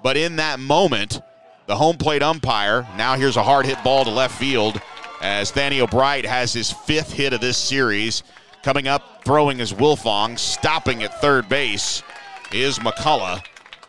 But 0.02 0.16
in 0.16 0.36
that 0.36 0.60
moment, 0.60 1.20
the 1.66 1.76
home 1.76 1.96
plate 1.96 2.22
umpire, 2.22 2.86
now 2.96 3.16
here's 3.16 3.36
a 3.36 3.42
hard 3.42 3.66
hit 3.66 3.82
ball 3.82 4.04
to 4.04 4.10
left 4.10 4.38
field 4.38 4.80
as 5.20 5.52
Thaniel 5.52 5.90
Bright 5.90 6.26
has 6.26 6.52
his 6.52 6.70
fifth 6.70 7.12
hit 7.12 7.32
of 7.32 7.40
this 7.40 7.56
series. 7.56 8.22
Coming 8.62 8.88
up, 8.88 9.24
throwing 9.24 9.60
is 9.60 9.72
Wilfong. 9.72 10.38
Stopping 10.38 11.02
at 11.02 11.20
third 11.20 11.48
base 11.48 12.02
is 12.52 12.78
McCullough. 12.78 13.42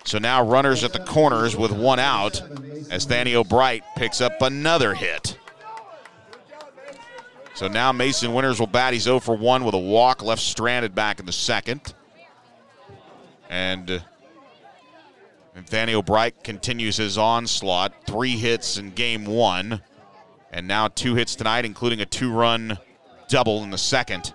So 0.05 0.17
now 0.17 0.43
runners 0.43 0.83
at 0.83 0.93
the 0.93 0.99
corners 0.99 1.55
with 1.55 1.71
one 1.71 1.99
out 1.99 2.41
as 2.89 3.05
Thaniel 3.05 3.47
Bright 3.47 3.83
picks 3.95 4.21
up 4.21 4.41
another 4.41 4.93
hit. 4.93 5.37
So 7.53 7.67
now 7.67 7.91
Mason 7.91 8.33
Winters 8.33 8.59
will 8.59 8.67
bat. 8.67 8.93
He's 8.93 9.03
0 9.03 9.19
for 9.19 9.35
1 9.35 9.65
with 9.65 9.75
a 9.75 9.79
walk, 9.79 10.23
left 10.23 10.41
stranded 10.41 10.95
back 10.95 11.19
in 11.19 11.25
the 11.25 11.31
second. 11.31 11.93
And 13.49 14.01
Nathaniel 15.55 16.01
Bright 16.01 16.43
continues 16.43 16.97
his 16.97 17.17
onslaught. 17.17 17.93
Three 18.05 18.37
hits 18.37 18.77
in 18.77 18.91
game 18.91 19.25
one, 19.25 19.81
and 20.51 20.67
now 20.67 20.87
two 20.87 21.15
hits 21.15 21.35
tonight, 21.35 21.65
including 21.65 21.99
a 21.99 22.05
two 22.05 22.31
run 22.31 22.77
double 23.27 23.63
in 23.63 23.71
the 23.71 23.77
second. 23.77 24.33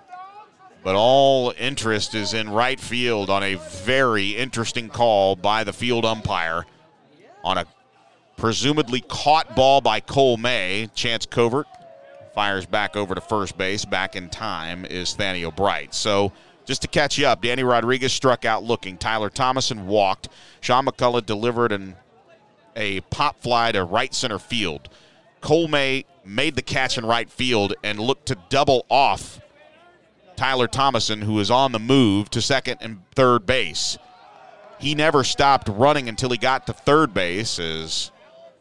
But 0.85 0.93
all 0.93 1.51
interest 1.57 2.13
is 2.13 2.35
in 2.35 2.47
right 2.51 2.79
field 2.79 3.31
on 3.31 3.41
a 3.41 3.55
very 3.55 4.29
interesting 4.37 4.87
call 4.87 5.35
by 5.35 5.63
the 5.63 5.73
field 5.73 6.05
umpire 6.05 6.67
on 7.43 7.57
a 7.57 7.65
presumably 8.37 9.01
caught 9.01 9.55
ball 9.55 9.81
by 9.81 9.99
Cole 9.99 10.37
May. 10.37 10.87
Chance 10.93 11.25
Covert 11.25 11.65
fires 12.35 12.67
back 12.67 12.95
over 12.95 13.15
to 13.15 13.21
first 13.21 13.57
base. 13.57 13.83
Back 13.83 14.15
in 14.15 14.29
time 14.29 14.85
is 14.85 15.15
Thaniel 15.15 15.55
Bright. 15.55 15.95
So 15.95 16.31
just 16.65 16.83
to 16.83 16.87
catch 16.87 17.17
you 17.17 17.25
up, 17.25 17.41
Danny 17.41 17.63
Rodriguez 17.63 18.13
struck 18.13 18.45
out 18.45 18.63
looking. 18.63 18.95
Tyler 18.95 19.31
Thomason 19.31 19.87
walked. 19.87 20.29
Sean 20.61 20.85
McCullough 20.85 21.25
delivered 21.25 21.71
an, 21.71 21.95
a 22.75 23.01
pop 23.01 23.41
fly 23.41 23.71
to 23.71 23.83
right 23.83 24.13
center 24.13 24.37
field. 24.37 24.89
Cole 25.41 25.67
May 25.67 26.05
made 26.23 26.55
the 26.55 26.61
catch 26.61 26.95
in 26.95 27.07
right 27.07 27.29
field 27.29 27.73
and 27.83 27.99
looked 27.99 28.27
to 28.27 28.37
double 28.49 28.85
off 28.87 29.39
Tyler 30.35 30.67
Thomason, 30.67 31.21
who 31.21 31.39
is 31.39 31.49
on 31.49 31.71
the 31.71 31.79
move 31.79 32.29
to 32.31 32.41
second 32.41 32.77
and 32.81 33.01
third 33.11 33.45
base. 33.45 33.97
He 34.79 34.95
never 34.95 35.23
stopped 35.23 35.69
running 35.69 36.09
until 36.09 36.29
he 36.29 36.37
got 36.37 36.67
to 36.67 36.73
third 36.73 37.13
base 37.13 37.59
as 37.59 38.11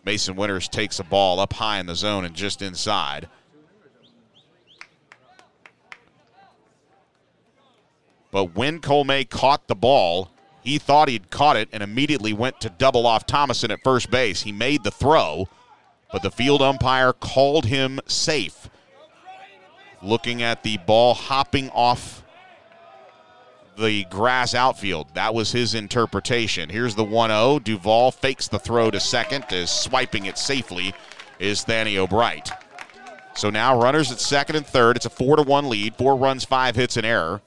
Mason 0.05 0.36
Winters 0.36 0.68
takes 0.68 0.98
a 0.98 1.05
ball 1.05 1.40
up 1.40 1.55
high 1.55 1.78
in 1.78 1.86
the 1.86 1.94
zone 1.94 2.24
and 2.24 2.34
just 2.34 2.62
inside. 2.62 3.28
But 8.30 8.55
when 8.56 8.80
Cole 8.80 9.05
May 9.05 9.24
caught 9.24 9.68
the 9.68 9.76
ball, 9.76 10.30
he 10.62 10.78
thought 10.78 11.09
he'd 11.09 11.30
caught 11.30 11.56
it 11.56 11.68
and 11.72 11.82
immediately 11.82 12.32
went 12.32 12.60
to 12.60 12.70
double 12.70 13.06
off 13.06 13.26
Thomason 13.26 13.70
at 13.70 13.84
first 13.84 14.10
base. 14.10 14.42
He 14.42 14.52
made 14.52 14.82
the 14.82 14.90
throw, 14.90 15.48
but 16.10 16.22
the 16.22 16.30
field 16.30 16.62
umpire 16.62 17.12
called 17.12 17.66
him 17.66 18.01
safe 18.06 18.68
looking 20.05 20.43
at 20.43 20.62
the 20.62 20.76
ball 20.78 21.14
hopping 21.14 21.70
off 21.70 22.22
the 23.76 24.05
grass 24.05 24.55
outfield. 24.55 25.09
That 25.14 25.35
was 25.35 25.52
his 25.52 25.74
interpretation. 25.74 26.68
Here's 26.68 26.94
the 26.94 27.05
1 27.05 27.31
0. 27.31 27.59
Duvall 27.59 28.12
fakes 28.12 28.47
the 28.47 28.59
throw 28.59 28.90
to 28.90 29.01
second, 29.01 29.47
is 29.51 29.70
swiping 29.70 30.26
it 30.26 30.39
safely, 30.39 30.94
is 31.39 31.64
Thaniel 31.64 32.09
Bright. 32.09 32.51
So 33.35 33.51
now 33.51 33.81
runners 33.81 34.12
at 34.12 34.20
second 34.20 34.56
and 34.56 34.66
third. 34.66 34.97
It's 34.97 35.06
a 35.06 35.10
4 35.10 35.36
to 35.36 35.43
1 35.43 35.68
lead. 35.68 35.97
Four 35.97 36.16
runs, 36.16 36.44
five 36.44 36.76
hits, 36.76 36.97
and 36.97 37.05
error. 37.05 37.43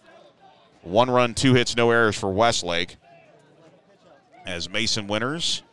One 0.81 1.09
run, 1.09 1.33
two 1.33 1.53
hits, 1.53 1.75
no 1.75 1.91
errors 1.91 2.17
for 2.17 2.31
Westlake. 2.31 2.97
As 4.45 4.69
Mason 4.69 5.07
Winters 5.07 5.63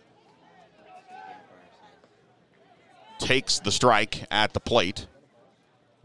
takes 3.19 3.61
the 3.61 3.71
strike 3.71 4.25
at 4.31 4.53
the 4.53 4.61
plate. 4.61 5.07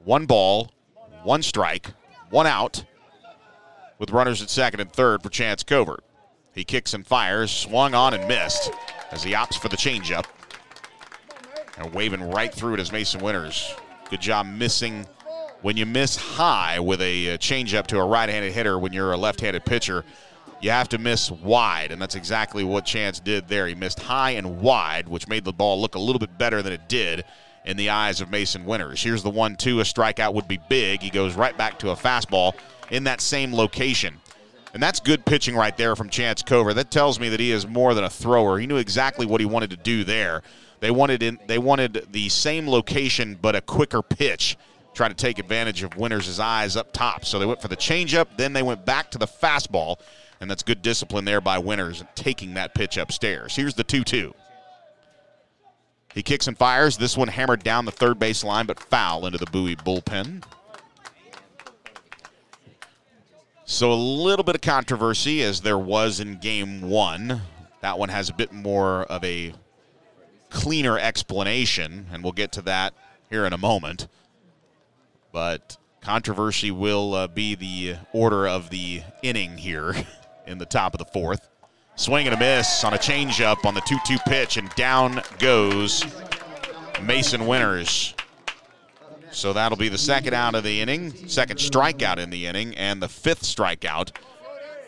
One 0.04 0.26
ball, 0.26 0.72
one 1.24 1.44
strike, 1.44 1.92
one 2.30 2.48
out, 2.48 2.86
with 3.98 4.12
runners 4.12 4.42
at 4.42 4.50
second 4.50 4.80
and 4.80 4.92
third 4.92 5.22
for 5.22 5.30
Chance 5.30 5.64
Covert. 5.64 6.04
He 6.54 6.64
kicks 6.64 6.94
and 6.94 7.06
fires, 7.06 7.52
swung 7.52 7.94
on 7.94 8.14
and 8.14 8.28
missed 8.28 8.72
as 9.12 9.24
he 9.24 9.34
opts 9.34 9.60
for 9.60 9.68
the 9.68 9.76
changeup. 9.76 10.26
And 11.78 11.94
waving 11.94 12.32
right 12.32 12.54
through 12.54 12.76
it 12.76 12.80
as 12.80 12.92
Mason 12.92 13.22
Winters. 13.22 13.74
Good 14.10 14.22
job 14.22 14.48
missing 14.48 15.06
when 15.62 15.76
you 15.76 15.86
miss 15.86 16.16
high 16.16 16.80
with 16.80 17.02
a 17.02 17.34
uh, 17.34 17.38
changeup 17.38 17.88
to 17.88 18.00
a 18.00 18.06
right 18.06 18.30
handed 18.30 18.54
hitter 18.54 18.80
when 18.80 18.94
you're 18.94 19.12
a 19.12 19.18
left 19.18 19.42
handed 19.42 19.66
pitcher. 19.66 20.06
you 20.62 20.72
have 20.72 20.90
to 20.90 20.98
miss 20.98 21.30
wide, 21.30 21.92
and 21.92 22.02
that's 22.02 22.16
exactly 22.16 22.64
what 22.64 22.86
Chance 22.86 23.20
did 23.20 23.48
there. 23.50 23.68
He 23.68 23.76
missed 23.76 24.00
high 24.00 24.32
and 24.32 24.62
wide, 24.62 25.10
which 25.10 25.28
made 25.28 25.44
the 25.44 25.54
ball 25.54 25.80
look 25.80 25.96
a 25.96 26.00
little 26.00 26.20
bit 26.20 26.38
better 26.38 26.62
than 26.62 26.74
it 26.74 26.88
did 26.88 27.26
in 27.70 27.78
the 27.78 27.92
eyes 27.92 28.20
of 28.20 28.32
Mason 28.32 28.66
Winters. 28.66 29.04
Here's 29.04 29.22
the 29.22 29.30
one 29.30 29.56
two. 29.56 29.80
A 29.80 29.84
strikeout 29.84 30.34
would 30.34 30.48
be 30.48 30.60
big. 30.70 31.04
He 31.04 31.12
goes 31.12 31.36
right 31.36 31.56
back 31.56 31.78
to 31.80 31.92
a 31.92 31.96
fastball 31.96 32.54
in 32.90 33.04
that 33.04 33.22
same 33.22 33.54
location. 33.54 34.20
And 34.74 34.82
that's 34.82 35.00
good 35.00 35.24
pitching 35.24 35.56
right 35.56 35.78
there 35.78 35.96
from 35.96 36.10
Chance 36.10 36.42
Covert. 36.42 36.76
That 36.76 36.90
tells 36.90 37.20
me 37.20 37.30
that 37.30 37.40
he 37.40 37.52
is 37.52 37.68
more 37.68 37.94
than 37.94 38.04
a 38.04 38.10
thrower. 38.10 38.58
He 38.58 38.66
knew 38.66 38.78
exactly 38.78 39.28
what 39.28 39.40
he 39.40 39.46
wanted 39.46 39.70
to 39.70 39.78
do 39.78 40.04
there. 40.04 40.42
They 40.80 40.90
wanted 40.90 41.22
in, 41.22 41.38
they 41.46 41.60
wanted 41.60 42.08
the 42.12 42.30
same 42.30 42.68
location 42.68 43.38
but 43.40 43.56
a 43.56 43.62
quicker 43.62 44.02
pitch, 44.02 44.58
trying 44.96 45.12
to 45.12 45.16
take 45.16 45.38
advantage 45.38 45.84
of 45.84 45.96
Winters' 45.96 46.40
eyes 46.40 46.76
up 46.76 46.92
top. 46.92 47.24
So 47.24 47.38
they 47.38 47.46
went 47.46 47.62
for 47.62 47.68
the 47.68 47.78
changeup, 47.78 48.30
then 48.36 48.54
they 48.54 48.64
went 48.64 48.84
back 48.84 49.12
to 49.12 49.20
the 49.20 49.28
fastball, 49.28 49.98
and 50.42 50.50
that's 50.50 50.64
good 50.64 50.82
discipline 50.82 51.26
there 51.26 51.42
by 51.42 51.60
Winters 51.60 52.04
taking 52.16 52.56
that 52.56 52.74
pitch 52.74 52.98
upstairs. 52.98 53.56
Here's 53.56 53.76
the 53.76 53.84
2-2. 53.84 54.34
He 56.14 56.24
kicks 56.24 56.48
and 56.48 56.58
fires. 56.58 56.98
This 56.98 57.16
one 57.16 57.28
hammered 57.28 57.64
down 57.64 57.86
the 57.86 57.92
third 57.92 58.20
base 58.20 58.44
line, 58.44 58.66
but 58.66 58.80
foul 58.80 59.26
into 59.26 59.38
the 59.38 59.46
Bowie 59.46 59.76
bullpen. 59.76 60.44
So 63.66 63.92
a 63.92 63.94
little 63.94 64.44
bit 64.44 64.56
of 64.56 64.62
controversy 64.62 65.44
as 65.44 65.62
there 65.62 65.78
was 65.78 66.20
in 66.20 66.40
game 66.40 66.82
one. 66.82 67.42
That 67.82 68.00
one 68.00 68.10
has 68.10 68.30
a 68.30 68.34
bit 68.34 68.52
more 68.52 69.04
of 69.04 69.24
a 69.24 69.54
cleaner 70.50 70.98
explanation, 70.98 72.08
and 72.12 72.24
we'll 72.24 72.34
get 72.34 72.52
to 72.54 72.62
that 72.64 72.94
here 73.30 73.46
in 73.46 73.54
a 73.54 73.58
moment. 73.58 74.08
But 75.32 75.78
controversy 76.02 76.72
will 76.72 77.14
uh, 77.14 77.28
be 77.28 77.56
the 77.56 77.98
order 78.12 78.48
of 78.48 78.70
the 78.70 79.04
inning 79.22 79.58
here 79.58 79.94
in 80.48 80.58
the 80.58 80.66
top 80.66 80.94
of 80.94 80.98
the 80.98 81.06
fourth. 81.06 81.49
Swing 82.00 82.28
and 82.28 82.34
a 82.34 82.40
miss 82.40 82.86
on 82.86 82.94
a 82.94 82.98
changeup 82.98 83.66
on 83.66 83.74
the 83.74 83.82
2 83.82 83.98
2 84.06 84.18
pitch, 84.26 84.56
and 84.56 84.70
down 84.76 85.22
goes 85.38 86.06
Mason 87.04 87.46
Winters. 87.46 88.16
So 89.32 89.52
that'll 89.52 89.78
be 89.78 89.90
the 89.90 89.98
second 89.98 90.34
out 90.34 90.56
of 90.56 90.64
the 90.64 90.80
inning, 90.80 91.28
second 91.28 91.58
strikeout 91.58 92.18
in 92.18 92.30
the 92.30 92.48
inning, 92.48 92.74
and 92.78 93.02
the 93.02 93.10
fifth 93.10 93.44
strikeout 93.44 94.16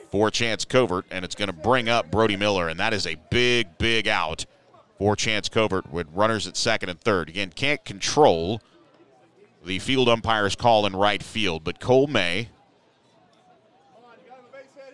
for 0.10 0.32
Chance 0.32 0.64
Covert. 0.64 1.06
And 1.12 1.26
it's 1.26 1.36
going 1.36 1.48
to 1.48 1.54
bring 1.54 1.90
up 1.90 2.10
Brody 2.10 2.38
Miller, 2.38 2.70
and 2.70 2.80
that 2.80 2.94
is 2.94 3.06
a 3.06 3.18
big, 3.30 3.78
big 3.78 4.08
out 4.08 4.46
for 4.98 5.18
Chance 5.18 5.50
Covert 5.50 5.92
with 5.92 6.08
runners 6.14 6.48
at 6.48 6.56
second 6.56 6.88
and 6.88 7.02
third. 7.02 7.28
Again, 7.28 7.50
can't 7.54 7.84
control 7.84 8.62
the 9.66 9.80
field 9.80 10.08
umpire's 10.08 10.56
call 10.56 10.86
in 10.86 10.96
right 10.96 11.22
field, 11.22 11.66
but 11.66 11.82
Cole 11.82 12.08
May 12.08 12.48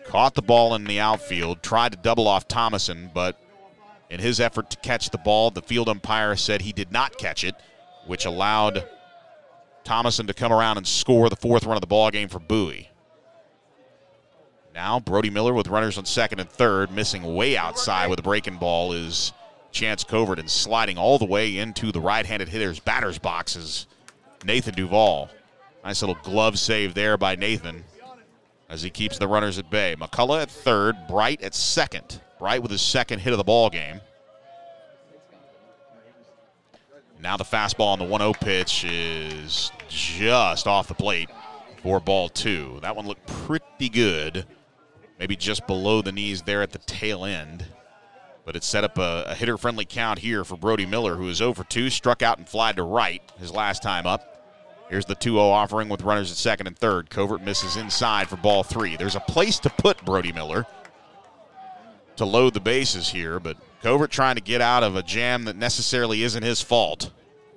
caught 0.08 0.34
the 0.34 0.42
ball 0.42 0.74
in 0.74 0.84
the 0.84 1.00
outfield, 1.00 1.62
tried 1.62 1.92
to 1.92 1.98
double 1.98 2.26
off 2.26 2.48
Thomason, 2.48 3.10
but 3.12 3.38
in 4.08 4.20
his 4.20 4.40
effort 4.40 4.70
to 4.70 4.76
catch 4.78 5.10
the 5.10 5.18
ball, 5.18 5.50
the 5.50 5.62
field 5.62 5.88
umpire 5.88 6.34
said 6.34 6.62
he 6.62 6.72
did 6.72 6.90
not 6.90 7.18
catch 7.18 7.44
it, 7.44 7.54
which 8.06 8.24
allowed 8.24 8.88
Thomason 9.84 10.26
to 10.26 10.34
come 10.34 10.52
around 10.52 10.78
and 10.78 10.86
score 10.86 11.28
the 11.28 11.36
fourth 11.36 11.64
run 11.64 11.76
of 11.76 11.82
the 11.82 11.86
ball 11.86 12.10
game 12.10 12.28
for 12.28 12.38
Bowie. 12.38 12.90
Now 14.74 14.98
Brody 14.98 15.28
Miller 15.28 15.52
with 15.52 15.68
runners 15.68 15.98
on 15.98 16.06
second 16.06 16.40
and 16.40 16.48
third, 16.48 16.90
missing 16.90 17.34
way 17.34 17.56
outside 17.56 18.08
with 18.08 18.18
a 18.18 18.22
breaking 18.22 18.56
ball 18.56 18.92
is 18.92 19.32
Chance 19.72 20.04
Covert 20.04 20.38
and 20.38 20.48
sliding 20.48 20.96
all 20.96 21.18
the 21.18 21.26
way 21.26 21.58
into 21.58 21.92
the 21.92 22.00
right-handed 22.00 22.48
hitter's 22.48 22.80
batter's 22.80 23.18
boxes. 23.18 23.86
Nathan 24.44 24.74
Duvall. 24.74 25.28
Nice 25.84 26.00
little 26.00 26.16
glove 26.22 26.58
save 26.58 26.94
there 26.94 27.18
by 27.18 27.34
Nathan 27.36 27.84
as 28.68 28.82
he 28.82 28.90
keeps 28.90 29.18
the 29.18 29.28
runners 29.28 29.58
at 29.58 29.70
bay. 29.70 29.96
McCullough 29.98 30.42
at 30.42 30.50
third, 30.50 30.96
Bright 31.08 31.42
at 31.42 31.54
second. 31.54 32.20
Bright 32.38 32.62
with 32.62 32.70
his 32.70 32.82
second 32.82 33.20
hit 33.20 33.32
of 33.32 33.38
the 33.38 33.44
ball 33.44 33.70
game. 33.70 34.00
Now 37.20 37.36
the 37.36 37.44
fastball 37.44 37.92
on 37.92 37.98
the 37.98 38.04
1 38.04 38.20
0 38.20 38.32
pitch 38.34 38.84
is 38.84 39.72
just 39.88 40.66
off 40.66 40.86
the 40.86 40.94
plate 40.94 41.30
for 41.82 41.98
ball 41.98 42.28
two. 42.28 42.78
That 42.82 42.94
one 42.94 43.06
looked 43.06 43.26
pretty 43.26 43.88
good. 43.88 44.46
Maybe 45.18 45.34
just 45.34 45.66
below 45.66 46.00
the 46.00 46.12
knees 46.12 46.42
there 46.42 46.62
at 46.62 46.70
the 46.70 46.78
tail 46.78 47.24
end. 47.24 47.66
But 48.44 48.54
it 48.54 48.62
set 48.62 48.84
up 48.84 48.98
a, 48.98 49.24
a 49.26 49.34
hitter 49.34 49.58
friendly 49.58 49.84
count 49.84 50.20
here 50.20 50.44
for 50.44 50.56
Brody 50.56 50.86
Miller, 50.86 51.16
who 51.16 51.28
is 51.28 51.38
0 51.38 51.54
for 51.54 51.64
2, 51.64 51.90
struck 51.90 52.22
out 52.22 52.38
and 52.38 52.48
flied 52.48 52.76
to 52.76 52.84
right 52.84 53.20
his 53.38 53.50
last 53.52 53.82
time 53.82 54.06
up. 54.06 54.37
Here's 54.88 55.04
the 55.04 55.14
2 55.14 55.34
0 55.34 55.38
offering 55.38 55.88
with 55.88 56.02
runners 56.02 56.30
at 56.30 56.36
second 56.36 56.66
and 56.66 56.78
third. 56.78 57.10
Covert 57.10 57.42
misses 57.42 57.76
inside 57.76 58.28
for 58.28 58.36
ball 58.36 58.62
three. 58.62 58.96
There's 58.96 59.16
a 59.16 59.20
place 59.20 59.58
to 59.60 59.70
put 59.70 60.04
Brody 60.04 60.32
Miller 60.32 60.66
to 62.16 62.24
load 62.24 62.54
the 62.54 62.60
bases 62.60 63.08
here, 63.10 63.38
but 63.38 63.56
Covert 63.82 64.10
trying 64.10 64.34
to 64.36 64.40
get 64.40 64.60
out 64.60 64.82
of 64.82 64.96
a 64.96 65.02
jam 65.02 65.44
that 65.44 65.56
necessarily 65.56 66.22
isn't 66.22 66.42
his 66.42 66.60
fault. 66.60 67.10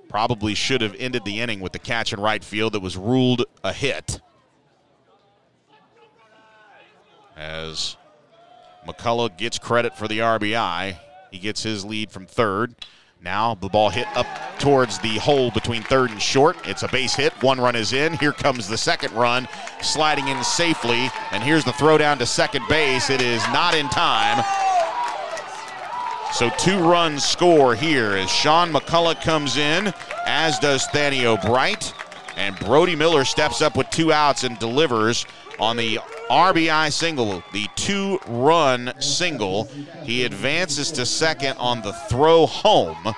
Probably 0.10 0.54
should 0.54 0.82
have 0.82 0.96
ended 1.00 1.24
the 1.24 1.40
inning 1.40 1.62
with 1.62 1.72
the 1.72 1.80
catch 1.80 2.14
in 2.14 2.20
right 2.20 2.44
field 2.44 2.74
that 2.74 2.82
was 2.82 2.98
ruled 2.98 3.46
a 3.64 3.72
hit. 3.72 4.20
As 7.36 7.96
McCullough 8.86 9.38
gets 9.38 9.58
credit 9.58 9.98
for 9.98 10.08
the 10.08 10.20
RBI, 10.20 10.98
he 11.32 11.40
gets 11.40 11.64
his 11.64 11.86
lead 11.86 12.12
from 12.12 12.28
third. 12.28 12.76
Now 13.24 13.54
the 13.54 13.70
ball 13.70 13.92
hit 13.92 14.08
up 14.18 14.26
towards 14.58 14.98
the 14.98 15.20
hole 15.20 15.52
between 15.52 15.84
third 15.84 16.10
and 16.10 16.20
short. 16.20 16.58
It's 16.68 16.82
a 16.82 16.88
base 16.88 17.14
hit. 17.14 17.34
One 17.44 17.62
run 17.62 17.76
is 17.76 17.94
in. 17.94 18.14
Here 18.14 18.32
comes 18.32 18.68
the 18.68 18.78
second 18.78 19.14
run, 19.14 19.48
sliding 19.80 20.28
in 20.28 20.44
safely. 20.44 21.08
And 21.32 21.44
here's 21.44 21.64
the 21.64 21.74
throw 21.74 22.00
down 22.00 22.18
to 22.18 22.26
second 22.26 22.68
base. 22.68 23.12
It 23.12 23.22
is 23.22 23.44
not 23.50 23.76
in 23.76 23.90
time. 23.90 24.44
So 26.34 26.50
two 26.58 26.80
runs 26.80 27.24
score 27.24 27.76
here 27.76 28.14
as 28.14 28.32
Sean 28.32 28.74
McCullough 28.74 29.22
comes 29.22 29.56
in, 29.58 29.94
as 30.26 30.58
does 30.58 30.88
Thaniel 30.88 31.40
Bright. 31.46 31.94
And 32.38 32.58
Brody 32.58 32.96
Miller 32.96 33.24
steps 33.24 33.62
up 33.62 33.78
with 33.78 33.88
two 33.92 34.12
outs 34.12 34.44
and 34.44 34.58
delivers 34.58 35.28
on 35.62 35.78
the 35.78 36.00
RBI 36.30 36.92
single, 36.92 37.44
the 37.54 37.68
two 37.76 38.20
run 38.28 38.94
single. 39.00 39.66
He 40.04 40.26
advances 40.26 40.92
to 40.94 41.06
second 41.06 41.58
on 41.58 41.82
the 41.82 41.94
throw 41.94 42.48
home. 42.48 43.14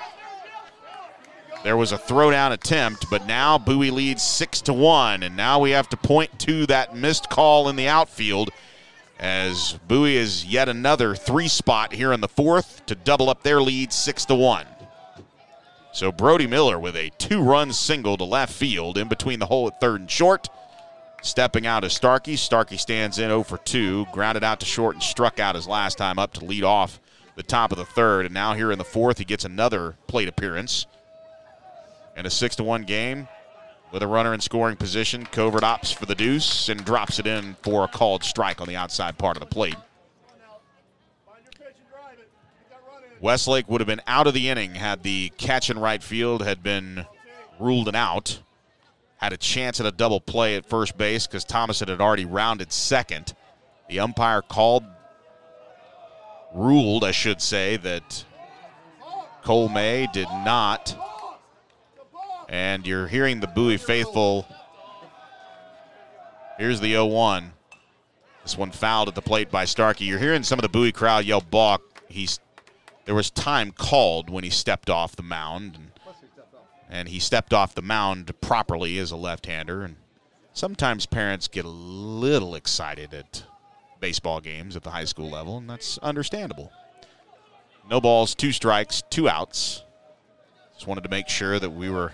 There 1.64 1.78
was 1.78 1.92
a 1.92 1.98
throwdown 1.98 2.52
attempt, 2.52 3.08
but 3.08 3.26
now 3.26 3.56
Bowie 3.56 3.90
leads 3.90 4.22
six 4.22 4.60
to 4.62 4.74
one, 4.74 5.22
and 5.22 5.34
now 5.34 5.58
we 5.58 5.70
have 5.70 5.88
to 5.88 5.96
point 5.96 6.38
to 6.40 6.66
that 6.66 6.94
missed 6.94 7.30
call 7.30 7.70
in 7.70 7.76
the 7.76 7.88
outfield 7.88 8.50
as 9.18 9.78
Bowie 9.88 10.18
is 10.18 10.44
yet 10.44 10.68
another 10.68 11.14
three 11.14 11.48
spot 11.48 11.94
here 11.94 12.12
in 12.12 12.20
the 12.20 12.28
fourth 12.28 12.84
to 12.84 12.94
double 12.94 13.30
up 13.30 13.42
their 13.42 13.62
lead 13.62 13.94
six 13.94 14.26
to 14.26 14.34
one. 14.34 14.66
So 15.92 16.12
Brody 16.12 16.46
Miller 16.46 16.78
with 16.78 16.96
a 16.96 17.10
two 17.16 17.40
run 17.40 17.72
single 17.72 18.18
to 18.18 18.24
left 18.24 18.52
field 18.52 18.98
in 18.98 19.08
between 19.08 19.38
the 19.38 19.46
hole 19.46 19.68
at 19.68 19.80
third 19.80 20.00
and 20.00 20.10
short. 20.10 20.48
Stepping 21.24 21.66
out 21.66 21.84
is 21.84 21.94
Starkey. 21.94 22.36
Starkey 22.36 22.76
stands 22.76 23.18
in 23.18 23.30
0 23.30 23.44
for 23.44 23.56
2, 23.56 24.08
grounded 24.12 24.44
out 24.44 24.60
to 24.60 24.66
short 24.66 24.94
and 24.94 25.02
struck 25.02 25.40
out 25.40 25.54
his 25.54 25.66
last 25.66 25.96
time 25.96 26.18
up 26.18 26.34
to 26.34 26.44
lead 26.44 26.64
off 26.64 27.00
the 27.34 27.42
top 27.42 27.72
of 27.72 27.78
the 27.78 27.84
third. 27.86 28.26
And 28.26 28.34
now 28.34 28.52
here 28.52 28.70
in 28.70 28.76
the 28.76 28.84
fourth, 28.84 29.16
he 29.16 29.24
gets 29.24 29.42
another 29.42 29.96
plate 30.06 30.28
appearance. 30.28 30.84
And 32.14 32.26
a 32.26 32.30
6 32.30 32.56
to 32.56 32.62
1 32.62 32.82
game 32.82 33.26
with 33.90 34.02
a 34.02 34.06
runner 34.06 34.34
in 34.34 34.40
scoring 34.40 34.76
position. 34.76 35.24
Covert 35.24 35.62
opts 35.62 35.94
for 35.94 36.04
the 36.04 36.14
deuce 36.14 36.68
and 36.68 36.84
drops 36.84 37.18
it 37.18 37.26
in 37.26 37.56
for 37.62 37.84
a 37.84 37.88
called 37.88 38.22
strike 38.22 38.60
on 38.60 38.68
the 38.68 38.76
outside 38.76 39.16
part 39.16 39.38
of 39.38 39.40
the 39.40 39.46
plate. 39.46 39.76
Westlake 43.18 43.66
would 43.70 43.80
have 43.80 43.88
been 43.88 44.02
out 44.06 44.26
of 44.26 44.34
the 44.34 44.50
inning 44.50 44.74
had 44.74 45.02
the 45.02 45.32
catch 45.38 45.70
in 45.70 45.78
right 45.78 46.02
field 46.02 46.44
had 46.44 46.62
been 46.62 47.06
ruled 47.58 47.88
an 47.88 47.94
out 47.94 48.40
had 49.24 49.32
a 49.32 49.38
chance 49.38 49.80
at 49.80 49.86
a 49.86 49.90
double 49.90 50.20
play 50.20 50.54
at 50.54 50.66
first 50.66 50.98
base 50.98 51.26
because 51.26 51.44
Thomason 51.44 51.88
had 51.88 51.98
already 51.98 52.26
rounded 52.26 52.70
second. 52.70 53.32
The 53.88 54.00
umpire 54.00 54.42
called, 54.42 54.84
ruled, 56.54 57.04
I 57.04 57.10
should 57.10 57.40
say, 57.40 57.78
that 57.78 58.24
Cole 59.42 59.70
May 59.70 60.06
did 60.12 60.28
not. 60.44 60.94
And 62.50 62.86
you're 62.86 63.06
hearing 63.06 63.40
the 63.40 63.46
Bowie 63.46 63.78
faithful. 63.78 64.46
Here's 66.58 66.80
the 66.80 66.90
0 66.90 67.06
1. 67.06 67.50
This 68.42 68.58
one 68.58 68.72
fouled 68.72 69.08
at 69.08 69.14
the 69.14 69.22
plate 69.22 69.50
by 69.50 69.64
Starkey. 69.64 70.04
You're 70.04 70.18
hearing 70.18 70.42
some 70.42 70.58
of 70.58 70.62
the 70.62 70.68
Bowie 70.68 70.92
crowd 70.92 71.24
yell 71.24 71.40
balk. 71.40 72.02
He's 72.08 72.40
there 73.06 73.14
was 73.14 73.30
time 73.30 73.72
called 73.72 74.28
when 74.28 74.44
he 74.44 74.50
stepped 74.50 74.90
off 74.90 75.16
the 75.16 75.22
mound. 75.22 75.76
And 75.76 75.90
and 76.88 77.08
he 77.08 77.18
stepped 77.18 77.52
off 77.52 77.74
the 77.74 77.82
mound 77.82 78.32
properly 78.40 78.98
as 78.98 79.10
a 79.10 79.16
left-hander. 79.16 79.82
And 79.82 79.96
sometimes 80.52 81.06
parents 81.06 81.48
get 81.48 81.64
a 81.64 81.68
little 81.68 82.54
excited 82.54 83.14
at 83.14 83.44
baseball 84.00 84.40
games 84.40 84.76
at 84.76 84.82
the 84.82 84.90
high 84.90 85.04
school 85.04 85.30
level, 85.30 85.58
and 85.58 85.68
that's 85.68 85.98
understandable. 85.98 86.72
No 87.88 88.00
balls, 88.00 88.34
two 88.34 88.52
strikes, 88.52 89.02
two 89.10 89.28
outs. 89.28 89.82
Just 90.74 90.86
wanted 90.86 91.04
to 91.04 91.10
make 91.10 91.28
sure 91.28 91.58
that 91.58 91.70
we 91.70 91.90
were 91.90 92.12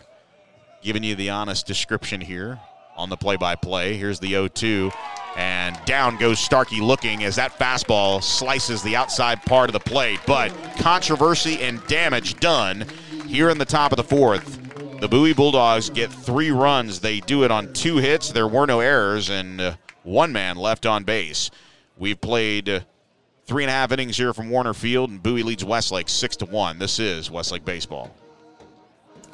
giving 0.83 1.03
you 1.03 1.15
the 1.15 1.31
honest 1.31 1.67
description 1.67 2.21
here 2.21 2.61
on 2.97 3.09
the 3.09 3.17
play-by-play. 3.17 3.97
Here's 3.97 4.21
the 4.21 4.33
0-2. 4.33 4.93
And 5.37 5.79
down 5.85 6.17
goes 6.17 6.39
Starkey 6.41 6.81
looking 6.81 7.25
as 7.25 7.37
that 7.37 7.59
fastball 7.59 8.23
slices 8.23 8.83
the 8.83 8.97
outside 8.97 9.43
part 9.43 9.69
of 9.69 9.73
the 9.73 9.81
plate. 9.81 10.21
But 10.27 10.51
controversy 10.79 11.61
and 11.61 11.85
damage 11.87 12.39
done 12.41 12.85
here 13.27 13.49
in 13.49 13.59
the 13.59 13.65
top 13.65 13.93
of 13.93 13.97
the 13.97 14.05
fourth. 14.05 14.60
The 15.01 15.09
Bowie 15.09 15.33
Bulldogs 15.33 15.89
get 15.89 16.13
three 16.13 16.51
runs. 16.51 17.01
They 17.01 17.21
do 17.21 17.43
it 17.45 17.51
on 17.51 17.73
two 17.73 17.97
hits. 17.97 18.33
There 18.33 18.47
were 18.47 18.67
no 18.67 18.81
errors, 18.81 19.31
and 19.31 19.59
uh, 19.59 19.75
one 20.03 20.31
man 20.31 20.59
left 20.59 20.85
on 20.85 21.05
base. 21.05 21.51
We've 21.97 22.21
played 22.21 22.69
uh, 22.69 22.81
three 23.47 23.65
and 23.65 23.71
a 23.71 23.73
half 23.73 23.93
innings 23.93 24.19
here 24.19 24.35
from 24.35 24.51
Warner 24.51 24.75
Field, 24.75 25.09
and 25.09 25.23
Bowie 25.23 25.43
leads 25.43 25.65
Westlake 25.65 26.11
six 26.11 26.37
to 26.37 26.45
one. 26.45 26.79
This 26.79 26.99
is 26.99 27.31
Westlake 27.31 27.65
baseball. 27.65 28.15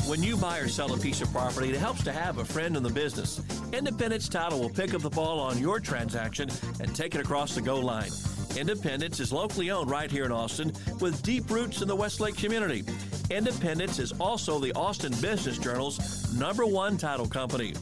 When 0.05 0.23
you 0.23 0.36
buy 0.36 0.59
or 0.59 0.68
sell 0.68 0.93
a 0.94 0.98
piece 0.98 1.20
of 1.20 1.32
property, 1.32 1.70
it 1.70 1.77
helps 1.77 2.05
to 2.05 2.12
have 2.12 2.39
a 2.39 2.44
friend 2.44 2.77
in 2.77 2.82
the 2.82 2.90
business. 2.90 3.40
Independence 3.73 4.28
Title 4.28 4.60
will 4.60 4.70
pick 4.70 4.94
up 4.94 5.02
the 5.02 5.10
ball 5.10 5.40
on 5.40 5.59
your 5.59 5.81
transaction 5.81 6.48
and 6.81 6.94
take 6.94 7.16
it 7.16 7.20
across 7.20 7.55
the 7.55 7.62
goal 7.62 7.82
line. 7.82 8.10
Independence 8.56 9.20
is 9.20 9.32
locally 9.32 9.70
owned 9.70 9.90
right 9.90 10.10
here 10.10 10.24
in 10.24 10.32
Austin 10.32 10.73
with 11.01 11.23
deep 11.23 11.51
roots 11.51 11.82
in 11.82 11.89
the 11.89 11.97
Westlake 11.97 12.36
community. 12.36 12.85
Independence 13.31 13.98
is 13.98 14.12
also 14.20 14.59
the 14.59 14.73
Austin 14.74 15.12
Business 15.20 15.59
Journal's 15.59 16.32
number 16.39 16.64
one 16.64 16.97
title 16.97 17.27
company. 17.27 17.74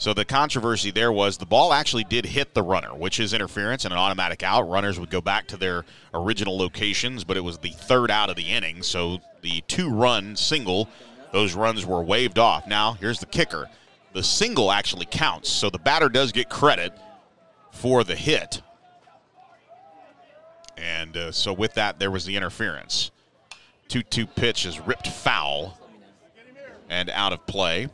So 0.00 0.14
the 0.14 0.24
controversy 0.24 0.90
there 0.90 1.12
was 1.12 1.36
the 1.36 1.44
ball 1.44 1.74
actually 1.74 2.04
did 2.04 2.24
hit 2.24 2.54
the 2.54 2.62
runner, 2.62 2.94
which 2.94 3.20
is 3.20 3.34
interference 3.34 3.84
and 3.84 3.92
an 3.92 3.98
automatic 3.98 4.42
out. 4.42 4.62
Runners 4.62 4.98
would 4.98 5.10
go 5.10 5.20
back 5.20 5.46
to 5.48 5.58
their 5.58 5.84
original 6.14 6.56
locations, 6.56 7.22
but 7.22 7.36
it 7.36 7.42
was 7.42 7.58
the 7.58 7.68
third 7.68 8.10
out 8.10 8.30
of 8.30 8.36
the 8.36 8.48
inning. 8.48 8.82
So 8.82 9.18
the 9.42 9.60
two 9.68 9.90
run 9.90 10.36
single, 10.36 10.88
those 11.32 11.52
runs 11.52 11.84
were 11.84 12.02
waved 12.02 12.38
off. 12.38 12.66
Now, 12.66 12.94
here's 12.94 13.20
the 13.20 13.26
kicker 13.26 13.68
the 14.14 14.22
single 14.22 14.72
actually 14.72 15.04
counts. 15.04 15.50
So 15.50 15.68
the 15.68 15.78
batter 15.78 16.08
does 16.08 16.32
get 16.32 16.48
credit 16.48 16.94
for 17.70 18.02
the 18.02 18.16
hit. 18.16 18.62
And 20.78 21.14
uh, 21.14 21.30
so 21.30 21.52
with 21.52 21.74
that, 21.74 21.98
there 21.98 22.10
was 22.10 22.24
the 22.24 22.36
interference. 22.36 23.10
2 23.88 24.02
2 24.04 24.26
pitch 24.26 24.64
is 24.64 24.80
ripped 24.80 25.08
foul 25.08 25.78
and 26.88 27.10
out 27.10 27.34
of 27.34 27.46
play 27.46 27.88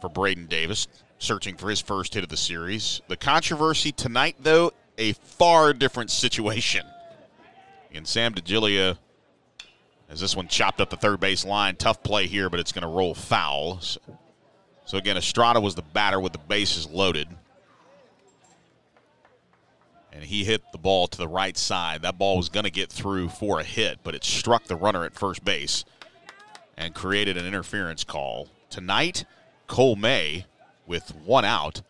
for 0.00 0.08
Braden 0.08 0.46
Davis 0.46 0.88
searching 1.22 1.56
for 1.56 1.70
his 1.70 1.80
first 1.80 2.14
hit 2.14 2.24
of 2.24 2.28
the 2.28 2.36
series. 2.36 3.00
The 3.08 3.16
controversy 3.16 3.92
tonight, 3.92 4.36
though, 4.40 4.72
a 4.98 5.12
far 5.12 5.72
different 5.72 6.10
situation. 6.10 6.84
And 7.92 8.06
Sam 8.06 8.34
DeGilia 8.34 8.98
has 10.08 10.20
this 10.20 10.34
one 10.34 10.48
chopped 10.48 10.80
up 10.80 10.90
the 10.90 10.96
third 10.96 11.20
base 11.20 11.44
line. 11.44 11.76
Tough 11.76 12.02
play 12.02 12.26
here, 12.26 12.50
but 12.50 12.58
it's 12.58 12.72
going 12.72 12.82
to 12.82 12.88
roll 12.88 13.14
foul. 13.14 13.80
So, 13.80 14.00
so 14.84 14.98
again, 14.98 15.16
Estrada 15.16 15.60
was 15.60 15.74
the 15.74 15.82
batter 15.82 16.18
with 16.18 16.32
the 16.32 16.38
bases 16.38 16.88
loaded. 16.88 17.28
And 20.12 20.24
he 20.24 20.44
hit 20.44 20.60
the 20.72 20.78
ball 20.78 21.06
to 21.06 21.18
the 21.18 21.28
right 21.28 21.56
side. 21.56 22.02
That 22.02 22.18
ball 22.18 22.36
was 22.36 22.48
going 22.48 22.64
to 22.64 22.70
get 22.70 22.90
through 22.90 23.28
for 23.28 23.60
a 23.60 23.64
hit, 23.64 24.00
but 24.02 24.14
it 24.14 24.24
struck 24.24 24.64
the 24.64 24.76
runner 24.76 25.04
at 25.04 25.14
first 25.14 25.44
base 25.44 25.84
and 26.76 26.94
created 26.94 27.36
an 27.36 27.46
interference 27.46 28.02
call. 28.04 28.48
Tonight, 28.68 29.24
Cole 29.68 29.96
May 29.96 30.46
with 30.92 31.14
one 31.24 31.46
out, 31.46 31.80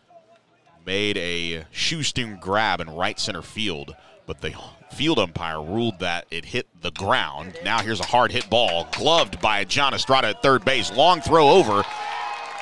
made 0.85 1.17
a 1.17 1.65
shoestring 1.71 2.37
grab 2.39 2.79
in 2.79 2.89
right 2.89 3.19
center 3.19 3.41
field, 3.41 3.93
but 4.25 4.39
the 4.39 4.55
field 4.93 5.19
umpire 5.19 5.61
ruled 5.61 5.99
that 5.99 6.25
it 6.31 6.45
hit 6.45 6.67
the 6.81 6.91
ground. 6.91 7.53
Now 7.65 7.79
here's 7.81 7.99
a 7.99 8.05
hard 8.05 8.31
hit 8.31 8.49
ball, 8.49 8.87
gloved 8.93 9.41
by 9.41 9.65
John 9.65 9.93
Estrada 9.93 10.29
at 10.29 10.41
third 10.41 10.63
base. 10.63 10.89
Long 10.93 11.19
throw 11.19 11.49
over 11.49 11.83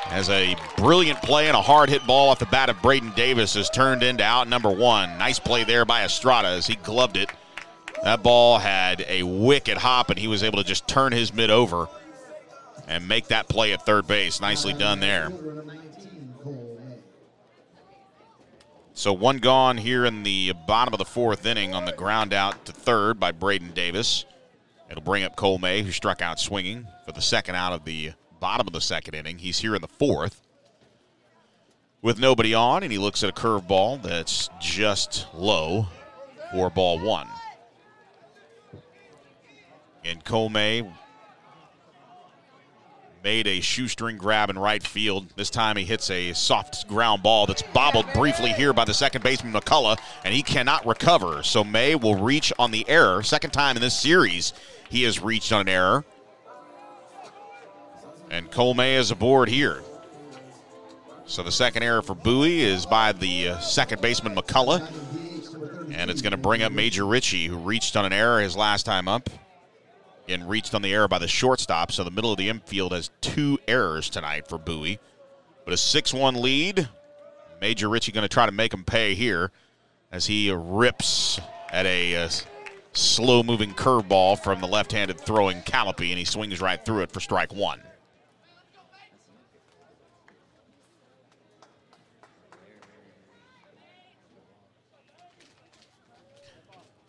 as 0.08 0.32
a 0.32 0.56
brilliant 0.78 1.22
play 1.22 1.48
and 1.48 1.56
a 1.56 1.62
hard 1.62 1.90
hit 1.90 2.08
ball 2.08 2.30
off 2.30 2.40
the 2.40 2.48
bat 2.48 2.72
of 2.72 2.82
Braden 2.82 3.12
Davis 3.16 3.56
is 3.56 3.70
turned 3.70 4.02
into 4.02 4.24
out 4.24 4.48
number 4.48 4.72
one. 4.72 5.16
Nice 5.20 5.38
play 5.38 5.64
there 5.64 5.86
by 5.86 6.04
Estrada 6.04 6.48
as 6.48 6.66
he 6.66 6.74
gloved 6.78 7.18
it. 7.18 7.30
That 8.02 8.24
ball 8.24 8.58
had 8.58 9.06
a 9.08 9.22
wicked 9.22 9.78
hop, 9.78 10.10
and 10.10 10.18
he 10.18 10.28
was 10.28 10.42
able 10.42 10.58
to 10.58 10.64
just 10.64 10.88
turn 10.88 11.12
his 11.12 11.32
mid 11.32 11.52
over 11.52 11.88
and 12.88 13.08
make 13.08 13.28
that 13.28 13.48
play 13.48 13.74
at 13.74 13.86
third 13.86 14.08
base. 14.08 14.42
Nicely 14.42 14.74
done 14.74 15.00
there. 15.00 15.32
So 19.02 19.12
one 19.14 19.40
gone 19.40 19.78
here 19.78 20.06
in 20.06 20.22
the 20.22 20.54
bottom 20.68 20.94
of 20.94 21.00
the 21.00 21.06
fourth 21.06 21.48
inning 21.48 21.74
on 21.74 21.86
the 21.86 21.92
ground 21.92 22.36
out 22.36 22.66
to 22.66 22.72
third 22.72 23.20
by 23.20 23.32
Braden 23.32 23.72
Davis. 23.72 24.26
It'll 24.92 25.02
bring 25.02 25.24
up 25.24 25.36
Cole 25.36 25.58
May, 25.58 25.82
who 25.82 25.90
struck 25.90 26.22
out 26.22 26.40
swinging 26.40 26.86
for 27.04 27.12
the 27.12 27.20
second 27.20 27.56
out 27.56 27.74
of 27.74 27.84
the 27.84 28.12
bottom 28.40 28.68
of 28.68 28.74
the 28.74 28.80
second 28.80 29.16
inning. 29.16 29.40
He's 29.40 29.58
here 29.58 29.74
in 29.74 29.82
the 29.82 29.88
fourth 29.88 30.46
with 32.04 32.20
nobody 32.20 32.54
on, 32.54 32.84
and 32.84 32.92
he 32.92 33.00
looks 33.00 33.24
at 33.24 33.32
a 33.32 33.34
curveball 33.34 34.04
that's 34.04 34.52
just 34.60 35.26
low 35.34 35.88
for 36.52 36.70
ball 36.70 37.00
one. 37.00 37.28
And 40.06 40.24
Cole 40.24 40.50
May 40.50 40.88
made 43.24 43.46
a 43.46 43.62
shoestring 43.62 44.18
grab 44.18 44.50
in 44.50 44.58
right 44.58 44.82
field. 44.82 45.28
This 45.36 45.50
time 45.50 45.78
he 45.78 45.84
hits 45.84 46.10
a 46.10 46.34
soft 46.34 46.88
ground 46.88 47.22
ball 47.22 47.46
that's 47.46 47.62
bobbled 47.62 48.12
briefly 48.14 48.52
here 48.54 48.74
by 48.74 48.86
the 48.86 48.94
second 48.94 49.24
baseman 49.24 49.54
McCullough, 49.54 50.00
and 50.24 50.34
he 50.34 50.42
cannot 50.42 50.86
recover. 50.86 51.44
So 51.44 51.64
May 51.64 51.96
will 51.96 52.16
reach 52.16 52.52
on 52.58 52.72
the 52.72 52.88
error. 52.90 53.22
Second 53.24 53.52
time 53.52 53.76
in 53.76 53.82
this 53.82 54.00
series 54.00 54.54
he 54.90 55.04
has 55.04 55.22
reached 55.22 55.52
on 55.52 55.62
an 55.62 55.70
error. 55.70 56.04
And 58.30 58.50
Cole 58.50 58.74
May 58.74 58.96
is 58.96 59.12
aboard 59.12 59.50
here. 59.50 59.84
So 61.26 61.44
the 61.44 61.52
second 61.52 61.84
error 61.84 62.02
for 62.02 62.16
Bowie 62.16 62.62
is 62.62 62.86
by 62.86 63.12
the 63.12 63.50
uh, 63.50 63.60
second 63.60 64.02
baseman 64.02 64.36
McCullough. 64.36 64.86
And 65.94 66.10
it's 66.10 66.22
going 66.22 66.32
to 66.32 66.38
bring 66.38 66.64
up 66.64 66.72
Major 66.72 67.06
Ritchie, 67.06 67.48
who 67.48 67.58
reached 67.58 67.96
on 67.96 68.06
an 68.06 68.14
error 68.14 68.42
his 68.42 68.56
last 68.56 68.86
time 68.86 69.08
up 69.08 69.30
and 70.32 70.50
reached 70.50 70.74
on 70.74 70.82
the 70.82 70.94
error 70.94 71.08
by 71.08 71.20
the 71.20 71.28
shortstop. 71.28 71.92
So 71.92 72.04
the 72.04 72.12
middle 72.12 72.32
of 72.32 72.38
the 72.38 72.50
infield 72.50 72.94
has 72.94 73.10
two 73.22 73.60
errors 73.68 74.10
tonight 74.10 74.48
for 74.48 74.58
Bowie. 74.58 75.00
But 75.66 75.74
a 75.74 75.78
6 75.78 76.14
1 76.14 76.42
lead. 76.42 76.90
Major 77.60 77.90
Ritchie 77.90 78.12
going 78.12 78.24
to 78.24 78.30
try 78.30 78.46
to 78.46 78.52
make 78.52 78.74
him 78.74 78.84
pay 78.84 79.14
here 79.14 79.52
as 80.12 80.26
he 80.26 80.52
rips 80.52 81.40
at 81.70 81.86
a 81.86 82.16
uh, 82.16 82.30
slow 82.94 83.44
moving 83.44 83.74
curveball 83.74 84.40
from 84.40 84.62
the 84.62 84.68
left 84.68 84.92
handed 84.92 85.20
throwing 85.20 85.62
Callipy, 85.62 86.10
and 86.10 86.18
he 86.18 86.26
swings 86.26 86.60
right 86.60 86.84
through 86.84 87.04
it 87.04 87.12
for 87.12 87.20
strike 87.20 87.54
one. 87.54 87.80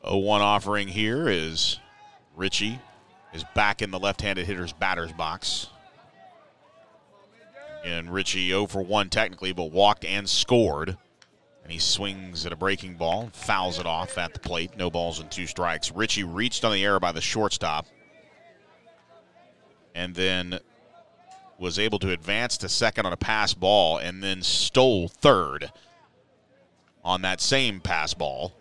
O 0.05 0.19
one 0.19 0.43
offering 0.43 0.89
here 0.89 1.29
is 1.29 1.79
Ritchie 2.37 2.79
is 3.33 3.45
back 3.55 3.83
in 3.83 3.91
the 3.91 3.99
left-handed 3.99 4.47
hitter's 4.47 4.73
batter's 4.73 5.13
box. 5.13 5.69
And 7.85 8.13
Ritchie 8.13 8.49
0 8.49 8.67
for 8.67 8.83
1 8.83 9.09
technically, 9.09 9.53
but 9.53 9.73
walked 9.73 10.05
and 10.05 10.29
scored. 10.29 10.97
And 11.63 11.73
he 11.73 11.79
swings 11.79 12.45
at 12.45 12.53
a 12.53 12.57
breaking 12.57 12.95
ball, 12.95 13.31
fouls 13.33 13.79
it 13.79 13.87
off 13.87 14.19
at 14.19 14.35
the 14.35 14.41
plate. 14.41 14.77
No 14.77 14.91
balls 14.91 15.21
and 15.21 15.31
two 15.31 15.47
strikes. 15.47 15.93
Ritchie 15.93 16.25
reached 16.25 16.65
on 16.65 16.73
the 16.73 16.85
air 16.85 16.99
by 17.01 17.13
the 17.13 17.21
shortstop. 17.21 17.87
And 19.95 20.15
then 20.15 20.59
was 21.59 21.79
able 21.79 21.99
to 22.01 22.11
advance 22.11 22.57
to 22.59 22.69
second 22.69 23.07
on 23.07 23.13
a 23.13 23.17
pass 23.17 23.55
ball 23.55 23.99
and 23.99 24.23
then 24.23 24.43
stole 24.43 25.09
third 25.09 25.71
on 27.05 27.23
that 27.23 27.41
same 27.41 27.81
pass 27.81 28.15
ball. 28.15 28.53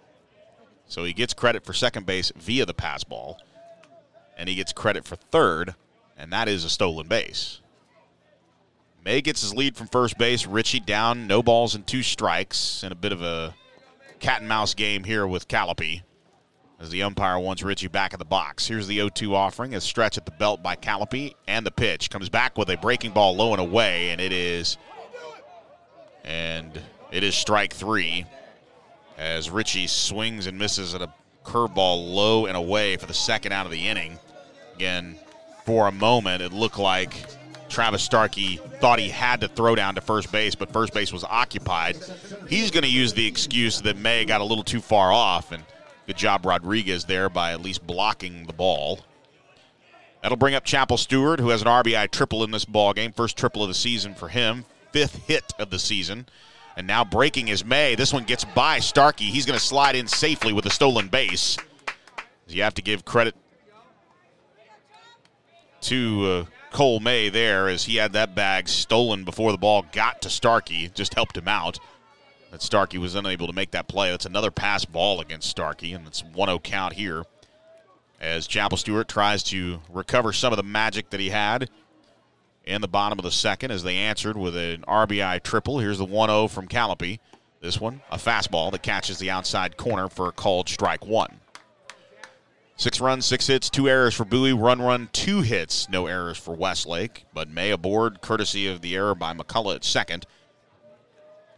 So 0.87 1.03
he 1.03 1.13
gets 1.13 1.33
credit 1.33 1.65
for 1.65 1.73
second 1.73 2.05
base 2.05 2.31
via 2.35 2.65
the 2.65 2.73
pass 2.73 3.03
ball, 3.03 3.39
and 4.41 4.49
he 4.49 4.55
gets 4.55 4.73
credit 4.73 5.05
for 5.05 5.15
third, 5.15 5.75
and 6.17 6.33
that 6.33 6.47
is 6.47 6.65
a 6.65 6.69
stolen 6.69 7.07
base. 7.07 7.59
May 9.05 9.21
gets 9.21 9.41
his 9.41 9.53
lead 9.53 9.77
from 9.77 9.85
first 9.85 10.17
base. 10.17 10.47
Ritchie 10.47 10.79
down, 10.79 11.27
no 11.27 11.43
balls 11.43 11.75
and 11.75 11.85
two 11.85 12.01
strikes, 12.01 12.81
and 12.81 12.91
a 12.91 12.95
bit 12.95 13.11
of 13.11 13.21
a 13.21 13.53
cat 14.19 14.39
and 14.39 14.49
mouse 14.49 14.73
game 14.73 15.03
here 15.03 15.27
with 15.27 15.47
Callipy 15.47 16.01
as 16.79 16.89
the 16.89 17.03
umpire 17.03 17.37
wants 17.37 17.61
Ritchie 17.61 17.89
back 17.89 18.13
in 18.13 18.19
the 18.19 18.25
box. 18.25 18.65
Here's 18.65 18.87
the 18.87 18.95
0 18.95 19.09
2 19.09 19.35
offering, 19.35 19.75
a 19.75 19.81
stretch 19.81 20.17
at 20.17 20.25
the 20.25 20.31
belt 20.31 20.63
by 20.63 20.75
Callipy, 20.75 21.35
and 21.47 21.63
the 21.63 21.71
pitch 21.71 22.09
comes 22.09 22.27
back 22.27 22.57
with 22.57 22.69
a 22.71 22.77
breaking 22.77 23.11
ball 23.11 23.35
low 23.35 23.51
and 23.51 23.61
away, 23.61 24.09
and 24.09 24.19
it 24.19 24.33
is. 24.33 24.77
And 26.23 26.81
it 27.11 27.23
is 27.23 27.35
strike 27.35 27.73
three 27.73 28.25
as 29.19 29.51
Ritchie 29.51 29.85
swings 29.85 30.47
and 30.47 30.57
misses 30.57 30.95
at 30.95 31.03
a 31.03 31.13
curveball 31.43 32.13
low 32.13 32.45
and 32.45 32.57
away 32.57 32.97
for 32.97 33.05
the 33.05 33.13
second 33.13 33.51
out 33.51 33.65
of 33.65 33.71
the 33.71 33.87
inning. 33.87 34.17
Again, 34.81 35.15
for 35.63 35.87
a 35.87 35.91
moment, 35.91 36.41
it 36.41 36.51
looked 36.51 36.79
like 36.79 37.13
Travis 37.69 38.01
Starkey 38.01 38.59
thought 38.79 38.97
he 38.97 39.09
had 39.09 39.41
to 39.41 39.47
throw 39.47 39.75
down 39.75 39.93
to 39.93 40.01
first 40.01 40.31
base, 40.31 40.55
but 40.55 40.73
first 40.73 40.91
base 40.91 41.13
was 41.13 41.23
occupied. 41.23 41.99
He's 42.49 42.71
going 42.71 42.81
to 42.81 42.89
use 42.89 43.13
the 43.13 43.27
excuse 43.27 43.79
that 43.81 43.95
May 43.95 44.25
got 44.25 44.41
a 44.41 44.43
little 44.43 44.63
too 44.63 44.81
far 44.81 45.13
off, 45.13 45.51
and 45.51 45.63
good 46.07 46.17
job 46.17 46.47
Rodriguez 46.47 47.05
there 47.05 47.29
by 47.29 47.51
at 47.51 47.61
least 47.61 47.85
blocking 47.85 48.47
the 48.47 48.53
ball. 48.53 49.01
That'll 50.23 50.35
bring 50.35 50.55
up 50.55 50.65
Chapel 50.65 50.97
Stewart, 50.97 51.39
who 51.39 51.49
has 51.49 51.61
an 51.61 51.67
RBI 51.67 52.09
triple 52.09 52.43
in 52.43 52.49
this 52.49 52.65
ball 52.65 52.93
game, 52.93 53.11
first 53.11 53.37
triple 53.37 53.61
of 53.61 53.67
the 53.67 53.75
season 53.75 54.15
for 54.15 54.29
him, 54.29 54.65
fifth 54.91 55.27
hit 55.27 55.53
of 55.59 55.69
the 55.69 55.77
season. 55.77 56.25
And 56.75 56.87
now 56.87 57.05
breaking 57.05 57.49
is 57.49 57.63
May. 57.63 57.93
This 57.93 58.13
one 58.13 58.23
gets 58.23 58.45
by 58.45 58.79
Starkey. 58.79 59.25
He's 59.25 59.45
going 59.45 59.59
to 59.59 59.63
slide 59.63 59.95
in 59.95 60.07
safely 60.07 60.53
with 60.53 60.65
a 60.65 60.71
stolen 60.71 61.07
base. 61.07 61.55
You 62.47 62.63
have 62.63 62.73
to 62.73 62.81
give 62.81 63.05
credit 63.05 63.35
to 65.81 66.25
uh, 66.25 66.45
Cole 66.71 66.99
May 66.99 67.29
there 67.29 67.67
as 67.67 67.85
he 67.85 67.97
had 67.97 68.13
that 68.13 68.35
bag 68.35 68.67
stolen 68.69 69.23
before 69.23 69.51
the 69.51 69.57
ball 69.57 69.85
got 69.91 70.21
to 70.21 70.29
Starkey. 70.29 70.89
Just 70.93 71.13
helped 71.13 71.37
him 71.37 71.47
out. 71.47 71.79
That 72.51 72.61
Starkey 72.61 72.97
was 72.97 73.15
unable 73.15 73.47
to 73.47 73.53
make 73.53 73.71
that 73.71 73.87
play. 73.87 74.11
That's 74.11 74.25
another 74.25 74.51
pass 74.51 74.85
ball 74.85 75.21
against 75.21 75.49
Starkey, 75.49 75.93
and 75.93 76.05
it's 76.07 76.23
1 76.23 76.47
0 76.47 76.59
count 76.59 76.93
here 76.93 77.23
as 78.21 78.45
Chapel 78.45 78.77
Stewart 78.77 79.07
tries 79.07 79.41
to 79.43 79.81
recover 79.89 80.31
some 80.31 80.53
of 80.53 80.57
the 80.57 80.63
magic 80.63 81.09
that 81.09 81.19
he 81.19 81.29
had 81.29 81.69
in 82.63 82.81
the 82.81 82.87
bottom 82.87 83.17
of 83.17 83.23
the 83.23 83.31
second 83.31 83.71
as 83.71 83.83
they 83.83 83.97
answered 83.97 84.37
with 84.37 84.55
an 84.55 84.83
RBI 84.87 85.41
triple. 85.43 85.79
Here's 85.79 85.97
the 85.97 86.05
1 86.05 86.29
0 86.29 86.47
from 86.47 86.67
Callipy. 86.67 87.19
This 87.59 87.79
one, 87.79 88.01
a 88.09 88.17
fastball 88.17 88.71
that 88.71 88.81
catches 88.81 89.19
the 89.19 89.29
outside 89.29 89.77
corner 89.77 90.07
for 90.07 90.27
a 90.27 90.31
called 90.31 90.69
strike 90.69 91.05
one. 91.05 91.40
Six 92.81 92.99
runs, 92.99 93.27
six 93.27 93.45
hits, 93.45 93.69
two 93.69 93.87
errors 93.87 94.15
for 94.15 94.25
Bowie. 94.25 94.53
Run, 94.53 94.81
run, 94.81 95.09
two 95.13 95.41
hits, 95.41 95.87
no 95.87 96.07
errors 96.07 96.39
for 96.39 96.55
Westlake. 96.55 97.25
But 97.31 97.47
May 97.47 97.69
aboard, 97.69 98.21
courtesy 98.21 98.65
of 98.65 98.81
the 98.81 98.95
error 98.95 99.13
by 99.13 99.35
McCullough 99.35 99.75
at 99.75 99.83
second. 99.83 100.25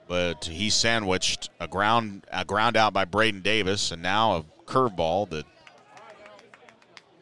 But 0.06 0.44
he 0.44 0.70
sandwiched 0.70 1.50
a 1.62 1.68
ground 1.70 2.28
a 2.30 2.44
ground 2.44 2.76
out 2.76 2.92
by 2.92 3.06
Braden 3.06 3.40
Davis, 3.40 3.90
and 3.90 4.02
now 4.02 4.36
a 4.36 4.44
curveball 4.66 5.30
that 5.30 5.46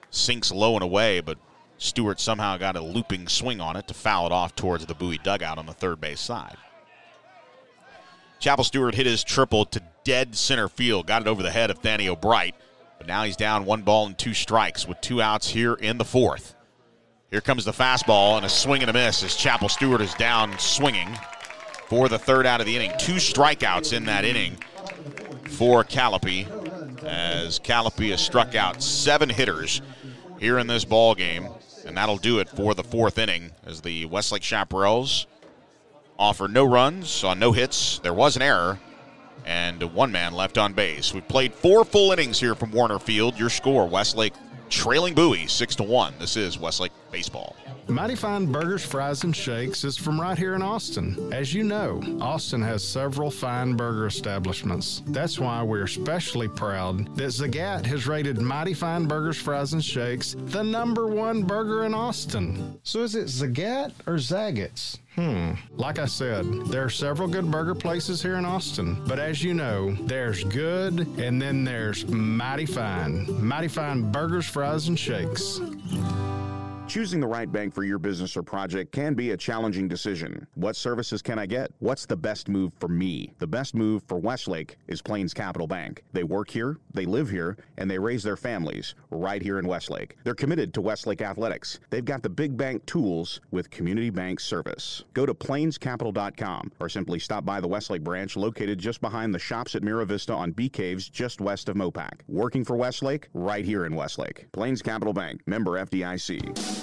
sinks 0.10 0.52
low 0.52 0.74
and 0.74 0.84
away, 0.84 1.20
but 1.20 1.38
Stewart 1.78 2.20
somehow 2.20 2.58
got 2.58 2.76
a 2.76 2.82
looping 2.82 3.28
swing 3.28 3.62
on 3.62 3.76
it 3.76 3.88
to 3.88 3.94
foul 3.94 4.26
it 4.26 4.32
off 4.32 4.56
towards 4.56 4.88
the 4.88 4.96
Bowie 4.96 5.20
dugout 5.20 5.60
on 5.60 5.68
the 5.68 5.74
third 5.74 6.02
base 6.02 6.22
side. 6.22 6.58
Chapel 8.40 8.64
Stewart 8.64 8.96
hit 8.96 9.06
his 9.06 9.24
triple 9.24 9.64
to 9.66 9.80
dead 10.04 10.36
center 10.36 10.68
field, 10.68 11.06
got 11.06 11.22
it 11.22 11.28
over 11.28 11.44
the 11.44 11.52
head 11.52 11.70
of 11.70 11.84
Thaniel 11.84 12.20
Bright, 12.20 12.56
but 13.02 13.08
now 13.08 13.24
he's 13.24 13.36
down 13.36 13.66
one 13.66 13.82
ball 13.82 14.06
and 14.06 14.16
two 14.16 14.36
strikes 14.36 14.88
with 14.88 15.02
two 15.02 15.24
outs 15.24 15.50
here 15.50 15.74
in 15.74 15.98
the 15.98 16.06
fourth. 16.06 16.54
Here 17.32 17.42
comes 17.42 17.66
the 17.66 17.72
fastball 17.72 18.38
and 18.38 18.46
a 18.46 18.50
swing 18.50 18.82
and 18.82 18.92
a 18.92 18.94
miss 18.94 19.24
as 19.24 19.36
Chapel 19.36 19.70
Stewart 19.70 20.02
is 20.02 20.14
down 20.14 20.56
swinging 20.60 21.10
for 21.88 22.10
the 22.10 22.20
third 22.20 22.46
out 22.46 22.60
of 22.60 22.68
the 22.68 22.76
inning. 22.76 22.92
Two 23.00 23.16
strikeouts 23.16 23.92
in 23.92 24.06
that 24.06 24.24
inning 24.24 24.56
for 25.46 25.84
Callipy 25.84 26.46
as 27.04 27.58
Callipy 27.58 28.12
has 28.12 28.22
struck 28.22 28.54
out 28.54 28.84
seven 28.84 29.30
hitters 29.30 29.82
here 30.40 30.60
in 30.60 30.68
this 30.68 30.86
ball 30.86 31.16
game. 31.16 31.48
And 31.88 31.98
that'll 31.98 32.18
do 32.18 32.38
it 32.38 32.50
for 32.50 32.76
the 32.76 32.84
fourth 32.84 33.18
inning 33.18 33.50
as 33.66 33.82
the 33.82 34.06
Westlake 34.06 34.44
Chaparrals 34.44 35.26
offer 36.20 36.48
no 36.48 36.66
runs 36.66 37.24
on 37.24 37.40
no 37.40 37.52
hits. 37.52 37.98
There 37.98 38.14
was 38.14 38.36
an 38.36 38.44
error 38.44 38.78
and 39.46 39.82
one 39.94 40.12
man 40.12 40.34
left 40.34 40.58
on 40.58 40.74
base. 40.74 41.14
We've 41.14 41.28
played 41.28 41.54
four 41.54 41.86
full 41.86 42.12
innings 42.12 42.40
here 42.40 42.56
from 42.56 42.72
Warner 42.72 43.00
Field. 43.00 43.38
Your 43.40 43.50
score, 43.50 43.88
Westlake 43.88 44.34
trailing 44.72 45.14
Bowie 45.14 45.48
6 45.48 45.76
to 45.76 45.84
1. 45.84 46.14
This 46.18 46.38
is 46.38 46.58
Westlake 46.58 46.94
Baseball. 47.12 47.56
Mighty 47.88 48.16
Fine 48.16 48.46
Burgers, 48.46 48.86
Fries, 48.86 49.24
and 49.26 49.36
Shakes 49.36 49.84
is 49.84 49.98
from 49.98 50.20
right 50.20 50.38
here 50.38 50.56
in 50.56 50.62
Austin. 50.62 51.32
As 51.34 51.54
you 51.54 51.64
know, 51.64 52.02
Austin 52.22 52.62
has 52.62 52.88
several 52.88 53.30
fine 53.30 53.76
burger 53.76 54.08
establishments. 54.08 55.04
That's 55.08 55.38
why 55.40 55.62
we're 55.62 55.84
especially 55.84 56.48
proud 56.48 57.14
that 57.18 57.32
Zagat 57.32 57.86
has 57.86 58.08
rated 58.08 58.40
Mighty 58.40 58.74
Fine 58.74 59.08
Burgers, 59.08 59.38
Fries, 59.38 59.74
and 59.74 59.84
Shakes 59.84 60.36
the 60.38 60.64
number 60.64 61.08
one 61.08 61.44
burger 61.44 61.84
in 61.84 61.94
Austin. 61.94 62.80
So 62.84 63.02
is 63.02 63.16
it 63.16 63.26
Zagat 63.26 63.92
or 64.08 64.16
Zagat's? 64.16 65.00
Hmm. 65.16 65.52
Like 65.72 66.00
I 66.00 66.06
said, 66.06 66.46
there 66.68 66.86
are 66.86 66.90
several 66.90 67.28
good 67.28 67.52
burger 67.52 67.76
places 67.76 68.22
here 68.22 68.36
in 68.36 68.46
Austin, 68.46 68.98
but 69.06 69.20
as 69.20 69.44
you 69.44 69.54
know, 69.54 69.94
there's 70.06 70.44
good 70.46 71.00
and 71.18 71.42
then 71.42 71.66
there's 71.66 72.08
mighty 72.08 72.66
fine. 72.66 73.46
Mighty 73.46 73.68
fine 73.68 74.10
burgers, 74.10 74.46
fries, 74.46 74.88
and 74.88 74.98
shakes. 74.98 75.60
Choosing 76.88 77.22
the 77.22 77.28
right 77.28 77.50
bank 77.50 77.74
for 77.74 77.86
your 77.86 78.00
business 78.00 78.36
or 78.36 78.44
project 78.44 78.92
can 78.92 79.14
be 79.14 79.32
a 79.32 79.38
challenging 79.38 79.88
decision. 79.88 80.46
What 80.56 80.76
services 80.76 81.22
can 81.22 81.40
I 81.40 81.46
get? 81.46 81.72
What's 81.80 82.06
the 82.06 82.18
best 82.18 82.50
move 82.50 82.74
for 82.82 82.90
me? 82.90 83.34
The 83.40 83.48
best 83.48 83.76
move 83.76 84.04
for 84.08 84.20
Westlake 84.20 84.78
is 84.88 85.02
Plains 85.02 85.34
Capital 85.34 85.68
Bank. 85.68 86.04
They 86.12 86.26
work 86.26 86.50
here, 86.50 86.80
they 86.94 87.06
live 87.06 87.30
here, 87.30 87.56
and 87.78 87.90
they 87.90 87.98
raise 87.98 88.24
their 88.24 88.36
families 88.36 88.96
right 89.10 89.42
here 89.42 89.58
in 89.58 89.68
Westlake. 89.68 90.18
They're 90.26 90.36
committed 90.36 90.74
to 90.74 90.82
Westlake 90.82 91.22
athletics. 91.22 91.80
They've 91.92 92.04
got 92.04 92.24
the 92.24 92.30
big 92.30 92.58
bank 92.58 92.86
tools 92.86 93.40
with 93.52 93.70
community 93.70 94.10
bank 94.10 94.42
service. 94.42 95.06
Go 95.14 95.26
to 95.26 95.34
plainscapital.com 95.34 96.74
or 96.82 96.90
simply 96.90 97.20
stop 97.20 97.46
by 97.46 97.62
the 97.62 97.70
Westlake 97.70 98.04
branch 98.04 98.36
located 98.36 98.80
just 98.80 99.00
behind 99.00 99.34
the 99.34 99.40
shops 99.40 99.76
at 99.76 99.84
Mira 99.84 100.06
Vista 100.06 100.34
on 100.34 100.52
Bee 100.52 100.68
Caves 100.68 101.08
just 101.08 101.40
west 101.40 101.70
of 101.70 101.78
Mopac. 101.78 102.20
Working 102.28 102.66
for 102.66 102.76
Westlake 102.76 103.30
right 103.34 103.64
here 103.64 103.86
in 103.86 103.96
Westlake. 103.96 104.52
Plains 104.52 104.82
Capital 104.82 105.14
Bank, 105.14 105.42
member 105.46 105.80
FDIC. 105.80 106.81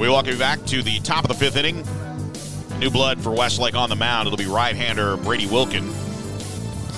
We 0.00 0.08
welcome 0.08 0.32
you 0.32 0.38
back 0.38 0.64
to 0.64 0.82
the 0.82 0.98
top 1.00 1.24
of 1.24 1.28
the 1.28 1.34
fifth 1.34 1.56
inning. 1.56 1.84
New 2.78 2.88
blood 2.88 3.20
for 3.20 3.32
Westlake 3.32 3.74
on 3.74 3.90
the 3.90 3.96
mound. 3.96 4.26
It'll 4.26 4.38
be 4.38 4.46
right-hander 4.46 5.18
Brady 5.18 5.46
Wilkin. 5.46 5.86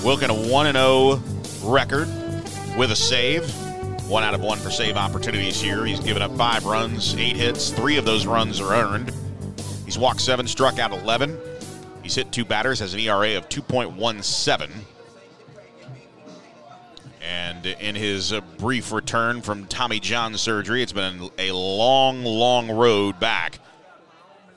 Wilkin 0.05 0.31
a 0.31 0.35
1-0 0.35 1.21
record 1.65 2.07
with 2.79 2.93
a 2.93 2.97
save. 2.97 3.51
One 4.09 4.23
out 4.23 4.35
of 4.35 4.41
one 4.41 4.59
for 4.59 4.71
save 4.71 4.97
opportunities 4.97 5.61
here. 5.61 5.85
He's 5.85 5.99
given 5.99 6.23
up 6.23 6.37
five 6.37 6.65
runs, 6.65 7.17
eight 7.17 7.35
hits. 7.35 7.71
Three 7.71 7.97
of 7.97 8.05
those 8.05 8.25
runs 8.25 8.61
are 8.61 8.73
earned. 8.73 9.13
He's 9.85 9.99
walked 9.99 10.21
seven, 10.21 10.47
struck 10.47 10.79
out 10.79 10.93
11. 10.93 11.37
He's 12.03 12.15
hit 12.15 12.33
two 12.33 12.45
batters, 12.45 12.81
has 12.81 12.95
an 12.95 13.01
ERA 13.01 13.37
of 13.37 13.49
2.17. 13.49 14.71
And 17.23 17.67
in 17.67 17.95
his 17.95 18.33
uh, 18.33 18.41
brief 18.59 18.91
return 18.91 19.43
from 19.43 19.67
Tommy 19.67 20.01
John 20.01 20.37
surgery, 20.37 20.83
it's 20.83 20.93
been 20.93 21.31
a 21.39 21.53
long, 21.53 22.25
long 22.25 22.71
road 22.71 23.21
back 23.21 23.61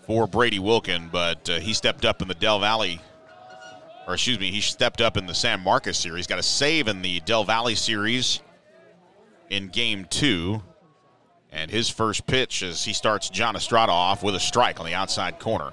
for 0.07 0.27
Brady 0.27 0.59
Wilkin, 0.59 1.09
but 1.11 1.49
uh, 1.49 1.59
he 1.59 1.73
stepped 1.73 2.05
up 2.05 2.21
in 2.21 2.27
the 2.27 2.33
Del 2.33 2.59
Valle, 2.59 2.97
or 4.07 4.13
excuse 4.15 4.39
me, 4.39 4.49
he 4.49 4.61
stepped 4.61 5.01
up 5.01 5.15
in 5.15 5.27
the 5.27 5.33
San 5.35 5.61
Marcos 5.61 5.97
series. 5.97 6.25
Got 6.25 6.39
a 6.39 6.43
save 6.43 6.87
in 6.87 7.03
the 7.03 7.19
Del 7.21 7.43
Valle 7.43 7.75
series 7.75 8.41
in 9.49 9.67
game 9.67 10.05
two. 10.05 10.61
And 11.51 11.71
his 11.71 11.89
first 11.89 12.27
pitch 12.27 12.63
as 12.63 12.83
he 12.83 12.91
starts 12.91 13.29
John 13.29 13.55
Estrada 13.55 13.91
off 13.91 14.23
with 14.23 14.35
a 14.35 14.39
strike 14.41 14.81
on 14.81 14.85
the 14.85 14.93
outside 14.93 15.39
corner. 15.39 15.71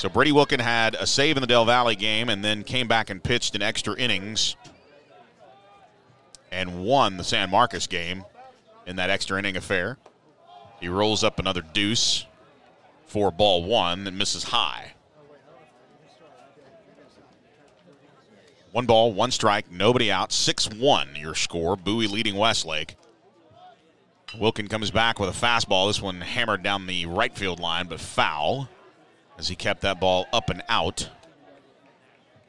So 0.00 0.08
Brady 0.08 0.32
Wilkin 0.32 0.60
had 0.60 0.94
a 0.94 1.06
save 1.06 1.36
in 1.36 1.42
the 1.42 1.46
Del 1.46 1.66
Valle 1.66 1.94
game 1.94 2.30
and 2.30 2.42
then 2.42 2.64
came 2.64 2.88
back 2.88 3.10
and 3.10 3.22
pitched 3.22 3.54
in 3.54 3.60
extra 3.60 3.94
innings 3.96 4.56
and 6.50 6.82
won 6.82 7.18
the 7.18 7.22
San 7.22 7.50
Marcos 7.50 7.86
game 7.86 8.24
in 8.86 8.96
that 8.96 9.10
extra 9.10 9.38
inning 9.38 9.58
affair. 9.58 9.98
He 10.80 10.88
rolls 10.88 11.22
up 11.22 11.38
another 11.38 11.60
deuce 11.60 12.24
for 13.04 13.30
ball 13.30 13.62
one 13.62 14.04
that 14.04 14.14
misses 14.14 14.44
high. 14.44 14.94
One 18.72 18.86
ball, 18.86 19.12
one 19.12 19.32
strike, 19.32 19.70
nobody 19.70 20.10
out. 20.10 20.32
6 20.32 20.70
1 20.70 21.10
your 21.16 21.34
score. 21.34 21.76
Bowie 21.76 22.06
leading 22.06 22.36
Westlake. 22.36 22.96
Wilkin 24.38 24.68
comes 24.68 24.90
back 24.90 25.20
with 25.20 25.28
a 25.28 25.46
fastball. 25.46 25.90
This 25.90 26.00
one 26.00 26.22
hammered 26.22 26.62
down 26.62 26.86
the 26.86 27.04
right 27.04 27.36
field 27.36 27.60
line, 27.60 27.86
but 27.86 28.00
foul 28.00 28.66
as 29.40 29.48
he 29.48 29.56
kept 29.56 29.80
that 29.80 29.98
ball 29.98 30.26
up 30.32 30.50
and 30.50 30.62
out. 30.68 31.08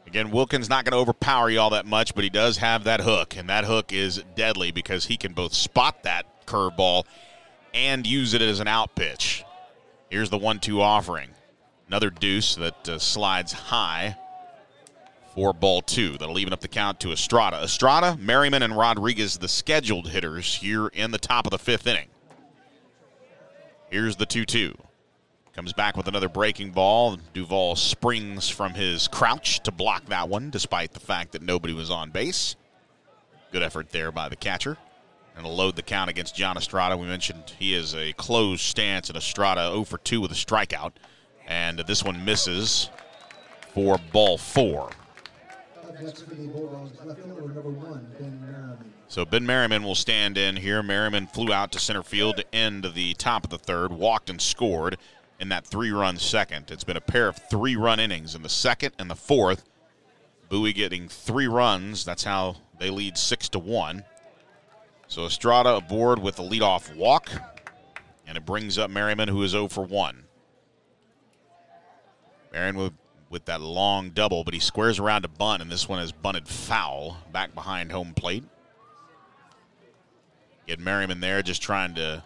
Again, 0.06 0.30
Wilkins 0.30 0.70
not 0.70 0.84
going 0.84 0.92
to 0.92 0.98
overpower 0.98 1.50
you 1.50 1.58
all 1.58 1.70
that 1.70 1.86
much, 1.86 2.14
but 2.14 2.26
he 2.26 2.30
does 2.30 2.58
have 2.58 2.84
that 2.84 3.00
hook, 3.00 3.38
and 3.38 3.48
that 3.50 3.64
hook 3.64 3.94
is 3.94 4.22
deadly 4.36 4.72
because 4.72 5.06
he 5.06 5.16
can 5.16 5.32
both 5.32 5.54
spot 5.54 6.04
that 6.04 6.46
curveball 6.46 7.06
and 7.74 8.06
use 8.06 8.34
it 8.34 8.42
as 8.42 8.60
an 8.60 8.68
out 8.68 8.94
pitch. 8.94 9.46
Here's 10.10 10.30
the 10.30 10.38
one-two 10.38 10.82
offering. 10.82 11.30
Another 11.88 12.10
deuce 12.10 12.56
that 12.56 12.90
uh, 12.90 13.00
slides 13.00 13.54
high 13.54 14.18
for 15.34 15.54
ball 15.54 15.82
two. 15.82 16.18
That'll 16.18 16.40
even 16.40 16.52
up 16.52 16.60
the 16.60 16.68
count 16.68 17.00
to 17.02 17.14
Estrada. 17.14 17.62
Estrada, 17.64 18.18
Merriman, 18.20 18.64
and 18.64 18.78
Rodriguez, 18.78 19.38
the 19.38 19.48
scheduled 19.48 20.10
hitters 20.10 20.56
here 20.56 20.88
in 20.88 21.12
the 21.12 21.18
top 21.18 21.46
of 21.46 21.52
the 21.52 21.58
fifth 21.58 21.88
inning. 21.88 22.10
Here's 23.90 24.18
the 24.18 24.26
2 24.26 24.46
2. 24.46 24.78
Comes 25.62 25.74
back 25.74 25.96
with 25.96 26.08
another 26.08 26.28
breaking 26.28 26.72
ball. 26.72 27.20
Duvall 27.36 27.76
springs 27.76 28.50
from 28.50 28.74
his 28.74 29.08
crouch 29.08 29.60
to 29.60 29.72
block 29.72 30.08
that 30.08 30.28
one, 30.28 30.50
despite 30.50 30.92
the 30.92 31.00
fact 31.00 31.34
that 31.34 31.44
nobody 31.44 31.72
was 31.72 31.92
on 31.92 32.10
base. 32.10 32.56
Good 33.52 33.62
effort 33.62 33.92
there 33.92 34.12
by 34.12 34.28
the 34.28 34.36
catcher. 34.36 34.78
And 35.36 35.46
will 35.46 35.56
load 35.56 35.76
the 35.76 35.84
count 35.84 36.10
against 36.10 36.36
John 36.36 36.58
Estrada. 36.58 36.98
We 36.98 37.06
mentioned 37.06 37.54
he 37.60 37.76
is 37.76 37.94
a 37.94 38.12
closed 38.14 38.64
stance, 38.64 39.10
and 39.10 39.16
Estrada 39.16 39.70
0 39.70 39.84
for 39.84 40.00
2 40.00 40.20
with 40.20 40.32
a 40.32 40.34
strikeout. 40.34 40.94
And 41.46 41.78
this 41.86 42.04
one 42.04 42.26
misses 42.26 42.90
for 43.76 44.00
ball 44.12 44.40
four. 44.40 44.90
So 49.08 49.26
Ben 49.26 49.46
Merriman 49.46 49.84
will 49.84 49.94
stand 49.94 50.40
in 50.40 50.56
here. 50.56 50.82
Merriman 50.82 51.28
flew 51.28 51.54
out 51.54 51.72
to 51.74 51.80
center 51.80 52.02
field 52.02 52.38
to 52.38 52.56
end 52.56 52.94
the 52.96 53.14
top 53.14 53.44
of 53.44 53.52
the 53.52 53.60
third, 53.60 53.92
walked 53.92 54.28
and 54.28 54.42
scored 54.42 54.98
in 55.42 55.50
that 55.50 55.66
three 55.66 55.92
run 55.92 56.18
second. 56.18 56.70
It's 56.70 56.84
been 56.84 56.96
a 56.96 57.02
pair 57.02 57.28
of 57.28 57.36
three 57.50 57.76
run 57.76 58.00
innings 58.00 58.36
in 58.36 58.44
the 58.44 58.50
second 58.50 58.94
and 59.00 59.10
the 59.10 59.16
fourth. 59.16 59.68
Bowie 60.50 60.72
getting 60.72 61.08
three 61.08 61.48
runs. 61.48 62.06
That's 62.06 62.24
how 62.24 62.58
they 62.80 62.92
lead 62.92 63.18
six 63.18 63.50
to 63.50 63.60
one. 63.60 64.06
So 65.08 65.26
Estrada 65.26 65.76
aboard 65.76 66.20
with 66.20 66.40
a 66.40 66.44
leadoff 66.44 66.96
walk, 66.96 67.30
and 68.26 68.38
it 68.38 68.46
brings 68.46 68.78
up 68.78 68.90
Merriman, 68.90 69.28
who 69.28 69.44
is 69.44 69.52
0 69.52 69.68
for 69.68 69.84
1. 69.84 70.24
Merriman 72.54 72.82
with, 72.82 72.94
with 73.30 73.46
that 73.46 73.60
long 73.60 74.12
double, 74.12 74.46
but 74.46 74.54
he 74.54 74.60
squares 74.60 75.00
around 75.00 75.24
to 75.24 75.28
bunt, 75.28 75.62
and 75.62 75.70
this 75.70 75.90
one 75.90 76.00
is 76.00 76.14
bunted 76.14 76.48
foul 76.48 77.18
back 77.34 77.54
behind 77.54 77.92
home 77.92 78.14
plate. 78.14 78.46
Get 80.66 80.80
Merriman 80.80 81.20
there, 81.20 81.42
just 81.42 81.62
trying 81.62 81.96
to 81.96 82.24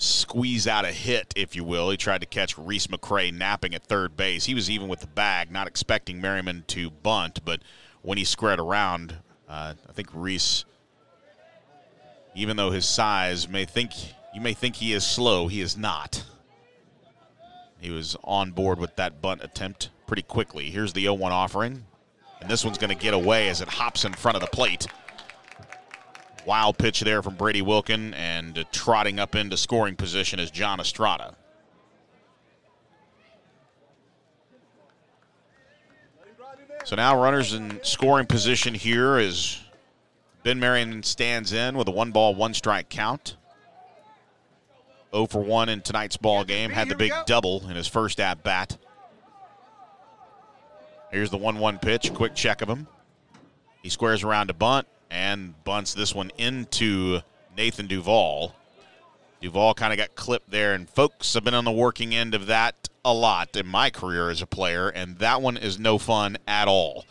squeeze 0.00 0.66
out 0.66 0.84
a 0.86 0.92
hit, 0.92 1.32
if 1.36 1.54
you 1.54 1.62
will. 1.62 1.90
He 1.90 1.96
tried 1.96 2.22
to 2.22 2.26
catch 2.26 2.56
Reese 2.56 2.86
McCray 2.86 3.32
napping 3.32 3.74
at 3.74 3.84
third 3.84 4.16
base. 4.16 4.46
He 4.46 4.54
was 4.54 4.70
even 4.70 4.88
with 4.88 5.00
the 5.00 5.06
bag, 5.06 5.50
not 5.50 5.66
expecting 5.66 6.20
Merriman 6.20 6.64
to 6.68 6.90
bunt, 6.90 7.44
but 7.44 7.60
when 8.02 8.16
he 8.16 8.24
squared 8.24 8.58
around, 8.58 9.16
uh, 9.48 9.74
I 9.88 9.92
think 9.92 10.08
Reese, 10.14 10.64
even 12.34 12.56
though 12.56 12.70
his 12.70 12.86
size 12.86 13.48
may 13.48 13.66
think 13.66 13.92
you 14.34 14.40
may 14.40 14.54
think 14.54 14.76
he 14.76 14.92
is 14.92 15.04
slow, 15.04 15.48
he 15.48 15.60
is 15.60 15.76
not. 15.76 16.24
He 17.78 17.90
was 17.90 18.16
on 18.24 18.52
board 18.52 18.78
with 18.78 18.96
that 18.96 19.20
bunt 19.20 19.42
attempt 19.42 19.90
pretty 20.06 20.22
quickly. 20.22 20.70
Here's 20.70 20.92
the 20.92 21.04
0-1 21.04 21.30
offering, 21.30 21.84
and 22.40 22.50
this 22.50 22.64
one's 22.64 22.78
going 22.78 22.96
to 22.96 23.02
get 23.02 23.12
away 23.12 23.48
as 23.48 23.60
it 23.60 23.68
hops 23.68 24.04
in 24.04 24.12
front 24.12 24.36
of 24.36 24.40
the 24.40 24.48
plate. 24.48 24.86
Wild 26.46 26.78
pitch 26.78 27.00
there 27.00 27.22
from 27.22 27.34
Brady 27.34 27.62
Wilkin, 27.62 28.14
and 28.14 28.64
trotting 28.72 29.18
up 29.18 29.34
into 29.34 29.56
scoring 29.56 29.96
position 29.96 30.38
is 30.38 30.50
John 30.50 30.80
Estrada. 30.80 31.36
So 36.84 36.96
now 36.96 37.20
runners 37.20 37.52
in 37.52 37.78
scoring 37.84 38.26
position 38.26 38.74
here 38.74 39.16
as 39.16 39.60
Ben 40.42 40.58
Merriman 40.58 41.02
stands 41.02 41.52
in 41.52 41.76
with 41.76 41.88
a 41.88 41.90
one 41.90 42.10
ball, 42.10 42.34
one 42.34 42.54
strike 42.54 42.88
count. 42.88 43.36
0 45.12 45.26
for 45.26 45.42
1 45.42 45.68
in 45.68 45.80
tonight's 45.82 46.16
ball 46.16 46.44
game. 46.44 46.70
Had 46.70 46.88
the 46.88 46.94
big 46.94 47.12
double 47.26 47.68
in 47.68 47.76
his 47.76 47.88
first 47.88 48.20
at 48.20 48.42
bat. 48.42 48.78
Here's 51.10 51.30
the 51.30 51.36
1 51.36 51.58
1 51.58 51.78
pitch. 51.78 52.14
Quick 52.14 52.34
check 52.34 52.62
of 52.62 52.68
him. 52.68 52.86
He 53.82 53.88
squares 53.88 54.22
around 54.22 54.46
to 54.46 54.54
bunt 54.54 54.86
and 55.10 55.62
bunts 55.64 55.94
this 55.94 56.14
one 56.14 56.30
into 56.38 57.20
Nathan 57.56 57.86
Duvall. 57.86 58.54
Duvall 59.40 59.74
kind 59.74 59.92
of 59.92 59.96
got 59.96 60.14
clipped 60.14 60.50
there, 60.50 60.74
and 60.74 60.88
folks 60.88 61.34
have 61.34 61.44
been 61.44 61.54
on 61.54 61.64
the 61.64 61.72
working 61.72 62.14
end 62.14 62.34
of 62.34 62.46
that 62.46 62.88
a 63.04 63.12
lot 63.12 63.56
in 63.56 63.66
my 63.66 63.90
career 63.90 64.30
as 64.30 64.42
a 64.42 64.46
player, 64.46 64.88
and 64.88 65.18
that 65.18 65.40
one 65.40 65.56
is 65.56 65.78
no 65.78 65.98
fun 65.98 66.36
at 66.46 66.68
all. 66.68 67.06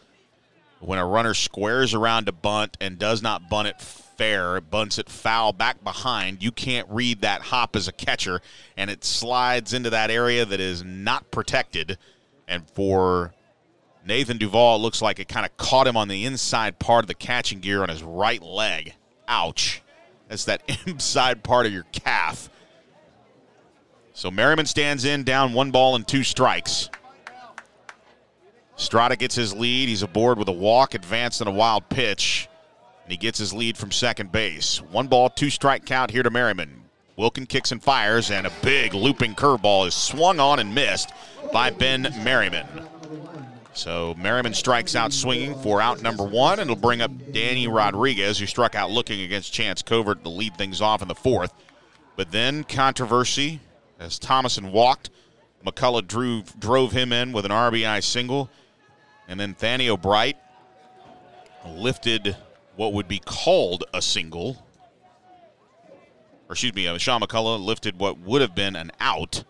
When 0.79 0.99
a 0.99 1.05
runner 1.05 1.33
squares 1.33 1.93
around 1.93 2.25
to 2.25 2.31
bunt 2.31 2.77
and 2.79 2.97
does 2.97 3.21
not 3.21 3.49
bunt 3.49 3.67
it 3.67 3.81
fair, 3.81 4.61
bunts 4.61 4.97
it 4.97 5.09
foul 5.09 5.51
back 5.51 5.83
behind, 5.83 6.43
you 6.43 6.51
can't 6.51 6.87
read 6.89 7.21
that 7.21 7.41
hop 7.41 7.75
as 7.75 7.87
a 7.87 7.91
catcher, 7.91 8.41
and 8.77 8.89
it 8.89 9.03
slides 9.03 9.73
into 9.73 9.89
that 9.89 10.11
area 10.11 10.45
that 10.45 10.59
is 10.59 10.83
not 10.83 11.31
protected. 11.31 11.97
And 12.47 12.69
for 12.69 13.33
Nathan 14.09 14.39
Duvall, 14.39 14.81
looks 14.81 15.03
like 15.03 15.19
it 15.19 15.27
kind 15.27 15.45
of 15.45 15.55
caught 15.55 15.85
him 15.85 15.95
on 15.95 16.07
the 16.07 16.25
inside 16.25 16.79
part 16.79 17.03
of 17.03 17.07
the 17.07 17.13
catching 17.13 17.59
gear 17.59 17.83
on 17.83 17.89
his 17.89 18.01
right 18.01 18.41
leg. 18.41 18.95
Ouch. 19.27 19.83
That's 20.27 20.45
that 20.45 20.63
inside 20.87 21.43
part 21.43 21.67
of 21.67 21.71
your 21.71 21.85
calf. 21.91 22.49
So 24.13 24.31
Merriman 24.31 24.65
stands 24.65 25.05
in, 25.05 25.23
down 25.23 25.53
one 25.53 25.69
ball 25.69 25.95
and 25.95 26.07
two 26.07 26.23
strikes. 26.23 26.89
Strada 28.77 29.15
gets 29.15 29.35
his 29.35 29.53
lead. 29.53 29.89
He's 29.89 30.01
aboard 30.01 30.39
with 30.39 30.47
a 30.47 30.53
walk, 30.53 30.95
advanced 30.95 31.41
and 31.41 31.47
a 31.47 31.53
wild 31.53 31.87
pitch. 31.89 32.49
And 33.03 33.11
he 33.11 33.17
gets 33.17 33.37
his 33.37 33.53
lead 33.53 33.77
from 33.77 33.91
second 33.91 34.31
base. 34.31 34.81
One 34.81 35.05
ball, 35.05 35.29
two 35.29 35.51
strike 35.51 35.85
count 35.85 36.09
here 36.09 36.23
to 36.23 36.31
Merriman. 36.31 36.81
Wilkin 37.15 37.45
kicks 37.45 37.71
and 37.71 37.83
fires, 37.83 38.31
and 38.31 38.47
a 38.47 38.51
big 38.63 38.95
looping 38.95 39.35
curveball 39.35 39.85
is 39.85 39.93
swung 39.93 40.39
on 40.39 40.57
and 40.57 40.73
missed 40.73 41.11
by 41.53 41.69
Ben 41.69 42.11
Merriman. 42.23 42.65
So 43.79 44.13
Merriman 44.17 44.53
strikes 44.53 44.93
out 44.93 45.13
swinging 45.13 45.55
for 45.55 45.81
out 45.81 46.01
number 46.01 46.25
one, 46.25 46.59
and 46.59 46.69
it'll 46.69 46.81
bring 46.81 47.01
up 47.01 47.11
Danny 47.31 47.65
Rodriguez, 47.65 48.37
who 48.37 48.45
struck 48.45 48.75
out 48.75 48.91
looking 48.91 49.21
against 49.21 49.53
Chance 49.53 49.83
Covert 49.83 50.21
to 50.25 50.29
lead 50.29 50.57
things 50.57 50.81
off 50.81 51.01
in 51.01 51.07
the 51.07 51.15
fourth. 51.15 51.53
But 52.17 52.33
then 52.33 52.65
controversy 52.65 53.61
as 53.97 54.19
Thomason 54.19 54.73
walked. 54.73 55.09
McCullough 55.65 56.05
drew, 56.05 56.43
drove 56.59 56.91
him 56.91 57.13
in 57.13 57.31
with 57.31 57.45
an 57.45 57.51
RBI 57.51 58.03
single. 58.03 58.49
And 59.29 59.39
then 59.39 59.55
Thaniel 59.55 59.99
Bright 59.99 60.35
lifted 61.65 62.35
what 62.75 62.91
would 62.91 63.07
be 63.07 63.19
called 63.19 63.85
a 63.93 64.01
single. 64.01 64.61
Or 66.49 66.51
excuse 66.51 66.75
me, 66.75 66.85
uh, 66.85 66.97
Sean 66.97 67.21
McCullough 67.21 67.63
lifted 67.63 67.97
what 67.97 68.19
would 68.19 68.41
have 68.41 68.53
been 68.53 68.75
an 68.75 68.91
out, 68.99 69.45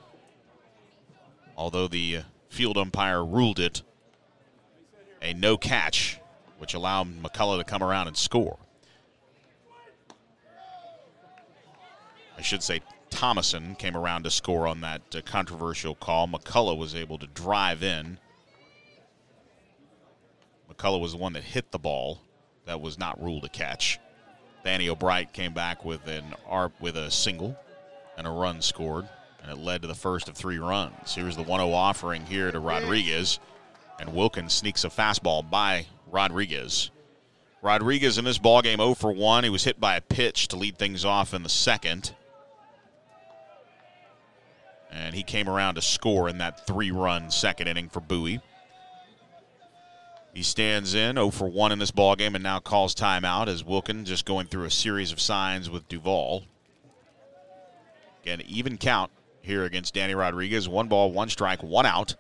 although 1.57 1.87
the 1.87 2.19
field 2.49 2.77
umpire 2.77 3.25
ruled 3.25 3.59
it 3.59 3.81
a 5.21 5.33
no 5.33 5.57
catch, 5.57 6.19
which 6.57 6.73
allowed 6.73 7.21
McCullough 7.21 7.59
to 7.59 7.63
come 7.63 7.83
around 7.83 8.07
and 8.07 8.17
score. 8.17 8.57
I 12.37 12.41
should 12.41 12.63
say 12.63 12.81
Thomason 13.09 13.75
came 13.75 13.97
around 13.97 14.23
to 14.23 14.31
score 14.31 14.67
on 14.67 14.81
that 14.81 15.01
uh, 15.13 15.21
controversial 15.25 15.95
call. 15.95 16.27
McCullough 16.27 16.77
was 16.77 16.95
able 16.95 17.17
to 17.17 17.27
drive 17.27 17.83
in. 17.83 18.17
McCullough 20.71 21.01
was 21.01 21.11
the 21.11 21.17
one 21.17 21.33
that 21.33 21.43
hit 21.43 21.71
the 21.71 21.79
ball. 21.79 22.21
that 22.65 22.79
was 22.79 22.97
not 22.97 23.21
ruled 23.21 23.43
a 23.43 23.49
catch. 23.49 23.99
Thaniel 24.65 24.97
Bright 24.97 25.33
came 25.33 25.53
back 25.53 25.83
with 25.83 26.07
an 26.07 26.35
with 26.79 26.95
a 26.95 27.09
single 27.09 27.57
and 28.17 28.27
a 28.27 28.29
run 28.29 28.61
scored, 28.61 29.07
and 29.41 29.51
it 29.51 29.57
led 29.57 29.81
to 29.81 29.87
the 29.87 29.95
first 29.95 30.29
of 30.29 30.35
three 30.35 30.59
runs. 30.59 31.15
Here's 31.15 31.35
the 31.35 31.43
1 31.43 31.59
0 31.59 31.71
offering 31.71 32.25
here 32.25 32.51
to 32.51 32.59
Rodriguez, 32.59 33.39
and 33.99 34.13
Wilkins 34.13 34.53
sneaks 34.53 34.83
a 34.83 34.89
fastball 34.89 35.47
by 35.47 35.87
Rodriguez. 36.09 36.91
Rodriguez 37.61 38.17
in 38.17 38.25
this 38.25 38.37
ball 38.37 38.61
game 38.61 38.77
0 38.77 38.93
for 38.93 39.11
1. 39.11 39.43
He 39.43 39.49
was 39.49 39.65
hit 39.65 39.79
by 39.79 39.95
a 39.95 40.01
pitch 40.01 40.47
to 40.49 40.55
lead 40.55 40.77
things 40.77 41.03
off 41.03 41.33
in 41.33 41.43
the 41.43 41.49
second. 41.49 42.15
And 44.91 45.13
he 45.13 45.23
came 45.23 45.49
around 45.49 45.75
to 45.75 45.81
score 45.81 46.29
in 46.29 46.37
that 46.39 46.65
three 46.65 46.91
run 46.91 47.29
second 47.29 47.67
inning 47.67 47.89
for 47.89 47.99
Bowie. 47.99 48.41
He 50.33 50.43
stands 50.43 50.93
in 50.93 51.15
0 51.15 51.31
for 51.31 51.49
1 51.49 51.71
in 51.71 51.79
this 51.79 51.91
ball 51.91 52.15
game 52.15 52.35
and 52.35 52.43
now 52.43 52.59
calls 52.59 52.95
timeout 52.95 53.47
as 53.47 53.63
Wilkin 53.63 54.05
just 54.05 54.25
going 54.25 54.47
through 54.47 54.65
a 54.65 54.71
series 54.71 55.11
of 55.11 55.19
signs 55.19 55.69
with 55.69 55.87
Duvall. 55.89 56.43
Again, 58.23 58.41
even 58.47 58.77
count 58.77 59.11
here 59.41 59.65
against 59.65 59.93
Danny 59.93 60.15
Rodriguez. 60.15 60.69
One 60.69 60.87
ball, 60.87 61.11
one 61.11 61.29
strike, 61.29 61.61
one 61.61 61.85
out. 61.85 62.15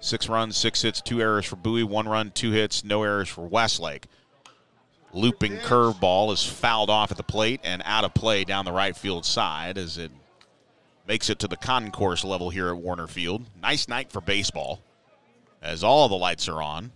Six 0.00 0.28
runs, 0.28 0.56
six 0.56 0.82
hits, 0.82 1.00
two 1.00 1.20
errors 1.20 1.46
for 1.46 1.56
Bowie. 1.56 1.84
One 1.84 2.08
run, 2.08 2.30
two 2.30 2.52
hits, 2.52 2.82
no 2.82 3.02
errors 3.02 3.28
for 3.28 3.46
Westlake. 3.46 4.06
Looping 5.12 5.58
curveball 5.58 6.32
is 6.32 6.44
fouled 6.44 6.88
off 6.88 7.10
at 7.10 7.16
the 7.16 7.22
plate 7.22 7.60
and 7.64 7.82
out 7.84 8.04
of 8.04 8.14
play 8.14 8.44
down 8.44 8.64
the 8.64 8.72
right 8.72 8.96
field 8.96 9.26
side 9.26 9.76
as 9.76 9.98
it 9.98 10.10
makes 11.06 11.28
it 11.28 11.38
to 11.40 11.48
the 11.48 11.56
concourse 11.56 12.24
level 12.24 12.50
here 12.50 12.68
at 12.68 12.76
Warner 12.76 13.08
Field. 13.08 13.44
Nice 13.60 13.88
night 13.88 14.12
for 14.12 14.20
baseball 14.20 14.82
as 15.60 15.84
all 15.84 16.08
the 16.08 16.14
lights 16.14 16.48
are 16.48 16.62
on. 16.62 16.92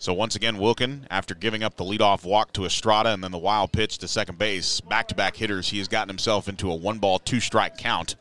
So 0.00 0.14
once 0.14 0.34
again, 0.34 0.56
Wilkin, 0.56 1.06
after 1.10 1.34
giving 1.34 1.62
up 1.62 1.76
the 1.76 1.84
leadoff 1.84 2.24
walk 2.24 2.54
to 2.54 2.64
Estrada 2.64 3.10
and 3.10 3.22
then 3.22 3.32
the 3.32 3.38
wild 3.38 3.70
pitch 3.70 3.98
to 3.98 4.08
second 4.08 4.38
base, 4.38 4.80
back-to-back 4.80 5.36
hitters, 5.36 5.68
he 5.68 5.76
has 5.76 5.88
gotten 5.88 6.08
himself 6.08 6.48
into 6.48 6.70
a 6.70 6.74
one-ball, 6.74 7.18
two-strike 7.18 7.76
count 7.76 8.16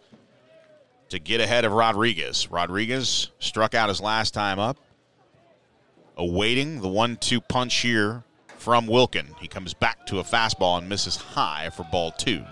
to 1.08 1.20
get 1.20 1.40
ahead 1.40 1.64
of 1.64 1.72
Rodriguez. 1.72 2.52
Rodriguez 2.52 3.32
struck 3.40 3.74
out 3.74 3.88
his 3.88 4.02
last 4.02 4.34
time 4.34 4.60
up, 4.60 4.78
awaiting 6.18 6.82
the 6.82 6.90
one-two 6.90 7.40
punch 7.40 7.76
here 7.76 8.26
from 8.58 8.86
Wilkin. 8.86 9.34
He 9.40 9.48
comes 9.48 9.74
back 9.74 10.06
to 10.08 10.20
a 10.20 10.24
fastball 10.24 10.80
and 10.80 10.90
misses 10.90 11.16
high 11.16 11.70
for 11.70 11.86
ball 11.86 12.12
two. 12.12 12.44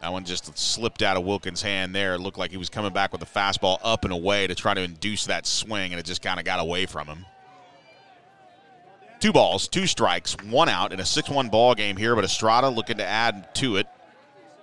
That 0.00 0.12
one 0.12 0.24
just 0.24 0.56
slipped 0.56 1.02
out 1.02 1.18
of 1.18 1.24
Wilkins' 1.24 1.60
hand 1.60 1.94
there. 1.94 2.14
It 2.14 2.20
looked 2.20 2.38
like 2.38 2.50
he 2.50 2.56
was 2.56 2.70
coming 2.70 2.92
back 2.92 3.12
with 3.12 3.22
a 3.22 3.26
fastball 3.26 3.78
up 3.82 4.04
and 4.04 4.12
away 4.12 4.46
to 4.46 4.54
try 4.54 4.72
to 4.72 4.80
induce 4.80 5.26
that 5.26 5.46
swing, 5.46 5.92
and 5.92 6.00
it 6.00 6.06
just 6.06 6.22
kind 6.22 6.40
of 6.40 6.46
got 6.46 6.58
away 6.58 6.86
from 6.86 7.06
him. 7.06 7.26
Two 9.20 9.32
balls, 9.32 9.68
two 9.68 9.86
strikes, 9.86 10.34
one 10.48 10.70
out 10.70 10.94
in 10.94 11.00
a 11.00 11.04
6 11.04 11.28
1 11.28 11.50
ball 11.50 11.74
game 11.74 11.98
here, 11.98 12.14
but 12.14 12.24
Estrada 12.24 12.70
looking 12.70 12.96
to 12.96 13.04
add 13.04 13.54
to 13.56 13.76
it 13.76 13.86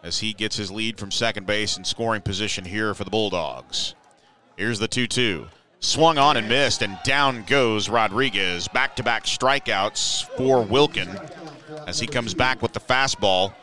as 0.01 0.17
he 0.17 0.33
gets 0.33 0.55
his 0.55 0.71
lead 0.71 0.97
from 0.97 1.11
second 1.11 1.45
base 1.45 1.77
and 1.77 1.85
scoring 1.85 2.21
position 2.21 2.65
here 2.65 2.95
for 2.95 3.03
the 3.03 3.11
Bulldogs. 3.11 3.93
Here's 4.55 4.79
the 4.79 4.87
2 4.87 5.05
2. 5.05 5.47
Swung 5.79 6.17
on 6.17 6.37
and 6.37 6.49
missed, 6.49 6.81
and 6.81 6.97
down 7.03 7.43
goes 7.43 7.87
Rodriguez. 7.87 8.67
Back 8.67 8.95
to 8.95 9.03
back 9.03 9.25
strikeouts 9.25 10.25
for 10.35 10.63
Wilkin 10.63 11.19
as 11.87 11.99
he 11.99 12.05
comes 12.05 12.33
back 12.33 12.61
with 12.61 12.73
the 12.73 12.79
fastball. 12.79 13.53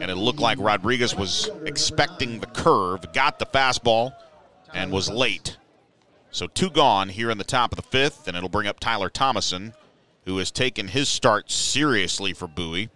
And 0.00 0.10
it 0.10 0.16
looked 0.16 0.40
like 0.40 0.58
Rodriguez 0.58 1.14
was 1.14 1.50
expecting 1.66 2.40
the 2.40 2.46
curve, 2.46 3.12
got 3.12 3.38
the 3.38 3.46
fastball, 3.46 4.14
and 4.72 4.90
was 4.90 5.08
late. 5.08 5.58
So 6.30 6.48
two 6.48 6.70
gone 6.70 7.10
here 7.10 7.30
in 7.30 7.38
the 7.38 7.44
top 7.44 7.70
of 7.70 7.76
the 7.76 7.82
fifth, 7.82 8.26
and 8.26 8.36
it'll 8.36 8.48
bring 8.48 8.66
up 8.66 8.80
Tyler 8.80 9.10
Thomason, 9.10 9.74
who 10.24 10.38
has 10.38 10.50
taken 10.50 10.88
his 10.88 11.08
start 11.08 11.50
seriously 11.50 12.32
for 12.32 12.48
Bowie. 12.48 12.88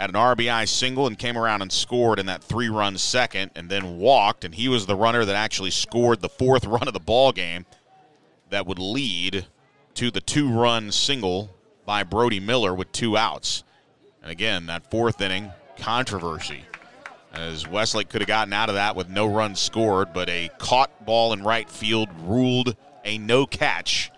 Had 0.00 0.10
an 0.10 0.16
RBI 0.16 0.66
single 0.66 1.06
and 1.06 1.18
came 1.18 1.36
around 1.36 1.60
and 1.60 1.70
scored 1.70 2.18
in 2.18 2.26
that 2.26 2.42
three 2.42 2.68
run 2.68 2.96
second 2.96 3.50
and 3.54 3.68
then 3.68 3.98
walked, 3.98 4.44
and 4.44 4.54
he 4.54 4.68
was 4.68 4.86
the 4.86 4.96
runner 4.96 5.24
that 5.24 5.36
actually 5.36 5.70
scored 5.70 6.20
the 6.20 6.28
fourth 6.28 6.64
run 6.66 6.88
of 6.88 6.94
the 6.94 7.00
ball 7.00 7.30
game 7.30 7.66
that 8.48 8.66
would 8.66 8.78
lead 8.78 9.46
to 9.94 10.10
the 10.10 10.20
two 10.20 10.50
run 10.50 10.90
single 10.90 11.54
by 11.84 12.02
Brody 12.02 12.40
Miller 12.40 12.74
with 12.74 12.90
two 12.92 13.16
outs. 13.16 13.64
And 14.28 14.32
again, 14.34 14.66
that 14.66 14.90
fourth 14.90 15.22
inning, 15.22 15.50
controversy. 15.78 16.62
As 17.32 17.66
Westlake 17.66 18.10
could 18.10 18.20
have 18.20 18.28
gotten 18.28 18.52
out 18.52 18.68
of 18.68 18.74
that 18.74 18.94
with 18.94 19.08
no 19.08 19.24
runs 19.24 19.58
scored, 19.58 20.12
but 20.12 20.28
a 20.28 20.50
caught 20.58 21.06
ball 21.06 21.32
in 21.32 21.42
right 21.42 21.66
field 21.66 22.10
ruled 22.24 22.76
a 23.06 23.16
no 23.16 23.46
catch. 23.46 24.10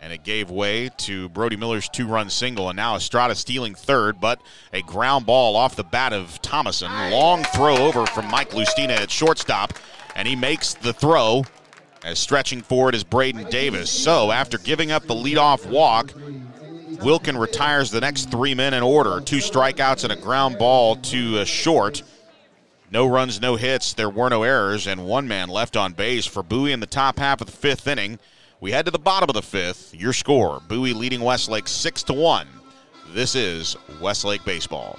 And 0.00 0.12
it 0.12 0.24
gave 0.24 0.50
way 0.50 0.90
to 0.96 1.28
Brody 1.28 1.54
Miller's 1.54 1.88
two 1.88 2.08
run 2.08 2.28
single. 2.28 2.68
And 2.68 2.76
now 2.76 2.96
Estrada 2.96 3.36
stealing 3.36 3.76
third, 3.76 4.20
but 4.20 4.40
a 4.72 4.82
ground 4.82 5.24
ball 5.24 5.54
off 5.54 5.76
the 5.76 5.84
bat 5.84 6.12
of 6.12 6.42
Thomason. 6.42 6.90
Long 7.12 7.44
throw 7.44 7.76
over 7.76 8.06
from 8.06 8.28
Mike 8.28 8.50
Lustina 8.50 8.96
at 8.96 9.08
shortstop. 9.08 9.72
And 10.16 10.26
he 10.26 10.34
makes 10.34 10.74
the 10.74 10.92
throw 10.92 11.44
as 12.06 12.18
stretching 12.18 12.62
forward 12.62 12.94
is 12.94 13.04
Braden 13.04 13.50
Davis. 13.50 13.90
So 13.90 14.30
after 14.30 14.58
giving 14.58 14.92
up 14.92 15.06
the 15.06 15.14
leadoff 15.14 15.66
walk, 15.66 16.12
Wilkin 17.02 17.36
retires 17.36 17.90
the 17.90 18.00
next 18.00 18.30
three 18.30 18.54
men 18.54 18.74
in 18.74 18.82
order. 18.82 19.20
Two 19.20 19.38
strikeouts 19.38 20.04
and 20.04 20.12
a 20.12 20.16
ground 20.16 20.58
ball 20.58 20.96
to 20.96 21.44
short. 21.44 22.02
No 22.90 23.06
runs, 23.06 23.40
no 23.40 23.56
hits. 23.56 23.94
There 23.94 24.10
were 24.10 24.28
no 24.28 24.42
errors, 24.42 24.86
and 24.86 25.06
one 25.06 25.26
man 25.28 25.48
left 25.48 25.76
on 25.76 25.92
base 25.92 26.26
for 26.26 26.42
Bowie 26.42 26.72
in 26.72 26.80
the 26.80 26.86
top 26.86 27.18
half 27.18 27.40
of 27.40 27.46
the 27.46 27.52
fifth 27.52 27.86
inning. 27.86 28.18
We 28.60 28.72
head 28.72 28.84
to 28.86 28.90
the 28.90 28.98
bottom 28.98 29.28
of 29.28 29.34
the 29.34 29.42
fifth. 29.42 29.94
Your 29.94 30.12
score: 30.12 30.62
Bowie 30.68 30.92
leading 30.92 31.20
Westlake 31.20 31.68
six 31.68 32.02
to 32.04 32.12
one. 32.12 32.48
This 33.12 33.34
is 33.34 33.76
Westlake 34.00 34.44
baseball. 34.44 34.98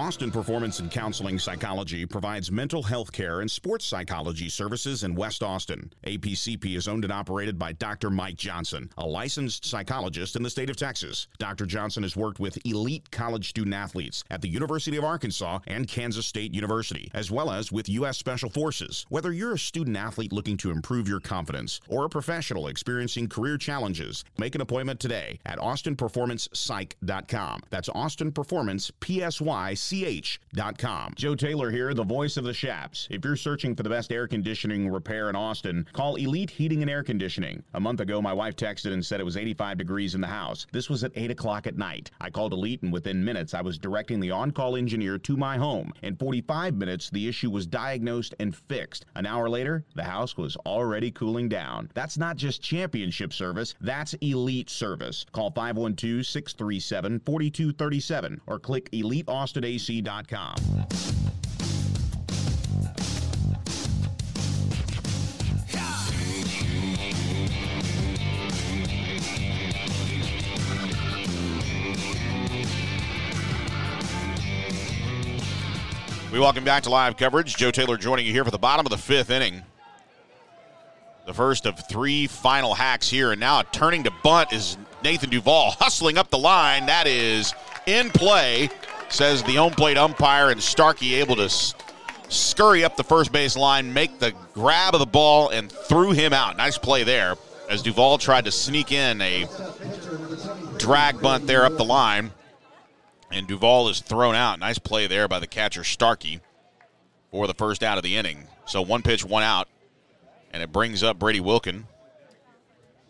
Austin 0.00 0.30
Performance 0.30 0.80
and 0.80 0.90
Counseling 0.90 1.38
Psychology 1.38 2.06
provides 2.06 2.50
mental 2.50 2.82
health 2.82 3.12
care 3.12 3.42
and 3.42 3.50
sports 3.50 3.84
psychology 3.84 4.48
services 4.48 5.04
in 5.04 5.14
West 5.14 5.42
Austin. 5.42 5.92
APCP 6.06 6.74
is 6.74 6.88
owned 6.88 7.04
and 7.04 7.12
operated 7.12 7.58
by 7.58 7.72
Dr. 7.72 8.08
Mike 8.08 8.36
Johnson, 8.36 8.88
a 8.96 9.06
licensed 9.06 9.66
psychologist 9.66 10.36
in 10.36 10.42
the 10.42 10.48
state 10.48 10.70
of 10.70 10.76
Texas. 10.76 11.28
Dr. 11.36 11.66
Johnson 11.66 12.02
has 12.02 12.16
worked 12.16 12.40
with 12.40 12.56
elite 12.64 13.10
college 13.10 13.50
student 13.50 13.74
athletes 13.74 14.24
at 14.30 14.40
the 14.40 14.48
University 14.48 14.96
of 14.96 15.04
Arkansas 15.04 15.58
and 15.66 15.86
Kansas 15.86 16.26
State 16.26 16.54
University, 16.54 17.10
as 17.12 17.30
well 17.30 17.50
as 17.50 17.70
with 17.70 17.86
U.S. 17.90 18.16
Special 18.16 18.48
Forces. 18.48 19.04
Whether 19.10 19.34
you're 19.34 19.52
a 19.52 19.58
student 19.58 19.98
athlete 19.98 20.32
looking 20.32 20.56
to 20.58 20.70
improve 20.70 21.08
your 21.08 21.20
confidence 21.20 21.78
or 21.90 22.06
a 22.06 22.08
professional 22.08 22.68
experiencing 22.68 23.28
career 23.28 23.58
challenges, 23.58 24.24
make 24.38 24.54
an 24.54 24.62
appointment 24.62 24.98
today 24.98 25.38
at 25.44 25.58
austinperformancepsych.com. 25.58 27.60
That's 27.68 27.90
Austin 27.90 28.32
Performance, 28.32 28.90
P-S-Y, 29.00 29.74
ch.com. 29.90 31.14
Joe 31.16 31.34
Taylor 31.34 31.70
here, 31.70 31.94
the 31.94 32.04
voice 32.04 32.36
of 32.36 32.44
the 32.44 32.52
Chaps. 32.52 33.08
If 33.10 33.24
you're 33.24 33.34
searching 33.34 33.74
for 33.74 33.82
the 33.82 33.90
best 33.90 34.12
air 34.12 34.28
conditioning 34.28 34.88
repair 34.88 35.28
in 35.28 35.34
Austin, 35.36 35.86
call 35.92 36.14
Elite 36.14 36.50
Heating 36.50 36.82
and 36.82 36.90
Air 36.90 37.02
Conditioning. 37.02 37.62
A 37.74 37.80
month 37.80 38.00
ago, 38.00 38.22
my 38.22 38.32
wife 38.32 38.54
texted 38.54 38.92
and 38.92 39.04
said 39.04 39.20
it 39.20 39.24
was 39.24 39.36
85 39.36 39.78
degrees 39.78 40.14
in 40.14 40.20
the 40.20 40.28
house. 40.28 40.66
This 40.70 40.88
was 40.88 41.02
at 41.02 41.12
8 41.16 41.32
o'clock 41.32 41.66
at 41.66 41.76
night. 41.76 42.10
I 42.20 42.30
called 42.30 42.52
Elite, 42.52 42.82
and 42.82 42.92
within 42.92 43.24
minutes, 43.24 43.52
I 43.52 43.62
was 43.62 43.78
directing 43.78 44.20
the 44.20 44.30
on 44.30 44.52
call 44.52 44.76
engineer 44.76 45.18
to 45.18 45.36
my 45.36 45.56
home. 45.56 45.92
In 46.02 46.14
45 46.14 46.76
minutes, 46.76 47.10
the 47.10 47.26
issue 47.26 47.50
was 47.50 47.66
diagnosed 47.66 48.34
and 48.38 48.54
fixed. 48.54 49.06
An 49.16 49.26
hour 49.26 49.48
later, 49.48 49.84
the 49.96 50.04
house 50.04 50.36
was 50.36 50.56
already 50.58 51.10
cooling 51.10 51.48
down. 51.48 51.90
That's 51.94 52.16
not 52.18 52.36
just 52.36 52.62
championship 52.62 53.32
service, 53.32 53.74
that's 53.80 54.14
elite 54.14 54.70
service. 54.70 55.26
Call 55.32 55.50
512 55.50 56.26
637 56.26 57.20
4237 57.26 58.40
or 58.46 58.58
click 58.58 58.88
We 76.32 76.38
welcome 76.38 76.64
back 76.64 76.84
to 76.84 76.90
live 76.90 77.16
coverage. 77.16 77.56
Joe 77.56 77.70
Taylor 77.70 77.96
joining 77.96 78.24
you 78.24 78.32
here 78.32 78.44
for 78.44 78.50
the 78.50 78.58
bottom 78.58 78.86
of 78.86 78.90
the 78.90 78.98
fifth 78.98 79.30
inning. 79.30 79.62
The 81.26 81.34
first 81.34 81.66
of 81.66 81.88
three 81.88 82.26
final 82.26 82.74
hacks 82.74 83.08
here, 83.08 83.32
and 83.32 83.40
now 83.40 83.62
turning 83.62 84.04
to 84.04 84.12
bunt 84.22 84.52
is 84.52 84.76
Nathan 85.04 85.30
Duvall 85.30 85.72
hustling 85.78 86.18
up 86.18 86.30
the 86.30 86.38
line. 86.38 86.86
That 86.86 87.06
is 87.06 87.52
in 87.86 88.10
play, 88.10 88.70
says 89.10 89.42
the 89.42 89.56
home 89.56 89.72
plate 89.72 89.98
umpire, 89.98 90.50
and 90.50 90.62
Starkey 90.62 91.14
able 91.16 91.36
to 91.36 91.48
scurry 92.28 92.84
up 92.84 92.96
the 92.96 93.04
first 93.04 93.32
base 93.32 93.56
line, 93.56 93.92
make 93.92 94.18
the 94.18 94.32
grab 94.54 94.94
of 94.94 95.00
the 95.00 95.06
ball, 95.06 95.48
and 95.50 95.70
threw 95.70 96.12
him 96.12 96.32
out. 96.32 96.56
Nice 96.56 96.78
play 96.78 97.02
there 97.04 97.36
as 97.68 97.82
Duvall 97.82 98.18
tried 98.18 98.44
to 98.46 98.52
sneak 98.52 98.92
in 98.92 99.20
a 99.20 99.46
drag 100.78 101.20
bunt 101.20 101.46
there 101.46 101.64
up 101.64 101.76
the 101.76 101.84
line. 101.84 102.32
And 103.30 103.46
Duvall 103.46 103.88
is 103.88 104.00
thrown 104.00 104.34
out. 104.34 104.58
Nice 104.58 104.78
play 104.78 105.06
there 105.06 105.28
by 105.28 105.38
the 105.38 105.46
catcher 105.46 105.84
Starkey. 105.84 106.40
for 107.30 107.46
the 107.46 107.54
first 107.54 107.82
out 107.82 107.96
of 107.96 108.04
the 108.04 108.16
inning. 108.16 108.46
So 108.66 108.82
one 108.82 109.02
pitch, 109.02 109.24
one 109.24 109.42
out, 109.42 109.68
and 110.52 110.62
it 110.62 110.72
brings 110.72 111.02
up 111.02 111.18
Brady 111.18 111.40
Wilkin. 111.40 111.86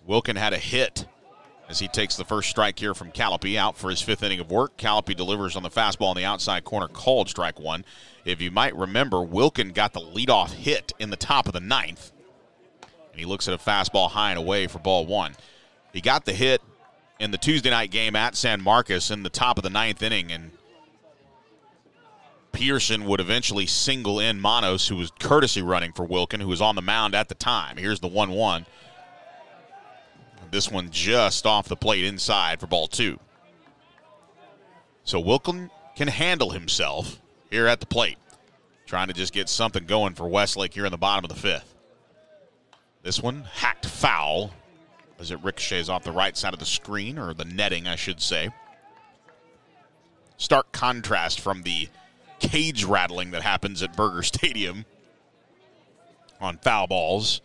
Wilkin 0.06 0.36
had 0.36 0.52
a 0.52 0.58
hit 0.58 1.06
as 1.70 1.78
he 1.78 1.86
takes 1.86 2.16
the 2.16 2.24
first 2.24 2.50
strike 2.50 2.76
here 2.80 2.94
from 2.94 3.12
Callipy 3.12 3.56
out 3.56 3.78
for 3.78 3.90
his 3.90 4.02
fifth 4.02 4.24
inning 4.24 4.40
of 4.40 4.50
work. 4.50 4.76
Callipy 4.76 5.16
delivers 5.16 5.54
on 5.54 5.62
the 5.62 5.70
fastball 5.70 6.08
on 6.08 6.16
the 6.16 6.24
outside 6.24 6.64
corner, 6.64 6.88
called 6.88 7.28
strike 7.28 7.60
one. 7.60 7.84
If 8.24 8.42
you 8.42 8.50
might 8.50 8.74
remember, 8.74 9.22
Wilkin 9.22 9.70
got 9.70 9.92
the 9.92 10.00
leadoff 10.00 10.50
hit 10.50 10.92
in 10.98 11.10
the 11.10 11.16
top 11.16 11.46
of 11.46 11.52
the 11.52 11.60
ninth. 11.60 12.10
And 13.12 13.20
he 13.20 13.24
looks 13.24 13.46
at 13.46 13.54
a 13.54 13.58
fastball 13.58 14.10
high 14.10 14.30
and 14.30 14.38
away 14.38 14.66
for 14.66 14.80
ball 14.80 15.06
one. 15.06 15.36
He 15.92 16.00
got 16.00 16.24
the 16.24 16.32
hit 16.32 16.60
in 17.20 17.30
the 17.30 17.38
Tuesday 17.38 17.70
night 17.70 17.92
game 17.92 18.16
at 18.16 18.34
San 18.34 18.60
Marcos 18.60 19.12
in 19.12 19.22
the 19.22 19.30
top 19.30 19.56
of 19.56 19.62
the 19.62 19.70
ninth 19.70 20.02
inning, 20.02 20.32
and 20.32 20.50
Pearson 22.50 23.04
would 23.04 23.20
eventually 23.20 23.66
single 23.66 24.18
in 24.18 24.40
Manos, 24.40 24.88
who 24.88 24.96
was 24.96 25.12
courtesy 25.20 25.62
running 25.62 25.92
for 25.92 26.04
Wilkin, 26.04 26.40
who 26.40 26.48
was 26.48 26.60
on 26.60 26.74
the 26.74 26.82
mound 26.82 27.14
at 27.14 27.28
the 27.28 27.34
time. 27.36 27.76
Here's 27.76 28.00
the 28.00 28.08
1 28.08 28.30
1. 28.30 28.66
This 30.50 30.70
one 30.70 30.90
just 30.90 31.46
off 31.46 31.68
the 31.68 31.76
plate 31.76 32.04
inside 32.04 32.60
for 32.60 32.66
ball 32.66 32.88
two. 32.88 33.18
So 35.04 35.20
Wilkin 35.20 35.70
can 35.96 36.08
handle 36.08 36.50
himself 36.50 37.20
here 37.50 37.66
at 37.66 37.80
the 37.80 37.86
plate, 37.86 38.18
trying 38.86 39.08
to 39.08 39.14
just 39.14 39.32
get 39.32 39.48
something 39.48 39.86
going 39.86 40.14
for 40.14 40.28
Westlake 40.28 40.74
here 40.74 40.86
in 40.86 40.92
the 40.92 40.98
bottom 40.98 41.24
of 41.24 41.28
the 41.28 41.40
fifth. 41.40 41.74
This 43.02 43.20
one 43.22 43.44
hacked 43.44 43.86
foul 43.86 44.52
as 45.18 45.30
it 45.30 45.42
ricochets 45.42 45.88
off 45.88 46.02
the 46.02 46.12
right 46.12 46.36
side 46.36 46.54
of 46.54 46.58
the 46.58 46.66
screen, 46.66 47.18
or 47.18 47.34
the 47.34 47.44
netting, 47.44 47.86
I 47.86 47.96
should 47.96 48.20
say. 48.20 48.50
Stark 50.38 50.72
contrast 50.72 51.40
from 51.40 51.62
the 51.62 51.88
cage 52.38 52.84
rattling 52.84 53.30
that 53.32 53.42
happens 53.42 53.82
at 53.82 53.96
Burger 53.96 54.22
Stadium 54.22 54.86
on 56.40 56.56
foul 56.58 56.86
balls. 56.86 57.42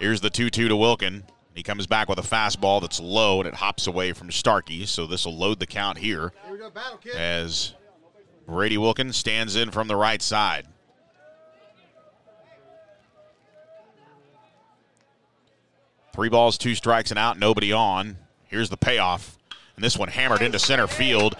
Here's 0.00 0.20
the 0.20 0.30
2 0.30 0.50
2 0.50 0.68
to 0.68 0.76
Wilkin. 0.76 1.24
He 1.54 1.62
comes 1.62 1.86
back 1.86 2.08
with 2.08 2.18
a 2.18 2.22
fastball 2.22 2.80
that's 2.80 2.98
low 2.98 3.38
and 3.38 3.46
it 3.46 3.54
hops 3.54 3.86
away 3.86 4.12
from 4.12 4.32
Starkey, 4.32 4.86
so 4.86 5.06
this 5.06 5.24
will 5.24 5.36
load 5.36 5.60
the 5.60 5.66
count 5.66 5.98
here, 5.98 6.32
here 6.48 6.56
go, 6.56 6.68
battle, 6.68 6.98
as 7.16 7.74
Brady 8.46 8.76
Wilkins 8.76 9.16
stands 9.16 9.54
in 9.54 9.70
from 9.70 9.86
the 9.86 9.94
right 9.94 10.20
side. 10.20 10.66
Three 16.12 16.28
balls, 16.28 16.58
two 16.58 16.74
strikes, 16.74 17.10
and 17.10 17.18
out, 17.18 17.38
nobody 17.38 17.72
on. 17.72 18.16
Here's 18.44 18.68
the 18.68 18.76
payoff. 18.76 19.36
And 19.76 19.84
this 19.84 19.96
one 19.96 20.08
hammered 20.08 20.42
into 20.42 20.58
center 20.60 20.86
field. 20.86 21.36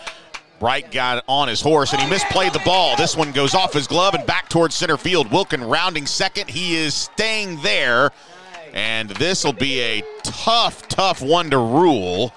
Bright 0.58 0.90
got 0.90 1.24
on 1.28 1.46
his 1.48 1.60
horse 1.60 1.92
and 1.92 2.02
he 2.02 2.08
misplayed 2.08 2.52
the 2.52 2.62
ball. 2.64 2.96
This 2.96 3.16
one 3.16 3.32
goes 3.32 3.54
off 3.54 3.72
his 3.72 3.86
glove 3.86 4.14
and 4.14 4.26
back 4.26 4.48
towards 4.48 4.74
center 4.74 4.96
field. 4.96 5.30
Wilkin 5.30 5.62
rounding 5.62 6.06
second. 6.06 6.48
He 6.48 6.76
is 6.76 6.94
staying 6.94 7.60
there. 7.62 8.10
And 8.74 9.10
this 9.10 9.44
will 9.44 9.52
be 9.52 9.80
a 9.80 10.02
tough, 10.24 10.88
tough 10.88 11.22
one 11.22 11.48
to 11.50 11.58
rule 11.58 12.34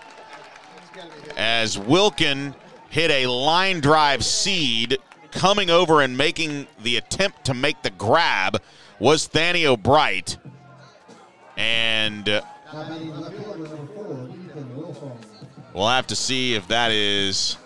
as 1.36 1.80
Wilkin 1.80 2.54
hit 2.90 3.10
a 3.10 3.26
line 3.26 3.80
drive 3.80 4.24
seed 4.24 5.00
coming 5.32 5.72
over 5.72 6.02
and 6.02 6.16
making 6.16 6.68
the 6.84 6.96
attempt 6.98 7.46
to 7.46 7.56
make 7.56 7.82
the 7.82 7.90
grab 7.90 8.62
was 9.00 9.28
Thaniel 9.28 9.82
Bright. 9.82 10.38
And 11.58 12.30
uh, 12.30 12.42
we'll 15.74 15.88
have 15.88 16.06
to 16.08 16.16
see 16.16 16.54
if 16.54 16.68
that 16.68 16.92
is 16.92 17.58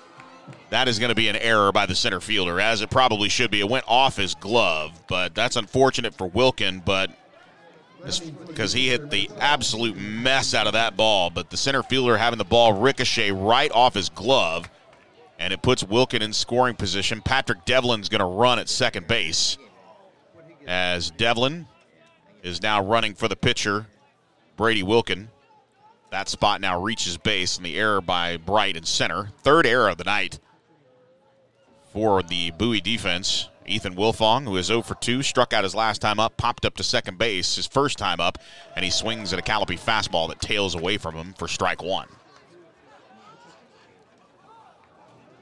that 0.69 0.87
is 0.87 0.97
going 0.97 1.09
to 1.09 1.15
be 1.15 1.27
an 1.27 1.35
error 1.35 1.73
by 1.73 1.85
the 1.85 1.95
center 1.95 2.21
fielder, 2.21 2.61
as 2.61 2.81
it 2.81 2.89
probably 2.89 3.27
should 3.27 3.51
be. 3.51 3.59
It 3.59 3.67
went 3.67 3.83
off 3.89 4.15
his 4.15 4.33
glove, 4.35 4.97
but 5.07 5.35
that's 5.35 5.57
unfortunate 5.57 6.13
for 6.13 6.27
Wilkin. 6.27 6.81
But 6.85 7.11
because 8.47 8.73
he 8.73 8.89
hit 8.89 9.09
the 9.09 9.29
absolute 9.39 9.95
mess 9.95 10.53
out 10.53 10.67
of 10.67 10.73
that 10.73 10.97
ball. 10.97 11.29
But 11.29 11.49
the 11.49 11.57
center 11.57 11.83
fielder 11.83 12.17
having 12.17 12.37
the 12.37 12.45
ball 12.45 12.73
ricochet 12.73 13.31
right 13.31 13.71
off 13.71 13.93
his 13.93 14.09
glove, 14.09 14.69
and 15.39 15.53
it 15.53 15.61
puts 15.61 15.83
Wilkin 15.83 16.21
in 16.21 16.33
scoring 16.33 16.75
position. 16.75 17.21
Patrick 17.21 17.65
Devlin's 17.65 18.09
going 18.09 18.19
to 18.19 18.25
run 18.25 18.59
at 18.59 18.69
second 18.69 19.07
base 19.07 19.57
as 20.67 21.11
Devlin 21.11 21.67
is 22.43 22.61
now 22.61 22.83
running 22.83 23.13
for 23.13 23.27
the 23.27 23.35
pitcher, 23.35 23.87
Brady 24.57 24.83
Wilkin. 24.83 25.29
That 26.11 26.27
spot 26.27 26.59
now 26.59 26.81
reaches 26.81 27.17
base, 27.17 27.57
and 27.57 27.65
the 27.65 27.77
error 27.77 28.01
by 28.01 28.37
Bright 28.37 28.75
in 28.75 28.83
center. 28.83 29.29
Third 29.43 29.65
error 29.65 29.89
of 29.89 29.97
the 29.97 30.03
night 30.03 30.39
for 31.93 32.21
the 32.21 32.51
Bowie 32.51 32.81
defense. 32.81 33.47
Ethan 33.65 33.95
Wilfong, 33.95 34.45
who 34.45 34.57
is 34.57 34.67
0 34.67 34.81
for 34.81 34.95
2, 34.95 35.21
struck 35.23 35.53
out 35.53 35.63
his 35.63 35.75
last 35.75 36.01
time 36.01 36.19
up, 36.19 36.35
popped 36.37 36.65
up 36.65 36.75
to 36.75 36.83
second 36.83 37.17
base 37.17 37.55
his 37.55 37.67
first 37.67 37.97
time 37.97 38.19
up, 38.19 38.37
and 38.75 38.83
he 38.83 38.91
swings 38.91 39.33
at 39.33 39.39
a 39.39 39.41
Callipy 39.41 39.79
fastball 39.79 40.27
that 40.29 40.41
tails 40.41 40.75
away 40.75 40.97
from 40.97 41.15
him 41.15 41.33
for 41.33 41.47
strike 41.47 41.83
one. 41.83 42.07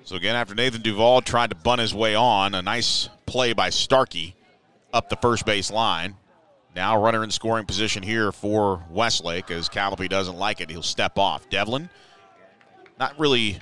So 0.04 0.16
again, 0.16 0.36
after 0.36 0.56
Nathan 0.56 0.82
Duvall 0.82 1.22
tried 1.22 1.52
to 1.52 1.56
bunt 1.56 1.82
his 1.82 1.94
way 1.94 2.16
on, 2.16 2.56
a 2.56 2.62
nice 2.62 3.10
play 3.26 3.54
by 3.54 3.70
Starkey 3.70 4.36
up 4.92 5.10
the 5.10 5.16
first 5.18 5.46
base 5.46 5.70
line. 5.70 6.16
Now 6.76 7.02
runner 7.02 7.24
in 7.24 7.32
scoring 7.32 7.66
position 7.66 8.04
here 8.04 8.32
for 8.32 8.84
Westlake 8.90 9.52
as 9.52 9.70
Callipy 9.70 10.10
doesn't 10.10 10.36
like 10.36 10.62
it. 10.62 10.70
He'll 10.70 10.82
step 10.82 11.18
off. 11.18 11.50
Devlin, 11.50 11.90
not 13.00 13.18
really 13.20 13.60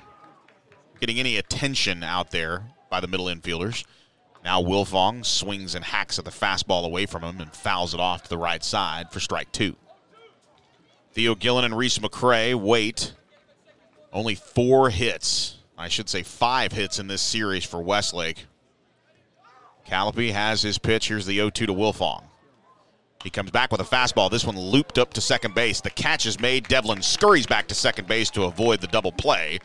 getting 1.00 1.18
any 1.18 1.36
attention 1.36 2.02
out 2.02 2.30
there 2.30 2.64
by 2.90 3.00
the 3.00 3.06
middle 3.06 3.26
infielders. 3.26 3.84
Now 4.44 4.62
Wilfong 4.62 5.24
swings 5.24 5.74
and 5.74 5.84
hacks 5.84 6.18
at 6.18 6.24
the 6.24 6.30
fastball 6.30 6.84
away 6.84 7.06
from 7.06 7.22
him 7.22 7.40
and 7.40 7.52
fouls 7.52 7.94
it 7.94 8.00
off 8.00 8.22
to 8.22 8.28
the 8.28 8.38
right 8.38 8.62
side 8.62 9.10
for 9.10 9.20
strike 9.20 9.52
two. 9.52 9.76
Theo 11.12 11.34
Gillen 11.34 11.64
and 11.64 11.76
Reese 11.76 11.98
McCray 11.98 12.54
wait. 12.54 13.12
Only 14.12 14.34
four 14.34 14.90
hits. 14.90 15.56
I 15.76 15.88
should 15.88 16.08
say 16.08 16.22
five 16.22 16.72
hits 16.72 16.98
in 16.98 17.08
this 17.08 17.22
series 17.22 17.64
for 17.64 17.80
Westlake. 17.82 18.46
Callipy 19.86 20.32
has 20.32 20.62
his 20.62 20.78
pitch. 20.78 21.08
Here's 21.08 21.26
the 21.26 21.36
0 21.36 21.50
2 21.50 21.66
to 21.66 21.74
Wilfong. 21.74 22.24
He 23.22 23.30
comes 23.30 23.50
back 23.50 23.72
with 23.72 23.80
a 23.80 23.84
fastball. 23.84 24.30
This 24.30 24.44
one 24.44 24.58
looped 24.58 24.98
up 24.98 25.12
to 25.14 25.20
second 25.20 25.54
base. 25.54 25.80
The 25.80 25.90
catch 25.90 26.24
is 26.26 26.38
made. 26.38 26.68
Devlin 26.68 27.02
scurries 27.02 27.46
back 27.46 27.66
to 27.68 27.74
second 27.74 28.06
base 28.06 28.30
to 28.30 28.44
avoid 28.44 28.80
the 28.80 28.86
double 28.86 29.12
play. 29.12 29.58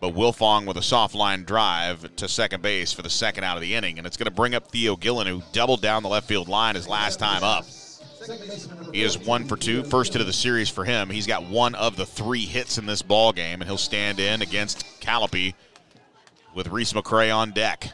But 0.00 0.14
Wilfong 0.14 0.66
with 0.66 0.76
a 0.76 0.82
soft 0.82 1.14
line 1.14 1.44
drive 1.44 2.14
to 2.16 2.28
second 2.28 2.62
base 2.62 2.92
for 2.92 3.02
the 3.02 3.10
second 3.10 3.44
out 3.44 3.56
of 3.56 3.62
the 3.62 3.74
inning. 3.74 3.98
And 3.98 4.06
it's 4.06 4.16
going 4.16 4.26
to 4.26 4.30
bring 4.30 4.54
up 4.54 4.70
Theo 4.70 4.94
Gillen, 4.94 5.26
who 5.26 5.42
doubled 5.52 5.82
down 5.82 6.02
the 6.02 6.08
left 6.08 6.28
field 6.28 6.48
line 6.48 6.76
his 6.76 6.86
last 6.86 7.18
time 7.18 7.42
up. 7.42 7.64
He 8.92 9.02
is 9.02 9.18
one 9.18 9.46
for 9.46 9.56
two, 9.56 9.82
first 9.84 10.12
hit 10.12 10.20
of 10.20 10.26
the 10.26 10.32
series 10.32 10.68
for 10.68 10.84
him. 10.84 11.08
He's 11.10 11.26
got 11.26 11.48
one 11.48 11.74
of 11.74 11.96
the 11.96 12.06
three 12.06 12.44
hits 12.44 12.78
in 12.78 12.86
this 12.86 13.02
ball 13.02 13.32
game, 13.32 13.60
and 13.60 13.68
he'll 13.68 13.78
stand 13.78 14.20
in 14.20 14.42
against 14.42 14.84
Callipy 15.00 15.54
with 16.54 16.68
Reese 16.68 16.92
McCray 16.92 17.34
on 17.34 17.52
deck. 17.52 17.90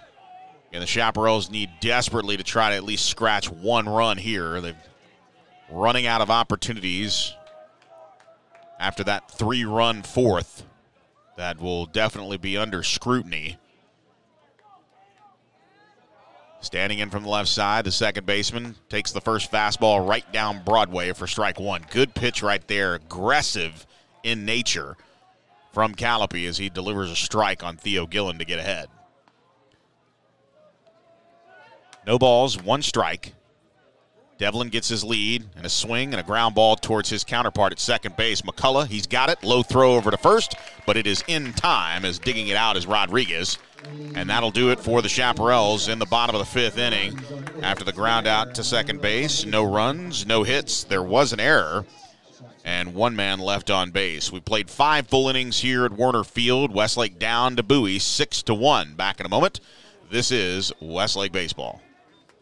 And 0.72 0.82
the 0.82 0.86
Chaparrals 0.86 1.50
need 1.50 1.70
desperately 1.80 2.36
to 2.36 2.42
try 2.42 2.70
to 2.70 2.76
at 2.76 2.84
least 2.84 3.06
scratch 3.06 3.50
one 3.50 3.88
run 3.88 4.18
here. 4.18 4.60
They're 4.60 4.76
running 5.70 6.06
out 6.06 6.20
of 6.20 6.30
opportunities 6.30 7.32
after 8.80 9.04
that 9.04 9.30
three 9.30 9.64
run 9.64 10.02
fourth 10.02 10.64
that 11.36 11.60
will 11.60 11.86
definitely 11.86 12.36
be 12.36 12.56
under 12.56 12.82
scrutiny. 12.82 13.58
Standing 16.60 17.00
in 17.00 17.10
from 17.10 17.24
the 17.24 17.28
left 17.28 17.50
side, 17.50 17.84
the 17.84 17.92
second 17.92 18.24
baseman 18.24 18.74
takes 18.88 19.12
the 19.12 19.20
first 19.20 19.52
fastball 19.52 20.06
right 20.08 20.30
down 20.32 20.64
Broadway 20.64 21.12
for 21.12 21.26
strike 21.26 21.60
one. 21.60 21.84
Good 21.90 22.14
pitch 22.14 22.42
right 22.42 22.66
there, 22.68 22.94
aggressive 22.94 23.86
in 24.22 24.46
nature 24.46 24.96
from 25.72 25.94
Callipy 25.94 26.46
as 26.46 26.56
he 26.56 26.70
delivers 26.70 27.10
a 27.10 27.16
strike 27.16 27.62
on 27.62 27.76
Theo 27.76 28.06
Gillen 28.06 28.38
to 28.38 28.44
get 28.46 28.58
ahead. 28.58 28.88
No 32.06 32.18
balls, 32.18 32.62
one 32.62 32.80
strike. 32.80 33.34
Devlin 34.38 34.68
gets 34.68 34.88
his 34.88 35.04
lead 35.04 35.44
and 35.56 35.64
a 35.64 35.70
swing 35.70 36.12
and 36.12 36.20
a 36.20 36.24
ground 36.24 36.54
ball 36.54 36.76
towards 36.76 37.08
his 37.08 37.22
counterpart 37.22 37.72
at 37.72 37.78
second 37.78 38.16
base. 38.16 38.42
McCullough, 38.42 38.88
he's 38.88 39.06
got 39.06 39.30
it. 39.30 39.42
Low 39.44 39.62
throw 39.62 39.94
over 39.94 40.10
to 40.10 40.16
first, 40.16 40.56
but 40.86 40.96
it 40.96 41.06
is 41.06 41.22
in 41.28 41.52
time 41.52 42.04
as 42.04 42.18
digging 42.18 42.48
it 42.48 42.56
out 42.56 42.76
is 42.76 42.86
Rodriguez. 42.86 43.58
And 44.14 44.28
that'll 44.28 44.50
do 44.50 44.70
it 44.70 44.80
for 44.80 45.02
the 45.02 45.08
Chaparrals 45.08 45.92
in 45.92 45.98
the 45.98 46.06
bottom 46.06 46.34
of 46.34 46.40
the 46.40 46.46
fifth 46.46 46.78
inning. 46.78 47.20
After 47.62 47.84
the 47.84 47.92
ground 47.92 48.26
out 48.26 48.54
to 48.54 48.64
second 48.64 49.00
base, 49.00 49.44
no 49.44 49.62
runs, 49.62 50.26
no 50.26 50.42
hits. 50.42 50.84
There 50.84 51.02
was 51.02 51.32
an 51.32 51.40
error, 51.40 51.84
and 52.64 52.94
one 52.94 53.14
man 53.14 53.38
left 53.40 53.70
on 53.70 53.90
base. 53.90 54.32
We 54.32 54.40
played 54.40 54.70
five 54.70 55.06
full 55.06 55.28
innings 55.28 55.60
here 55.60 55.84
at 55.84 55.92
Warner 55.92 56.24
Field. 56.24 56.74
Westlake 56.74 57.18
down 57.18 57.56
to 57.56 57.62
Bowie, 57.62 57.98
six 57.98 58.42
to 58.44 58.54
one. 58.54 58.94
Back 58.94 59.20
in 59.20 59.26
a 59.26 59.28
moment. 59.28 59.60
This 60.10 60.30
is 60.30 60.72
Westlake 60.80 61.32
baseball. 61.32 61.82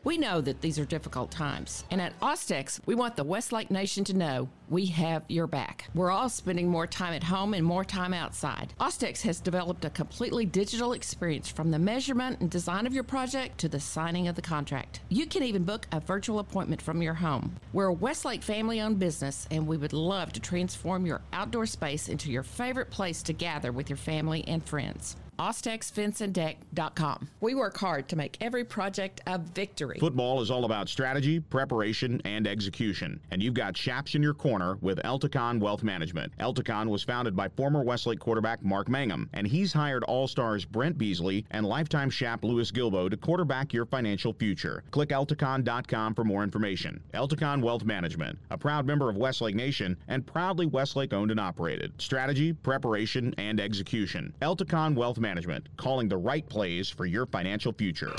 We 0.04 0.18
know 0.18 0.40
that 0.40 0.60
these 0.60 0.80
are 0.80 0.84
difficult 0.84 1.30
times, 1.30 1.84
and 1.92 2.00
at 2.00 2.18
Austex, 2.18 2.80
we 2.86 2.96
want 2.96 3.14
the 3.14 3.22
Westlake 3.22 3.70
Nation 3.70 4.02
to 4.04 4.16
know 4.16 4.48
we 4.68 4.86
have 4.86 5.22
your 5.28 5.46
back. 5.46 5.88
We're 5.94 6.10
all 6.10 6.28
spending 6.28 6.68
more 6.68 6.88
time 6.88 7.14
at 7.14 7.22
home 7.22 7.54
and 7.54 7.64
more 7.64 7.84
time 7.84 8.12
outside. 8.12 8.74
Austex 8.80 9.22
has 9.22 9.40
developed 9.40 9.84
a 9.84 9.90
completely 9.90 10.44
digital 10.44 10.94
experience 10.94 11.48
from 11.48 11.70
the 11.70 11.78
measurement 11.78 12.40
and 12.40 12.50
design 12.50 12.84
of 12.84 12.92
your 12.92 13.04
project 13.04 13.58
to 13.58 13.68
the 13.68 13.78
signing 13.78 14.26
of 14.26 14.34
the 14.34 14.42
contract. 14.42 14.98
You 15.08 15.24
can 15.24 15.44
even 15.44 15.62
book 15.62 15.86
a 15.92 16.00
virtual 16.00 16.40
appointment 16.40 16.82
from 16.82 17.00
your 17.00 17.14
home. 17.14 17.54
We're 17.72 17.86
a 17.86 17.92
Westlake 17.92 18.42
family 18.42 18.80
owned 18.80 18.98
business, 18.98 19.46
and 19.52 19.68
we 19.68 19.76
would 19.76 19.92
love 19.92 20.32
to 20.32 20.40
transform 20.40 21.06
your 21.06 21.20
outdoor 21.32 21.66
space 21.66 22.08
into 22.08 22.32
your 22.32 22.42
favorite 22.42 22.90
place 22.90 23.22
to 23.22 23.32
gather 23.32 23.70
with 23.70 23.88
your 23.88 23.98
family 23.98 24.42
and 24.48 24.64
friends. 24.64 25.14
AustexFenceandDeck.com. 25.42 27.28
We 27.40 27.56
work 27.56 27.76
hard 27.76 28.08
to 28.08 28.14
make 28.14 28.36
every 28.40 28.62
project 28.62 29.20
a 29.26 29.38
victory. 29.38 29.98
Football 29.98 30.40
is 30.40 30.52
all 30.52 30.64
about 30.64 30.88
strategy, 30.88 31.40
preparation, 31.40 32.22
and 32.24 32.46
execution. 32.46 33.18
And 33.32 33.42
you've 33.42 33.54
got 33.54 33.74
Chaps 33.74 34.14
in 34.14 34.22
your 34.22 34.34
corner 34.34 34.78
with 34.80 34.98
Elticon 34.98 35.58
Wealth 35.58 35.82
Management. 35.82 36.32
Elticon 36.38 36.88
was 36.88 37.02
founded 37.02 37.34
by 37.34 37.48
former 37.48 37.82
Westlake 37.82 38.20
quarterback 38.20 38.62
Mark 38.62 38.88
Mangum, 38.88 39.28
and 39.32 39.44
he's 39.44 39.72
hired 39.72 40.04
All 40.04 40.28
Stars 40.28 40.64
Brent 40.64 40.96
Beasley 40.96 41.44
and 41.50 41.66
lifetime 41.66 42.08
Chap 42.08 42.44
Lewis 42.44 42.70
Gilbo 42.70 43.10
to 43.10 43.16
quarterback 43.16 43.72
your 43.72 43.86
financial 43.86 44.32
future. 44.32 44.84
Click 44.92 45.08
Elticon.com 45.08 46.14
for 46.14 46.22
more 46.22 46.44
information. 46.44 47.02
Elticon 47.14 47.62
Wealth 47.62 47.84
Management, 47.84 48.38
a 48.50 48.58
proud 48.58 48.86
member 48.86 49.08
of 49.08 49.16
Westlake 49.16 49.56
Nation 49.56 49.96
and 50.06 50.24
proudly 50.24 50.66
Westlake 50.66 51.12
owned 51.12 51.32
and 51.32 51.40
operated. 51.40 51.92
Strategy, 51.98 52.52
preparation, 52.52 53.34
and 53.38 53.58
execution. 53.58 54.32
Elticon 54.40 54.94
Wealth 54.94 55.18
Management, 55.18 55.31
calling 55.76 56.08
the 56.08 56.16
right 56.16 56.46
plays 56.46 56.90
for 56.90 57.06
your 57.06 57.24
financial 57.26 57.72
future. 57.72 58.14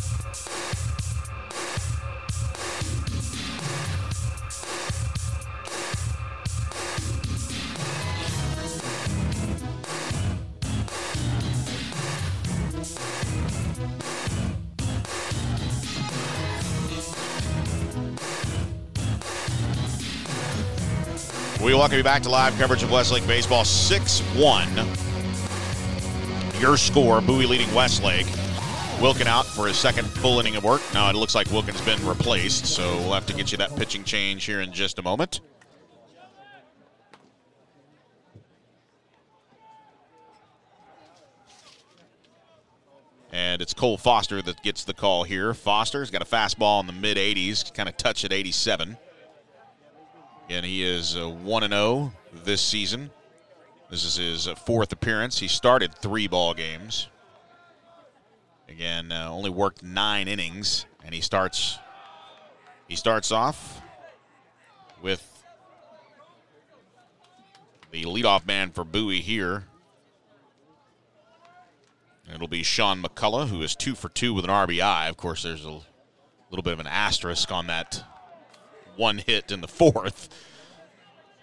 We 21.63 21.73
welcome 21.73 21.97
you 21.97 22.03
back 22.03 22.23
to 22.23 22.29
live 22.29 22.57
coverage 22.57 22.83
of 22.83 22.91
Westlake 22.91 23.25
Baseball 23.25 23.63
6 23.63 24.19
1. 24.19 25.12
Your 26.63 26.77
score, 26.77 27.19
Bowie 27.19 27.45
leading 27.45 27.73
Westlake. 27.75 28.25
Wilkin 29.01 29.27
out 29.27 29.45
for 29.45 29.67
his 29.67 29.77
second 29.77 30.05
full 30.05 30.39
inning 30.39 30.55
of 30.55 30.63
work. 30.63 30.81
Now 30.93 31.09
it 31.09 31.15
looks 31.17 31.35
like 31.35 31.51
Wilkin's 31.51 31.81
been 31.81 31.99
replaced, 32.07 32.67
so 32.67 32.83
we'll 32.99 33.11
have 33.11 33.25
to 33.25 33.33
get 33.33 33.51
you 33.51 33.57
that 33.57 33.75
pitching 33.75 34.05
change 34.05 34.45
here 34.45 34.61
in 34.61 34.71
just 34.71 34.97
a 34.97 35.01
moment. 35.01 35.41
And 43.33 43.61
it's 43.61 43.73
Cole 43.73 43.97
Foster 43.97 44.41
that 44.41 44.63
gets 44.63 44.85
the 44.85 44.93
call 44.93 45.25
here. 45.25 45.53
Foster's 45.53 46.11
got 46.11 46.21
a 46.21 46.25
fastball 46.25 46.79
in 46.79 46.87
the 46.87 46.93
mid 46.93 47.17
80s, 47.17 47.73
kind 47.73 47.89
of 47.89 47.97
touch 47.97 48.23
at 48.23 48.31
87. 48.31 48.95
And 50.49 50.65
he 50.65 50.81
is 50.81 51.17
uh, 51.17 51.27
1 51.27 51.69
0 51.69 52.13
this 52.45 52.61
season. 52.61 53.11
This 53.93 54.05
is 54.05 54.15
his 54.15 54.47
fourth 54.57 54.91
appearance. 54.91 55.37
He 55.37 55.47
started 55.47 55.93
three 55.93 56.27
ball 56.27 56.55
games. 56.55 57.09
Again, 58.67 59.11
uh, 59.11 59.29
only 59.29 59.51
worked 59.51 59.83
nine 59.83 60.27
innings, 60.27 60.87
and 61.05 61.13
he 61.13 61.21
starts. 61.21 61.77
He 62.87 62.95
starts 62.95 63.31
off 63.31 63.83
with 65.03 65.43
the 67.91 68.05
leadoff 68.05 68.47
man 68.47 68.71
for 68.71 68.83
Bowie 68.83 69.21
here. 69.21 69.65
It'll 72.33 72.47
be 72.47 72.63
Sean 72.63 72.99
McCullough, 72.99 73.49
who 73.49 73.61
is 73.61 73.75
two 73.75 73.93
for 73.93 74.09
two 74.09 74.33
with 74.33 74.45
an 74.45 74.49
RBI. 74.49 75.07
Of 75.07 75.17
course, 75.17 75.43
there's 75.43 75.65
a 75.65 75.81
little 76.49 76.63
bit 76.63 76.73
of 76.73 76.79
an 76.79 76.87
asterisk 76.87 77.51
on 77.51 77.67
that 77.67 78.03
one 78.95 79.19
hit 79.19 79.51
in 79.51 79.61
the 79.61 79.67
fourth. 79.67 80.29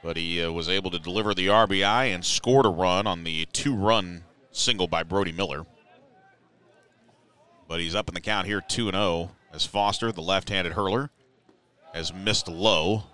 But 0.03 0.17
he 0.17 0.43
uh, 0.43 0.51
was 0.51 0.69
able 0.69 0.91
to 0.91 0.99
deliver 0.99 1.35
the 1.35 1.49
RBI 1.49 2.15
and 2.15 2.25
scored 2.25 2.67
a 2.67 2.71
run 2.71 3.07
on 3.07 3.25
the 3.25 3.47
two 3.53 3.75
run 3.75 4.25
single 4.51 4.87
by 4.87 5.03
Brody 5.03 5.33
Miller. 5.33 5.67
But 7.69 7.81
he's 7.81 7.95
up 7.95 8.09
in 8.09 8.15
the 8.15 8.21
count 8.21 8.47
here 8.47 8.61
2 8.61 8.91
0 8.91 9.31
as 9.53 9.67
Foster, 9.67 10.11
the 10.11 10.23
left 10.23 10.49
handed 10.49 10.73
hurler, 10.73 11.11
has 11.93 12.13
missed 12.13 12.49
low. 12.49 13.05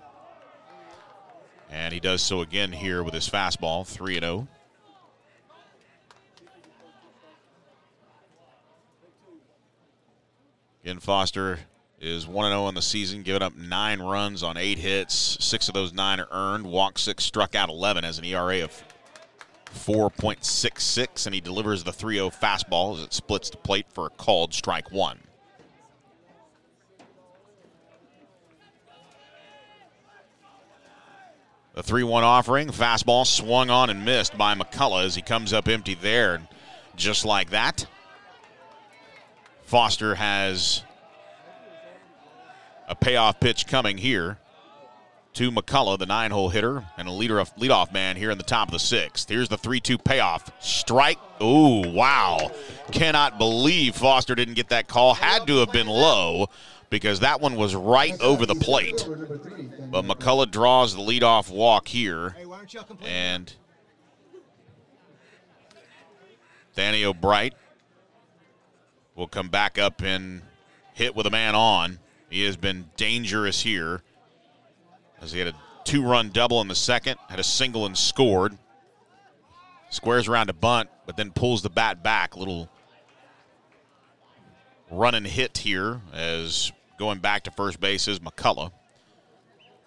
And 1.70 1.92
he 1.92 2.00
does 2.00 2.22
so 2.22 2.40
again 2.40 2.72
here 2.72 3.02
with 3.02 3.14
his 3.14 3.28
fastball 3.28 3.86
3 3.86 4.20
0. 4.20 4.48
Again, 10.84 11.00
Foster 11.00 11.58
is 12.07 12.27
1 12.27 12.51
0 12.51 12.65
on 12.65 12.74
the 12.74 12.83
season, 12.83 13.23
giving 13.23 13.43
up 13.43 13.57
nine 13.57 14.01
runs 14.01 14.43
on 14.43 14.57
eight 14.57 14.78
hits. 14.78 15.37
Six 15.45 15.69
of 15.69 15.74
those 15.74 15.93
nine 15.93 16.20
are 16.20 16.28
earned. 16.31 16.66
Walk 16.66 16.99
six, 16.99 17.24
struck 17.24 17.55
out 17.55 17.69
11 17.69 18.05
as 18.05 18.19
an 18.19 18.24
ERA 18.24 18.62
of 18.62 18.83
4.66, 19.74 21.27
and 21.27 21.35
he 21.35 21.41
delivers 21.41 21.85
the 21.85 21.93
3 21.93 22.15
0 22.16 22.31
fastball 22.31 22.97
as 22.97 23.03
it 23.03 23.12
splits 23.12 23.51
the 23.51 23.57
plate 23.57 23.87
for 23.93 24.07
a 24.07 24.11
called 24.11 24.55
strike 24.55 24.91
one. 24.91 25.19
The 31.74 31.83
3 31.83 32.05
1 32.05 32.24
offering, 32.24 32.69
fastball 32.69 33.27
swung 33.27 33.69
on 33.69 33.91
and 33.91 34.05
missed 34.05 34.39
by 34.39 34.55
McCullough 34.55 35.05
as 35.05 35.15
he 35.15 35.23
comes 35.23 35.53
up 35.53 35.69
empty 35.69 35.95
there. 35.95 36.37
And 36.37 36.49
just 36.97 37.27
like 37.27 37.51
that, 37.51 37.87
Foster 39.65 40.15
has 40.15 40.83
a 42.88 42.94
payoff 42.94 43.40
pitch 43.40 43.66
coming 43.66 43.98
here 43.98 44.38
to 45.36 45.50
McCullough, 45.50 45.98
the 45.98 46.06
nine 46.06 46.30
hole 46.30 46.48
hitter, 46.48 46.84
and 46.96 47.06
a 47.06 47.12
leader 47.12 47.38
of 47.38 47.54
leadoff 47.56 47.92
man 47.92 48.16
here 48.16 48.30
in 48.30 48.38
the 48.38 48.44
top 48.44 48.68
of 48.68 48.72
the 48.72 48.78
sixth. 48.78 49.28
Here's 49.28 49.50
the 49.50 49.58
3 49.58 49.80
2 49.80 49.98
payoff. 49.98 50.50
Strike. 50.60 51.18
Ooh, 51.42 51.82
wow. 51.86 52.50
Cannot 52.90 53.36
believe 53.36 53.94
Foster 53.96 54.34
didn't 54.34 54.54
get 54.54 54.70
that 54.70 54.88
call. 54.88 55.12
Had 55.12 55.46
to 55.48 55.58
have 55.58 55.72
been 55.72 55.88
low 55.88 56.48
because 56.88 57.20
that 57.20 57.42
one 57.42 57.56
was 57.56 57.74
right 57.74 58.18
over 58.22 58.46
the 58.46 58.54
plate. 58.54 59.06
But 59.90 60.06
McCullough 60.06 60.50
draws 60.50 60.94
the 60.94 61.02
leadoff 61.02 61.50
walk 61.50 61.88
here. 61.88 62.34
And 63.02 63.52
Thaniel 66.74 67.18
Bright 67.18 67.54
will 69.14 69.28
come 69.28 69.48
back 69.48 69.78
up 69.78 70.02
and 70.02 70.40
hit 70.94 71.14
with 71.14 71.26
a 71.26 71.30
man 71.30 71.54
on. 71.54 71.98
He 72.31 72.44
has 72.44 72.57
been 72.57 72.90
dangerous 72.97 73.62
here 73.62 74.03
as 75.20 75.32
he 75.32 75.39
had 75.39 75.48
a 75.48 75.55
two 75.85 76.03
run 76.03 76.31
double 76.31 76.61
in 76.61 76.69
the 76.69 76.74
second, 76.74 77.19
had 77.28 77.40
a 77.40 77.44
single 77.44 77.86
and 77.86 77.97
scored. 77.97 78.57
Squares 79.90 80.27
around 80.28 80.51
a 80.51 80.53
bunt, 80.53 80.90
but 81.07 81.16
then 81.16 81.31
pulls 81.31 81.62
the 81.62 81.70
bat 81.70 82.03
back. 82.03 82.36
Little 82.36 82.69
run 84.90 85.15
and 85.15 85.27
hit 85.27 85.59
here 85.59 86.01
as 86.12 86.73
going 86.98 87.19
back 87.19 87.44
to 87.44 87.51
first 87.51 87.81
base 87.81 88.09
is 88.09 88.19
McCullough. 88.19 88.73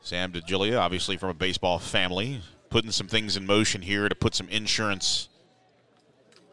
Sam 0.01 0.31
DeGilia, 0.31 0.79
obviously 0.79 1.17
from 1.17 1.29
a 1.29 1.33
baseball 1.33 1.79
family, 1.79 2.41
putting 2.69 2.91
some 2.91 3.07
things 3.07 3.35
in 3.35 3.45
motion 3.45 3.81
here 3.81 4.07
to 4.07 4.15
put 4.15 4.33
some 4.33 4.47
insurance 4.49 5.27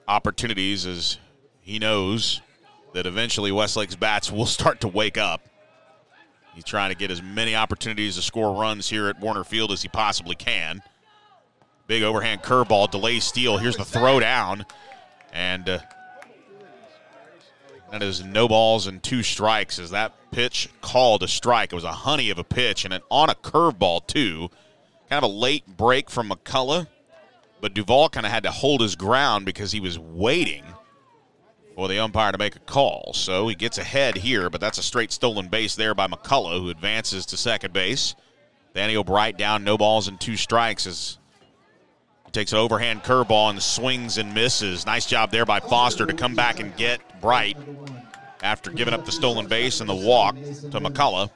opportunities 0.09 0.87
as 0.87 1.19
he 1.61 1.79
knows 1.79 2.41
that 2.95 3.07
eventually 3.07 3.53
Westlake's 3.53 3.95
bats 3.95 4.33
will 4.33 4.47
start 4.47 4.81
to 4.81 4.89
wake 4.89 5.19
up. 5.19 5.43
He's 6.57 6.65
trying 6.65 6.91
to 6.91 6.97
get 6.97 7.11
as 7.11 7.23
many 7.23 7.55
opportunities 7.55 8.17
to 8.17 8.23
score 8.23 8.59
runs 8.59 8.89
here 8.89 9.09
at 9.09 9.21
Warner 9.21 9.45
Field 9.45 9.73
as 9.73 9.83
he 9.83 9.89
possibly 9.89 10.35
can. 10.35 10.81
Big 11.87 12.03
overhand 12.03 12.43
curveball, 12.43 12.91
delay 12.91 13.21
steal. 13.21 13.59
Here's 13.59 13.77
the 13.77 13.85
throw 13.85 14.19
down. 14.21 14.65
And 15.35 15.69
uh, 15.69 15.79
that 17.93 18.03
is 18.03 18.25
no 18.25 18.49
balls 18.49 18.87
and 18.87 19.03
two 19.03 19.23
strikes 19.23 19.79
as 19.79 19.91
that 19.91 20.15
pitch 20.31 20.71
called 20.81 21.23
a 21.23 21.29
strike. 21.29 21.73
It 21.73 21.77
was 21.77 21.85
a 21.85 21.93
honey 21.93 22.31
of 22.31 22.39
a 22.39 22.45
pitch 22.45 22.87
and 22.87 22.95
an 22.95 23.03
on 23.11 23.29
a 23.29 23.35
curveball, 23.35 24.07
too. 24.07 24.49
Kind 25.11 25.23
of 25.23 25.31
a 25.31 25.35
late 25.35 25.77
break 25.77 26.09
from 26.09 26.31
McCullough, 26.31 26.87
but 27.61 27.75
Duvall 27.75 28.09
kind 28.09 28.25
of 28.25 28.33
had 28.33 28.45
to 28.45 28.51
hold 28.51 28.81
his 28.81 28.97
ground 28.97 29.45
because 29.45 29.73
he 29.73 29.81
was 29.81 29.99
waiting 29.99 30.65
for 31.77 31.89
the 31.89 31.99
umpire 31.99 32.33
to 32.33 32.39
make 32.39 32.57
a 32.57 32.61
call. 32.61 33.13
So 33.13 33.47
he 33.49 33.55
gets 33.55 33.77
ahead 33.77 34.17
here, 34.17 34.49
but 34.49 34.63
that's 34.63 34.79
a 34.79 34.83
straight 34.83 35.13
stolen 35.13 35.49
base 35.49 35.77
there 35.77 35.95
by 35.95 36.07
McCullough, 36.07 36.59
who 36.59 36.71
advances 36.71 37.27
to 37.27 37.37
second 37.37 37.75
base. 37.75 38.17
Thaniel 38.75 39.05
Bright 39.05 39.37
down, 39.37 39.63
no 39.63 39.77
balls 39.77 40.09
and 40.09 40.19
two 40.19 40.39
strikes 40.39 40.87
as 40.87 41.19
he 42.25 42.33
takes 42.33 42.53
an 42.53 42.59
overhand 42.59 43.03
curveball 43.05 43.51
and 43.51 43.63
swings 43.63 44.17
and 44.17 44.33
misses. 44.33 44.87
Nice 44.87 45.05
job 45.05 45.31
there 45.31 45.45
by 45.45 45.61
Foster 45.61 46.07
to 46.07 46.15
come 46.15 46.35
back 46.35 46.61
and 46.61 46.75
get 46.77 47.21
Bright 47.21 47.59
after 48.43 48.71
giving 48.71 48.95
up 48.95 49.05
the 49.05 49.13
stolen 49.13 49.47
base 49.47 49.81
and 49.81 49.89
the 49.89 49.95
walk 49.95 50.35
to 50.35 50.81
McCullough. 50.81 51.31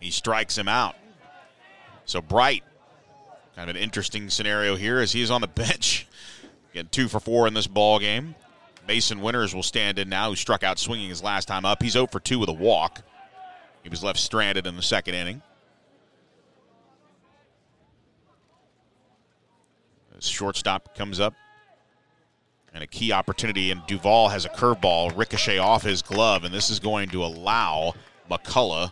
He 0.00 0.10
strikes 0.10 0.56
him 0.56 0.68
out. 0.68 0.96
So 2.06 2.22
Bright, 2.22 2.64
kind 3.54 3.68
of 3.68 3.76
an 3.76 3.82
interesting 3.82 4.30
scenario 4.30 4.76
here 4.76 4.98
as 4.98 5.12
he's 5.12 5.30
on 5.30 5.42
the 5.42 5.46
bench. 5.48 6.06
Getting 6.72 6.88
two 6.88 7.08
for 7.08 7.20
four 7.20 7.46
in 7.46 7.52
this 7.52 7.66
ball 7.66 7.98
game. 7.98 8.34
Mason 8.86 9.20
Winters 9.20 9.54
will 9.54 9.62
stand 9.62 9.98
in 9.98 10.08
now, 10.08 10.30
who 10.30 10.36
struck 10.36 10.62
out 10.62 10.78
swinging 10.78 11.08
his 11.08 11.22
last 11.22 11.48
time 11.48 11.64
up. 11.64 11.82
He's 11.82 11.92
0 11.92 12.06
for 12.08 12.20
2 12.20 12.38
with 12.38 12.48
a 12.48 12.54
walk. 12.54 13.02
He 13.82 13.88
was 13.88 14.04
left 14.04 14.18
stranded 14.18 14.66
in 14.66 14.76
the 14.76 14.82
second 14.82 15.14
inning. 15.14 15.42
shortstop 20.20 20.96
comes 20.96 21.20
up. 21.20 21.34
And 22.72 22.82
a 22.82 22.86
key 22.88 23.12
opportunity, 23.12 23.70
and 23.70 23.86
Duvall 23.86 24.30
has 24.30 24.44
a 24.44 24.48
curveball 24.48 25.16
ricochet 25.16 25.58
off 25.58 25.84
his 25.84 26.02
glove, 26.02 26.42
and 26.42 26.52
this 26.52 26.70
is 26.70 26.80
going 26.80 27.08
to 27.10 27.24
allow 27.24 27.94
McCullough 28.28 28.90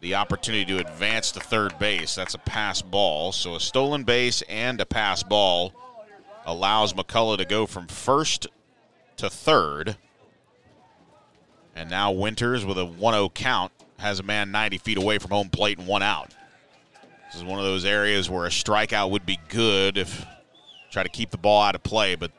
the 0.00 0.14
opportunity 0.14 0.64
to 0.66 0.78
advance 0.78 1.32
to 1.32 1.40
third 1.40 1.76
base. 1.78 2.14
That's 2.14 2.34
a 2.34 2.38
pass 2.38 2.80
ball. 2.80 3.32
So 3.32 3.56
a 3.56 3.60
stolen 3.60 4.04
base 4.04 4.42
and 4.48 4.80
a 4.80 4.86
pass 4.86 5.22
ball 5.22 5.72
allows 6.44 6.92
McCullough 6.92 7.38
to 7.38 7.44
go 7.44 7.66
from 7.66 7.88
first 7.88 8.46
to 9.22 9.30
third. 9.30 9.96
And 11.74 11.88
now 11.88 12.10
Winters, 12.10 12.66
with 12.66 12.76
a 12.76 12.84
1 12.84 13.14
0 13.14 13.28
count, 13.30 13.72
has 13.98 14.18
a 14.18 14.22
man 14.22 14.50
90 14.50 14.78
feet 14.78 14.98
away 14.98 15.18
from 15.18 15.30
home 15.30 15.48
plate 15.48 15.78
and 15.78 15.86
one 15.86 16.02
out. 16.02 16.34
This 17.26 17.36
is 17.36 17.44
one 17.44 17.58
of 17.58 17.64
those 17.64 17.84
areas 17.84 18.28
where 18.28 18.44
a 18.44 18.50
strikeout 18.50 19.10
would 19.10 19.24
be 19.24 19.38
good 19.48 19.96
if 19.96 20.26
try 20.90 21.02
to 21.02 21.08
keep 21.08 21.30
the 21.30 21.38
ball 21.38 21.62
out 21.62 21.74
of 21.74 21.82
play, 21.82 22.16
but 22.16 22.32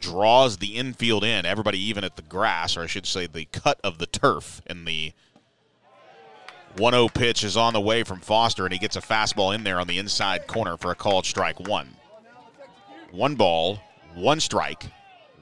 draws 0.00 0.56
the 0.56 0.76
infield 0.76 1.24
in. 1.24 1.46
Everybody 1.46 1.78
even 1.78 2.04
at 2.04 2.16
the 2.16 2.22
grass, 2.22 2.76
or 2.76 2.82
I 2.82 2.86
should 2.86 3.06
say 3.06 3.26
the 3.26 3.44
cut 3.44 3.78
of 3.84 3.98
the 3.98 4.06
turf. 4.06 4.62
And 4.66 4.88
the 4.88 5.12
1 6.78 6.92
0 6.94 7.08
pitch 7.10 7.44
is 7.44 7.56
on 7.56 7.74
the 7.74 7.80
way 7.82 8.02
from 8.02 8.20
Foster, 8.20 8.64
and 8.64 8.72
he 8.72 8.78
gets 8.78 8.96
a 8.96 9.00
fastball 9.02 9.54
in 9.54 9.62
there 9.62 9.78
on 9.78 9.86
the 9.86 9.98
inside 9.98 10.46
corner 10.46 10.78
for 10.78 10.90
a 10.90 10.96
called 10.96 11.26
strike 11.26 11.60
one. 11.60 11.94
One 13.12 13.34
ball, 13.34 13.78
one 14.14 14.40
strike, 14.40 14.86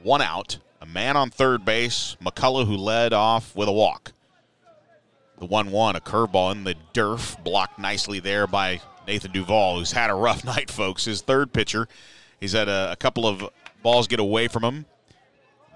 one 0.02 0.20
out. 0.20 0.58
A 0.82 0.86
man 0.86 1.16
on 1.16 1.30
third 1.30 1.64
base, 1.64 2.16
McCullough, 2.20 2.66
who 2.66 2.76
led 2.76 3.12
off 3.12 3.54
with 3.54 3.68
a 3.68 3.72
walk. 3.72 4.12
The 5.38 5.46
1 5.46 5.70
1, 5.70 5.96
a 5.96 6.00
curveball 6.00 6.52
in 6.52 6.64
the 6.64 6.74
derf, 6.92 7.42
blocked 7.42 7.78
nicely 7.78 8.18
there 8.18 8.46
by 8.46 8.80
Nathan 9.06 9.32
Duvall, 9.32 9.78
who's 9.78 9.92
had 9.92 10.10
a 10.10 10.14
rough 10.14 10.44
night, 10.56 10.70
folks. 10.70 11.04
His 11.04 11.22
third 11.22 11.52
pitcher 11.52 11.88
He's 12.42 12.54
had 12.54 12.68
a, 12.68 12.90
a 12.90 12.96
couple 12.96 13.28
of 13.28 13.48
balls 13.84 14.08
get 14.08 14.18
away 14.18 14.48
from 14.48 14.64
him, 14.64 14.84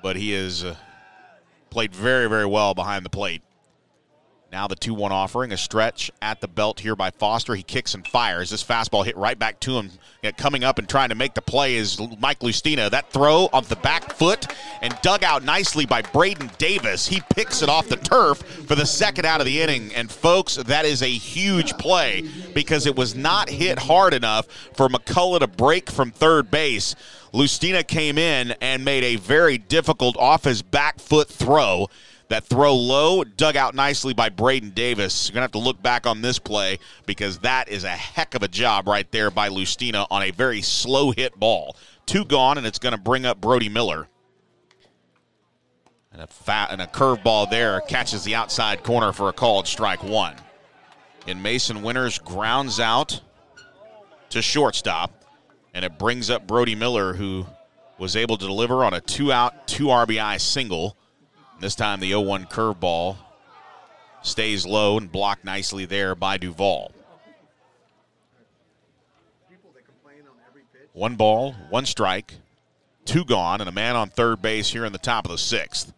but 0.02 0.16
he 0.16 0.32
has 0.32 0.64
uh, 0.64 0.74
played 1.70 1.94
very, 1.94 2.28
very 2.28 2.44
well 2.44 2.74
behind 2.74 3.06
the 3.06 3.08
plate. 3.08 3.40
Now 4.56 4.66
the 4.66 4.74
2 4.74 4.94
1 4.94 5.12
offering, 5.12 5.52
a 5.52 5.56
stretch 5.58 6.10
at 6.22 6.40
the 6.40 6.48
belt 6.48 6.80
here 6.80 6.96
by 6.96 7.10
Foster. 7.10 7.54
He 7.54 7.62
kicks 7.62 7.92
and 7.92 8.08
fires. 8.08 8.48
This 8.48 8.64
fastball 8.64 9.04
hit 9.04 9.14
right 9.14 9.38
back 9.38 9.60
to 9.60 9.76
him. 9.76 9.90
Coming 10.38 10.64
up 10.64 10.78
and 10.78 10.88
trying 10.88 11.10
to 11.10 11.14
make 11.14 11.34
the 11.34 11.42
play 11.42 11.76
is 11.76 12.00
Mike 12.18 12.40
Lustina. 12.40 12.90
That 12.90 13.10
throw 13.10 13.50
off 13.52 13.68
the 13.68 13.76
back 13.76 14.14
foot 14.14 14.46
and 14.80 14.96
dug 15.02 15.22
out 15.22 15.44
nicely 15.44 15.84
by 15.84 16.00
Braden 16.00 16.52
Davis. 16.56 17.06
He 17.06 17.20
picks 17.34 17.60
it 17.60 17.68
off 17.68 17.88
the 17.88 17.96
turf 17.96 18.38
for 18.38 18.74
the 18.74 18.86
second 18.86 19.26
out 19.26 19.40
of 19.40 19.46
the 19.46 19.60
inning. 19.60 19.94
And 19.94 20.10
folks, 20.10 20.56
that 20.56 20.86
is 20.86 21.02
a 21.02 21.06
huge 21.06 21.76
play 21.76 22.24
because 22.54 22.86
it 22.86 22.96
was 22.96 23.14
not 23.14 23.50
hit 23.50 23.78
hard 23.78 24.14
enough 24.14 24.46
for 24.72 24.88
McCullough 24.88 25.40
to 25.40 25.48
break 25.48 25.90
from 25.90 26.12
third 26.12 26.50
base. 26.50 26.94
Lustina 27.34 27.86
came 27.86 28.16
in 28.16 28.54
and 28.62 28.86
made 28.86 29.04
a 29.04 29.16
very 29.16 29.58
difficult 29.58 30.16
off 30.16 30.44
his 30.44 30.62
back 30.62 30.98
foot 30.98 31.28
throw 31.28 31.90
that 32.28 32.44
throw 32.44 32.74
low, 32.74 33.22
dug 33.22 33.56
out 33.56 33.74
nicely 33.74 34.12
by 34.12 34.28
Braden 34.28 34.70
Davis. 34.70 35.28
You're 35.28 35.34
going 35.34 35.40
to 35.40 35.44
have 35.44 35.52
to 35.52 35.58
look 35.58 35.82
back 35.82 36.06
on 36.06 36.22
this 36.22 36.38
play 36.38 36.78
because 37.06 37.38
that 37.40 37.68
is 37.68 37.84
a 37.84 37.90
heck 37.90 38.34
of 38.34 38.42
a 38.42 38.48
job 38.48 38.88
right 38.88 39.10
there 39.12 39.30
by 39.30 39.48
Lustina 39.48 40.06
on 40.10 40.22
a 40.22 40.30
very 40.32 40.60
slow 40.62 41.12
hit 41.12 41.38
ball. 41.38 41.76
Two 42.04 42.24
gone, 42.24 42.58
and 42.58 42.66
it's 42.66 42.78
going 42.78 42.94
to 42.94 43.00
bring 43.00 43.24
up 43.24 43.40
Brody 43.40 43.68
Miller. 43.68 44.08
And 46.12 46.22
a 46.22 46.26
fat 46.26 46.70
and 46.70 46.80
a 46.80 46.86
curveball 46.86 47.50
there 47.50 47.80
catches 47.82 48.24
the 48.24 48.34
outside 48.34 48.82
corner 48.82 49.12
for 49.12 49.28
a 49.28 49.32
called 49.32 49.66
strike 49.66 50.02
one. 50.02 50.34
And 51.26 51.42
Mason 51.42 51.82
Winters 51.82 52.18
grounds 52.18 52.80
out 52.80 53.20
to 54.30 54.40
shortstop, 54.40 55.24
and 55.74 55.84
it 55.84 55.98
brings 55.98 56.30
up 56.30 56.46
Brody 56.46 56.74
Miller, 56.74 57.12
who 57.12 57.46
was 57.98 58.16
able 58.16 58.36
to 58.36 58.46
deliver 58.46 58.84
on 58.84 58.94
a 58.94 59.00
two 59.00 59.30
out, 59.30 59.68
two 59.68 59.86
RBI 59.86 60.40
single 60.40 60.96
this 61.60 61.74
time 61.74 62.00
the 62.00 62.08
0 62.08 62.20
1 62.22 62.46
curveball 62.46 63.16
stays 64.22 64.66
low 64.66 64.98
and 64.98 65.10
blocked 65.10 65.44
nicely 65.44 65.84
there 65.84 66.14
by 66.14 66.36
Duvall. 66.36 66.92
One 70.92 71.16
ball, 71.16 71.52
one 71.68 71.84
strike, 71.84 72.34
two 73.04 73.24
gone, 73.24 73.60
and 73.60 73.68
a 73.68 73.72
man 73.72 73.96
on 73.96 74.08
third 74.08 74.40
base 74.40 74.70
here 74.70 74.86
in 74.86 74.92
the 74.92 74.98
top 74.98 75.26
of 75.26 75.30
the 75.30 75.38
sixth. 75.38 75.92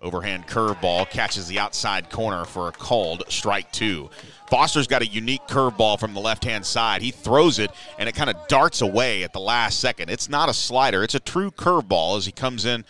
Overhand 0.00 0.46
curveball 0.46 1.08
catches 1.08 1.48
the 1.48 1.58
outside 1.58 2.10
corner 2.10 2.44
for 2.44 2.68
a 2.68 2.72
called 2.72 3.24
strike 3.28 3.72
two. 3.72 4.10
Foster's 4.50 4.86
got 4.86 5.00
a 5.00 5.06
unique 5.06 5.40
curveball 5.48 5.98
from 5.98 6.12
the 6.12 6.20
left 6.20 6.44
hand 6.44 6.64
side. 6.66 7.00
He 7.00 7.10
throws 7.10 7.58
it 7.58 7.70
and 7.98 8.06
it 8.08 8.14
kind 8.14 8.28
of 8.28 8.36
darts 8.46 8.82
away 8.82 9.24
at 9.24 9.32
the 9.32 9.40
last 9.40 9.80
second. 9.80 10.10
It's 10.10 10.28
not 10.28 10.50
a 10.50 10.54
slider, 10.54 11.02
it's 11.02 11.14
a 11.14 11.20
true 11.20 11.50
curveball 11.50 12.18
as 12.18 12.26
he 12.26 12.32
comes 12.32 12.66
in 12.66 12.84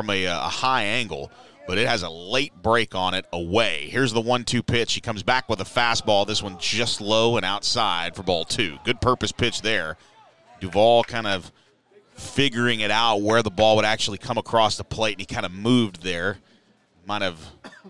from 0.00 0.08
a, 0.08 0.26
uh, 0.26 0.46
a 0.46 0.48
high 0.48 0.84
angle, 0.84 1.30
but 1.66 1.76
it 1.76 1.86
has 1.86 2.02
a 2.02 2.08
late 2.08 2.54
break 2.62 2.94
on 2.94 3.12
it 3.12 3.26
away. 3.34 3.86
Here's 3.90 4.14
the 4.14 4.20
one 4.20 4.44
two 4.44 4.62
pitch. 4.62 4.94
He 4.94 5.02
comes 5.02 5.22
back 5.22 5.46
with 5.46 5.60
a 5.60 5.64
fastball. 5.64 6.26
This 6.26 6.42
one 6.42 6.56
just 6.58 7.02
low 7.02 7.36
and 7.36 7.44
outside 7.44 8.16
for 8.16 8.22
ball 8.22 8.46
two. 8.46 8.78
Good 8.82 9.02
purpose 9.02 9.30
pitch 9.30 9.60
there. 9.60 9.98
Duvall 10.58 11.04
kind 11.04 11.26
of 11.26 11.52
figuring 12.14 12.80
it 12.80 12.90
out 12.90 13.20
where 13.20 13.42
the 13.42 13.50
ball 13.50 13.76
would 13.76 13.84
actually 13.84 14.16
come 14.16 14.38
across 14.38 14.78
the 14.78 14.84
plate, 14.84 15.12
and 15.12 15.20
he 15.20 15.26
kind 15.26 15.44
of 15.44 15.52
moved 15.52 16.02
there. 16.02 16.38
Might 17.06 17.22
have 17.22 17.38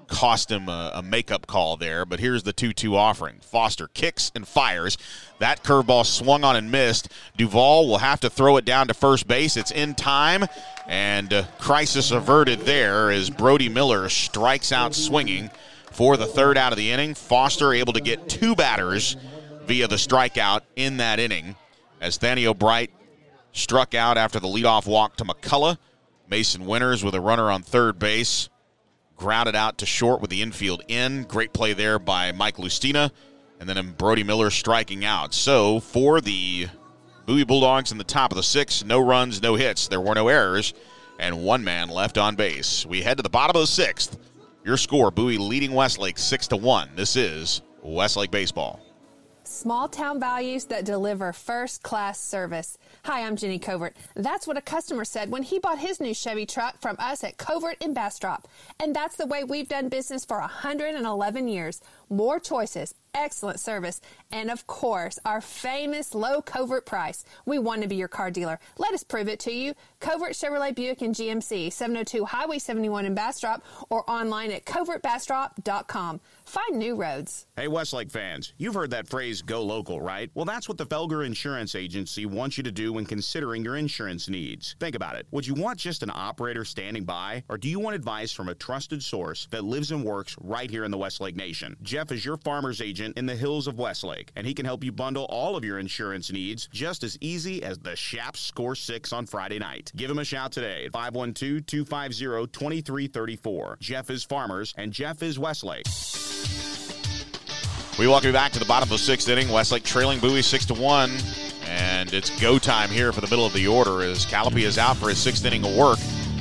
cost 0.06 0.50
him 0.50 0.68
a, 0.68 0.92
a 0.94 1.02
makeup 1.02 1.46
call 1.46 1.76
there, 1.76 2.04
but 2.04 2.20
here's 2.20 2.42
the 2.42 2.52
2 2.52 2.72
2 2.72 2.96
offering. 2.96 3.38
Foster 3.40 3.88
kicks 3.88 4.30
and 4.34 4.46
fires. 4.46 4.96
That 5.38 5.62
curveball 5.62 6.06
swung 6.06 6.44
on 6.44 6.56
and 6.56 6.70
missed. 6.70 7.10
Duvall 7.36 7.88
will 7.88 7.98
have 7.98 8.20
to 8.20 8.30
throw 8.30 8.56
it 8.56 8.64
down 8.64 8.88
to 8.88 8.94
first 8.94 9.26
base. 9.26 9.56
It's 9.56 9.70
in 9.70 9.94
time, 9.94 10.44
and 10.86 11.32
uh, 11.32 11.44
crisis 11.58 12.10
averted 12.10 12.60
there 12.60 13.10
as 13.10 13.30
Brody 13.30 13.68
Miller 13.68 14.08
strikes 14.08 14.72
out 14.72 14.94
swinging 14.94 15.50
for 15.90 16.16
the 16.16 16.26
third 16.26 16.56
out 16.56 16.72
of 16.72 16.78
the 16.78 16.90
inning. 16.90 17.14
Foster 17.14 17.72
able 17.72 17.92
to 17.94 18.00
get 18.00 18.28
two 18.28 18.54
batters 18.54 19.16
via 19.64 19.86
the 19.88 19.96
strikeout 19.96 20.62
in 20.76 20.98
that 20.98 21.18
inning 21.18 21.56
as 22.00 22.18
Thaniel 22.18 22.58
Bright 22.58 22.90
struck 23.52 23.94
out 23.94 24.16
after 24.16 24.40
the 24.40 24.48
leadoff 24.48 24.86
walk 24.86 25.16
to 25.16 25.24
McCullough. 25.24 25.78
Mason 26.28 26.64
Winters 26.64 27.02
with 27.04 27.14
a 27.14 27.20
runner 27.20 27.50
on 27.50 27.62
third 27.62 27.98
base 27.98 28.48
grounded 29.20 29.54
out 29.54 29.78
to 29.78 29.86
short 29.86 30.20
with 30.20 30.30
the 30.30 30.40
infield 30.40 30.82
in. 30.88 31.24
Great 31.24 31.52
play 31.52 31.74
there 31.74 31.98
by 31.98 32.32
Mike 32.32 32.56
Lustina. 32.56 33.12
And 33.60 33.68
then 33.68 33.94
Brody 33.98 34.24
Miller 34.24 34.50
striking 34.50 35.04
out. 35.04 35.34
So 35.34 35.80
for 35.80 36.22
the 36.22 36.68
Bowie 37.26 37.44
Bulldogs 37.44 37.92
in 37.92 37.98
the 37.98 38.04
top 38.04 38.32
of 38.32 38.36
the 38.36 38.42
six, 38.42 38.82
no 38.82 38.98
runs, 38.98 39.42
no 39.42 39.54
hits. 39.54 39.86
There 39.86 40.00
were 40.00 40.14
no 40.14 40.28
errors, 40.28 40.72
and 41.18 41.44
one 41.44 41.62
man 41.62 41.90
left 41.90 42.16
on 42.16 42.34
base. 42.34 42.86
We 42.86 43.02
head 43.02 43.18
to 43.18 43.22
the 43.22 43.28
bottom 43.28 43.54
of 43.56 43.62
the 43.62 43.66
sixth. 43.66 44.18
Your 44.64 44.78
score: 44.78 45.10
Bowie 45.10 45.36
leading 45.36 45.74
Westlake 45.74 46.16
six 46.16 46.48
to 46.48 46.56
one. 46.56 46.88
This 46.96 47.16
is 47.16 47.60
Westlake 47.82 48.30
baseball. 48.30 48.80
Small 49.44 49.88
town 49.88 50.18
values 50.18 50.64
that 50.66 50.86
deliver 50.86 51.34
first 51.34 51.82
class 51.82 52.18
service. 52.18 52.78
Hi, 53.04 53.22
I'm 53.22 53.36
Jenny 53.36 53.58
Covert. 53.58 53.96
That's 54.14 54.46
what 54.46 54.58
a 54.58 54.60
customer 54.60 55.06
said 55.06 55.30
when 55.30 55.42
he 55.42 55.58
bought 55.58 55.78
his 55.78 56.00
new 56.00 56.12
Chevy 56.12 56.44
truck 56.44 56.78
from 56.82 56.96
us 56.98 57.24
at 57.24 57.38
Covert 57.38 57.78
in 57.80 57.94
Bastrop. 57.94 58.46
And 58.78 58.94
that's 58.94 59.16
the 59.16 59.26
way 59.26 59.42
we've 59.42 59.70
done 59.70 59.88
business 59.88 60.26
for 60.26 60.38
111 60.38 61.48
years. 61.48 61.80
More 62.12 62.40
choices, 62.40 62.92
excellent 63.14 63.60
service, 63.60 64.00
and 64.32 64.50
of 64.50 64.66
course, 64.66 65.18
our 65.24 65.40
famous 65.40 66.12
low 66.12 66.42
covert 66.42 66.86
price. 66.86 67.24
We 67.46 67.60
want 67.60 67.82
to 67.82 67.88
be 67.88 67.94
your 67.94 68.08
car 68.08 68.32
dealer. 68.32 68.58
Let 68.78 68.94
us 68.94 69.04
prove 69.04 69.28
it 69.28 69.38
to 69.40 69.52
you. 69.52 69.74
Covert 70.00 70.32
Chevrolet 70.32 70.74
Buick 70.74 71.02
and 71.02 71.14
GMC, 71.14 71.72
702 71.72 72.24
Highway 72.24 72.58
71 72.58 73.06
in 73.06 73.14
Bastrop, 73.14 73.62
or 73.90 74.08
online 74.10 74.50
at 74.50 74.64
covertbastrop.com. 74.64 76.20
Find 76.44 76.76
new 76.76 76.96
roads. 76.96 77.46
Hey, 77.56 77.68
Westlake 77.68 78.10
fans, 78.10 78.54
you've 78.58 78.74
heard 78.74 78.90
that 78.90 79.06
phrase 79.06 79.40
go 79.40 79.62
local, 79.62 80.00
right? 80.00 80.30
Well, 80.34 80.44
that's 80.44 80.68
what 80.68 80.78
the 80.78 80.86
Felger 80.86 81.24
Insurance 81.24 81.76
Agency 81.76 82.26
wants 82.26 82.56
you 82.56 82.64
to 82.64 82.72
do 82.72 82.92
when 82.92 83.06
considering 83.06 83.62
your 83.62 83.76
insurance 83.76 84.28
needs. 84.28 84.74
Think 84.80 84.96
about 84.96 85.14
it. 85.14 85.26
Would 85.30 85.46
you 85.46 85.54
want 85.54 85.78
just 85.78 86.02
an 86.02 86.10
operator 86.12 86.64
standing 86.64 87.04
by, 87.04 87.44
or 87.48 87.56
do 87.56 87.68
you 87.68 87.78
want 87.78 87.94
advice 87.94 88.32
from 88.32 88.48
a 88.48 88.54
trusted 88.54 89.02
source 89.02 89.46
that 89.50 89.62
lives 89.62 89.92
and 89.92 90.04
works 90.04 90.34
right 90.40 90.70
here 90.70 90.84
in 90.84 90.90
the 90.90 90.98
Westlake 90.98 91.36
Nation? 91.36 91.76
Jeff 91.82 91.99
is 92.08 92.24
your 92.24 92.38
farmer's 92.38 92.80
agent 92.80 93.18
in 93.18 93.26
the 93.26 93.36
hills 93.36 93.66
of 93.66 93.78
Westlake, 93.78 94.32
and 94.34 94.46
he 94.46 94.54
can 94.54 94.64
help 94.64 94.82
you 94.82 94.90
bundle 94.90 95.26
all 95.26 95.54
of 95.54 95.64
your 95.64 95.78
insurance 95.78 96.32
needs 96.32 96.66
just 96.72 97.04
as 97.04 97.18
easy 97.20 97.62
as 97.62 97.78
the 97.78 97.94
Chaps 97.94 98.40
score 98.40 98.74
six 98.74 99.12
on 99.12 99.26
Friday 99.26 99.58
night. 99.58 99.92
Give 99.94 100.10
him 100.10 100.18
a 100.18 100.24
shout 100.24 100.50
today 100.50 100.86
at 100.86 100.92
512 100.92 101.66
250 101.66 102.46
2334. 102.46 103.76
Jeff 103.80 104.08
is 104.08 104.24
Farmers, 104.24 104.72
and 104.78 104.92
Jeff 104.92 105.22
is 105.22 105.38
Westlake. 105.38 105.84
We 107.98 108.08
welcome 108.08 108.28
you 108.28 108.32
back 108.32 108.52
to 108.52 108.58
the 108.58 108.64
bottom 108.64 108.86
of 108.86 108.90
the 108.90 108.98
sixth 108.98 109.28
inning. 109.28 109.50
Westlake 109.50 109.84
trailing 109.84 110.20
Bowie 110.20 110.40
six 110.40 110.64
to 110.66 110.74
one, 110.74 111.10
and 111.66 112.14
it's 112.14 112.30
go 112.40 112.58
time 112.58 112.88
here 112.88 113.12
for 113.12 113.20
the 113.20 113.26
middle 113.26 113.44
of 113.44 113.52
the 113.52 113.66
order 113.66 114.02
as 114.02 114.24
Callipy 114.24 114.62
is 114.62 114.78
out 114.78 114.96
for 114.96 115.10
his 115.10 115.18
sixth 115.18 115.44
inning 115.44 115.66
of 115.66 115.76
work, 115.76 115.98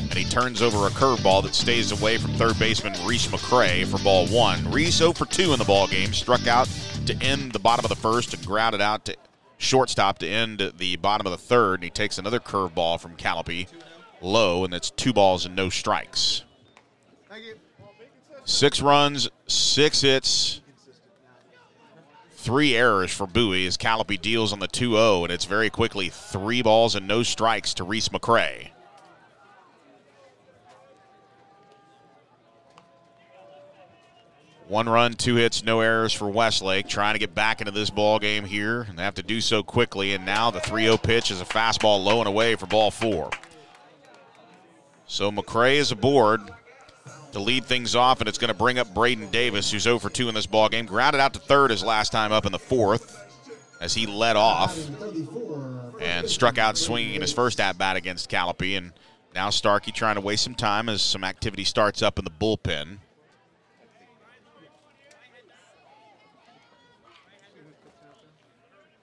and 0.10 0.18
he 0.18 0.26
turns 0.26 0.62
over 0.62 0.88
a 0.88 0.90
curveball 0.90 1.44
that 1.44 1.54
stays 1.54 1.92
away 1.92 2.18
from 2.18 2.34
third 2.34 2.58
baseman 2.58 2.94
Reese 3.06 3.28
McCray 3.28 3.86
for 3.86 4.04
ball 4.04 4.28
one. 4.28 4.70
Reese 4.72 4.96
0 4.96 5.14
for 5.14 5.26
2 5.26 5.54
in 5.54 5.60
the 5.60 5.66
ball 5.66 5.88
game, 5.88 6.14
struck 6.14 6.48
out 6.48 6.68
to 7.06 7.16
end 7.22 7.52
the 7.52 7.60
bottom 7.60 7.86
of 7.86 7.90
the 7.90 7.96
first 7.96 8.34
and 8.34 8.46
grounded 8.46 8.82
out 8.82 9.06
to 9.06 9.16
shortstop 9.58 10.18
to 10.20 10.28
end 10.28 10.72
the 10.78 10.96
bottom 10.98 11.28
of 11.28 11.32
the 11.32 11.38
third, 11.38 11.76
and 11.76 11.84
he 11.84 11.90
takes 11.90 12.18
another 12.18 12.40
curveball 12.40 13.00
from 13.00 13.16
Callipy 13.16 13.68
low, 14.22 14.64
and 14.64 14.74
that's 14.74 14.90
two 14.92 15.14
balls 15.14 15.46
and 15.46 15.56
no 15.56 15.70
strikes. 15.70 16.44
Six 18.46 18.82
runs, 18.82 19.30
six 19.48 20.02
hits, 20.02 20.62
three 22.32 22.76
errors 22.76 23.12
for 23.12 23.28
Bowie 23.28 23.68
as 23.68 23.78
Callipy 23.78 24.20
deals 24.20 24.52
on 24.52 24.60
the 24.60 24.68
2 24.68 24.94
0, 24.94 25.24
and 25.24 25.32
it's 25.32 25.46
very 25.46 25.70
quickly 25.70 26.10
three 26.10 26.64
balls 26.64 26.96
and 26.96 27.08
no 27.08 27.22
strikes 27.22 27.76
to 27.76 27.84
Reese 27.84 28.10
McCray. 28.10 28.70
One 34.70 34.88
run, 34.88 35.16
two 35.16 35.36
hits, 35.36 35.64
no 35.64 35.82
errors 35.82 36.14
for 36.14 36.30
Westlake. 36.30 36.88
Trying 36.88 37.16
to 37.16 37.20
get 37.20 37.34
back 37.34 37.60
into 37.60 37.72
this 37.72 37.90
ball 37.90 38.20
game 38.20 38.46
here, 38.46 38.84
and 38.84 39.00
they 39.00 39.04
have 39.04 39.16
to 39.16 39.24
do 39.24 39.42
so 39.42 39.64
quickly. 39.64 40.14
And 40.14 40.28
now 40.28 40.52
the 40.52 40.60
3 40.60 40.84
0 40.84 40.98
pitch 40.98 41.32
is 41.32 41.42
a 41.42 41.46
fastball 41.46 42.04
low 42.04 42.20
and 42.20 42.28
away 42.28 42.54
for 42.54 42.68
ball 42.68 42.92
four. 42.92 43.32
So 45.08 45.32
McCray 45.32 45.78
is 45.78 45.92
aboard 45.92 46.42
to 47.32 47.40
lead 47.40 47.66
things 47.66 47.96
off, 47.96 48.20
and 48.20 48.30
it's 48.30 48.38
going 48.38 48.50
to 48.50 48.58
bring 48.58 48.78
up 48.78 48.94
Braden 48.94 49.32
Davis, 49.32 49.72
who's 49.72 49.82
0 49.82 49.98
for 49.98 50.12
2 50.12 50.30
in 50.30 50.36
this 50.36 50.46
ball 50.46 50.70
game. 50.70 50.86
Grounded 50.86 51.20
out 51.20 51.34
to 51.34 51.40
third 51.40 51.72
his 51.72 51.84
last 51.84 52.12
time 52.12 52.32
up 52.32 52.46
in 52.46 52.52
the 52.52 52.60
fourth 52.60 53.26
as 53.82 53.96
he 53.96 54.06
led 54.06 54.36
off 54.36 54.78
and 56.00 56.30
struck 56.30 56.60
out 56.60 56.78
swinging 56.78 57.16
in 57.16 57.22
his 57.22 57.34
first 57.34 57.60
at 57.60 57.80
bat 57.80 57.96
against 57.96 58.30
Callipy. 58.30 58.78
And 58.78 58.94
now 59.34 59.50
Starkey 59.50 59.92
trying 59.92 60.16
to 60.16 60.22
waste 60.22 60.44
some 60.44 60.54
time 60.54 60.90
as 60.90 61.02
some 61.02 61.24
activity 61.24 61.64
starts 61.64 62.04
up 62.04 62.20
in 62.20 62.26
the 62.26 62.32
bullpen. 62.32 63.00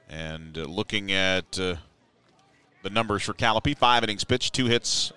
And 0.09 0.57
uh, 0.57 0.63
looking 0.63 1.11
at 1.13 1.59
uh, 1.59 1.77
the 2.83 2.91
numbers 2.91 3.23
for 3.23 3.35
Callipy, 3.35 3.75
five 3.77 4.05
innings 4.05 4.25
pitched, 4.25 4.55
two 4.55 4.67
hits, 4.67 5.13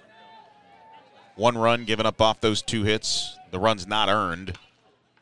one 1.36 1.58
run 1.58 1.86
given 1.86 2.06
up 2.06 2.22
off 2.22 2.42
those 2.42 2.62
two 2.62 2.84
hits. 2.84 3.38
The 3.52 3.60
run's 3.60 3.88
not 3.88 4.10
earned. 4.10 4.58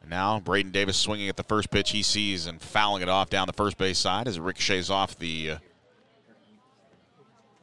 And 0.01 0.09
now 0.09 0.39
Braden 0.39 0.71
Davis 0.71 0.97
swinging 0.97 1.29
at 1.29 1.35
the 1.35 1.43
first 1.43 1.69
pitch 1.69 1.91
he 1.91 2.01
sees 2.01 2.47
and 2.47 2.61
fouling 2.61 3.01
it 3.01 3.09
off 3.09 3.29
down 3.29 3.47
the 3.47 3.53
first 3.53 3.77
base 3.77 3.99
side 3.99 4.27
as 4.27 4.37
it 4.37 4.41
ricochets 4.41 4.89
off 4.89 5.17
the 5.19 5.51
uh, 5.51 5.57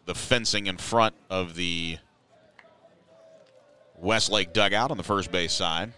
the 0.06 0.14
fencing 0.14 0.66
in 0.66 0.76
front 0.76 1.14
of 1.30 1.54
the 1.54 1.98
Westlake 3.96 4.52
dugout 4.52 4.90
on 4.90 4.98
the 4.98 5.02
first 5.02 5.32
base 5.32 5.52
side. 5.52 5.92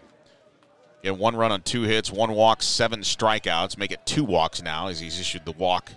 Get 1.03 1.17
one 1.17 1.35
run 1.35 1.51
on 1.51 1.61
two 1.61 1.83
hits, 1.83 2.11
one 2.11 2.31
walk, 2.31 2.63
seven 2.63 3.01
strikeouts. 3.01 3.77
Make 3.77 3.91
it 3.91 4.05
two 4.05 4.23
walks 4.23 4.61
now 4.61 4.87
as 4.87 4.99
he's 4.99 5.19
issued 5.19 5.45
the 5.45 5.51
walk 5.51 5.91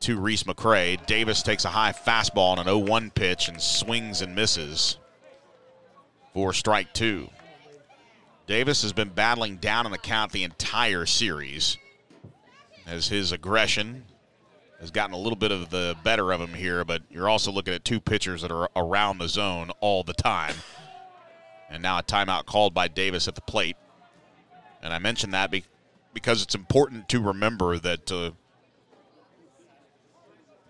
to 0.00 0.18
Reese 0.18 0.44
McCray. 0.44 1.04
Davis 1.06 1.42
takes 1.42 1.64
a 1.64 1.68
high 1.68 1.92
fastball 1.92 2.52
on 2.52 2.58
an 2.58 2.64
0 2.64 2.78
1 2.78 3.10
pitch 3.10 3.48
and 3.48 3.60
swings 3.60 4.22
and 4.22 4.34
misses 4.34 4.98
for 6.32 6.52
strike 6.52 6.92
two. 6.94 7.28
Davis 8.46 8.82
has 8.82 8.92
been 8.92 9.08
battling 9.08 9.56
down 9.56 9.84
in 9.84 9.92
the 9.92 9.98
count 9.98 10.32
the 10.32 10.44
entire 10.44 11.04
series 11.04 11.76
as 12.86 13.08
his 13.08 13.32
aggression 13.32 14.04
has 14.80 14.90
gotten 14.90 15.12
a 15.12 15.18
little 15.18 15.36
bit 15.36 15.50
of 15.50 15.70
the 15.70 15.96
better 16.04 16.32
of 16.32 16.40
him 16.40 16.54
here, 16.54 16.84
but 16.84 17.02
you're 17.10 17.28
also 17.28 17.50
looking 17.50 17.74
at 17.74 17.84
two 17.84 18.00
pitchers 18.00 18.42
that 18.42 18.52
are 18.52 18.70
around 18.76 19.18
the 19.18 19.28
zone 19.28 19.70
all 19.80 20.04
the 20.04 20.14
time. 20.14 20.54
And 21.70 21.82
now 21.82 21.98
a 21.98 22.02
timeout 22.02 22.46
called 22.46 22.72
by 22.72 22.88
Davis 22.88 23.28
at 23.28 23.34
the 23.34 23.40
plate. 23.42 23.76
And 24.82 24.92
I 24.92 24.98
mention 24.98 25.30
that 25.32 25.52
because 26.14 26.42
it's 26.42 26.54
important 26.54 27.08
to 27.10 27.20
remember 27.20 27.78
that 27.78 28.10
uh, 28.10 28.30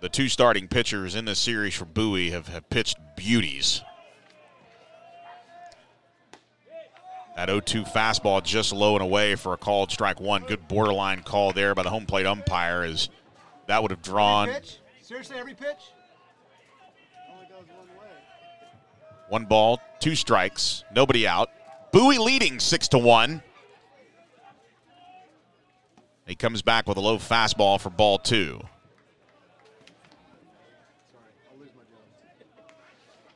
the 0.00 0.08
two 0.08 0.28
starting 0.28 0.68
pitchers 0.68 1.14
in 1.14 1.24
this 1.24 1.38
series 1.38 1.74
for 1.74 1.84
Bowie 1.84 2.30
have, 2.30 2.48
have 2.48 2.68
pitched 2.70 2.96
beauties. 3.16 3.82
That 7.36 7.48
0 7.48 7.60
2 7.60 7.84
fastball 7.84 8.42
just 8.42 8.72
low 8.72 8.94
and 8.94 9.02
away 9.02 9.36
for 9.36 9.52
a 9.54 9.56
called 9.56 9.92
strike 9.92 10.20
one. 10.20 10.42
Good 10.42 10.66
borderline 10.66 11.22
call 11.22 11.52
there 11.52 11.72
by 11.74 11.84
the 11.84 11.90
home 11.90 12.04
plate 12.04 12.26
umpire 12.26 12.82
as 12.82 13.08
that 13.68 13.80
would 13.80 13.92
have 13.92 14.02
drawn. 14.02 14.50
Seriously, 15.00 15.36
every 15.38 15.54
pitch? 15.54 15.92
One 19.28 19.44
ball, 19.44 19.80
two 20.00 20.14
strikes, 20.14 20.84
nobody 20.94 21.26
out. 21.26 21.50
Bowie 21.92 22.18
leading 22.18 22.60
six 22.60 22.88
to 22.88 22.98
one. 22.98 23.42
He 26.26 26.34
comes 26.34 26.62
back 26.62 26.86
with 26.86 26.98
a 26.98 27.00
low 27.00 27.18
fastball 27.18 27.80
for 27.80 27.90
ball 27.90 28.18
two. 28.18 28.60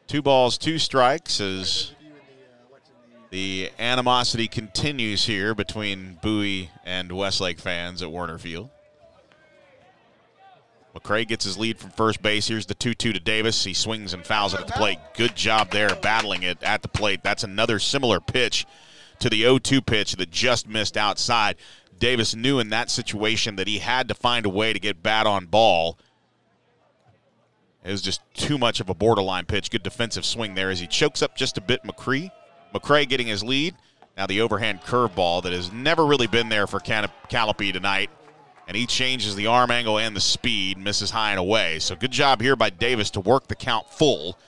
Two 0.07 0.21
balls, 0.21 0.59
two 0.59 0.79
strikes 0.79 1.41
as 1.41 1.93
the 3.31 3.71
animosity 3.79 4.47
continues 4.47 5.25
here 5.25 5.55
between 5.55 6.19
Bowie 6.23 6.71
and 6.85 7.11
Westlake 7.13 7.59
fans 7.59 8.03
at 8.03 8.11
Warner 8.11 8.37
Field. 8.37 8.69
McCray 10.95 11.27
gets 11.27 11.45
his 11.45 11.57
lead 11.57 11.79
from 11.79 11.91
first 11.91 12.21
base. 12.21 12.49
Here's 12.49 12.67
the 12.67 12.75
2 12.75 12.95
2 12.95 13.13
to 13.15 13.21
Davis. 13.21 13.65
He 13.65 13.73
swings 13.73 14.13
and 14.13 14.25
fouls 14.25 14.53
it 14.53 14.61
at 14.61 14.67
the 14.67 14.75
plate. 14.75 14.99
Good 15.15 15.35
job 15.35 15.71
there, 15.71 15.95
battling 15.97 16.43
it 16.43 16.63
at 16.63 16.83
the 16.83 16.89
plate. 16.89 17.23
That's 17.23 17.45
another 17.45 17.79
similar 17.79 18.21
pitch 18.21 18.67
to 19.21 19.31
the 19.31 19.41
0 19.41 19.59
2 19.59 19.81
pitch 19.81 20.17
that 20.17 20.31
just 20.31 20.69
missed 20.69 20.97
outside. 20.97 21.57
Davis 21.99 22.35
knew 22.35 22.59
in 22.59 22.71
that 22.71 22.91
situation 22.91 23.57
that 23.57 23.69
he 23.69 23.79
had 23.79 24.09
to 24.09 24.15
find 24.15 24.45
a 24.45 24.51
way 24.51 24.73
to 24.73 24.81
get 24.81 25.03
bat 25.03 25.27
on 25.27 25.47
ball. 25.47 25.99
It 27.85 27.91
was 27.91 28.03
just 28.03 28.21
too 28.35 28.59
much 28.59 28.81
of 28.81 28.89
a 28.89 28.95
borderline 28.95 29.47
pitch. 29.47 29.71
Good 29.71 29.83
defensive 29.83 30.25
swing 30.25 30.55
there 30.55 30.71
as 30.71 30.81
he 30.81 30.87
chokes 30.87 31.23
up 31.23 31.37
just 31.37 31.59
a 31.59 31.61
bit 31.61 31.83
McCree. 31.85 32.31
McCray 32.75 33.09
getting 33.09 33.27
his 33.27 33.43
lead. 33.43 33.75
Now 34.17 34.27
the 34.27 34.41
overhand 34.41 34.83
curveball 34.83 35.43
that 35.45 35.53
has 35.53 35.73
never 35.73 36.05
really 36.05 36.27
been 36.27 36.49
there 36.49 36.67
for 36.67 36.81
Callipy 36.81 37.73
tonight. 37.73 38.11
And 38.69 38.77
he 38.77 38.87
changes 38.87 39.35
the 39.35 39.49
arm 39.49 39.71
angle 39.71 39.99
and 39.99 40.15
the 40.15 40.21
speed, 40.21 40.79
misses 40.79 41.11
high 41.11 41.31
and 41.31 41.41
away. 41.41 41.79
So 41.79 41.97
good 41.97 42.13
job 42.13 42.41
here 42.41 42.57
by 42.57 42.71
Davis 42.71 43.11
to 43.11 43.21
work 43.21 43.49
the 43.49 43.57
count 43.57 43.91
full. 43.91 44.39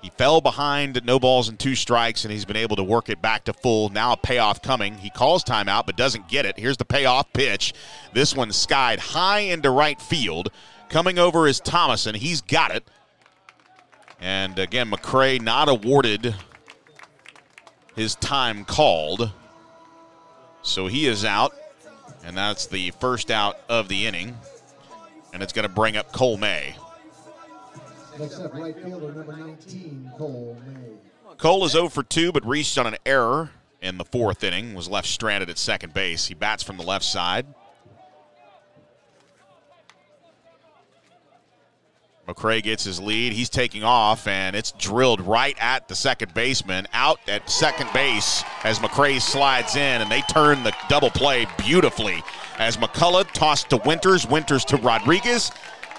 He 0.00 0.10
fell 0.10 0.40
behind 0.40 1.04
no 1.04 1.18
balls 1.18 1.48
and 1.48 1.58
two 1.58 1.74
strikes, 1.74 2.24
and 2.24 2.32
he's 2.32 2.44
been 2.44 2.56
able 2.56 2.76
to 2.76 2.84
work 2.84 3.08
it 3.08 3.20
back 3.20 3.44
to 3.44 3.52
full. 3.52 3.88
Now 3.88 4.12
a 4.12 4.16
payoff 4.16 4.62
coming. 4.62 4.94
He 4.94 5.10
calls 5.10 5.42
timeout, 5.42 5.86
but 5.86 5.96
doesn't 5.96 6.28
get 6.28 6.46
it. 6.46 6.56
Here's 6.58 6.76
the 6.76 6.84
payoff 6.84 7.32
pitch. 7.32 7.74
This 8.12 8.34
one 8.34 8.52
skied 8.52 9.00
high 9.00 9.40
into 9.40 9.70
right 9.70 10.00
field. 10.00 10.50
Coming 10.88 11.18
over 11.18 11.48
is 11.48 11.58
Thomason. 11.58 12.14
He's 12.14 12.40
got 12.40 12.70
it. 12.70 12.88
And 14.20 14.58
again, 14.58 14.90
McCray 14.90 15.40
not 15.40 15.68
awarded 15.68 16.34
his 17.96 18.14
time 18.14 18.64
called. 18.64 19.32
So 20.62 20.86
he 20.86 21.06
is 21.06 21.24
out, 21.24 21.52
and 22.24 22.36
that's 22.36 22.66
the 22.66 22.90
first 23.00 23.30
out 23.30 23.60
of 23.68 23.88
the 23.88 24.06
inning. 24.06 24.36
And 25.32 25.42
it's 25.42 25.52
going 25.52 25.68
to 25.68 25.74
bring 25.74 25.96
up 25.96 26.12
Cole 26.12 26.36
May. 26.36 26.74
Next 28.18 28.40
up, 28.40 28.54
right 28.54 28.74
fielder 28.82 29.12
number 29.12 29.36
19, 29.36 30.12
Cole 30.16 30.56
May. 30.66 31.36
Cole 31.36 31.64
is 31.64 31.72
0 31.72 31.88
for 31.88 32.02
2, 32.02 32.32
but 32.32 32.44
reached 32.44 32.78
on 32.78 32.86
an 32.86 32.96
error 33.06 33.50
in 33.80 33.98
the 33.98 34.04
fourth 34.04 34.42
inning, 34.42 34.74
was 34.74 34.88
left 34.88 35.06
stranded 35.06 35.48
at 35.48 35.58
second 35.58 35.94
base. 35.94 36.26
He 36.26 36.34
bats 36.34 36.62
from 36.62 36.76
the 36.78 36.82
left 36.82 37.04
side. 37.04 37.46
McCray 42.28 42.62
gets 42.62 42.84
his 42.84 43.00
lead. 43.00 43.32
He's 43.32 43.48
taking 43.48 43.82
off, 43.82 44.26
and 44.26 44.54
it's 44.54 44.72
drilled 44.72 45.22
right 45.22 45.56
at 45.60 45.88
the 45.88 45.94
second 45.94 46.34
baseman, 46.34 46.86
out 46.92 47.18
at 47.26 47.48
second 47.48 47.88
base 47.94 48.44
as 48.64 48.78
McCray 48.80 49.20
slides 49.20 49.76
in, 49.76 50.02
and 50.02 50.10
they 50.10 50.20
turn 50.22 50.62
the 50.62 50.74
double 50.90 51.10
play 51.10 51.46
beautifully 51.56 52.22
as 52.58 52.76
McCullough 52.76 53.32
tossed 53.32 53.70
to 53.70 53.78
Winters, 53.78 54.26
Winters 54.26 54.64
to 54.66 54.76
Rodriguez 54.76 55.50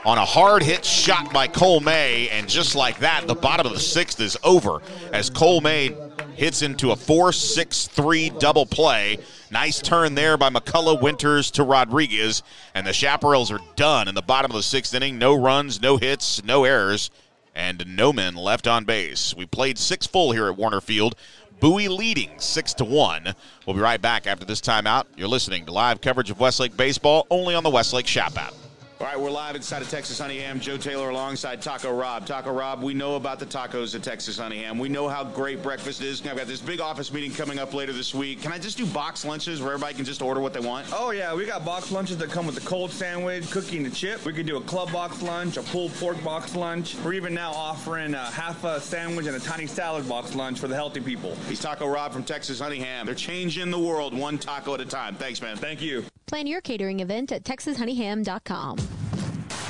on 0.05 0.17
a 0.17 0.25
hard 0.25 0.61
hit 0.61 0.85
shot 0.85 1.33
by 1.33 1.47
Cole 1.47 1.79
May, 1.79 2.29
and 2.29 2.47
just 2.47 2.75
like 2.75 2.99
that, 2.99 3.25
the 3.27 3.35
bottom 3.35 3.65
of 3.65 3.73
the 3.73 3.79
sixth 3.79 4.19
is 4.19 4.37
over 4.43 4.81
as 5.11 5.29
Cole 5.29 5.61
May 5.61 5.95
hits 6.39 6.61
into 6.61 6.91
a 6.91 6.95
4 6.95 7.33
6 7.33 7.87
3 7.87 8.29
double 8.31 8.65
play. 8.65 9.17
Nice 9.51 9.81
turn 9.81 10.15
there 10.15 10.37
by 10.37 10.49
McCullough 10.49 11.01
Winters 11.01 11.51
to 11.51 11.63
Rodriguez. 11.63 12.43
And 12.73 12.87
the 12.87 12.91
Chaparrals 12.91 13.51
are 13.51 13.63
done 13.75 14.07
in 14.07 14.15
the 14.15 14.21
bottom 14.21 14.49
of 14.49 14.55
the 14.55 14.63
sixth 14.63 14.93
inning. 14.93 15.19
No 15.19 15.35
runs, 15.35 15.81
no 15.81 15.97
hits, 15.97 16.41
no 16.43 16.63
errors, 16.63 17.11
and 17.53 17.83
no 17.95 18.13
men 18.13 18.35
left 18.35 18.67
on 18.67 18.85
base. 18.85 19.35
We 19.35 19.45
played 19.45 19.77
six 19.77 20.07
full 20.07 20.31
here 20.31 20.47
at 20.47 20.55
Warner 20.55 20.81
Field. 20.81 21.15
Bowie 21.59 21.89
leading 21.89 22.31
six 22.39 22.73
to 22.75 22.85
one. 22.85 23.35
We'll 23.65 23.75
be 23.75 23.81
right 23.81 24.01
back 24.01 24.25
after 24.25 24.45
this 24.45 24.61
timeout. 24.61 25.07
You're 25.17 25.27
listening 25.27 25.65
to 25.65 25.73
live 25.73 25.99
coverage 25.99 26.31
of 26.31 26.39
Westlake 26.39 26.77
baseball 26.77 27.27
only 27.29 27.53
on 27.53 27.63
the 27.63 27.69
Westlake 27.69 28.05
Chaps 28.05 28.37
app. 28.37 28.53
All 29.01 29.07
right, 29.07 29.17
we're 29.17 29.31
live 29.31 29.55
inside 29.55 29.81
of 29.81 29.89
Texas 29.89 30.19
Honey 30.19 30.39
Ham. 30.39 30.59
Joe 30.59 30.75
Taylor 30.75 31.09
alongside 31.09 31.61
Taco 31.61 31.95
Rob. 31.95 32.25
Taco 32.25 32.51
Rob, 32.51 32.83
we 32.83 32.93
know 32.93 33.15
about 33.15 33.39
the 33.39 33.45
tacos 33.45 33.95
at 33.95 34.03
Texas 34.03 34.37
Honey 34.37 34.61
Ham. 34.63 34.77
We 34.77 34.89
know 34.89 35.07
how 35.07 35.23
great 35.23 35.63
breakfast 35.63 36.01
is. 36.01 36.19
I've 36.27 36.35
got 36.35 36.47
this 36.47 36.59
big 36.59 36.81
office 36.81 37.13
meeting 37.13 37.31
coming 37.31 37.59
up 37.59 37.73
later 37.73 37.93
this 37.93 38.13
week. 38.13 38.41
Can 38.41 38.51
I 38.51 38.59
just 38.59 38.77
do 38.77 38.85
box 38.85 39.23
lunches 39.23 39.61
where 39.61 39.71
everybody 39.71 39.93
can 39.93 40.03
just 40.03 40.21
order 40.21 40.41
what 40.41 40.51
they 40.51 40.59
want? 40.59 40.85
Oh, 40.91 41.11
yeah, 41.11 41.33
we 41.33 41.45
got 41.45 41.63
box 41.63 41.93
lunches 41.93 42.17
that 42.17 42.29
come 42.29 42.45
with 42.45 42.55
the 42.55 42.67
cold 42.67 42.91
sandwich, 42.91 43.49
cookie, 43.51 43.77
and 43.77 43.85
the 43.85 43.89
chip. 43.89 44.25
We 44.25 44.33
could 44.33 44.45
do 44.45 44.57
a 44.57 44.61
club 44.63 44.91
box 44.91 45.21
lunch, 45.21 45.55
a 45.55 45.61
pulled 45.61 45.93
pork 45.93 46.21
box 46.21 46.53
lunch. 46.53 46.97
We're 46.97 47.13
even 47.13 47.33
now 47.33 47.51
offering 47.51 48.15
a 48.15 48.25
half 48.31 48.65
a 48.65 48.81
sandwich 48.81 49.27
and 49.27 49.35
a 49.37 49.39
tiny 49.39 49.65
salad 49.65 50.09
box 50.09 50.35
lunch 50.35 50.59
for 50.59 50.67
the 50.67 50.75
healthy 50.75 50.99
people. 50.99 51.37
He's 51.47 51.61
Taco 51.61 51.87
Rob 51.87 52.11
from 52.11 52.23
Texas 52.23 52.59
Honey 52.59 52.79
Ham. 52.79 53.05
They're 53.05 53.15
changing 53.15 53.71
the 53.71 53.79
world 53.79 54.13
one 54.13 54.37
taco 54.37 54.73
at 54.73 54.81
a 54.81 54.85
time. 54.85 55.15
Thanks, 55.15 55.41
man. 55.41 55.55
Thank 55.55 55.81
you. 55.81 56.03
Plan 56.29 56.45
your 56.45 56.61
catering 56.61 56.99
event 56.99 57.31
at 57.31 57.43
texashoneyham.com. 57.43 58.77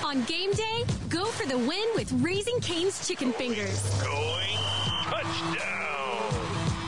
On 0.03 0.23
game 0.25 0.51
day, 0.51 0.83
go 1.07 1.23
for 1.23 1.47
the 1.47 1.57
win 1.57 1.87
with 1.95 2.11
Raising 2.21 2.59
Cane's 2.59 3.07
Chicken 3.07 3.31
Fingers. 3.31 3.81
Going 4.03 4.57
touchdown. 5.03 6.33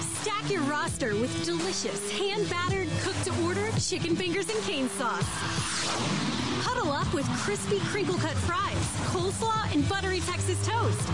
Stack 0.01 0.51
your 0.51 0.61
roster 0.63 1.15
with 1.15 1.45
delicious, 1.45 2.11
hand 2.11 2.49
battered, 2.49 2.89
cooked 2.99 3.23
to 3.23 3.45
order 3.45 3.65
chicken 3.79 4.13
fingers 4.13 4.49
and 4.53 4.61
cane 4.65 4.89
sauce. 4.89 5.23
Huddle 6.65 6.91
up 6.91 7.13
with 7.13 7.25
crispy 7.39 7.79
crinkle 7.79 8.17
cut 8.17 8.35
fries, 8.35 8.75
coleslaw, 9.07 9.73
and 9.73 9.87
buttery 9.87 10.19
Texas 10.19 10.59
toast. 10.67 11.09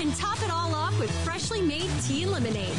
And 0.00 0.12
top 0.16 0.42
it 0.42 0.50
all 0.50 0.74
off 0.74 0.98
with 0.98 1.12
freshly 1.24 1.60
made 1.60 1.88
tea 2.02 2.24
and 2.24 2.32
lemonade. 2.32 2.76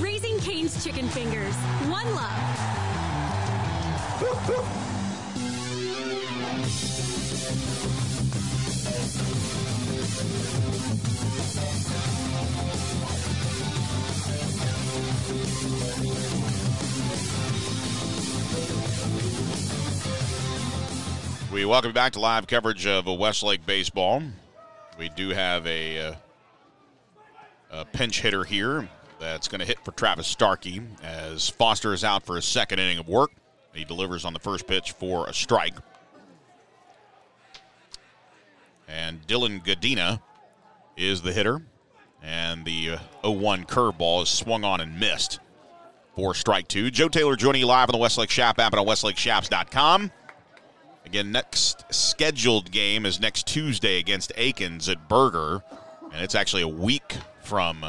Raising 0.00 0.38
Cane's 0.40 0.84
Chicken 0.84 1.08
Fingers. 1.08 1.54
One 1.88 2.14
love. 2.14 3.01
We 4.22 4.28
welcome 21.64 21.88
you 21.88 21.92
back 21.92 22.12
to 22.12 22.20
live 22.20 22.46
coverage 22.46 22.86
of 22.86 23.06
Westlake 23.06 23.66
baseball. 23.66 24.22
We 25.00 25.08
do 25.08 25.30
have 25.30 25.66
a, 25.66 25.98
uh, 25.98 26.14
a 27.72 27.84
pinch 27.86 28.20
hitter 28.20 28.44
here 28.44 28.88
that's 29.18 29.48
going 29.48 29.58
to 29.58 29.66
hit 29.66 29.84
for 29.84 29.90
Travis 29.90 30.28
Starkey 30.28 30.80
as 31.02 31.48
Foster 31.48 31.92
is 31.92 32.04
out 32.04 32.22
for 32.22 32.36
a 32.36 32.42
second 32.42 32.78
inning 32.78 32.98
of 32.98 33.08
work. 33.08 33.32
He 33.72 33.84
delivers 33.84 34.24
on 34.24 34.32
the 34.32 34.38
first 34.38 34.66
pitch 34.66 34.92
for 34.92 35.26
a 35.26 35.34
strike. 35.34 35.74
And 38.86 39.26
Dylan 39.26 39.64
Gadina 39.64 40.20
is 40.96 41.22
the 41.22 41.32
hitter. 41.32 41.62
And 42.22 42.64
the 42.64 42.98
0 43.22 43.32
1 43.32 43.64
curveball 43.64 44.22
is 44.22 44.28
swung 44.28 44.64
on 44.64 44.80
and 44.80 45.00
missed 45.00 45.40
for 46.14 46.34
strike 46.34 46.68
two. 46.68 46.90
Joe 46.90 47.08
Taylor 47.08 47.36
joining 47.36 47.60
you 47.60 47.66
live 47.66 47.88
on 47.88 47.92
the 47.92 47.98
Westlake 47.98 48.28
Chaps 48.28 48.60
app 48.60 48.72
and 48.72 48.80
on 48.80 48.86
WestlakeChaps.com. 48.86 50.10
Again, 51.04 51.32
next 51.32 51.84
scheduled 51.92 52.70
game 52.70 53.06
is 53.06 53.18
next 53.18 53.46
Tuesday 53.46 53.98
against 53.98 54.32
Akins 54.36 54.88
at 54.88 55.08
Burger, 55.08 55.62
and 56.12 56.22
it's 56.22 56.34
actually 56.34 56.62
a 56.62 56.68
week 56.68 57.16
from. 57.42 57.84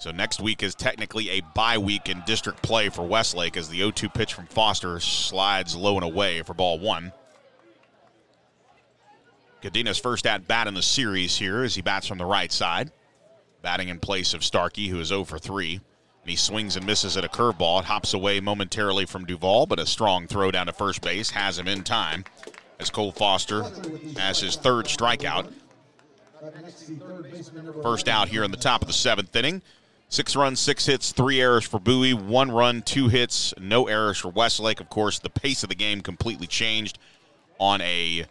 So 0.00 0.10
next 0.10 0.40
week 0.40 0.62
is 0.62 0.74
technically 0.74 1.28
a 1.28 1.42
bye 1.54 1.76
week 1.76 2.08
in 2.08 2.22
district 2.24 2.62
play 2.62 2.88
for 2.88 3.02
Westlake 3.02 3.58
as 3.58 3.68
the 3.68 3.76
0 3.76 3.90
2 3.90 4.08
pitch 4.08 4.32
from 4.32 4.46
Foster 4.46 4.98
slides 4.98 5.76
low 5.76 5.96
and 5.96 6.04
away 6.04 6.40
for 6.40 6.54
ball 6.54 6.78
one. 6.78 7.12
Gadina's 9.62 9.98
first 9.98 10.26
at 10.26 10.48
bat 10.48 10.66
in 10.66 10.72
the 10.72 10.80
series 10.80 11.36
here 11.36 11.62
as 11.62 11.74
he 11.74 11.82
bats 11.82 12.06
from 12.06 12.16
the 12.16 12.24
right 12.24 12.50
side, 12.50 12.92
batting 13.60 13.90
in 13.90 14.00
place 14.00 14.32
of 14.32 14.42
Starkey, 14.42 14.88
who 14.88 14.98
is 14.98 15.08
0 15.08 15.24
for 15.24 15.38
3. 15.38 15.74
And 15.74 16.30
he 16.30 16.36
swings 16.36 16.76
and 16.76 16.86
misses 16.86 17.18
at 17.18 17.24
a 17.24 17.28
curveball. 17.28 17.80
It 17.80 17.84
hops 17.84 18.14
away 18.14 18.40
momentarily 18.40 19.04
from 19.04 19.26
Duvall, 19.26 19.66
but 19.66 19.78
a 19.78 19.84
strong 19.84 20.26
throw 20.26 20.50
down 20.50 20.64
to 20.64 20.72
first 20.72 21.02
base 21.02 21.28
has 21.30 21.58
him 21.58 21.68
in 21.68 21.84
time 21.84 22.24
as 22.78 22.88
Cole 22.88 23.12
Foster 23.12 23.64
has 24.16 24.40
his 24.40 24.56
third 24.56 24.86
strikeout. 24.86 25.52
First 27.82 28.08
out 28.08 28.28
here 28.28 28.44
in 28.44 28.50
the 28.50 28.56
top 28.56 28.80
of 28.80 28.86
the 28.86 28.94
seventh 28.94 29.36
inning. 29.36 29.60
Six 30.10 30.34
runs, 30.34 30.58
six 30.58 30.86
hits, 30.86 31.12
three 31.12 31.40
errors 31.40 31.64
for 31.64 31.78
Bowie, 31.78 32.14
one 32.14 32.50
run, 32.50 32.82
two 32.82 33.06
hits, 33.06 33.54
no 33.60 33.86
errors 33.86 34.18
for 34.18 34.28
Westlake. 34.28 34.80
Of 34.80 34.90
course, 34.90 35.20
the 35.20 35.30
pace 35.30 35.62
of 35.62 35.68
the 35.68 35.76
game 35.76 36.00
completely 36.00 36.48
changed 36.48 36.98
on 37.60 37.80
a 37.80 38.26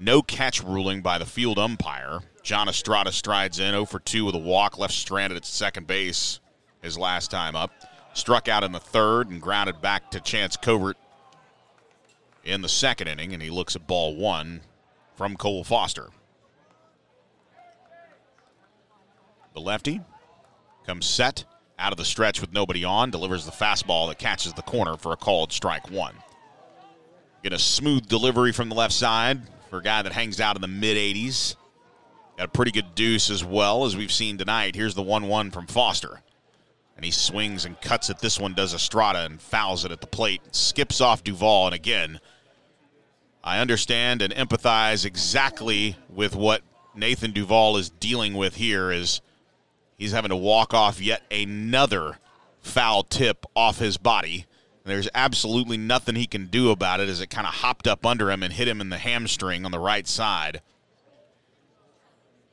no 0.00 0.22
catch 0.22 0.62
ruling 0.62 1.02
by 1.02 1.18
the 1.18 1.26
field 1.26 1.58
umpire. 1.58 2.20
John 2.44 2.68
Estrada 2.68 3.10
strides 3.10 3.58
in 3.58 3.72
0 3.72 3.86
for 3.86 3.98
2 3.98 4.26
with 4.26 4.36
a 4.36 4.38
walk, 4.38 4.78
left 4.78 4.94
stranded 4.94 5.36
at 5.36 5.44
second 5.44 5.88
base 5.88 6.38
his 6.82 6.96
last 6.96 7.32
time 7.32 7.56
up. 7.56 7.72
Struck 8.14 8.46
out 8.46 8.62
in 8.62 8.70
the 8.70 8.78
third 8.78 9.28
and 9.28 9.42
grounded 9.42 9.82
back 9.82 10.12
to 10.12 10.20
Chance 10.20 10.56
Covert 10.56 10.96
in 12.44 12.62
the 12.62 12.68
second 12.68 13.08
inning, 13.08 13.34
and 13.34 13.42
he 13.42 13.50
looks 13.50 13.74
at 13.74 13.88
ball 13.88 14.14
one 14.14 14.60
from 15.16 15.36
Cole 15.36 15.64
Foster. 15.64 16.10
The 19.54 19.60
lefty 19.60 20.00
comes 20.88 21.06
set 21.06 21.44
out 21.78 21.92
of 21.92 21.98
the 21.98 22.04
stretch 22.04 22.40
with 22.40 22.50
nobody 22.52 22.82
on, 22.82 23.10
delivers 23.10 23.44
the 23.44 23.52
fastball 23.52 24.08
that 24.08 24.18
catches 24.18 24.54
the 24.54 24.62
corner 24.62 24.96
for 24.96 25.12
a 25.12 25.16
called 25.16 25.52
strike 25.52 25.90
one. 25.90 26.14
Get 27.42 27.52
a 27.52 27.58
smooth 27.58 28.08
delivery 28.08 28.52
from 28.52 28.70
the 28.70 28.74
left 28.74 28.94
side 28.94 29.42
for 29.68 29.78
a 29.78 29.82
guy 29.82 30.00
that 30.00 30.12
hangs 30.12 30.40
out 30.40 30.56
in 30.56 30.62
the 30.62 30.66
mid 30.66 30.96
80s. 30.96 31.56
Got 32.38 32.46
a 32.46 32.50
pretty 32.50 32.70
good 32.70 32.94
deuce 32.94 33.28
as 33.28 33.44
well 33.44 33.84
as 33.84 33.96
we've 33.96 34.10
seen 34.10 34.38
tonight. 34.38 34.74
Here's 34.74 34.94
the 34.94 35.02
1 35.02 35.28
1 35.28 35.50
from 35.50 35.66
Foster. 35.66 36.22
And 36.96 37.04
he 37.04 37.10
swings 37.10 37.64
and 37.64 37.80
cuts 37.80 38.10
it. 38.10 38.18
This 38.18 38.40
one 38.40 38.54
does 38.54 38.74
Estrada 38.74 39.24
and 39.24 39.40
fouls 39.40 39.84
it 39.84 39.92
at 39.92 40.00
the 40.00 40.06
plate. 40.06 40.40
Skips 40.52 41.00
off 41.00 41.22
Duvall. 41.22 41.66
And 41.66 41.74
again, 41.74 42.18
I 43.44 43.60
understand 43.60 44.22
and 44.22 44.34
empathize 44.34 45.04
exactly 45.04 45.96
with 46.08 46.34
what 46.34 46.62
Nathan 46.96 47.30
Duvall 47.30 47.76
is 47.76 47.90
dealing 47.90 48.34
with 48.34 48.56
here 48.56 48.90
is 48.90 49.20
he's 49.98 50.12
having 50.12 50.30
to 50.30 50.36
walk 50.36 50.72
off 50.72 51.00
yet 51.00 51.22
another 51.30 52.18
foul 52.60 53.02
tip 53.02 53.44
off 53.54 53.78
his 53.78 53.98
body. 53.98 54.46
And 54.84 54.94
there's 54.94 55.08
absolutely 55.14 55.76
nothing 55.76 56.14
he 56.14 56.26
can 56.26 56.46
do 56.46 56.70
about 56.70 57.00
it 57.00 57.10
as 57.10 57.20
it 57.20 57.28
kind 57.28 57.46
of 57.46 57.54
hopped 57.54 57.86
up 57.86 58.06
under 58.06 58.30
him 58.30 58.42
and 58.42 58.52
hit 58.52 58.68
him 58.68 58.80
in 58.80 58.88
the 58.88 58.96
hamstring 58.96 59.66
on 59.66 59.72
the 59.72 59.78
right 59.78 60.06
side. 60.06 60.62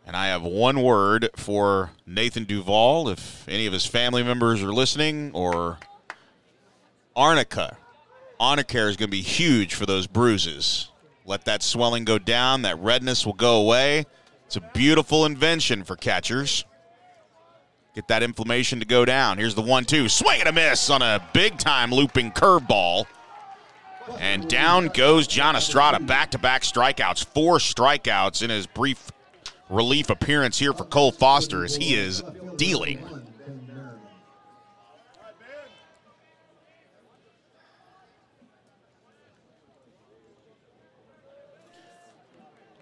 And 0.06 0.16
I 0.16 0.28
have 0.28 0.44
one 0.44 0.84
word 0.84 1.30
for 1.36 1.92
Nathan 2.06 2.44
Duvall, 2.44 3.10
if 3.10 3.48
any 3.48 3.66
of 3.66 3.74
his 3.74 3.86
family 3.86 4.22
members 4.22 4.62
are 4.62 4.74
listening, 4.74 5.32
or 5.34 5.80
Arnica. 7.16 7.78
Arnicare 8.40 8.90
is 8.90 8.98
going 8.98 9.08
to 9.08 9.18
be 9.18 9.22
huge 9.22 9.74
for 9.74 9.86
those 9.86 10.06
bruises. 10.06 10.92
Let 11.26 11.46
that 11.46 11.64
swelling 11.64 12.06
go 12.06 12.20
down, 12.20 12.64
that 12.64 12.78
redness 12.80 13.26
will 13.26 13.34
go 13.34 13.62
away. 13.62 14.06
It's 14.46 14.58
a 14.58 14.72
beautiful 14.74 15.26
invention 15.26 15.84
for 15.84 15.96
catchers. 15.96 16.66
Get 17.96 18.10
that 18.10 18.24
inflammation 18.24 18.80
to 18.80 18.86
go 18.86 19.06
down. 19.06 19.38
Here's 19.38 19.56
the 19.56 19.62
one 19.62 19.86
two. 19.86 20.10
Swing 20.10 20.42
and 20.42 20.50
a 20.50 20.52
miss 20.52 20.90
on 20.90 21.02
a 21.02 21.26
big 21.32 21.58
time 21.58 21.92
looping 21.92 22.32
curveball. 22.32 23.06
And 24.20 24.48
down 24.50 24.90
goes 24.90 25.28
John 25.28 25.56
Estrada. 25.56 26.02
Back 26.02 26.32
to 26.32 26.38
back 26.38 26.64
strikeouts. 26.64 27.26
Four 27.26 27.58
strikeouts 27.58 28.44
in 28.44 28.50
his 28.50 28.68
brief 28.68 29.12
relief 29.70 30.10
appearance 30.10 30.60
here 30.60 30.74
for 30.74 30.84
Cole 30.84 31.14
Foster 31.14 31.64
as 31.64 31.78
he 31.78 31.96
is 31.96 32.22
dealing. 32.58 33.04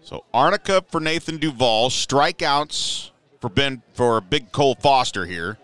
So 0.02 0.26
Arnica 0.34 0.84
for 0.90 0.99
Nathan 0.99 1.38
Duvall, 1.38 1.90
strikeouts 1.90 3.11
for 3.43 3.49
Ben 3.49 3.81
for 3.93 4.21
Big 4.21 4.53
Cole 4.53 4.75
Foster 4.75 5.25
here. 5.25 5.57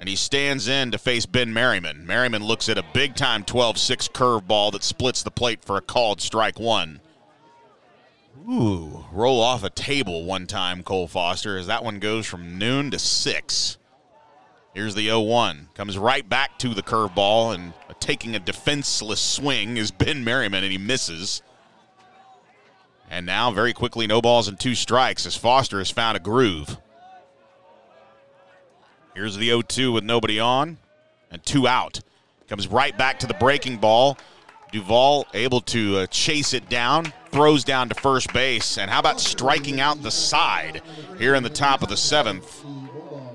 And 0.00 0.08
he 0.08 0.16
stands 0.16 0.68
in 0.68 0.90
to 0.92 0.96
face 0.96 1.26
Ben 1.26 1.52
Merriman. 1.52 2.06
Merriman 2.06 2.42
looks 2.42 2.66
at 2.70 2.78
a 2.78 2.84
big 2.94 3.14
time 3.14 3.44
12 3.44 3.76
6 3.76 4.08
curveball 4.08 4.72
that 4.72 4.82
splits 4.82 5.22
the 5.22 5.30
plate 5.30 5.62
for 5.62 5.76
a 5.76 5.82
called 5.82 6.22
strike 6.22 6.58
one. 6.58 7.02
Ooh, 8.48 9.04
roll 9.12 9.38
off 9.42 9.62
a 9.62 9.68
table 9.68 10.24
one 10.24 10.46
time, 10.46 10.82
Cole 10.82 11.06
Foster, 11.06 11.58
as 11.58 11.66
that 11.66 11.84
one 11.84 11.98
goes 11.98 12.24
from 12.24 12.56
noon 12.56 12.90
to 12.90 12.98
six. 12.98 13.76
Here's 14.72 14.94
the 14.94 15.04
0 15.04 15.20
1. 15.20 15.68
Comes 15.74 15.98
right 15.98 16.26
back 16.26 16.58
to 16.60 16.72
the 16.72 16.82
curveball 16.82 17.54
and 17.54 17.74
taking 18.00 18.34
a 18.34 18.38
defenseless 18.40 19.20
swing 19.20 19.76
is 19.76 19.90
Ben 19.90 20.24
Merriman, 20.24 20.64
and 20.64 20.72
he 20.72 20.78
misses. 20.78 21.42
And 23.10 23.26
now, 23.26 23.50
very 23.50 23.74
quickly, 23.74 24.06
no 24.06 24.22
balls 24.22 24.48
and 24.48 24.58
two 24.58 24.74
strikes 24.74 25.26
as 25.26 25.36
Foster 25.36 25.76
has 25.76 25.90
found 25.90 26.16
a 26.16 26.20
groove. 26.20 26.78
Here's 29.20 29.36
the 29.36 29.48
0 29.48 29.60
2 29.60 29.92
with 29.92 30.02
nobody 30.02 30.40
on 30.40 30.78
and 31.30 31.44
two 31.44 31.68
out. 31.68 32.00
Comes 32.48 32.66
right 32.66 32.96
back 32.96 33.18
to 33.18 33.26
the 33.26 33.34
breaking 33.34 33.76
ball. 33.76 34.16
Duvall 34.72 35.26
able 35.34 35.60
to 35.60 35.98
uh, 35.98 36.06
chase 36.06 36.54
it 36.54 36.70
down, 36.70 37.12
throws 37.30 37.62
down 37.62 37.90
to 37.90 37.94
first 37.94 38.32
base. 38.32 38.78
And 38.78 38.90
how 38.90 38.98
about 38.98 39.20
striking 39.20 39.78
out 39.78 40.02
the 40.02 40.10
side 40.10 40.80
here 41.18 41.34
in 41.34 41.42
the 41.42 41.50
top 41.50 41.82
of 41.82 41.90
the 41.90 41.98
seventh? 41.98 42.64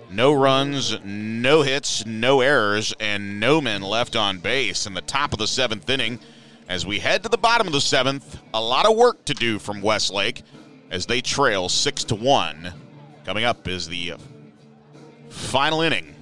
No 0.09 0.33
runs, 0.33 0.99
no 1.03 1.61
hits, 1.61 2.03
no 2.03 2.41
errors, 2.41 2.91
and 2.99 3.39
no 3.39 3.61
men 3.61 3.83
left 3.83 4.15
on 4.15 4.39
base 4.39 4.87
in 4.87 4.95
the 4.95 5.01
top 5.01 5.33
of 5.33 5.37
the 5.37 5.47
seventh 5.47 5.87
inning. 5.87 6.19
As 6.67 6.83
we 6.83 6.97
head 6.97 7.21
to 7.21 7.29
the 7.29 7.37
bottom 7.37 7.67
of 7.67 7.73
the 7.73 7.79
seventh, 7.79 8.39
a 8.55 8.59
lot 8.59 8.87
of 8.87 8.97
work 8.97 9.23
to 9.25 9.35
do 9.35 9.59
from 9.59 9.83
Westlake 9.83 10.41
as 10.89 11.05
they 11.05 11.21
trail 11.21 11.69
six 11.69 12.03
to 12.05 12.15
one. 12.15 12.73
Coming 13.23 13.43
up 13.43 13.67
is 13.67 13.87
the 13.87 14.15
final 15.35 15.81
inning 15.81 16.15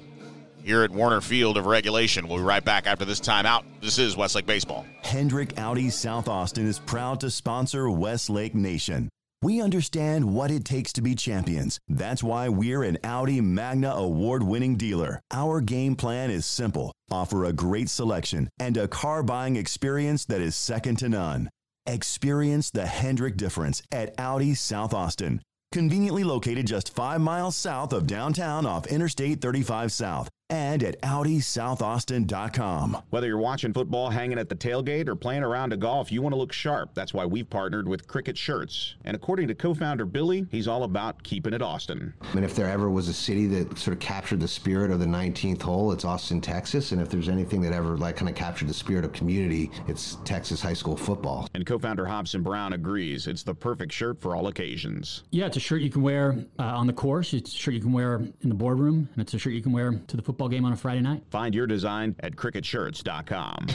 here 0.63 0.83
at 0.83 0.91
Warner 0.91 1.21
Field 1.21 1.57
of 1.57 1.65
regulation. 1.65 2.27
We'll 2.27 2.37
be 2.37 2.43
right 2.43 2.63
back 2.63 2.87
after 2.87 3.05
this 3.05 3.19
timeout. 3.19 3.63
This 3.81 3.99
is 3.99 4.17
Westlake 4.17 4.45
Baseball. 4.45 4.85
Hendrick 5.03 5.57
Audi 5.59 5.89
South 5.89 6.27
Austin 6.27 6.67
is 6.67 6.79
proud 6.79 7.19
to 7.19 7.29
sponsor 7.29 7.89
Westlake 7.89 8.55
Nation. 8.55 9.09
We 9.41 9.61
understand 9.61 10.33
what 10.33 10.51
it 10.51 10.63
takes 10.63 10.93
to 10.93 11.01
be 11.01 11.15
champions. 11.15 11.77
That's 11.89 12.23
why 12.23 12.47
we're 12.47 12.83
an 12.83 12.97
Audi 13.03 13.41
Magna 13.41 13.91
award 13.91 14.41
winning 14.41 14.77
dealer. 14.77 15.19
Our 15.31 15.59
game 15.59 15.95
plan 15.95 16.31
is 16.31 16.45
simple 16.45 16.93
offer 17.11 17.45
a 17.45 17.53
great 17.53 17.89
selection 17.89 18.49
and 18.57 18.75
a 18.77 18.87
car 18.87 19.21
buying 19.21 19.55
experience 19.55 20.25
that 20.25 20.41
is 20.41 20.55
second 20.55 20.97
to 20.99 21.09
none. 21.09 21.49
Experience 21.85 22.71
the 22.71 22.87
Hendrick 22.87 23.35
difference 23.35 23.83
at 23.91 24.13
Audi 24.17 24.55
South 24.55 24.93
Austin. 24.93 25.41
Conveniently 25.73 26.23
located 26.23 26.67
just 26.67 26.93
five 26.93 27.19
miles 27.19 27.55
south 27.55 27.93
of 27.93 28.05
downtown 28.05 28.63
off 28.67 28.85
Interstate 28.85 29.41
35 29.41 29.91
South 29.91 30.29
and 30.49 30.83
at 30.83 31.01
AudiSouthAustin.com. 31.01 32.97
Whether 33.09 33.27
you're 33.27 33.37
watching 33.37 33.73
football, 33.73 34.09
hanging 34.09 34.37
at 34.37 34.49
the 34.49 34.55
tailgate, 34.55 35.07
or 35.07 35.15
playing 35.15 35.43
around 35.43 35.69
to 35.71 35.77
golf, 35.77 36.11
you 36.11 36.21
want 36.21 36.33
to 36.33 36.37
look 36.37 36.51
sharp. 36.51 36.93
That's 36.93 37.13
why 37.13 37.25
we've 37.25 37.49
partnered 37.49 37.87
with 37.87 38.07
Criquet 38.07 38.35
Shirts. 38.37 38.95
And 39.05 39.15
according 39.15 39.47
to 39.47 39.55
co-founder 39.55 40.05
Billy, 40.05 40.45
he's 40.51 40.67
all 40.67 40.83
about 40.83 41.23
keeping 41.23 41.53
it 41.53 41.61
Austin. 41.61 42.13
And 42.33 42.43
if 42.43 42.55
there 42.55 42.69
ever 42.69 42.89
was 42.89 43.07
a 43.07 43.13
city 43.13 43.47
that 43.47 43.77
sort 43.77 43.93
of 43.95 43.99
captured 43.99 44.39
the 44.39 44.47
spirit 44.47 44.91
of 44.91 44.99
the 44.99 45.05
19th 45.05 45.61
hole, 45.61 45.91
it's 45.91 46.05
Austin, 46.05 46.41
Texas. 46.41 46.91
And 46.91 47.01
if 47.01 47.09
there's 47.09 47.29
anything 47.29 47.61
that 47.61 47.73
ever 47.73 47.97
like 47.97 48.17
kind 48.17 48.29
of 48.29 48.35
captured 48.35 48.67
the 48.67 48.73
spirit 48.73 49.05
of 49.05 49.13
community, 49.13 49.71
it's 49.87 50.17
Texas 50.25 50.61
high 50.61 50.73
school 50.73 50.97
football. 50.97 51.47
And 51.53 51.65
co-founder 51.65 52.05
Hobson 52.05 52.43
Brown 52.43 52.73
agrees. 52.73 53.27
It's 53.27 53.43
the 53.43 53.55
perfect 53.55 53.91
shirt 53.91 54.19
for 54.21 54.35
all 54.35 54.47
occasions. 54.47 55.23
Yeah, 55.31 55.45
it's 55.45 55.57
a 55.57 55.61
shirt 55.61 55.81
you 55.81 55.89
can 55.89 56.01
wear 56.01 56.45
uh, 56.59 56.63
on 56.63 56.87
the 56.87 56.93
course. 56.93 57.33
It's 57.33 57.53
a 57.53 57.57
shirt 57.57 57.73
you 57.73 57.81
can 57.81 57.93
wear 57.93 58.15
in 58.15 58.49
the 58.49 58.55
boardroom, 58.55 59.09
and 59.13 59.21
it's 59.21 59.33
a 59.33 59.39
shirt 59.39 59.53
you 59.53 59.61
can 59.61 59.71
wear 59.71 59.91
to 59.91 60.17
the 60.17 60.21
football 60.21 60.32
game 60.33 60.65
on 60.65 60.73
a 60.73 60.77
Friday 60.77 61.01
night. 61.01 61.23
Find 61.29 61.53
your 61.55 61.67
design 61.67 62.15
at 62.19 62.35
criquetshirts.com. 62.35 63.67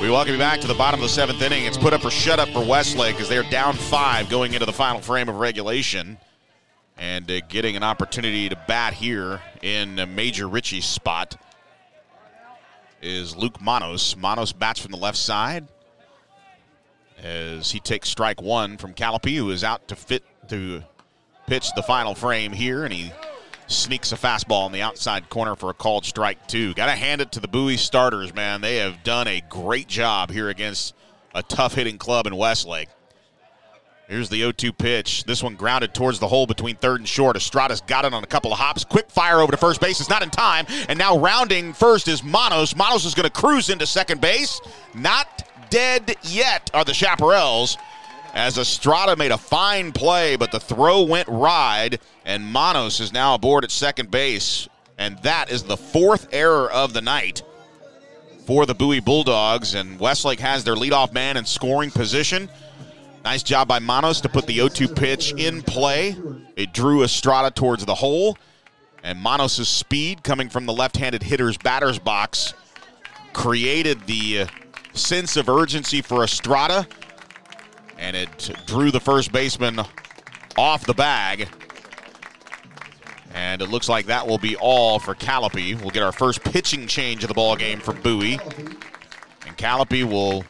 We 0.00 0.08
welcome 0.10 0.32
you 0.32 0.38
back 0.38 0.60
to 0.60 0.68
the 0.68 0.74
bottom 0.74 1.00
of 1.00 1.02
the 1.02 1.08
seventh 1.08 1.42
inning. 1.42 1.64
It's 1.64 1.76
put 1.76 1.92
up 1.92 2.04
or 2.04 2.10
shut 2.10 2.38
up 2.38 2.48
for 2.50 2.64
Westlake 2.64 3.20
as 3.20 3.28
they're 3.28 3.42
down 3.42 3.74
five 3.74 4.28
going 4.28 4.54
into 4.54 4.64
the 4.64 4.72
final 4.72 5.00
frame 5.00 5.28
of 5.28 5.36
regulation. 5.36 6.18
And 6.96 7.28
uh, 7.28 7.40
getting 7.48 7.76
an 7.76 7.82
opportunity 7.82 8.48
to 8.48 8.56
bat 8.68 8.92
here 8.92 9.40
in 9.60 9.98
uh, 9.98 10.06
Major 10.06 10.48
Ritchie's 10.48 10.84
spot 10.84 11.36
is 13.02 13.36
Luke 13.36 13.60
Manos. 13.60 14.16
Manos 14.16 14.52
bats 14.52 14.80
from 14.80 14.92
the 14.92 14.98
left 14.98 15.18
side 15.18 15.66
as 17.22 17.70
he 17.70 17.80
takes 17.80 18.08
strike 18.08 18.40
one 18.40 18.76
from 18.76 18.94
Callipy, 18.94 19.36
who 19.36 19.50
is 19.50 19.64
out 19.64 19.88
to 19.88 19.96
fit 19.96 20.22
to 20.48 20.82
pitch 21.46 21.72
the 21.74 21.82
final 21.82 22.14
frame 22.14 22.52
here, 22.52 22.84
and 22.84 22.92
he 22.92 23.12
sneaks 23.66 24.12
a 24.12 24.16
fastball 24.16 24.66
in 24.66 24.72
the 24.72 24.82
outside 24.82 25.28
corner 25.28 25.54
for 25.54 25.70
a 25.70 25.74
called 25.74 26.04
strike 26.04 26.46
two. 26.46 26.74
Got 26.74 26.86
to 26.86 26.92
hand 26.92 27.20
it 27.20 27.32
to 27.32 27.40
the 27.40 27.48
Bowie 27.48 27.76
starters, 27.76 28.34
man. 28.34 28.60
They 28.60 28.76
have 28.76 29.02
done 29.02 29.26
a 29.26 29.42
great 29.48 29.88
job 29.88 30.30
here 30.30 30.48
against 30.48 30.94
a 31.34 31.42
tough 31.42 31.74
hitting 31.74 31.98
club 31.98 32.26
in 32.26 32.36
Westlake. 32.36 32.88
Here's 34.08 34.30
the 34.30 34.38
0 34.38 34.52
2 34.52 34.72
pitch. 34.72 35.24
This 35.24 35.42
one 35.42 35.54
grounded 35.54 35.92
towards 35.92 36.18
the 36.18 36.28
hole 36.28 36.46
between 36.46 36.76
third 36.76 37.00
and 37.00 37.08
short. 37.08 37.36
Estrada's 37.36 37.82
got 37.82 38.06
it 38.06 38.14
on 38.14 38.24
a 38.24 38.26
couple 38.26 38.52
of 38.52 38.58
hops. 38.58 38.82
Quick 38.82 39.10
fire 39.10 39.40
over 39.40 39.52
to 39.52 39.58
first 39.58 39.82
base. 39.82 40.00
It's 40.00 40.08
not 40.08 40.22
in 40.22 40.30
time. 40.30 40.64
And 40.88 40.98
now 40.98 41.18
rounding 41.18 41.74
first 41.74 42.08
is 42.08 42.24
Manos. 42.24 42.74
Manos 42.74 43.04
is 43.04 43.14
going 43.14 43.28
to 43.28 43.30
cruise 43.30 43.68
into 43.68 43.86
second 43.86 44.22
base. 44.22 44.62
Not 44.94 45.46
dead 45.68 46.16
yet 46.22 46.70
are 46.72 46.86
the 46.86 46.92
Chaparrals 46.92 47.76
as 48.32 48.56
Estrada 48.56 49.14
made 49.16 49.32
a 49.32 49.38
fine 49.38 49.92
play, 49.92 50.36
but 50.36 50.52
the 50.52 50.60
throw 50.60 51.02
went 51.02 51.28
wide, 51.28 51.98
and 52.24 52.44
Manos 52.44 53.00
is 53.00 53.12
now 53.12 53.34
aboard 53.34 53.64
at 53.64 53.70
second 53.70 54.10
base. 54.10 54.68
And 54.96 55.18
that 55.18 55.50
is 55.50 55.64
the 55.64 55.76
fourth 55.76 56.28
error 56.32 56.70
of 56.70 56.94
the 56.94 57.00
night 57.00 57.42
for 58.46 58.64
the 58.64 58.74
Bowie 58.74 59.00
Bulldogs. 59.00 59.74
And 59.74 60.00
Westlake 60.00 60.40
has 60.40 60.64
their 60.64 60.74
leadoff 60.76 61.12
man 61.12 61.36
in 61.36 61.44
scoring 61.44 61.90
position. 61.90 62.48
Nice 63.24 63.42
job 63.42 63.68
by 63.68 63.78
Manos 63.78 64.20
to 64.22 64.28
put 64.28 64.46
the 64.46 64.56
0 64.56 64.68
2 64.68 64.88
pitch 64.88 65.32
in 65.36 65.62
play. 65.62 66.16
It 66.56 66.72
drew 66.72 67.02
Estrada 67.02 67.50
towards 67.50 67.84
the 67.84 67.94
hole. 67.94 68.36
And 69.02 69.20
Manos' 69.20 69.68
speed 69.68 70.22
coming 70.22 70.48
from 70.48 70.66
the 70.66 70.72
left 70.72 70.96
handed 70.96 71.22
hitter's 71.22 71.56
batter's 71.56 71.98
box 71.98 72.54
created 73.32 74.04
the 74.06 74.40
uh, 74.40 74.46
sense 74.92 75.36
of 75.36 75.48
urgency 75.48 76.02
for 76.02 76.24
Estrada. 76.24 76.86
And 77.98 78.16
it 78.16 78.50
drew 78.66 78.90
the 78.90 79.00
first 79.00 79.32
baseman 79.32 79.80
off 80.56 80.84
the 80.86 80.94
bag. 80.94 81.48
And 83.34 83.62
it 83.62 83.68
looks 83.68 83.88
like 83.88 84.06
that 84.06 84.26
will 84.26 84.38
be 84.38 84.56
all 84.56 84.98
for 84.98 85.14
Callipy. 85.14 85.80
We'll 85.80 85.90
get 85.90 86.02
our 86.02 86.12
first 86.12 86.42
pitching 86.42 86.86
change 86.86 87.22
of 87.22 87.28
the 87.28 87.34
ball 87.34 87.56
game 87.56 87.78
for 87.80 87.92
Bowie. 87.92 88.40
And 89.46 89.56
Callipy 89.56 90.02
will 90.02 90.44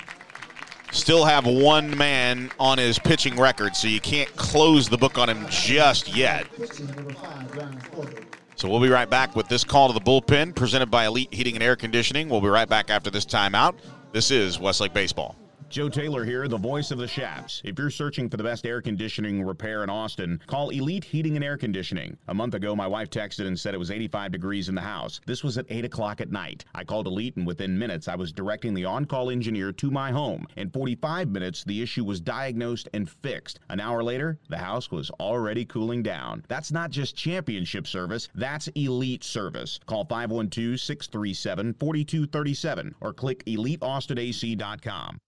still 0.91 1.25
have 1.25 1.47
one 1.47 1.97
man 1.97 2.51
on 2.59 2.79
his 2.79 2.99
pitching 2.99 3.39
record, 3.39 3.77
so 3.77 3.89
you 3.89 4.01
can't 4.01 4.35
close 4.37 4.89
the 4.89 4.99
book 4.99 5.19
on 5.19 5.29
him 5.29 5.47
just 5.49 6.15
yet. 6.15 6.47
So 8.57 8.69
we'll 8.69 8.81
be 8.81 8.89
right 8.89 9.09
back 9.09 9.37
with 9.37 9.49
this 9.49 9.63
call 9.65 9.89
to 9.89 9.95
the 9.95 10.01
bullpen 10.01 10.55
presented 10.55 10.91
by 10.91 11.07
Elite 11.07 11.33
Heating 11.33 11.55
and 11.55 11.63
Air 11.63 11.77
Conditioning. 11.77 12.29
We'll 12.29 12.41
be 12.41 12.49
right 12.49 12.69
back 12.69 12.91
after 12.91 13.11
this 13.11 13.25
timeout. 13.25 13.77
This 14.13 14.31
is 14.31 14.59
Westlake 14.59 14.93
Baseball. 14.93 15.37
Joe 15.71 15.91
Taylor 15.91 16.25
here, 16.25 16.49
the 16.49 16.57
voice 16.57 16.91
of 16.91 16.97
the 16.97 17.07
Chaps. 17.07 17.61
If 17.63 17.79
you're 17.79 17.91
searching 17.91 18.31
for 18.31 18.39
the 18.39 18.43
best 18.43 18.65
air 18.65 18.81
conditioning 18.81 19.45
repair 19.45 19.85
in 19.85 19.91
Austin, 19.91 20.41
call 20.47 20.71
Elite 20.71 21.05
Heating 21.05 21.37
and 21.37 21.45
Air 21.45 21.59
Conditioning. 21.59 22.17
A 22.29 22.35
month 22.35 22.55
ago, 22.55 22.75
my 22.75 22.87
wife 22.87 23.11
texted 23.11 23.47
and 23.47 23.59
said 23.59 23.75
it 23.75 23.79
was 23.79 23.91
85 23.91 24.33
degrees 24.33 24.71
in 24.71 24.75
the 24.75 24.81
house. 24.81 25.21
This 25.27 25.45
was 25.45 25.59
at 25.59 25.67
8 25.69 25.85
o'clock 25.85 26.23
at 26.23 26.33
night. 26.33 26.65
I 26.75 26.85
called 26.85 27.07
Elite, 27.07 27.37
and 27.37 27.47
within 27.47 27.79
minutes, 27.79 28.09
I 28.09 28.15
was 28.15 28.33
directing 28.33 28.73
the 28.73 28.87
on 28.87 29.05
call 29.05 29.29
engineer 29.29 29.71
to 29.73 29.91
my 29.91 30.11
home. 30.11 30.47
In 30.57 30.71
45 30.71 31.29
minutes, 31.29 31.65
the 31.65 31.83
issue 31.83 32.05
was 32.05 32.19
diagnosed 32.19 32.89
and 32.95 33.09
fixed. 33.11 33.61
An 33.69 33.79
hour 33.79 34.03
later, 34.03 34.39
the 34.49 34.57
house 34.57 34.91
was 34.91 35.11
already 35.21 35.67
cooling 35.67 36.03
down. 36.03 36.45
That's 36.49 36.73
not 36.73 36.91
just 36.91 37.15
championship 37.15 37.87
service, 37.87 38.31
that's 38.35 38.69
elite 38.69 39.23
service. 39.23 39.81
Call 39.85 40.07
512 40.07 40.81
637 40.81 41.75
4237 41.75 42.95
or 43.03 43.13
click 43.13 43.45
EliteAustinAC.com. 43.45 45.21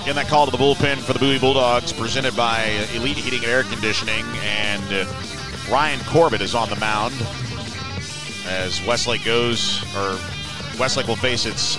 Getting 0.00 0.14
that 0.14 0.28
call 0.28 0.46
to 0.46 0.50
the 0.50 0.56
bullpen 0.56 0.98
for 0.98 1.12
the 1.12 1.18
Bowie 1.18 1.38
Bulldogs, 1.38 1.92
presented 1.92 2.36
by 2.36 2.62
Elite 2.94 3.16
Heating 3.16 3.44
and 3.44 3.48
Air 3.48 3.62
Conditioning. 3.64 4.24
And 4.42 4.82
uh, 4.92 5.06
Ryan 5.70 6.00
Corbett 6.04 6.40
is 6.40 6.54
on 6.54 6.68
the 6.68 6.76
mound 6.76 7.14
as 8.46 8.84
Westlake 8.86 9.24
goes, 9.24 9.82
or 9.96 10.18
Westlake 10.78 11.06
will 11.06 11.16
face 11.16 11.46
its 11.46 11.76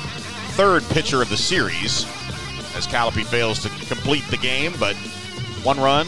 third 0.51 0.83
pitcher 0.89 1.21
of 1.21 1.29
the 1.29 1.37
series 1.37 2.05
as 2.75 2.85
Callipy 2.87 3.23
fails 3.23 3.61
to 3.63 3.69
complete 3.87 4.23
the 4.25 4.37
game, 4.37 4.73
but 4.79 4.95
one 5.63 5.79
run 5.79 6.07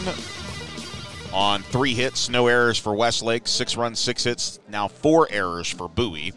on 1.32 1.62
three 1.62 1.94
hits, 1.94 2.28
no 2.28 2.46
errors 2.46 2.78
for 2.78 2.94
Westlake, 2.94 3.48
six 3.48 3.76
runs, 3.76 3.98
six 3.98 4.24
hits, 4.24 4.60
now 4.68 4.86
four 4.86 5.26
errors 5.30 5.68
for 5.68 5.88
Bowie. 5.88 6.32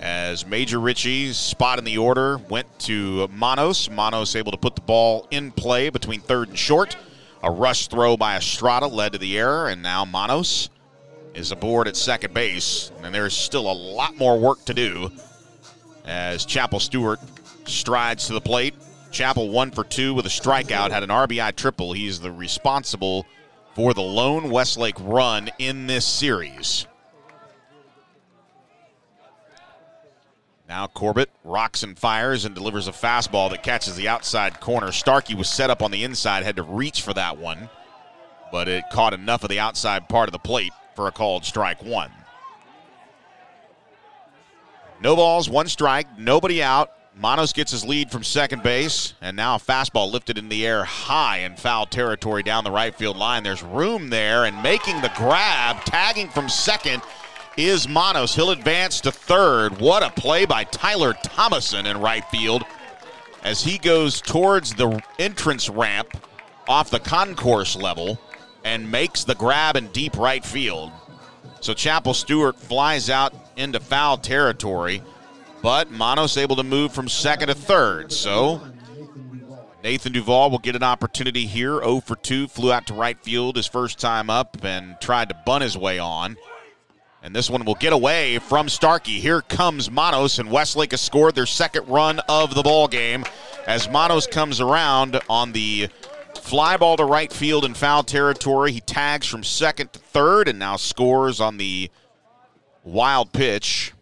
as 0.00 0.46
Major 0.46 0.80
Ritchie's 0.80 1.36
spot 1.36 1.78
in 1.78 1.84
the 1.84 1.98
order 1.98 2.38
went 2.48 2.66
to 2.80 3.28
Manos. 3.28 3.90
Manos 3.90 4.34
able 4.34 4.52
to 4.52 4.58
put 4.58 4.74
the 4.74 4.80
ball 4.80 5.26
in 5.30 5.52
play 5.52 5.90
between 5.90 6.20
third 6.20 6.48
and 6.48 6.58
short. 6.58 6.96
A 7.42 7.50
rush 7.50 7.88
throw 7.88 8.16
by 8.16 8.36
Estrada 8.36 8.86
led 8.86 9.12
to 9.12 9.18
the 9.18 9.38
error, 9.38 9.68
and 9.68 9.82
now 9.82 10.04
Manos 10.04 10.70
is 11.34 11.52
aboard 11.52 11.86
at 11.86 11.96
second 11.96 12.34
base. 12.34 12.90
And 13.02 13.14
there's 13.14 13.36
still 13.36 13.70
a 13.70 13.72
lot 13.72 14.16
more 14.16 14.38
work 14.38 14.64
to 14.64 14.74
do 14.74 15.10
as 16.10 16.44
Chapel 16.44 16.80
Stewart 16.80 17.20
strides 17.66 18.26
to 18.26 18.32
the 18.32 18.40
plate. 18.40 18.74
Chapel 19.12 19.48
one 19.48 19.70
for 19.70 19.84
two 19.84 20.12
with 20.12 20.26
a 20.26 20.30
strikeout, 20.30 20.90
had 20.90 21.02
an 21.02 21.08
RBI 21.08 21.54
triple. 21.54 21.92
He's 21.92 22.20
the 22.20 22.32
responsible 22.32 23.26
for 23.74 23.94
the 23.94 24.02
lone 24.02 24.50
Westlake 24.50 24.96
run 24.98 25.50
in 25.58 25.86
this 25.86 26.04
series. 26.04 26.86
Now 30.68 30.86
Corbett 30.88 31.30
rocks 31.44 31.82
and 31.82 31.98
fires 31.98 32.44
and 32.44 32.54
delivers 32.54 32.86
a 32.86 32.92
fastball 32.92 33.50
that 33.50 33.62
catches 33.62 33.96
the 33.96 34.08
outside 34.08 34.60
corner. 34.60 34.92
Starkey 34.92 35.34
was 35.34 35.48
set 35.48 35.70
up 35.70 35.82
on 35.82 35.90
the 35.90 36.04
inside, 36.04 36.44
had 36.44 36.56
to 36.56 36.62
reach 36.62 37.02
for 37.02 37.12
that 37.14 37.38
one, 37.38 37.68
but 38.52 38.68
it 38.68 38.84
caught 38.92 39.14
enough 39.14 39.42
of 39.42 39.50
the 39.50 39.58
outside 39.58 40.08
part 40.08 40.28
of 40.28 40.32
the 40.32 40.38
plate 40.38 40.72
for 40.94 41.08
a 41.08 41.12
called 41.12 41.44
strike 41.44 41.82
one. 41.84 42.10
No 45.02 45.16
balls, 45.16 45.48
one 45.48 45.66
strike, 45.66 46.18
nobody 46.18 46.62
out. 46.62 46.92
Manos 47.16 47.52
gets 47.52 47.72
his 47.72 47.84
lead 47.84 48.10
from 48.10 48.22
second 48.22 48.62
base, 48.62 49.14
and 49.20 49.36
now 49.36 49.56
a 49.56 49.58
fastball 49.58 50.10
lifted 50.10 50.38
in 50.38 50.48
the 50.48 50.66
air 50.66 50.84
high 50.84 51.38
in 51.38 51.56
foul 51.56 51.86
territory 51.86 52.42
down 52.42 52.64
the 52.64 52.70
right 52.70 52.94
field 52.94 53.16
line. 53.16 53.42
There's 53.42 53.62
room 53.62 54.10
there, 54.10 54.44
and 54.44 54.62
making 54.62 55.00
the 55.00 55.10
grab, 55.16 55.84
tagging 55.84 56.28
from 56.28 56.48
second, 56.48 57.02
is 57.56 57.88
Manos. 57.88 58.34
He'll 58.34 58.50
advance 58.50 59.00
to 59.02 59.12
third. 59.12 59.80
What 59.80 60.02
a 60.02 60.10
play 60.10 60.44
by 60.44 60.64
Tyler 60.64 61.14
Thomason 61.14 61.86
in 61.86 61.98
right 61.98 62.24
field 62.26 62.62
as 63.42 63.62
he 63.62 63.78
goes 63.78 64.20
towards 64.20 64.74
the 64.74 65.02
entrance 65.18 65.68
ramp 65.68 66.08
off 66.68 66.90
the 66.90 67.00
concourse 67.00 67.74
level 67.74 68.18
and 68.64 68.90
makes 68.90 69.24
the 69.24 69.34
grab 69.34 69.76
in 69.76 69.88
deep 69.88 70.16
right 70.16 70.44
field. 70.44 70.92
So 71.60 71.74
Chapel 71.74 72.14
Stewart 72.14 72.58
flies 72.58 73.10
out 73.10 73.49
into 73.60 73.78
foul 73.78 74.16
territory, 74.16 75.02
but 75.62 75.90
Manos 75.90 76.36
able 76.36 76.56
to 76.56 76.62
move 76.62 76.92
from 76.92 77.08
second 77.08 77.48
to 77.48 77.54
third. 77.54 78.10
So 78.10 78.60
Nathan 79.84 80.12
Duvall 80.12 80.50
will 80.50 80.58
get 80.58 80.76
an 80.76 80.82
opportunity 80.82 81.46
here. 81.46 81.78
0 81.80 82.00
for 82.00 82.16
2, 82.16 82.48
flew 82.48 82.72
out 82.72 82.86
to 82.86 82.94
right 82.94 83.22
field 83.22 83.56
his 83.56 83.66
first 83.66 84.00
time 84.00 84.30
up 84.30 84.56
and 84.64 84.96
tried 85.00 85.28
to 85.28 85.36
bunt 85.46 85.62
his 85.62 85.76
way 85.76 85.98
on. 85.98 86.36
And 87.22 87.36
this 87.36 87.50
one 87.50 87.66
will 87.66 87.74
get 87.74 87.92
away 87.92 88.38
from 88.38 88.70
Starkey. 88.70 89.20
Here 89.20 89.42
comes 89.42 89.90
Manos, 89.90 90.38
and 90.38 90.50
Westlake 90.50 90.92
has 90.92 91.02
scored 91.02 91.34
their 91.34 91.44
second 91.44 91.86
run 91.86 92.18
of 92.30 92.54
the 92.54 92.62
ball 92.62 92.88
game 92.88 93.26
as 93.66 93.90
Manos 93.90 94.26
comes 94.26 94.58
around 94.58 95.20
on 95.28 95.52
the 95.52 95.88
fly 96.34 96.78
ball 96.78 96.96
to 96.96 97.04
right 97.04 97.30
field 97.30 97.66
in 97.66 97.74
foul 97.74 98.02
territory. 98.02 98.72
He 98.72 98.80
tags 98.80 99.26
from 99.26 99.44
second 99.44 99.92
to 99.92 99.98
third 99.98 100.48
and 100.48 100.58
now 100.58 100.76
scores 100.76 101.40
on 101.40 101.58
the 101.58 101.90
wild 102.84 103.32
pitch. 103.32 103.92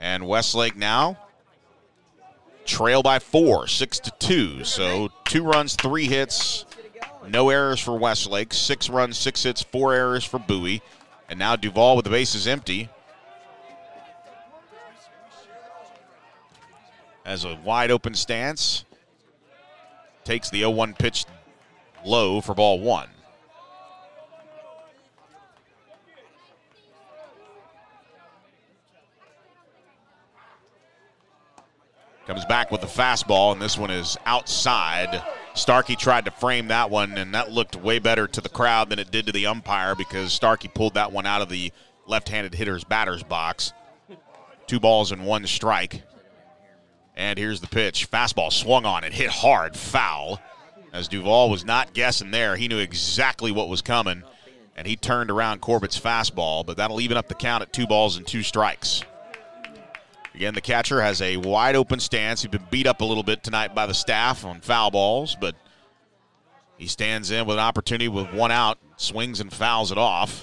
And 0.00 0.26
Westlake 0.26 0.76
now 0.76 1.18
trail 2.66 3.02
by 3.02 3.18
four, 3.18 3.66
six 3.66 3.98
to 4.00 4.10
two. 4.18 4.64
So 4.64 5.10
two 5.24 5.44
runs, 5.44 5.76
three 5.76 6.06
hits, 6.06 6.66
no 7.28 7.50
errors 7.50 7.80
for 7.80 7.96
Westlake. 7.98 8.52
Six 8.52 8.90
runs, 8.90 9.16
six 9.16 9.42
hits, 9.42 9.62
four 9.62 9.94
errors 9.94 10.24
for 10.24 10.38
Bowie. 10.38 10.82
And 11.28 11.38
now 11.38 11.56
Duvall 11.56 11.96
with 11.96 12.04
the 12.04 12.10
bases 12.10 12.46
empty. 12.46 12.88
As 17.24 17.44
a 17.44 17.54
wide 17.56 17.90
open 17.90 18.14
stance. 18.14 18.84
Takes 20.24 20.48
the 20.48 20.60
0 20.60 20.70
1 20.70 20.94
pitch 20.94 21.26
low 22.04 22.40
for 22.40 22.54
ball 22.54 22.80
one. 22.80 23.08
Comes 32.26 32.46
back 32.46 32.70
with 32.70 32.80
the 32.80 32.86
fastball, 32.86 33.52
and 33.52 33.60
this 33.60 33.76
one 33.76 33.90
is 33.90 34.16
outside. 34.24 35.22
Starkey 35.52 35.94
tried 35.94 36.24
to 36.24 36.30
frame 36.30 36.68
that 36.68 36.90
one, 36.90 37.18
and 37.18 37.34
that 37.34 37.52
looked 37.52 37.76
way 37.76 37.98
better 37.98 38.26
to 38.26 38.40
the 38.40 38.48
crowd 38.48 38.88
than 38.88 38.98
it 38.98 39.10
did 39.10 39.26
to 39.26 39.32
the 39.32 39.46
umpire 39.46 39.94
because 39.94 40.32
Starkey 40.32 40.68
pulled 40.68 40.94
that 40.94 41.12
one 41.12 41.26
out 41.26 41.42
of 41.42 41.50
the 41.50 41.70
left 42.06 42.30
handed 42.30 42.54
hitter's 42.54 42.82
batter's 42.82 43.22
box. 43.22 43.74
Two 44.66 44.80
balls 44.80 45.12
and 45.12 45.26
one 45.26 45.46
strike. 45.46 46.02
And 47.14 47.38
here's 47.38 47.60
the 47.60 47.66
pitch. 47.66 48.10
Fastball 48.10 48.50
swung 48.50 48.86
on 48.86 49.04
it, 49.04 49.12
hit 49.12 49.30
hard, 49.30 49.76
foul. 49.76 50.40
As 50.94 51.08
Duvall 51.08 51.50
was 51.50 51.64
not 51.64 51.92
guessing 51.92 52.30
there, 52.30 52.56
he 52.56 52.68
knew 52.68 52.78
exactly 52.78 53.52
what 53.52 53.68
was 53.68 53.82
coming, 53.82 54.22
and 54.76 54.86
he 54.86 54.96
turned 54.96 55.30
around 55.30 55.60
Corbett's 55.60 56.00
fastball, 56.00 56.64
but 56.64 56.78
that'll 56.78 57.02
even 57.02 57.18
up 57.18 57.28
the 57.28 57.34
count 57.34 57.62
at 57.62 57.72
two 57.72 57.86
balls 57.86 58.16
and 58.16 58.26
two 58.26 58.42
strikes. 58.42 59.04
Again, 60.34 60.54
the 60.54 60.60
catcher 60.60 61.00
has 61.00 61.22
a 61.22 61.36
wide 61.36 61.76
open 61.76 62.00
stance. 62.00 62.42
He's 62.42 62.50
been 62.50 62.66
beat 62.70 62.86
up 62.86 63.00
a 63.00 63.04
little 63.04 63.22
bit 63.22 63.44
tonight 63.44 63.74
by 63.74 63.86
the 63.86 63.94
staff 63.94 64.44
on 64.44 64.60
foul 64.60 64.90
balls, 64.90 65.36
but 65.40 65.54
he 66.76 66.88
stands 66.88 67.30
in 67.30 67.46
with 67.46 67.56
an 67.56 67.62
opportunity 67.62 68.08
with 68.08 68.32
one 68.32 68.50
out, 68.50 68.78
swings 68.96 69.40
and 69.40 69.52
fouls 69.52 69.92
it 69.92 69.98
off. 69.98 70.42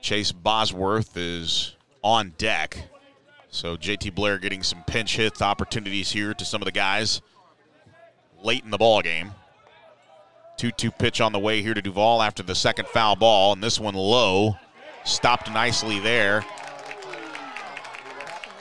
Chase 0.00 0.30
Bosworth 0.32 1.16
is 1.16 1.74
on 2.02 2.32
deck. 2.38 2.88
So 3.50 3.76
JT 3.76 4.14
Blair 4.14 4.38
getting 4.38 4.62
some 4.62 4.84
pinch 4.84 5.16
hit 5.16 5.42
opportunities 5.42 6.12
here 6.12 6.32
to 6.32 6.44
some 6.44 6.62
of 6.62 6.66
the 6.66 6.72
guys 6.72 7.20
late 8.42 8.64
in 8.64 8.70
the 8.70 8.78
ball 8.78 9.02
game. 9.02 9.32
2-2 10.58 10.96
pitch 10.96 11.20
on 11.20 11.32
the 11.32 11.38
way 11.38 11.60
here 11.60 11.74
to 11.74 11.82
Duvall 11.82 12.22
after 12.22 12.42
the 12.42 12.54
second 12.54 12.86
foul 12.86 13.16
ball, 13.16 13.52
and 13.52 13.62
this 13.62 13.80
one 13.80 13.94
low. 13.94 14.56
Stopped 15.10 15.50
nicely 15.50 15.98
there. 15.98 16.44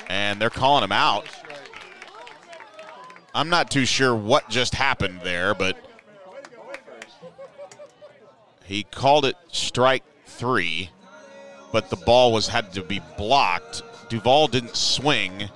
And 0.07 0.41
they're 0.41 0.49
calling 0.49 0.83
him 0.83 0.91
out. 0.91 1.27
I'm 3.35 3.49
not 3.49 3.69
too 3.69 3.85
sure 3.85 4.15
what 4.15 4.49
just 4.49 4.73
happened 4.73 5.21
there, 5.23 5.53
but 5.53 5.77
he 8.65 8.83
called 8.83 9.25
it 9.25 9.35
strike 9.51 10.03
three, 10.25 10.89
but 11.71 11.91
the 11.91 11.95
ball 11.95 12.33
was 12.33 12.47
had 12.47 12.73
to 12.73 12.83
be 12.83 12.99
blocked. 13.15 13.83
Duvall 14.09 14.47
didn't 14.47 14.75
swing. 14.75 15.49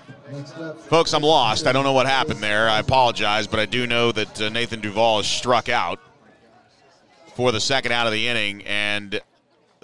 Folks, 0.87 1.13
I'm 1.13 1.23
lost. 1.23 1.65
I 1.65 1.71
don't 1.71 1.83
know 1.83 1.93
what 1.93 2.05
happened 2.05 2.39
there. 2.39 2.69
I 2.69 2.79
apologize, 2.79 3.47
but 3.47 3.59
I 3.59 3.65
do 3.65 3.87
know 3.87 4.11
that 4.11 4.39
uh, 4.39 4.49
Nathan 4.49 4.79
Duvall 4.79 5.19
is 5.19 5.27
struck 5.27 5.69
out 5.69 5.99
for 7.35 7.51
the 7.51 7.59
second 7.59 7.91
out 7.91 8.05
of 8.05 8.13
the 8.13 8.27
inning, 8.27 8.61
and 8.63 9.19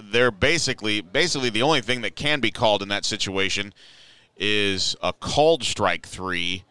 they're 0.02 0.30
basically 0.30 1.00
basically 1.00 1.50
the 1.50 1.62
only 1.62 1.80
thing 1.80 2.00
that 2.02 2.16
can 2.16 2.40
be 2.40 2.50
called 2.50 2.82
in 2.82 2.88
that 2.88 3.04
situation 3.04 3.72
is 4.36 4.96
a 5.02 5.12
called 5.12 5.62
strike 5.62 6.06
three, 6.06 6.64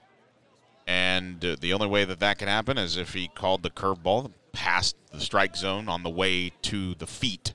and 0.88 1.43
uh, 1.43 1.56
the 1.60 1.73
only 1.73 1.88
way 1.88 2.06
that 2.06 2.19
that 2.19 2.39
can 2.39 2.47
happen 2.47 2.77
is 2.77 2.97
if 2.97 3.14
he 3.14 3.27
called 3.27 3.64
the 3.64 3.69
curveball 3.69 4.31
past 4.51 4.95
the 5.11 5.19
strike 5.19 5.56
zone 5.56 5.88
on 5.88 6.03
the 6.03 6.10
way 6.10 6.51
to 6.64 6.95
the 6.95 7.07
feet 7.07 7.53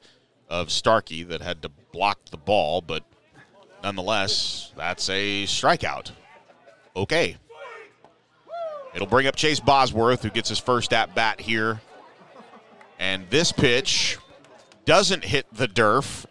of 0.48 0.70
Starkey 0.70 1.22
that 1.24 1.42
had 1.42 1.62
to 1.62 1.70
block 1.92 2.18
the 2.30 2.36
ball, 2.36 2.80
but 2.80 3.02
nonetheless, 3.82 4.72
that's 4.76 5.08
a 5.10 5.44
strikeout. 5.44 6.12
Okay. 6.94 7.36
It'll 8.94 9.08
bring 9.08 9.26
up 9.26 9.34
Chase 9.34 9.58
Bosworth, 9.58 10.22
who 10.22 10.30
gets 10.30 10.48
his 10.48 10.60
first 10.60 10.92
at 10.92 11.14
bat 11.14 11.40
here. 11.40 11.80
And 13.00 13.28
this 13.28 13.50
pitch 13.50 14.18
doesn't 14.84 15.24
hit 15.24 15.46
the 15.52 15.68
derf 15.68 16.26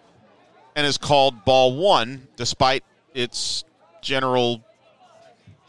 and 0.75 0.85
is 0.85 0.97
called 0.97 1.45
ball 1.45 1.75
one, 1.75 2.27
despite 2.35 2.83
its 3.13 3.63
general 4.01 4.63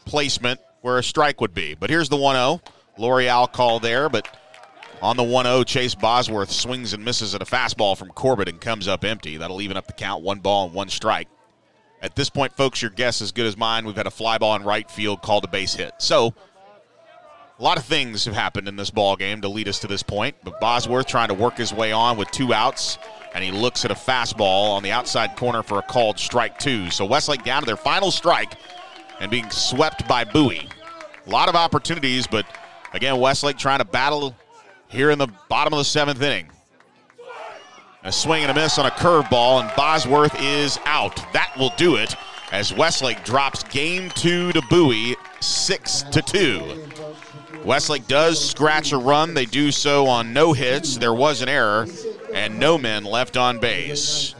placement 0.05 0.59
where 0.81 0.97
a 0.97 1.03
strike 1.03 1.41
would 1.41 1.53
be. 1.53 1.73
But 1.73 1.89
here's 1.89 2.09
the 2.09 2.17
1 2.17 2.35
0. 2.35 2.61
L'Oreal 2.97 3.51
call 3.51 3.79
there, 3.79 4.07
but 4.07 4.27
on 5.01 5.17
the 5.17 5.23
1 5.23 5.45
0, 5.45 5.63
Chase 5.63 5.95
Bosworth 5.95 6.51
swings 6.51 6.93
and 6.93 7.03
misses 7.03 7.35
at 7.35 7.41
a 7.41 7.45
fastball 7.45 7.97
from 7.97 8.09
Corbett 8.09 8.47
and 8.47 8.61
comes 8.61 8.87
up 8.87 9.03
empty. 9.03 9.37
That'll 9.37 9.61
even 9.61 9.77
up 9.77 9.87
the 9.87 9.93
count 9.93 10.23
one 10.23 10.39
ball 10.39 10.65
and 10.65 10.73
one 10.73 10.89
strike. 10.89 11.27
At 12.01 12.15
this 12.15 12.29
point, 12.29 12.53
folks, 12.55 12.81
your 12.81 12.91
guess 12.91 13.17
is 13.17 13.23
as 13.23 13.31
good 13.31 13.47
as 13.47 13.57
mine. 13.57 13.85
We've 13.85 13.95
had 13.95 14.07
a 14.07 14.11
fly 14.11 14.37
ball 14.37 14.55
in 14.55 14.63
right 14.63 14.89
field 14.89 15.21
called 15.21 15.43
a 15.43 15.47
base 15.47 15.73
hit. 15.73 15.93
So, 15.97 16.35
a 17.57 17.63
lot 17.63 17.77
of 17.77 17.85
things 17.85 18.25
have 18.25 18.33
happened 18.33 18.67
in 18.67 18.75
this 18.75 18.89
ball 18.89 19.15
game 19.15 19.41
to 19.41 19.47
lead 19.47 19.67
us 19.67 19.79
to 19.79 19.87
this 19.87 20.03
point. 20.03 20.35
But 20.43 20.59
Bosworth 20.59 21.07
trying 21.07 21.29
to 21.29 21.33
work 21.33 21.57
his 21.57 21.73
way 21.73 21.91
on 21.91 22.17
with 22.17 22.29
two 22.31 22.53
outs, 22.53 22.97
and 23.33 23.43
he 23.43 23.51
looks 23.51 23.85
at 23.85 23.91
a 23.91 23.95
fastball 23.95 24.71
on 24.71 24.83
the 24.83 24.91
outside 24.91 25.35
corner 25.37 25.63
for 25.63 25.79
a 25.79 25.81
called 25.81 26.19
strike 26.19 26.59
two. 26.59 26.89
So 26.89 27.05
Westlake 27.05 27.43
down 27.43 27.61
to 27.61 27.65
their 27.65 27.77
final 27.77 28.11
strike 28.11 28.53
and 29.19 29.31
being 29.31 29.49
swept 29.49 30.07
by 30.07 30.25
Bowie. 30.25 30.67
A 31.25 31.29
lot 31.29 31.47
of 31.47 31.55
opportunities, 31.55 32.27
but 32.27 32.45
again, 32.93 33.19
Westlake 33.19 33.57
trying 33.57 33.79
to 33.79 33.85
battle 33.85 34.35
here 34.87 35.09
in 35.09 35.17
the 35.17 35.27
bottom 35.49 35.73
of 35.73 35.77
the 35.77 35.85
seventh 35.85 36.21
inning. 36.21 36.49
A 38.03 38.11
swing 38.11 38.43
and 38.43 38.51
a 38.51 38.53
miss 38.53 38.77
on 38.77 38.85
a 38.85 38.91
curveball, 38.91 39.61
and 39.61 39.75
Bosworth 39.75 40.39
is 40.39 40.77
out. 40.85 41.15
That 41.33 41.51
will 41.57 41.73
do 41.75 41.95
it 41.95 42.15
as 42.51 42.71
Westlake 42.71 43.23
drops 43.23 43.63
game 43.63 44.11
two 44.11 44.51
to 44.51 44.61
Bowie, 44.69 45.15
six 45.39 46.03
to 46.03 46.21
two. 46.21 46.83
Westlake 47.65 48.07
does 48.07 48.47
scratch 48.47 48.91
a 48.91 48.97
run. 48.97 49.33
They 49.33 49.45
do 49.45 49.71
so 49.71 50.05
on 50.05 50.33
no 50.33 50.53
hits. 50.53 50.97
There 50.97 51.15
was 51.15 51.41
an 51.41 51.49
error, 51.49 51.87
and 52.31 52.59
no 52.59 52.77
men 52.77 53.03
left 53.03 53.37
on 53.37 53.57
base. 53.57 54.35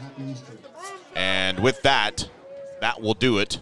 And 1.16 1.58
with 1.58 1.82
that, 1.82 2.30
that 2.80 3.02
will 3.02 3.14
do 3.14 3.38
it 3.38 3.58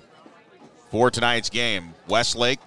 for 0.91 1.11
tonight's 1.11 1.49
game. 1.49 1.95
Westlake 2.09 2.61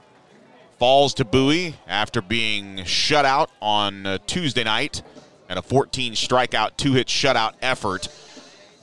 falls 0.80 1.14
to 1.16 1.26
Bowie 1.26 1.76
after 1.88 2.20
being 2.20 2.84
shut 2.86 3.26
out 3.26 3.52
on 3.62 4.20
Tuesday 4.26 4.64
night 4.64 5.04
and 5.50 5.60
a 5.60 5.62
14 5.62 6.14
strikeout, 6.14 6.78
two 6.78 6.94
hit 6.94 7.06
shutout 7.06 7.54
effort 7.62 8.08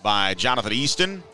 by 0.05 0.35
Jonathan 0.35 0.73
Easton. 0.73 1.25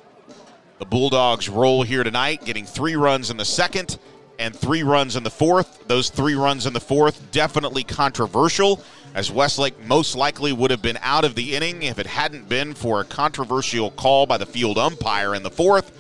The 0.78 0.86
Bulldogs 0.86 1.46
roll 1.46 1.82
here 1.82 2.04
tonight, 2.04 2.42
getting 2.46 2.64
three 2.64 2.96
runs 2.96 3.28
in 3.28 3.36
the 3.36 3.44
second 3.44 3.98
and 4.40 4.56
three 4.56 4.82
runs 4.82 5.14
in 5.14 5.22
the 5.22 5.30
fourth. 5.30 5.86
Those 5.86 6.08
three 6.08 6.34
runs 6.34 6.66
in 6.66 6.72
the 6.72 6.80
fourth 6.80 7.30
definitely 7.30 7.84
controversial, 7.84 8.82
as 9.14 9.30
Westlake 9.30 9.84
most 9.84 10.16
likely 10.16 10.52
would 10.52 10.70
have 10.70 10.82
been 10.82 10.98
out 11.02 11.24
of 11.24 11.34
the 11.34 11.54
inning 11.54 11.82
if 11.82 11.98
it 11.98 12.06
hadn't 12.06 12.48
been 12.48 12.74
for 12.74 13.00
a 13.00 13.04
controversial 13.04 13.90
call 13.90 14.26
by 14.26 14.38
the 14.38 14.46
field 14.46 14.78
umpire 14.78 15.34
in 15.34 15.42
the 15.42 15.50
fourth 15.50 15.92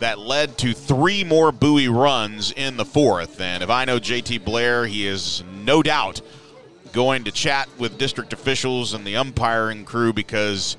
that 0.00 0.18
led 0.18 0.58
to 0.58 0.72
three 0.72 1.22
more 1.22 1.52
Bowie 1.52 1.86
runs 1.86 2.50
in 2.50 2.76
the 2.76 2.84
fourth. 2.84 3.40
And 3.40 3.62
if 3.62 3.70
I 3.70 3.84
know 3.84 4.00
JT 4.00 4.44
Blair, 4.44 4.84
he 4.84 5.06
is 5.06 5.44
no 5.62 5.80
doubt 5.80 6.20
going 6.92 7.22
to 7.24 7.30
chat 7.30 7.68
with 7.78 7.96
district 7.98 8.32
officials 8.32 8.94
and 8.94 9.06
the 9.06 9.16
umpiring 9.16 9.84
crew 9.84 10.12
because 10.12 10.76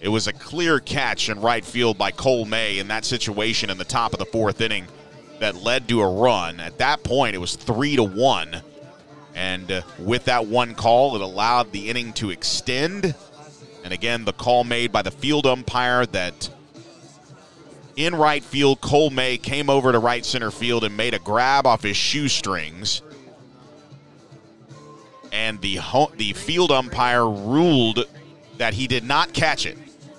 it 0.00 0.08
was 0.08 0.26
a 0.26 0.32
clear 0.32 0.80
catch 0.80 1.28
in 1.28 1.40
right 1.40 1.64
field 1.64 1.96
by 1.96 2.10
Cole 2.10 2.44
May 2.44 2.80
in 2.80 2.88
that 2.88 3.04
situation 3.04 3.70
in 3.70 3.78
the 3.78 3.84
top 3.84 4.12
of 4.12 4.18
the 4.18 4.26
fourth 4.26 4.60
inning 4.60 4.88
that 5.44 5.56
led 5.56 5.86
to 5.86 6.00
a 6.00 6.08
run. 6.08 6.58
At 6.58 6.78
that 6.78 7.02
point, 7.02 7.34
it 7.34 7.38
was 7.38 7.54
three 7.54 7.96
to 7.96 8.02
one. 8.02 8.62
And 9.34 9.70
uh, 9.70 9.82
with 9.98 10.24
that 10.24 10.46
one 10.46 10.74
call, 10.74 11.16
it 11.16 11.20
allowed 11.20 11.70
the 11.70 11.90
inning 11.90 12.14
to 12.14 12.30
extend. 12.30 13.14
And 13.84 13.92
again, 13.92 14.24
the 14.24 14.32
call 14.32 14.64
made 14.64 14.90
by 14.90 15.02
the 15.02 15.10
field 15.10 15.44
umpire 15.44 16.06
that 16.06 16.48
in 17.94 18.14
right 18.14 18.42
field, 18.42 18.80
Cole 18.80 19.10
May 19.10 19.36
came 19.36 19.68
over 19.68 19.92
to 19.92 19.98
right 19.98 20.24
center 20.24 20.50
field 20.50 20.82
and 20.82 20.96
made 20.96 21.12
a 21.12 21.18
grab 21.18 21.66
off 21.66 21.82
his 21.82 21.96
shoestrings. 21.96 23.02
And 25.30 25.60
the 25.60 25.76
ho- 25.76 26.12
the 26.16 26.32
field 26.32 26.70
umpire 26.70 27.28
ruled 27.28 28.06
that 28.56 28.72
he 28.72 28.86
did 28.86 29.04
not 29.04 29.34
catch 29.34 29.66
it. 29.66 29.76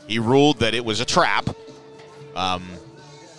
He 0.08 0.20
ruled 0.20 0.60
that 0.60 0.76
it 0.76 0.86
was 0.86 1.00
a 1.00 1.06
trap. 1.06 1.50
Um, 2.36 2.75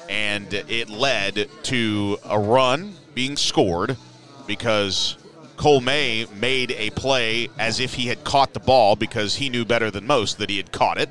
and 0.08 0.52
it 0.52 0.88
led 0.88 1.48
to 1.64 2.18
a 2.24 2.38
run 2.38 2.94
being 3.14 3.36
scored 3.36 3.96
because 4.46 5.16
Cole 5.56 5.80
May 5.80 6.26
made 6.34 6.72
a 6.72 6.90
play 6.90 7.48
as 7.58 7.80
if 7.80 7.94
he 7.94 8.06
had 8.06 8.22
caught 8.24 8.52
the 8.52 8.60
ball 8.60 8.94
because 8.94 9.34
he 9.36 9.48
knew 9.48 9.64
better 9.64 9.90
than 9.90 10.06
most 10.06 10.38
that 10.38 10.50
he 10.50 10.56
had 10.56 10.70
caught 10.70 10.98
it. 10.98 11.08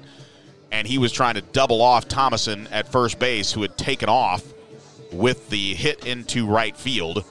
And 0.72 0.88
he 0.88 0.98
was 0.98 1.12
trying 1.12 1.36
to 1.36 1.42
double 1.42 1.82
off 1.82 2.08
Thomason 2.08 2.68
at 2.68 2.92
first 2.92 3.18
base, 3.18 3.52
who 3.52 3.62
had 3.62 3.78
taken 3.78 4.10
off 4.10 4.44
with 5.12 5.50
the 5.50 5.74
hit 5.74 6.06
into 6.06 6.46
right 6.46 6.76
field. 6.76 7.24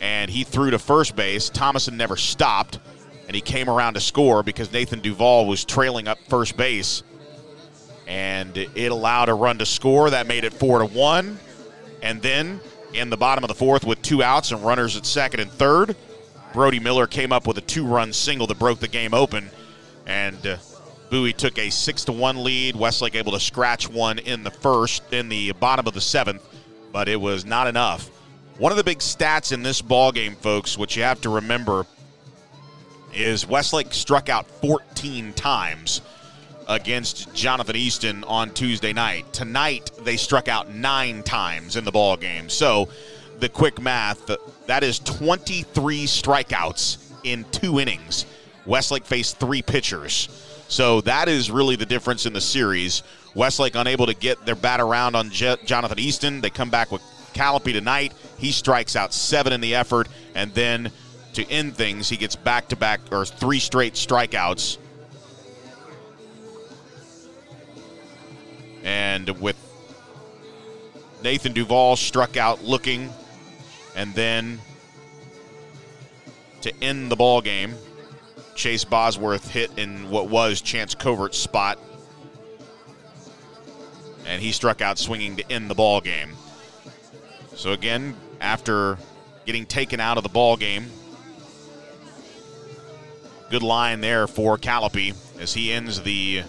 And 0.00 0.30
he 0.30 0.44
threw 0.44 0.70
to 0.70 0.78
first 0.78 1.16
base. 1.16 1.48
Thomason 1.48 1.96
never 1.96 2.16
stopped, 2.16 2.78
and 3.26 3.34
he 3.34 3.40
came 3.40 3.68
around 3.68 3.94
to 3.94 4.00
score 4.00 4.42
because 4.42 4.72
Nathan 4.72 5.00
Duvall 5.00 5.46
was 5.46 5.64
trailing 5.64 6.06
up 6.06 6.18
first 6.28 6.56
base 6.56 7.02
and 8.06 8.56
it 8.56 8.92
allowed 8.92 9.28
a 9.28 9.34
run 9.34 9.58
to 9.58 9.66
score 9.66 10.10
that 10.10 10.26
made 10.26 10.44
it 10.44 10.52
four 10.52 10.80
to 10.80 10.86
one. 10.86 11.38
And 12.02 12.20
then 12.20 12.60
in 12.92 13.10
the 13.10 13.16
bottom 13.16 13.44
of 13.44 13.48
the 13.48 13.54
fourth, 13.54 13.84
with 13.84 14.02
two 14.02 14.22
outs 14.22 14.52
and 14.52 14.64
runners 14.64 14.96
at 14.96 15.06
second 15.06 15.40
and 15.40 15.50
third, 15.50 15.96
Brody 16.52 16.78
Miller 16.78 17.06
came 17.06 17.32
up 17.32 17.46
with 17.46 17.58
a 17.58 17.62
two-run 17.62 18.12
single 18.12 18.46
that 18.46 18.58
broke 18.58 18.78
the 18.78 18.88
game 18.88 19.12
open, 19.12 19.50
and 20.06 20.46
uh, 20.46 20.56
Bowie 21.10 21.32
took 21.32 21.58
a 21.58 21.70
six 21.70 22.04
to 22.04 22.12
one 22.12 22.44
lead. 22.44 22.76
Westlake 22.76 23.16
able 23.16 23.32
to 23.32 23.40
scratch 23.40 23.88
one 23.88 24.18
in 24.20 24.44
the 24.44 24.50
first, 24.50 25.12
in 25.12 25.28
the 25.28 25.52
bottom 25.52 25.86
of 25.86 25.94
the 25.94 26.00
seventh, 26.00 26.42
but 26.92 27.08
it 27.08 27.20
was 27.20 27.44
not 27.44 27.66
enough. 27.66 28.08
One 28.58 28.70
of 28.70 28.78
the 28.78 28.84
big 28.84 28.98
stats 28.98 29.52
in 29.52 29.64
this 29.64 29.82
ball 29.82 30.12
game, 30.12 30.36
folks, 30.36 30.78
which 30.78 30.96
you 30.96 31.02
have 31.02 31.20
to 31.22 31.28
remember, 31.28 31.86
is 33.12 33.48
Westlake 33.48 33.92
struck 33.92 34.28
out 34.28 34.46
14 34.60 35.32
times 35.32 36.02
against 36.68 37.32
Jonathan 37.34 37.76
Easton 37.76 38.24
on 38.24 38.50
Tuesday 38.50 38.92
night. 38.92 39.32
Tonight 39.32 39.90
they 40.02 40.16
struck 40.16 40.48
out 40.48 40.70
9 40.70 41.22
times 41.22 41.76
in 41.76 41.84
the 41.84 41.92
ball 41.92 42.16
game. 42.16 42.48
So, 42.48 42.88
the 43.40 43.48
quick 43.48 43.80
math, 43.80 44.30
that 44.66 44.82
is 44.82 44.98
23 45.00 46.04
strikeouts 46.04 46.98
in 47.24 47.44
2 47.50 47.80
innings. 47.80 48.26
Westlake 48.66 49.04
faced 49.04 49.38
3 49.38 49.62
pitchers. 49.62 50.28
So, 50.68 51.00
that 51.02 51.28
is 51.28 51.50
really 51.50 51.76
the 51.76 51.86
difference 51.86 52.26
in 52.26 52.32
the 52.32 52.40
series. 52.40 53.02
Westlake 53.34 53.74
unable 53.74 54.06
to 54.06 54.14
get 54.14 54.44
their 54.46 54.54
bat 54.54 54.80
around 54.80 55.16
on 55.16 55.30
J- 55.30 55.56
Jonathan 55.64 55.98
Easton. 55.98 56.40
They 56.40 56.50
come 56.50 56.70
back 56.70 56.90
with 56.90 57.02
Callipy 57.34 57.72
tonight. 57.72 58.14
He 58.38 58.52
strikes 58.52 58.96
out 58.96 59.12
7 59.12 59.52
in 59.52 59.60
the 59.60 59.74
effort 59.74 60.08
and 60.34 60.52
then 60.54 60.92
to 61.34 61.44
end 61.50 61.76
things, 61.76 62.08
he 62.08 62.16
gets 62.16 62.36
back 62.36 62.68
to 62.68 62.76
back 62.76 63.00
or 63.10 63.26
three 63.26 63.58
straight 63.58 63.94
strikeouts 63.94 64.78
And 68.84 69.28
with 69.40 69.56
Nathan 71.22 71.52
Duvall 71.52 71.96
struck 71.96 72.36
out 72.36 72.62
looking, 72.62 73.10
and 73.96 74.14
then 74.14 74.60
to 76.60 76.72
end 76.82 77.10
the 77.10 77.16
ball 77.16 77.40
game, 77.40 77.74
Chase 78.54 78.84
Bosworth 78.84 79.50
hit 79.50 79.70
in 79.76 80.10
what 80.10 80.28
was 80.28 80.60
Chance 80.60 80.94
Covert's 80.94 81.38
spot, 81.38 81.78
and 84.26 84.40
he 84.40 84.52
struck 84.52 84.80
out 84.80 84.98
swinging 84.98 85.36
to 85.36 85.50
end 85.50 85.70
the 85.70 85.74
ball 85.74 86.00
game. 86.00 86.34
So 87.54 87.72
again, 87.72 88.14
after 88.40 88.98
getting 89.46 89.64
taken 89.66 90.00
out 90.00 90.18
of 90.18 90.22
the 90.22 90.28
ball 90.28 90.56
game, 90.56 90.90
good 93.50 93.62
line 93.62 94.00
there 94.00 94.26
for 94.26 94.58
Callipy 94.58 95.14
as 95.40 95.54
he 95.54 95.72
ends 95.72 96.02
the 96.02 96.42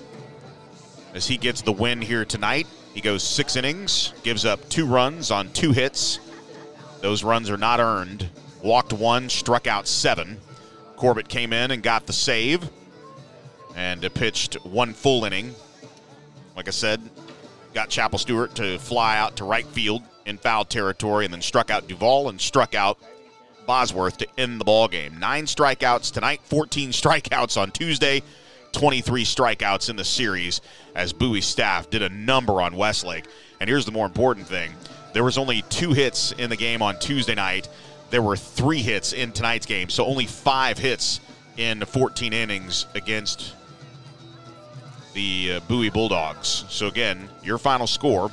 as 1.15 1.25
he 1.25 1.37
gets 1.37 1.61
the 1.61 1.71
win 1.71 2.01
here 2.01 2.25
tonight. 2.25 2.67
He 2.93 3.01
goes 3.01 3.23
six 3.23 3.55
innings, 3.55 4.13
gives 4.21 4.45
up 4.45 4.69
two 4.69 4.85
runs 4.85 5.31
on 5.31 5.49
two 5.53 5.71
hits. 5.71 6.19
Those 7.01 7.23
runs 7.23 7.49
are 7.49 7.57
not 7.57 7.79
earned. 7.79 8.29
Walked 8.61 8.93
one, 8.93 9.29
struck 9.29 9.65
out 9.65 9.87
seven. 9.87 10.39
Corbett 10.97 11.27
came 11.27 11.53
in 11.53 11.71
and 11.71 11.81
got 11.81 12.05
the 12.05 12.13
save 12.13 12.69
and 13.75 14.01
pitched 14.13 14.55
one 14.65 14.93
full 14.93 15.25
inning. 15.25 15.55
Like 16.55 16.67
I 16.67 16.71
said, 16.71 17.01
got 17.73 17.89
Chapel 17.89 18.19
Stewart 18.19 18.55
to 18.55 18.77
fly 18.77 19.17
out 19.17 19.37
to 19.37 19.45
right 19.45 19.65
field 19.67 20.03
in 20.25 20.37
foul 20.37 20.65
territory 20.65 21.25
and 21.25 21.33
then 21.33 21.41
struck 21.41 21.69
out 21.69 21.87
Duvall 21.87 22.29
and 22.29 22.39
struck 22.39 22.75
out 22.75 22.97
Bosworth 23.65 24.17
to 24.17 24.27
end 24.37 24.59
the 24.59 24.65
ball 24.65 24.87
game. 24.87 25.19
Nine 25.19 25.45
strikeouts 25.45 26.11
tonight, 26.11 26.41
14 26.45 26.89
strikeouts 26.91 27.59
on 27.61 27.71
Tuesday. 27.71 28.21
23 28.75 29.23
strikeouts 29.23 29.89
in 29.89 29.95
the 29.95 30.03
series 30.03 30.59
as 30.95 31.13
Bowie 31.13 31.39
staff 31.39 31.89
did 31.89 32.01
a 32.01 32.09
number 32.09 32.61
on 32.61 32.75
Westlake. 32.75 33.25
And 33.61 33.69
here's 33.69 33.85
the 33.85 33.91
more 33.91 34.05
important 34.05 34.47
thing 34.47 34.73
there 35.13 35.23
was 35.23 35.37
only 35.37 35.61
two 35.69 35.93
hits 35.93 36.33
in 36.33 36.49
the 36.49 36.57
game 36.57 36.81
on 36.81 36.99
Tuesday 36.99 37.35
night. 37.35 37.69
There 38.09 38.21
were 38.21 38.35
three 38.35 38.79
hits 38.79 39.13
in 39.13 39.31
tonight's 39.31 39.65
game, 39.65 39.87
so 39.87 40.05
only 40.05 40.25
five 40.25 40.77
hits 40.77 41.21
in 41.55 41.85
14 41.85 42.33
innings 42.33 42.85
against 42.95 43.55
the 45.13 45.53
uh, 45.53 45.59
Bowie 45.69 45.89
Bulldogs. 45.89 46.65
So 46.67 46.87
again, 46.87 47.29
your 47.43 47.57
final 47.57 47.87
score: 47.87 48.29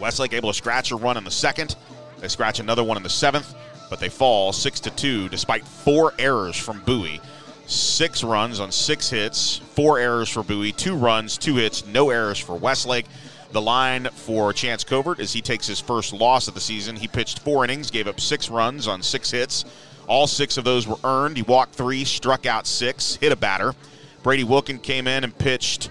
Westlake 0.00 0.32
able 0.32 0.48
to 0.48 0.56
scratch 0.56 0.92
a 0.92 0.96
run 0.96 1.18
in 1.18 1.24
the 1.24 1.30
second. 1.30 1.76
They 2.20 2.28
scratch 2.28 2.58
another 2.58 2.82
one 2.82 2.96
in 2.96 3.02
the 3.02 3.10
seventh, 3.10 3.54
but 3.90 4.00
they 4.00 4.08
fall 4.08 4.54
six 4.54 4.80
to 4.80 4.90
two 4.90 5.28
despite 5.28 5.62
four 5.66 6.14
errors 6.18 6.56
from 6.56 6.80
Bowie 6.80 7.20
six 7.66 8.22
runs 8.22 8.60
on 8.60 8.70
six 8.72 9.10
hits, 9.10 9.58
four 9.74 9.98
errors 9.98 10.28
for 10.28 10.42
Bowie, 10.42 10.72
two 10.72 10.96
runs, 10.96 11.38
two 11.38 11.56
hits, 11.56 11.86
no 11.86 12.10
errors 12.10 12.38
for 12.38 12.56
Westlake. 12.56 13.06
The 13.52 13.62
line 13.62 14.06
for 14.06 14.52
Chance 14.52 14.84
Covert 14.84 15.20
is 15.20 15.32
he 15.32 15.40
takes 15.40 15.66
his 15.66 15.80
first 15.80 16.12
loss 16.12 16.48
of 16.48 16.54
the 16.54 16.60
season. 16.60 16.96
He 16.96 17.06
pitched 17.06 17.38
four 17.38 17.64
innings, 17.64 17.90
gave 17.90 18.08
up 18.08 18.20
six 18.20 18.50
runs 18.50 18.88
on 18.88 19.02
six 19.02 19.30
hits. 19.30 19.64
All 20.08 20.26
six 20.26 20.56
of 20.56 20.64
those 20.64 20.86
were 20.86 20.98
earned. 21.04 21.36
He 21.36 21.42
walked 21.42 21.74
three, 21.74 22.04
struck 22.04 22.46
out 22.46 22.66
six, 22.66 23.16
hit 23.16 23.32
a 23.32 23.36
batter. 23.36 23.74
Brady 24.22 24.44
Wilkin 24.44 24.78
came 24.78 25.06
in 25.06 25.22
and 25.24 25.36
pitched 25.36 25.90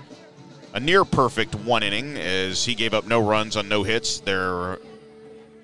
a 0.73 0.79
near 0.79 1.05
perfect 1.05 1.55
one 1.55 1.83
inning 1.83 2.17
as 2.17 2.65
he 2.65 2.75
gave 2.75 2.93
up 2.93 3.07
no 3.07 3.21
runs 3.21 3.55
on 3.55 3.69
no 3.69 3.83
hits. 3.83 4.19
There 4.19 4.79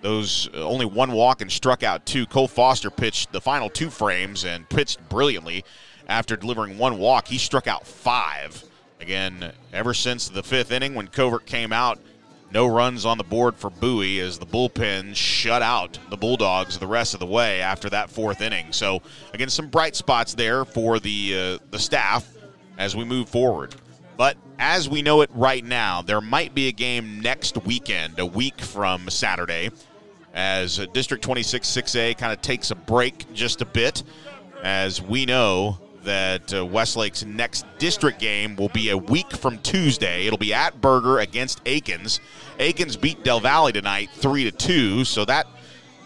those 0.01 0.49
only 0.53 0.85
one 0.85 1.11
walk 1.11 1.41
and 1.41 1.51
struck 1.51 1.83
out 1.83 2.05
two. 2.05 2.25
Cole 2.25 2.47
Foster 2.47 2.89
pitched 2.89 3.31
the 3.31 3.41
final 3.41 3.69
two 3.69 3.89
frames 3.89 4.45
and 4.45 4.69
pitched 4.69 5.07
brilliantly 5.09 5.65
after 6.09 6.35
delivering 6.35 6.77
one 6.77 6.97
walk. 6.97 7.27
He 7.27 7.37
struck 7.37 7.67
out 7.67 7.87
five. 7.87 8.61
Again, 8.99 9.53
ever 9.71 9.93
since 9.93 10.27
the 10.27 10.43
fifth 10.43 10.71
inning 10.71 10.95
when 10.95 11.07
Covert 11.07 11.45
came 11.45 11.71
out, 11.71 11.99
no 12.51 12.65
runs 12.65 13.05
on 13.05 13.17
the 13.19 13.23
board 13.23 13.55
for 13.55 13.69
Bowie 13.69 14.19
as 14.19 14.39
the 14.39 14.45
bullpen 14.45 15.15
shut 15.15 15.61
out 15.61 15.99
the 16.09 16.17
Bulldogs 16.17 16.79
the 16.79 16.87
rest 16.87 17.13
of 17.13 17.19
the 17.19 17.25
way 17.27 17.61
after 17.61 17.89
that 17.91 18.09
fourth 18.09 18.41
inning. 18.41 18.73
So, 18.73 19.03
again, 19.33 19.49
some 19.49 19.67
bright 19.67 19.95
spots 19.95 20.33
there 20.33 20.65
for 20.65 20.99
the 20.99 21.59
uh, 21.61 21.65
the 21.69 21.77
staff 21.77 22.27
as 22.79 22.95
we 22.95 23.05
move 23.05 23.29
forward. 23.29 23.75
But 24.17 24.35
as 24.57 24.89
we 24.89 25.01
know 25.03 25.21
it 25.21 25.29
right 25.33 25.63
now, 25.63 26.01
there 26.01 26.21
might 26.21 26.55
be 26.55 26.67
a 26.67 26.71
game 26.71 27.21
next 27.21 27.55
weekend, 27.65 28.19
a 28.19 28.25
week 28.25 28.59
from 28.59 29.09
Saturday, 29.09 29.69
as 30.33 30.85
District 30.93 31.23
26 31.23 31.67
6A 31.69 32.17
kind 32.17 32.33
of 32.33 32.41
takes 32.41 32.71
a 32.71 32.75
break 32.75 33.31
just 33.33 33.61
a 33.61 33.65
bit, 33.65 34.03
as 34.63 35.01
we 35.01 35.25
know 35.25 35.77
that 36.03 36.53
uh, 36.53 36.65
Westlake's 36.65 37.25
next 37.25 37.65
district 37.77 38.19
game 38.19 38.55
will 38.55 38.69
be 38.69 38.89
a 38.89 38.97
week 38.97 39.31
from 39.31 39.57
Tuesday. 39.59 40.25
It'll 40.25 40.37
be 40.37 40.53
at 40.53 40.81
Burger 40.81 41.19
against 41.19 41.61
Akins. 41.65 42.19
Akins 42.59 42.95
beat 42.95 43.23
Del 43.23 43.39
Valle 43.39 43.71
tonight, 43.71 44.09
three 44.13 44.43
to 44.43 44.51
two, 44.51 45.05
so 45.05 45.25
that 45.25 45.47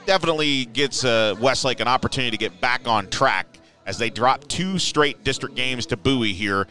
definitely 0.05 0.65
gets 0.65 1.03
uh, 1.03 1.35
Westlake 1.39 1.79
an 1.79 1.87
opportunity 1.87 2.31
to 2.31 2.37
get 2.37 2.59
back 2.61 2.87
on 2.87 3.09
track 3.09 3.59
as 3.85 3.97
they 3.97 4.09
drop 4.09 4.47
two 4.47 4.79
straight 4.79 5.23
district 5.23 5.55
games 5.55 5.85
to 5.87 5.97
Bowie 5.97 6.33
here 6.33 6.67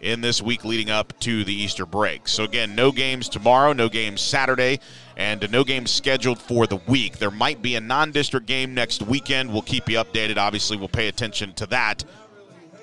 in 0.00 0.20
this 0.20 0.42
week 0.42 0.64
leading 0.64 0.90
up 0.90 1.18
to 1.20 1.44
the 1.44 1.54
Easter 1.54 1.86
break. 1.86 2.26
So, 2.26 2.42
again, 2.42 2.74
no 2.74 2.90
games 2.90 3.28
tomorrow, 3.28 3.72
no 3.72 3.88
games 3.88 4.20
Saturday, 4.20 4.80
and 5.16 5.48
no 5.50 5.62
games 5.62 5.90
scheduled 5.90 6.40
for 6.40 6.66
the 6.66 6.76
week. 6.88 7.18
There 7.18 7.30
might 7.30 7.62
be 7.62 7.76
a 7.76 7.80
non 7.80 8.10
district 8.10 8.46
game 8.46 8.74
next 8.74 9.02
weekend. 9.02 9.52
We'll 9.52 9.62
keep 9.62 9.88
you 9.88 9.98
updated. 9.98 10.36
Obviously, 10.36 10.76
we'll 10.76 10.88
pay 10.88 11.08
attention 11.08 11.52
to 11.54 11.66
that 11.66 12.04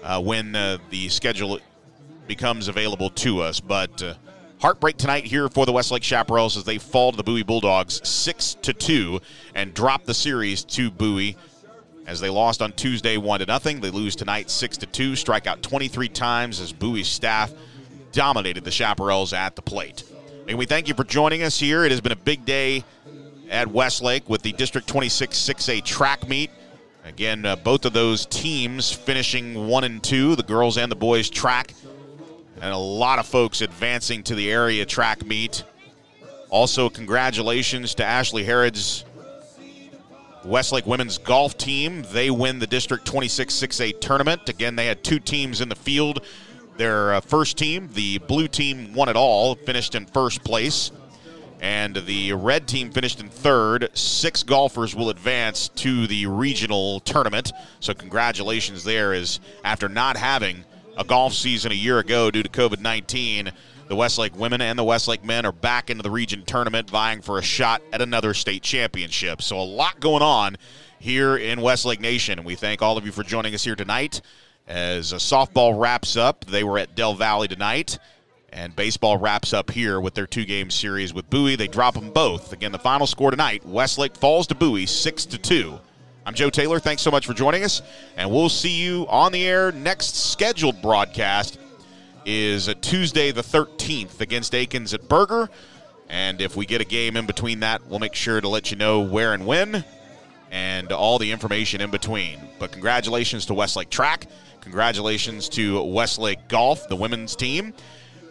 uh, 0.04 0.22
when 0.22 0.56
uh, 0.56 0.78
the 0.90 1.10
schedule 1.10 1.60
becomes 2.28 2.68
available 2.68 3.10
to 3.10 3.42
us. 3.42 3.60
But 3.60 4.02
uh, 4.02 4.14
heartbreak 4.60 4.98
tonight 4.98 5.26
here 5.26 5.50
for 5.50 5.66
the 5.66 5.72
Westlake 5.72 6.04
Chaparrals 6.04 6.58
as 6.58 6.64
they 6.64 6.78
fall 6.78 7.12
to 7.12 7.18
the 7.18 7.24
Bowie 7.24 7.44
Bulldogs 7.44 8.08
6 8.08 8.56
to 8.62 8.74
2 8.74 9.20
and 9.56 9.74
drop 9.74 10.06
the 10.06 10.14
series 10.14 10.64
to 10.66 10.92
Bowie 10.92 11.36
as 12.06 12.20
they 12.20 12.30
lost 12.30 12.62
on 12.62 12.72
Tuesday 12.74 13.18
1 13.18 13.40
to 13.40 13.46
nothing. 13.46 13.82
They 13.82 13.92
lose 13.92 14.16
tonight 14.16 14.50
6 14.50 14.78
to 14.78 14.86
2, 14.86 15.16
strike 15.16 15.48
out 15.48 15.62
23 15.62 16.10
times 16.10 16.60
as 16.60 16.74
Bowie's 16.74 17.08
staff 17.08 17.52
dominated 18.12 18.64
the 18.64 18.72
Chaparrals 18.72 19.34
at 19.34 19.56
the 19.56 19.62
plate. 19.62 20.04
And 20.48 20.58
we 20.58 20.66
thank 20.66 20.88
you 20.88 20.96
for 20.96 21.04
joining 21.04 21.44
us 21.44 21.60
here. 21.60 21.84
It 21.84 21.92
has 21.92 22.02
been 22.02 22.12
a 22.12 22.16
big 22.16 22.44
day 22.46 22.84
at 23.50 23.68
Westlake 23.68 24.28
with 24.28 24.42
the 24.42 24.52
District 24.54 24.88
26 24.88 25.38
6A 25.38 25.84
track 25.84 26.28
meet. 26.28 26.50
Again, 27.06 27.46
uh, 27.46 27.56
both 27.56 27.86
of 27.86 27.94
those 27.94 28.26
teams 28.26 28.92
finishing 28.92 29.68
1 29.68 29.84
and 29.84 30.04
2, 30.04 30.36
the 30.36 30.44
girls 30.44 30.78
and 30.78 30.92
the 30.92 30.96
boys 30.96 31.30
track. 31.30 31.74
And 32.62 32.74
a 32.74 32.78
lot 32.78 33.20
of 33.20 33.26
folks 33.26 33.62
advancing 33.62 34.22
to 34.24 34.36
the 34.36 34.52
area 34.52 34.86
track 34.86 35.26
meet. 35.26 35.64
Also, 36.50 36.90
congratulations 36.90 37.96
to 37.96 38.06
Ashley 38.06 38.44
Harrod's 38.44 39.06
Westlake 40.44 40.86
women's 40.86 41.18
golf 41.18 41.58
team. 41.58 42.04
They 42.12 42.30
win 42.30 42.60
the 42.60 42.68
District 42.68 43.06
26 43.06 43.54
6A 43.54 44.02
tournament. 44.02 44.50
Again, 44.50 44.76
they 44.76 44.86
had 44.86 45.04
two 45.04 45.20
teams 45.20 45.62
in 45.62 45.70
the 45.70 45.76
field. 45.76 46.26
Their 46.78 47.16
uh, 47.16 47.22
first 47.22 47.58
team, 47.58 47.90
the 47.94 48.20
blue 48.20 48.48
team, 48.48 48.94
won 48.94 49.10
it 49.10 49.16
all, 49.16 49.56
finished 49.56 49.96
in 49.96 50.06
first 50.06 50.44
place. 50.44 50.92
And 51.60 51.96
the 51.96 52.34
red 52.34 52.68
team 52.68 52.90
finished 52.90 53.20
in 53.20 53.30
third. 53.30 53.90
Six 53.94 54.44
golfers 54.44 54.96
will 54.96 55.10
advance 55.10 55.68
to 55.70 56.08
the 56.08 56.26
regional 56.28 57.02
tournament. 57.02 57.52
So, 57.82 57.94
congratulations 57.94 58.84
there, 58.84 59.14
is 59.14 59.40
after 59.64 59.90
not 59.90 60.16
having 60.16 60.64
a 60.98 61.04
golf 61.04 61.34
season 61.34 61.72
a 61.72 61.76
year 61.76 62.00
ago 62.00 62.32
due 62.32 62.44
to 62.44 62.50
COVID 62.50 62.80
19, 62.80 63.52
the 63.88 63.96
Westlake 63.96 64.38
women 64.38 64.62
and 64.62 64.80
the 64.80 64.84
Westlake 64.84 65.26
men 65.26 65.46
are 65.46 65.52
back 65.52 65.90
into 65.90 66.04
the 66.04 66.12
region 66.12 66.46
tournament, 66.46 66.90
vying 66.90 67.22
for 67.22 67.40
a 67.40 67.44
shot 67.44 67.82
at 67.92 68.02
another 68.02 68.34
state 68.34 68.64
championship. 68.64 69.42
So, 69.42 69.60
a 69.60 69.64
lot 69.64 70.00
going 70.00 70.24
on 70.24 70.56
here 71.00 71.36
in 71.36 71.60
Westlake 71.60 72.00
Nation. 72.00 72.44
We 72.44 72.56
thank 72.56 72.82
all 72.82 72.98
of 72.98 73.06
you 73.06 73.12
for 73.12 73.24
joining 73.24 73.54
us 73.54 73.64
here 73.64 73.76
tonight. 73.76 74.22
As 74.68 75.12
softball 75.14 75.80
wraps 75.80 76.16
up, 76.16 76.46
they 76.46 76.64
were 76.64 76.78
at 76.78 76.96
Del 76.96 77.16
Valle 77.16 77.48
tonight, 77.48 77.98
and 78.54 78.76
baseball 78.76 79.18
wraps 79.18 79.54
up 79.54 79.72
here 79.72 80.00
with 80.00 80.14
their 80.14 80.28
two 80.28 80.46
game 80.46 80.70
series 80.70 81.14
with 81.14 81.30
Bowie. 81.30 81.56
They 81.56 81.68
drop 81.68 81.94
them 81.94 82.12
both. 82.12 82.54
Again, 82.54 82.72
the 82.72 82.80
final 82.80 83.08
score 83.08 83.32
tonight 83.32 83.66
Westlake 83.66 84.16
falls 84.16 84.48
to 84.48 84.56
Bowie 84.56 84.86
6 84.86 85.26
to 85.28 85.38
2. 85.38 85.80
I'm 86.26 86.34
Joe 86.34 86.50
Taylor. 86.50 86.80
Thanks 86.80 87.02
so 87.02 87.12
much 87.12 87.26
for 87.26 87.34
joining 87.34 87.64
us, 87.64 87.82
and 88.16 88.30
we'll 88.30 88.50
see 88.50 88.82
you 88.82 89.06
on 89.10 89.32
the 89.32 89.46
air 89.46 89.72
next 89.72 90.16
scheduled 90.16 90.82
broadcast 90.82 91.60
is 92.26 92.68
a 92.68 92.76
Tuesday 92.76 93.32
the 93.32 93.42
13th 93.42 94.22
against 94.22 94.54
Akins 94.54 94.94
at 94.94 95.08
Burger. 95.08 95.50
And 96.10 96.42
if 96.42 96.56
we 96.56 96.66
get 96.66 96.82
a 96.82 96.86
game 96.86 97.16
in 97.18 97.26
between 97.26 97.62
that, 97.62 97.86
we'll 97.88 98.00
make 98.00 98.16
sure 98.16 98.42
to 98.42 98.48
let 98.48 98.72
you 98.72 98.78
know 98.78 99.00
where 99.00 99.34
and 99.34 99.46
when 99.46 99.84
and 100.52 100.92
all 100.92 101.20
the 101.20 101.32
information 101.32 101.82
in 101.82 101.92
between. 101.92 102.40
But 102.58 102.72
congratulations 102.72 103.46
to 103.48 103.54
Westlake 103.54 103.90
Track. 103.90 104.28
Congratulations 104.62 105.50
to 105.50 105.82
Westlake 105.84 106.48
Golf, 106.48 106.88
the 106.88 106.96
women's 106.96 107.36
team. 107.36 107.74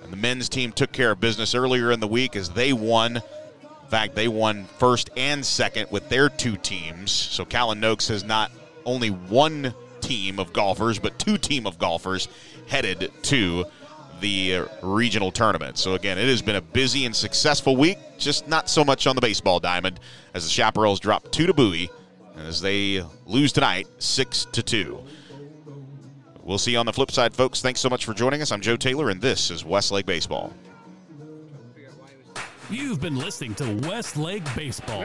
And 0.08 0.12
the 0.14 0.22
men's 0.22 0.48
team 0.48 0.72
took 0.72 0.90
care 0.90 1.10
of 1.10 1.20
business 1.20 1.54
earlier 1.54 1.92
in 1.92 2.00
the 2.00 2.08
week 2.08 2.34
as 2.34 2.48
they 2.48 2.72
won. 2.72 3.16
In 3.16 3.90
fact, 3.90 4.14
they 4.14 4.26
won 4.26 4.64
first 4.78 5.10
and 5.18 5.44
second 5.44 5.90
with 5.90 6.08
their 6.08 6.30
two 6.30 6.56
teams. 6.56 7.12
So 7.12 7.44
Callan 7.44 7.78
Noakes 7.78 8.08
has 8.08 8.24
not 8.24 8.50
only 8.86 9.10
one 9.10 9.74
team 10.00 10.38
of 10.38 10.54
golfers, 10.54 10.98
but 10.98 11.18
two 11.18 11.36
team 11.36 11.66
of 11.66 11.78
golfers 11.78 12.28
headed 12.68 13.12
to 13.24 13.66
the 14.20 14.56
uh, 14.56 14.66
regional 14.80 15.30
tournament. 15.30 15.76
So 15.76 15.92
again, 15.92 16.16
it 16.16 16.26
has 16.26 16.40
been 16.40 16.56
a 16.56 16.62
busy 16.62 17.04
and 17.04 17.14
successful 17.14 17.76
week, 17.76 17.98
just 18.16 18.48
not 18.48 18.70
so 18.70 18.82
much 18.82 19.06
on 19.06 19.14
the 19.14 19.20
baseball 19.20 19.60
diamond 19.60 20.00
as 20.32 20.44
the 20.44 20.50
Chaparrals 20.62 21.00
drop 21.00 21.30
two 21.30 21.46
to 21.46 21.52
Bowie 21.52 21.90
as 22.38 22.62
they 22.62 23.04
lose 23.26 23.52
tonight, 23.52 23.86
six 23.98 24.46
to 24.52 24.62
two. 24.62 25.04
We'll 26.48 26.56
see 26.56 26.72
you 26.72 26.78
on 26.78 26.86
the 26.86 26.94
flip 26.94 27.10
side, 27.10 27.34
folks. 27.34 27.60
Thanks 27.60 27.78
so 27.78 27.90
much 27.90 28.06
for 28.06 28.14
joining 28.14 28.40
us. 28.40 28.52
I'm 28.52 28.62
Joe 28.62 28.78
Taylor, 28.78 29.10
and 29.10 29.20
this 29.20 29.50
is 29.50 29.66
Westlake 29.66 30.06
Baseball. 30.06 30.54
You've 32.70 33.02
been 33.02 33.16
listening 33.16 33.54
to 33.56 33.86
Westlake 33.86 34.42
Baseball, 34.56 35.04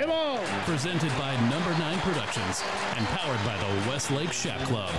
presented 0.64 1.10
by 1.20 1.36
Number 1.50 1.72
9 1.72 2.00
Productions 2.00 2.64
and 2.96 3.06
powered 3.08 3.46
by 3.46 3.58
the 3.58 3.90
Westlake 3.90 4.32
Chap 4.32 4.58
Club. 4.62 4.90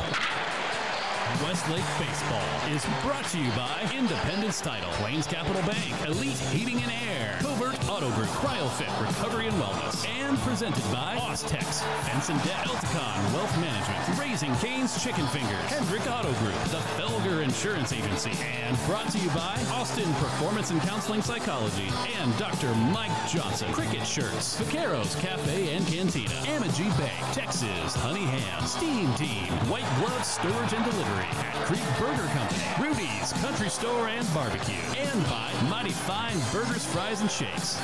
Westlake 1.43 1.85
Baseball 1.99 2.71
is 2.71 2.85
brought 3.03 3.25
to 3.27 3.39
you 3.39 3.51
by 3.53 3.91
Independence 3.97 4.61
Title, 4.61 4.91
Plains 4.93 5.27
Capital 5.27 5.63
Bank, 5.63 5.95
Elite 6.07 6.39
Heating 6.53 6.83
and 6.83 6.93
Air, 7.09 7.39
Covert 7.41 7.79
Auto 7.89 8.11
Group, 8.13 8.29
CryoFit 8.29 8.89
Recovery 9.01 9.49
and 9.49 9.57
Wellness, 9.57 10.07
and 10.09 10.39
presented 10.39 10.83
by 10.93 11.17
Austex, 11.17 11.83
Fence 12.07 12.29
and 12.29 12.39
Deck, 12.45 12.65
Elticon 12.67 13.35
Wealth 13.35 13.59
Management, 13.59 14.19
Raising 14.19 14.55
Cane's 14.57 15.03
Chicken 15.03 15.27
Fingers, 15.29 15.59
Hendrick 15.71 16.07
Auto 16.11 16.33
Group, 16.35 16.55
the 16.65 16.83
Felger 16.97 17.43
Insurance 17.43 17.93
Agency, 17.93 18.33
and 18.65 18.77
brought 18.87 19.09
to 19.11 19.19
you 19.19 19.29
by 19.31 19.59
Austin 19.73 20.13
Performance 20.15 20.71
and 20.71 20.81
Counseling 20.83 21.23
Psychology 21.23 21.89
and 22.19 22.37
Dr. 22.39 22.75
Mike 22.93 23.13
Johnson, 23.29 23.73
Criquet 23.73 24.05
Shirts, 24.05 24.61
Vaqueros 24.61 25.19
Cafe 25.21 25.75
and 25.75 25.87
Cantina, 25.87 26.35
Amegy 26.47 26.89
Bank, 26.99 27.35
Texas 27.35 27.95
Honey 27.97 28.25
Ham, 28.25 28.67
Steam 28.67 29.13
Team, 29.15 29.47
White 29.69 29.89
Glove 29.99 30.25
Storage 30.25 30.73
and 30.73 30.85
Delivery, 30.85 31.24
Hat 31.25 31.67
Creek 31.67 31.83
Burger 31.99 32.29
Company, 32.29 32.63
Rudy's 32.79 33.33
Country 33.35 33.69
Store 33.69 34.09
and 34.09 34.27
Barbecue, 34.35 34.75
and 34.97 35.25
by 35.25 35.51
Mighty 35.69 35.91
Fine 35.91 36.39
Burgers, 36.53 36.85
Fries, 36.85 37.21
and 37.21 37.31
Shakes. 37.31 37.81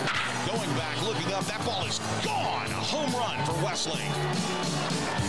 Going 0.46 0.70
back, 0.76 1.00
looking 1.02 1.32
up, 1.32 1.44
that 1.46 1.64
ball 1.64 1.84
is 1.86 1.98
gone. 2.24 2.66
A 2.66 2.74
home 2.74 3.12
run 3.12 3.38
for 3.46 3.52
Westlake. 3.64 5.19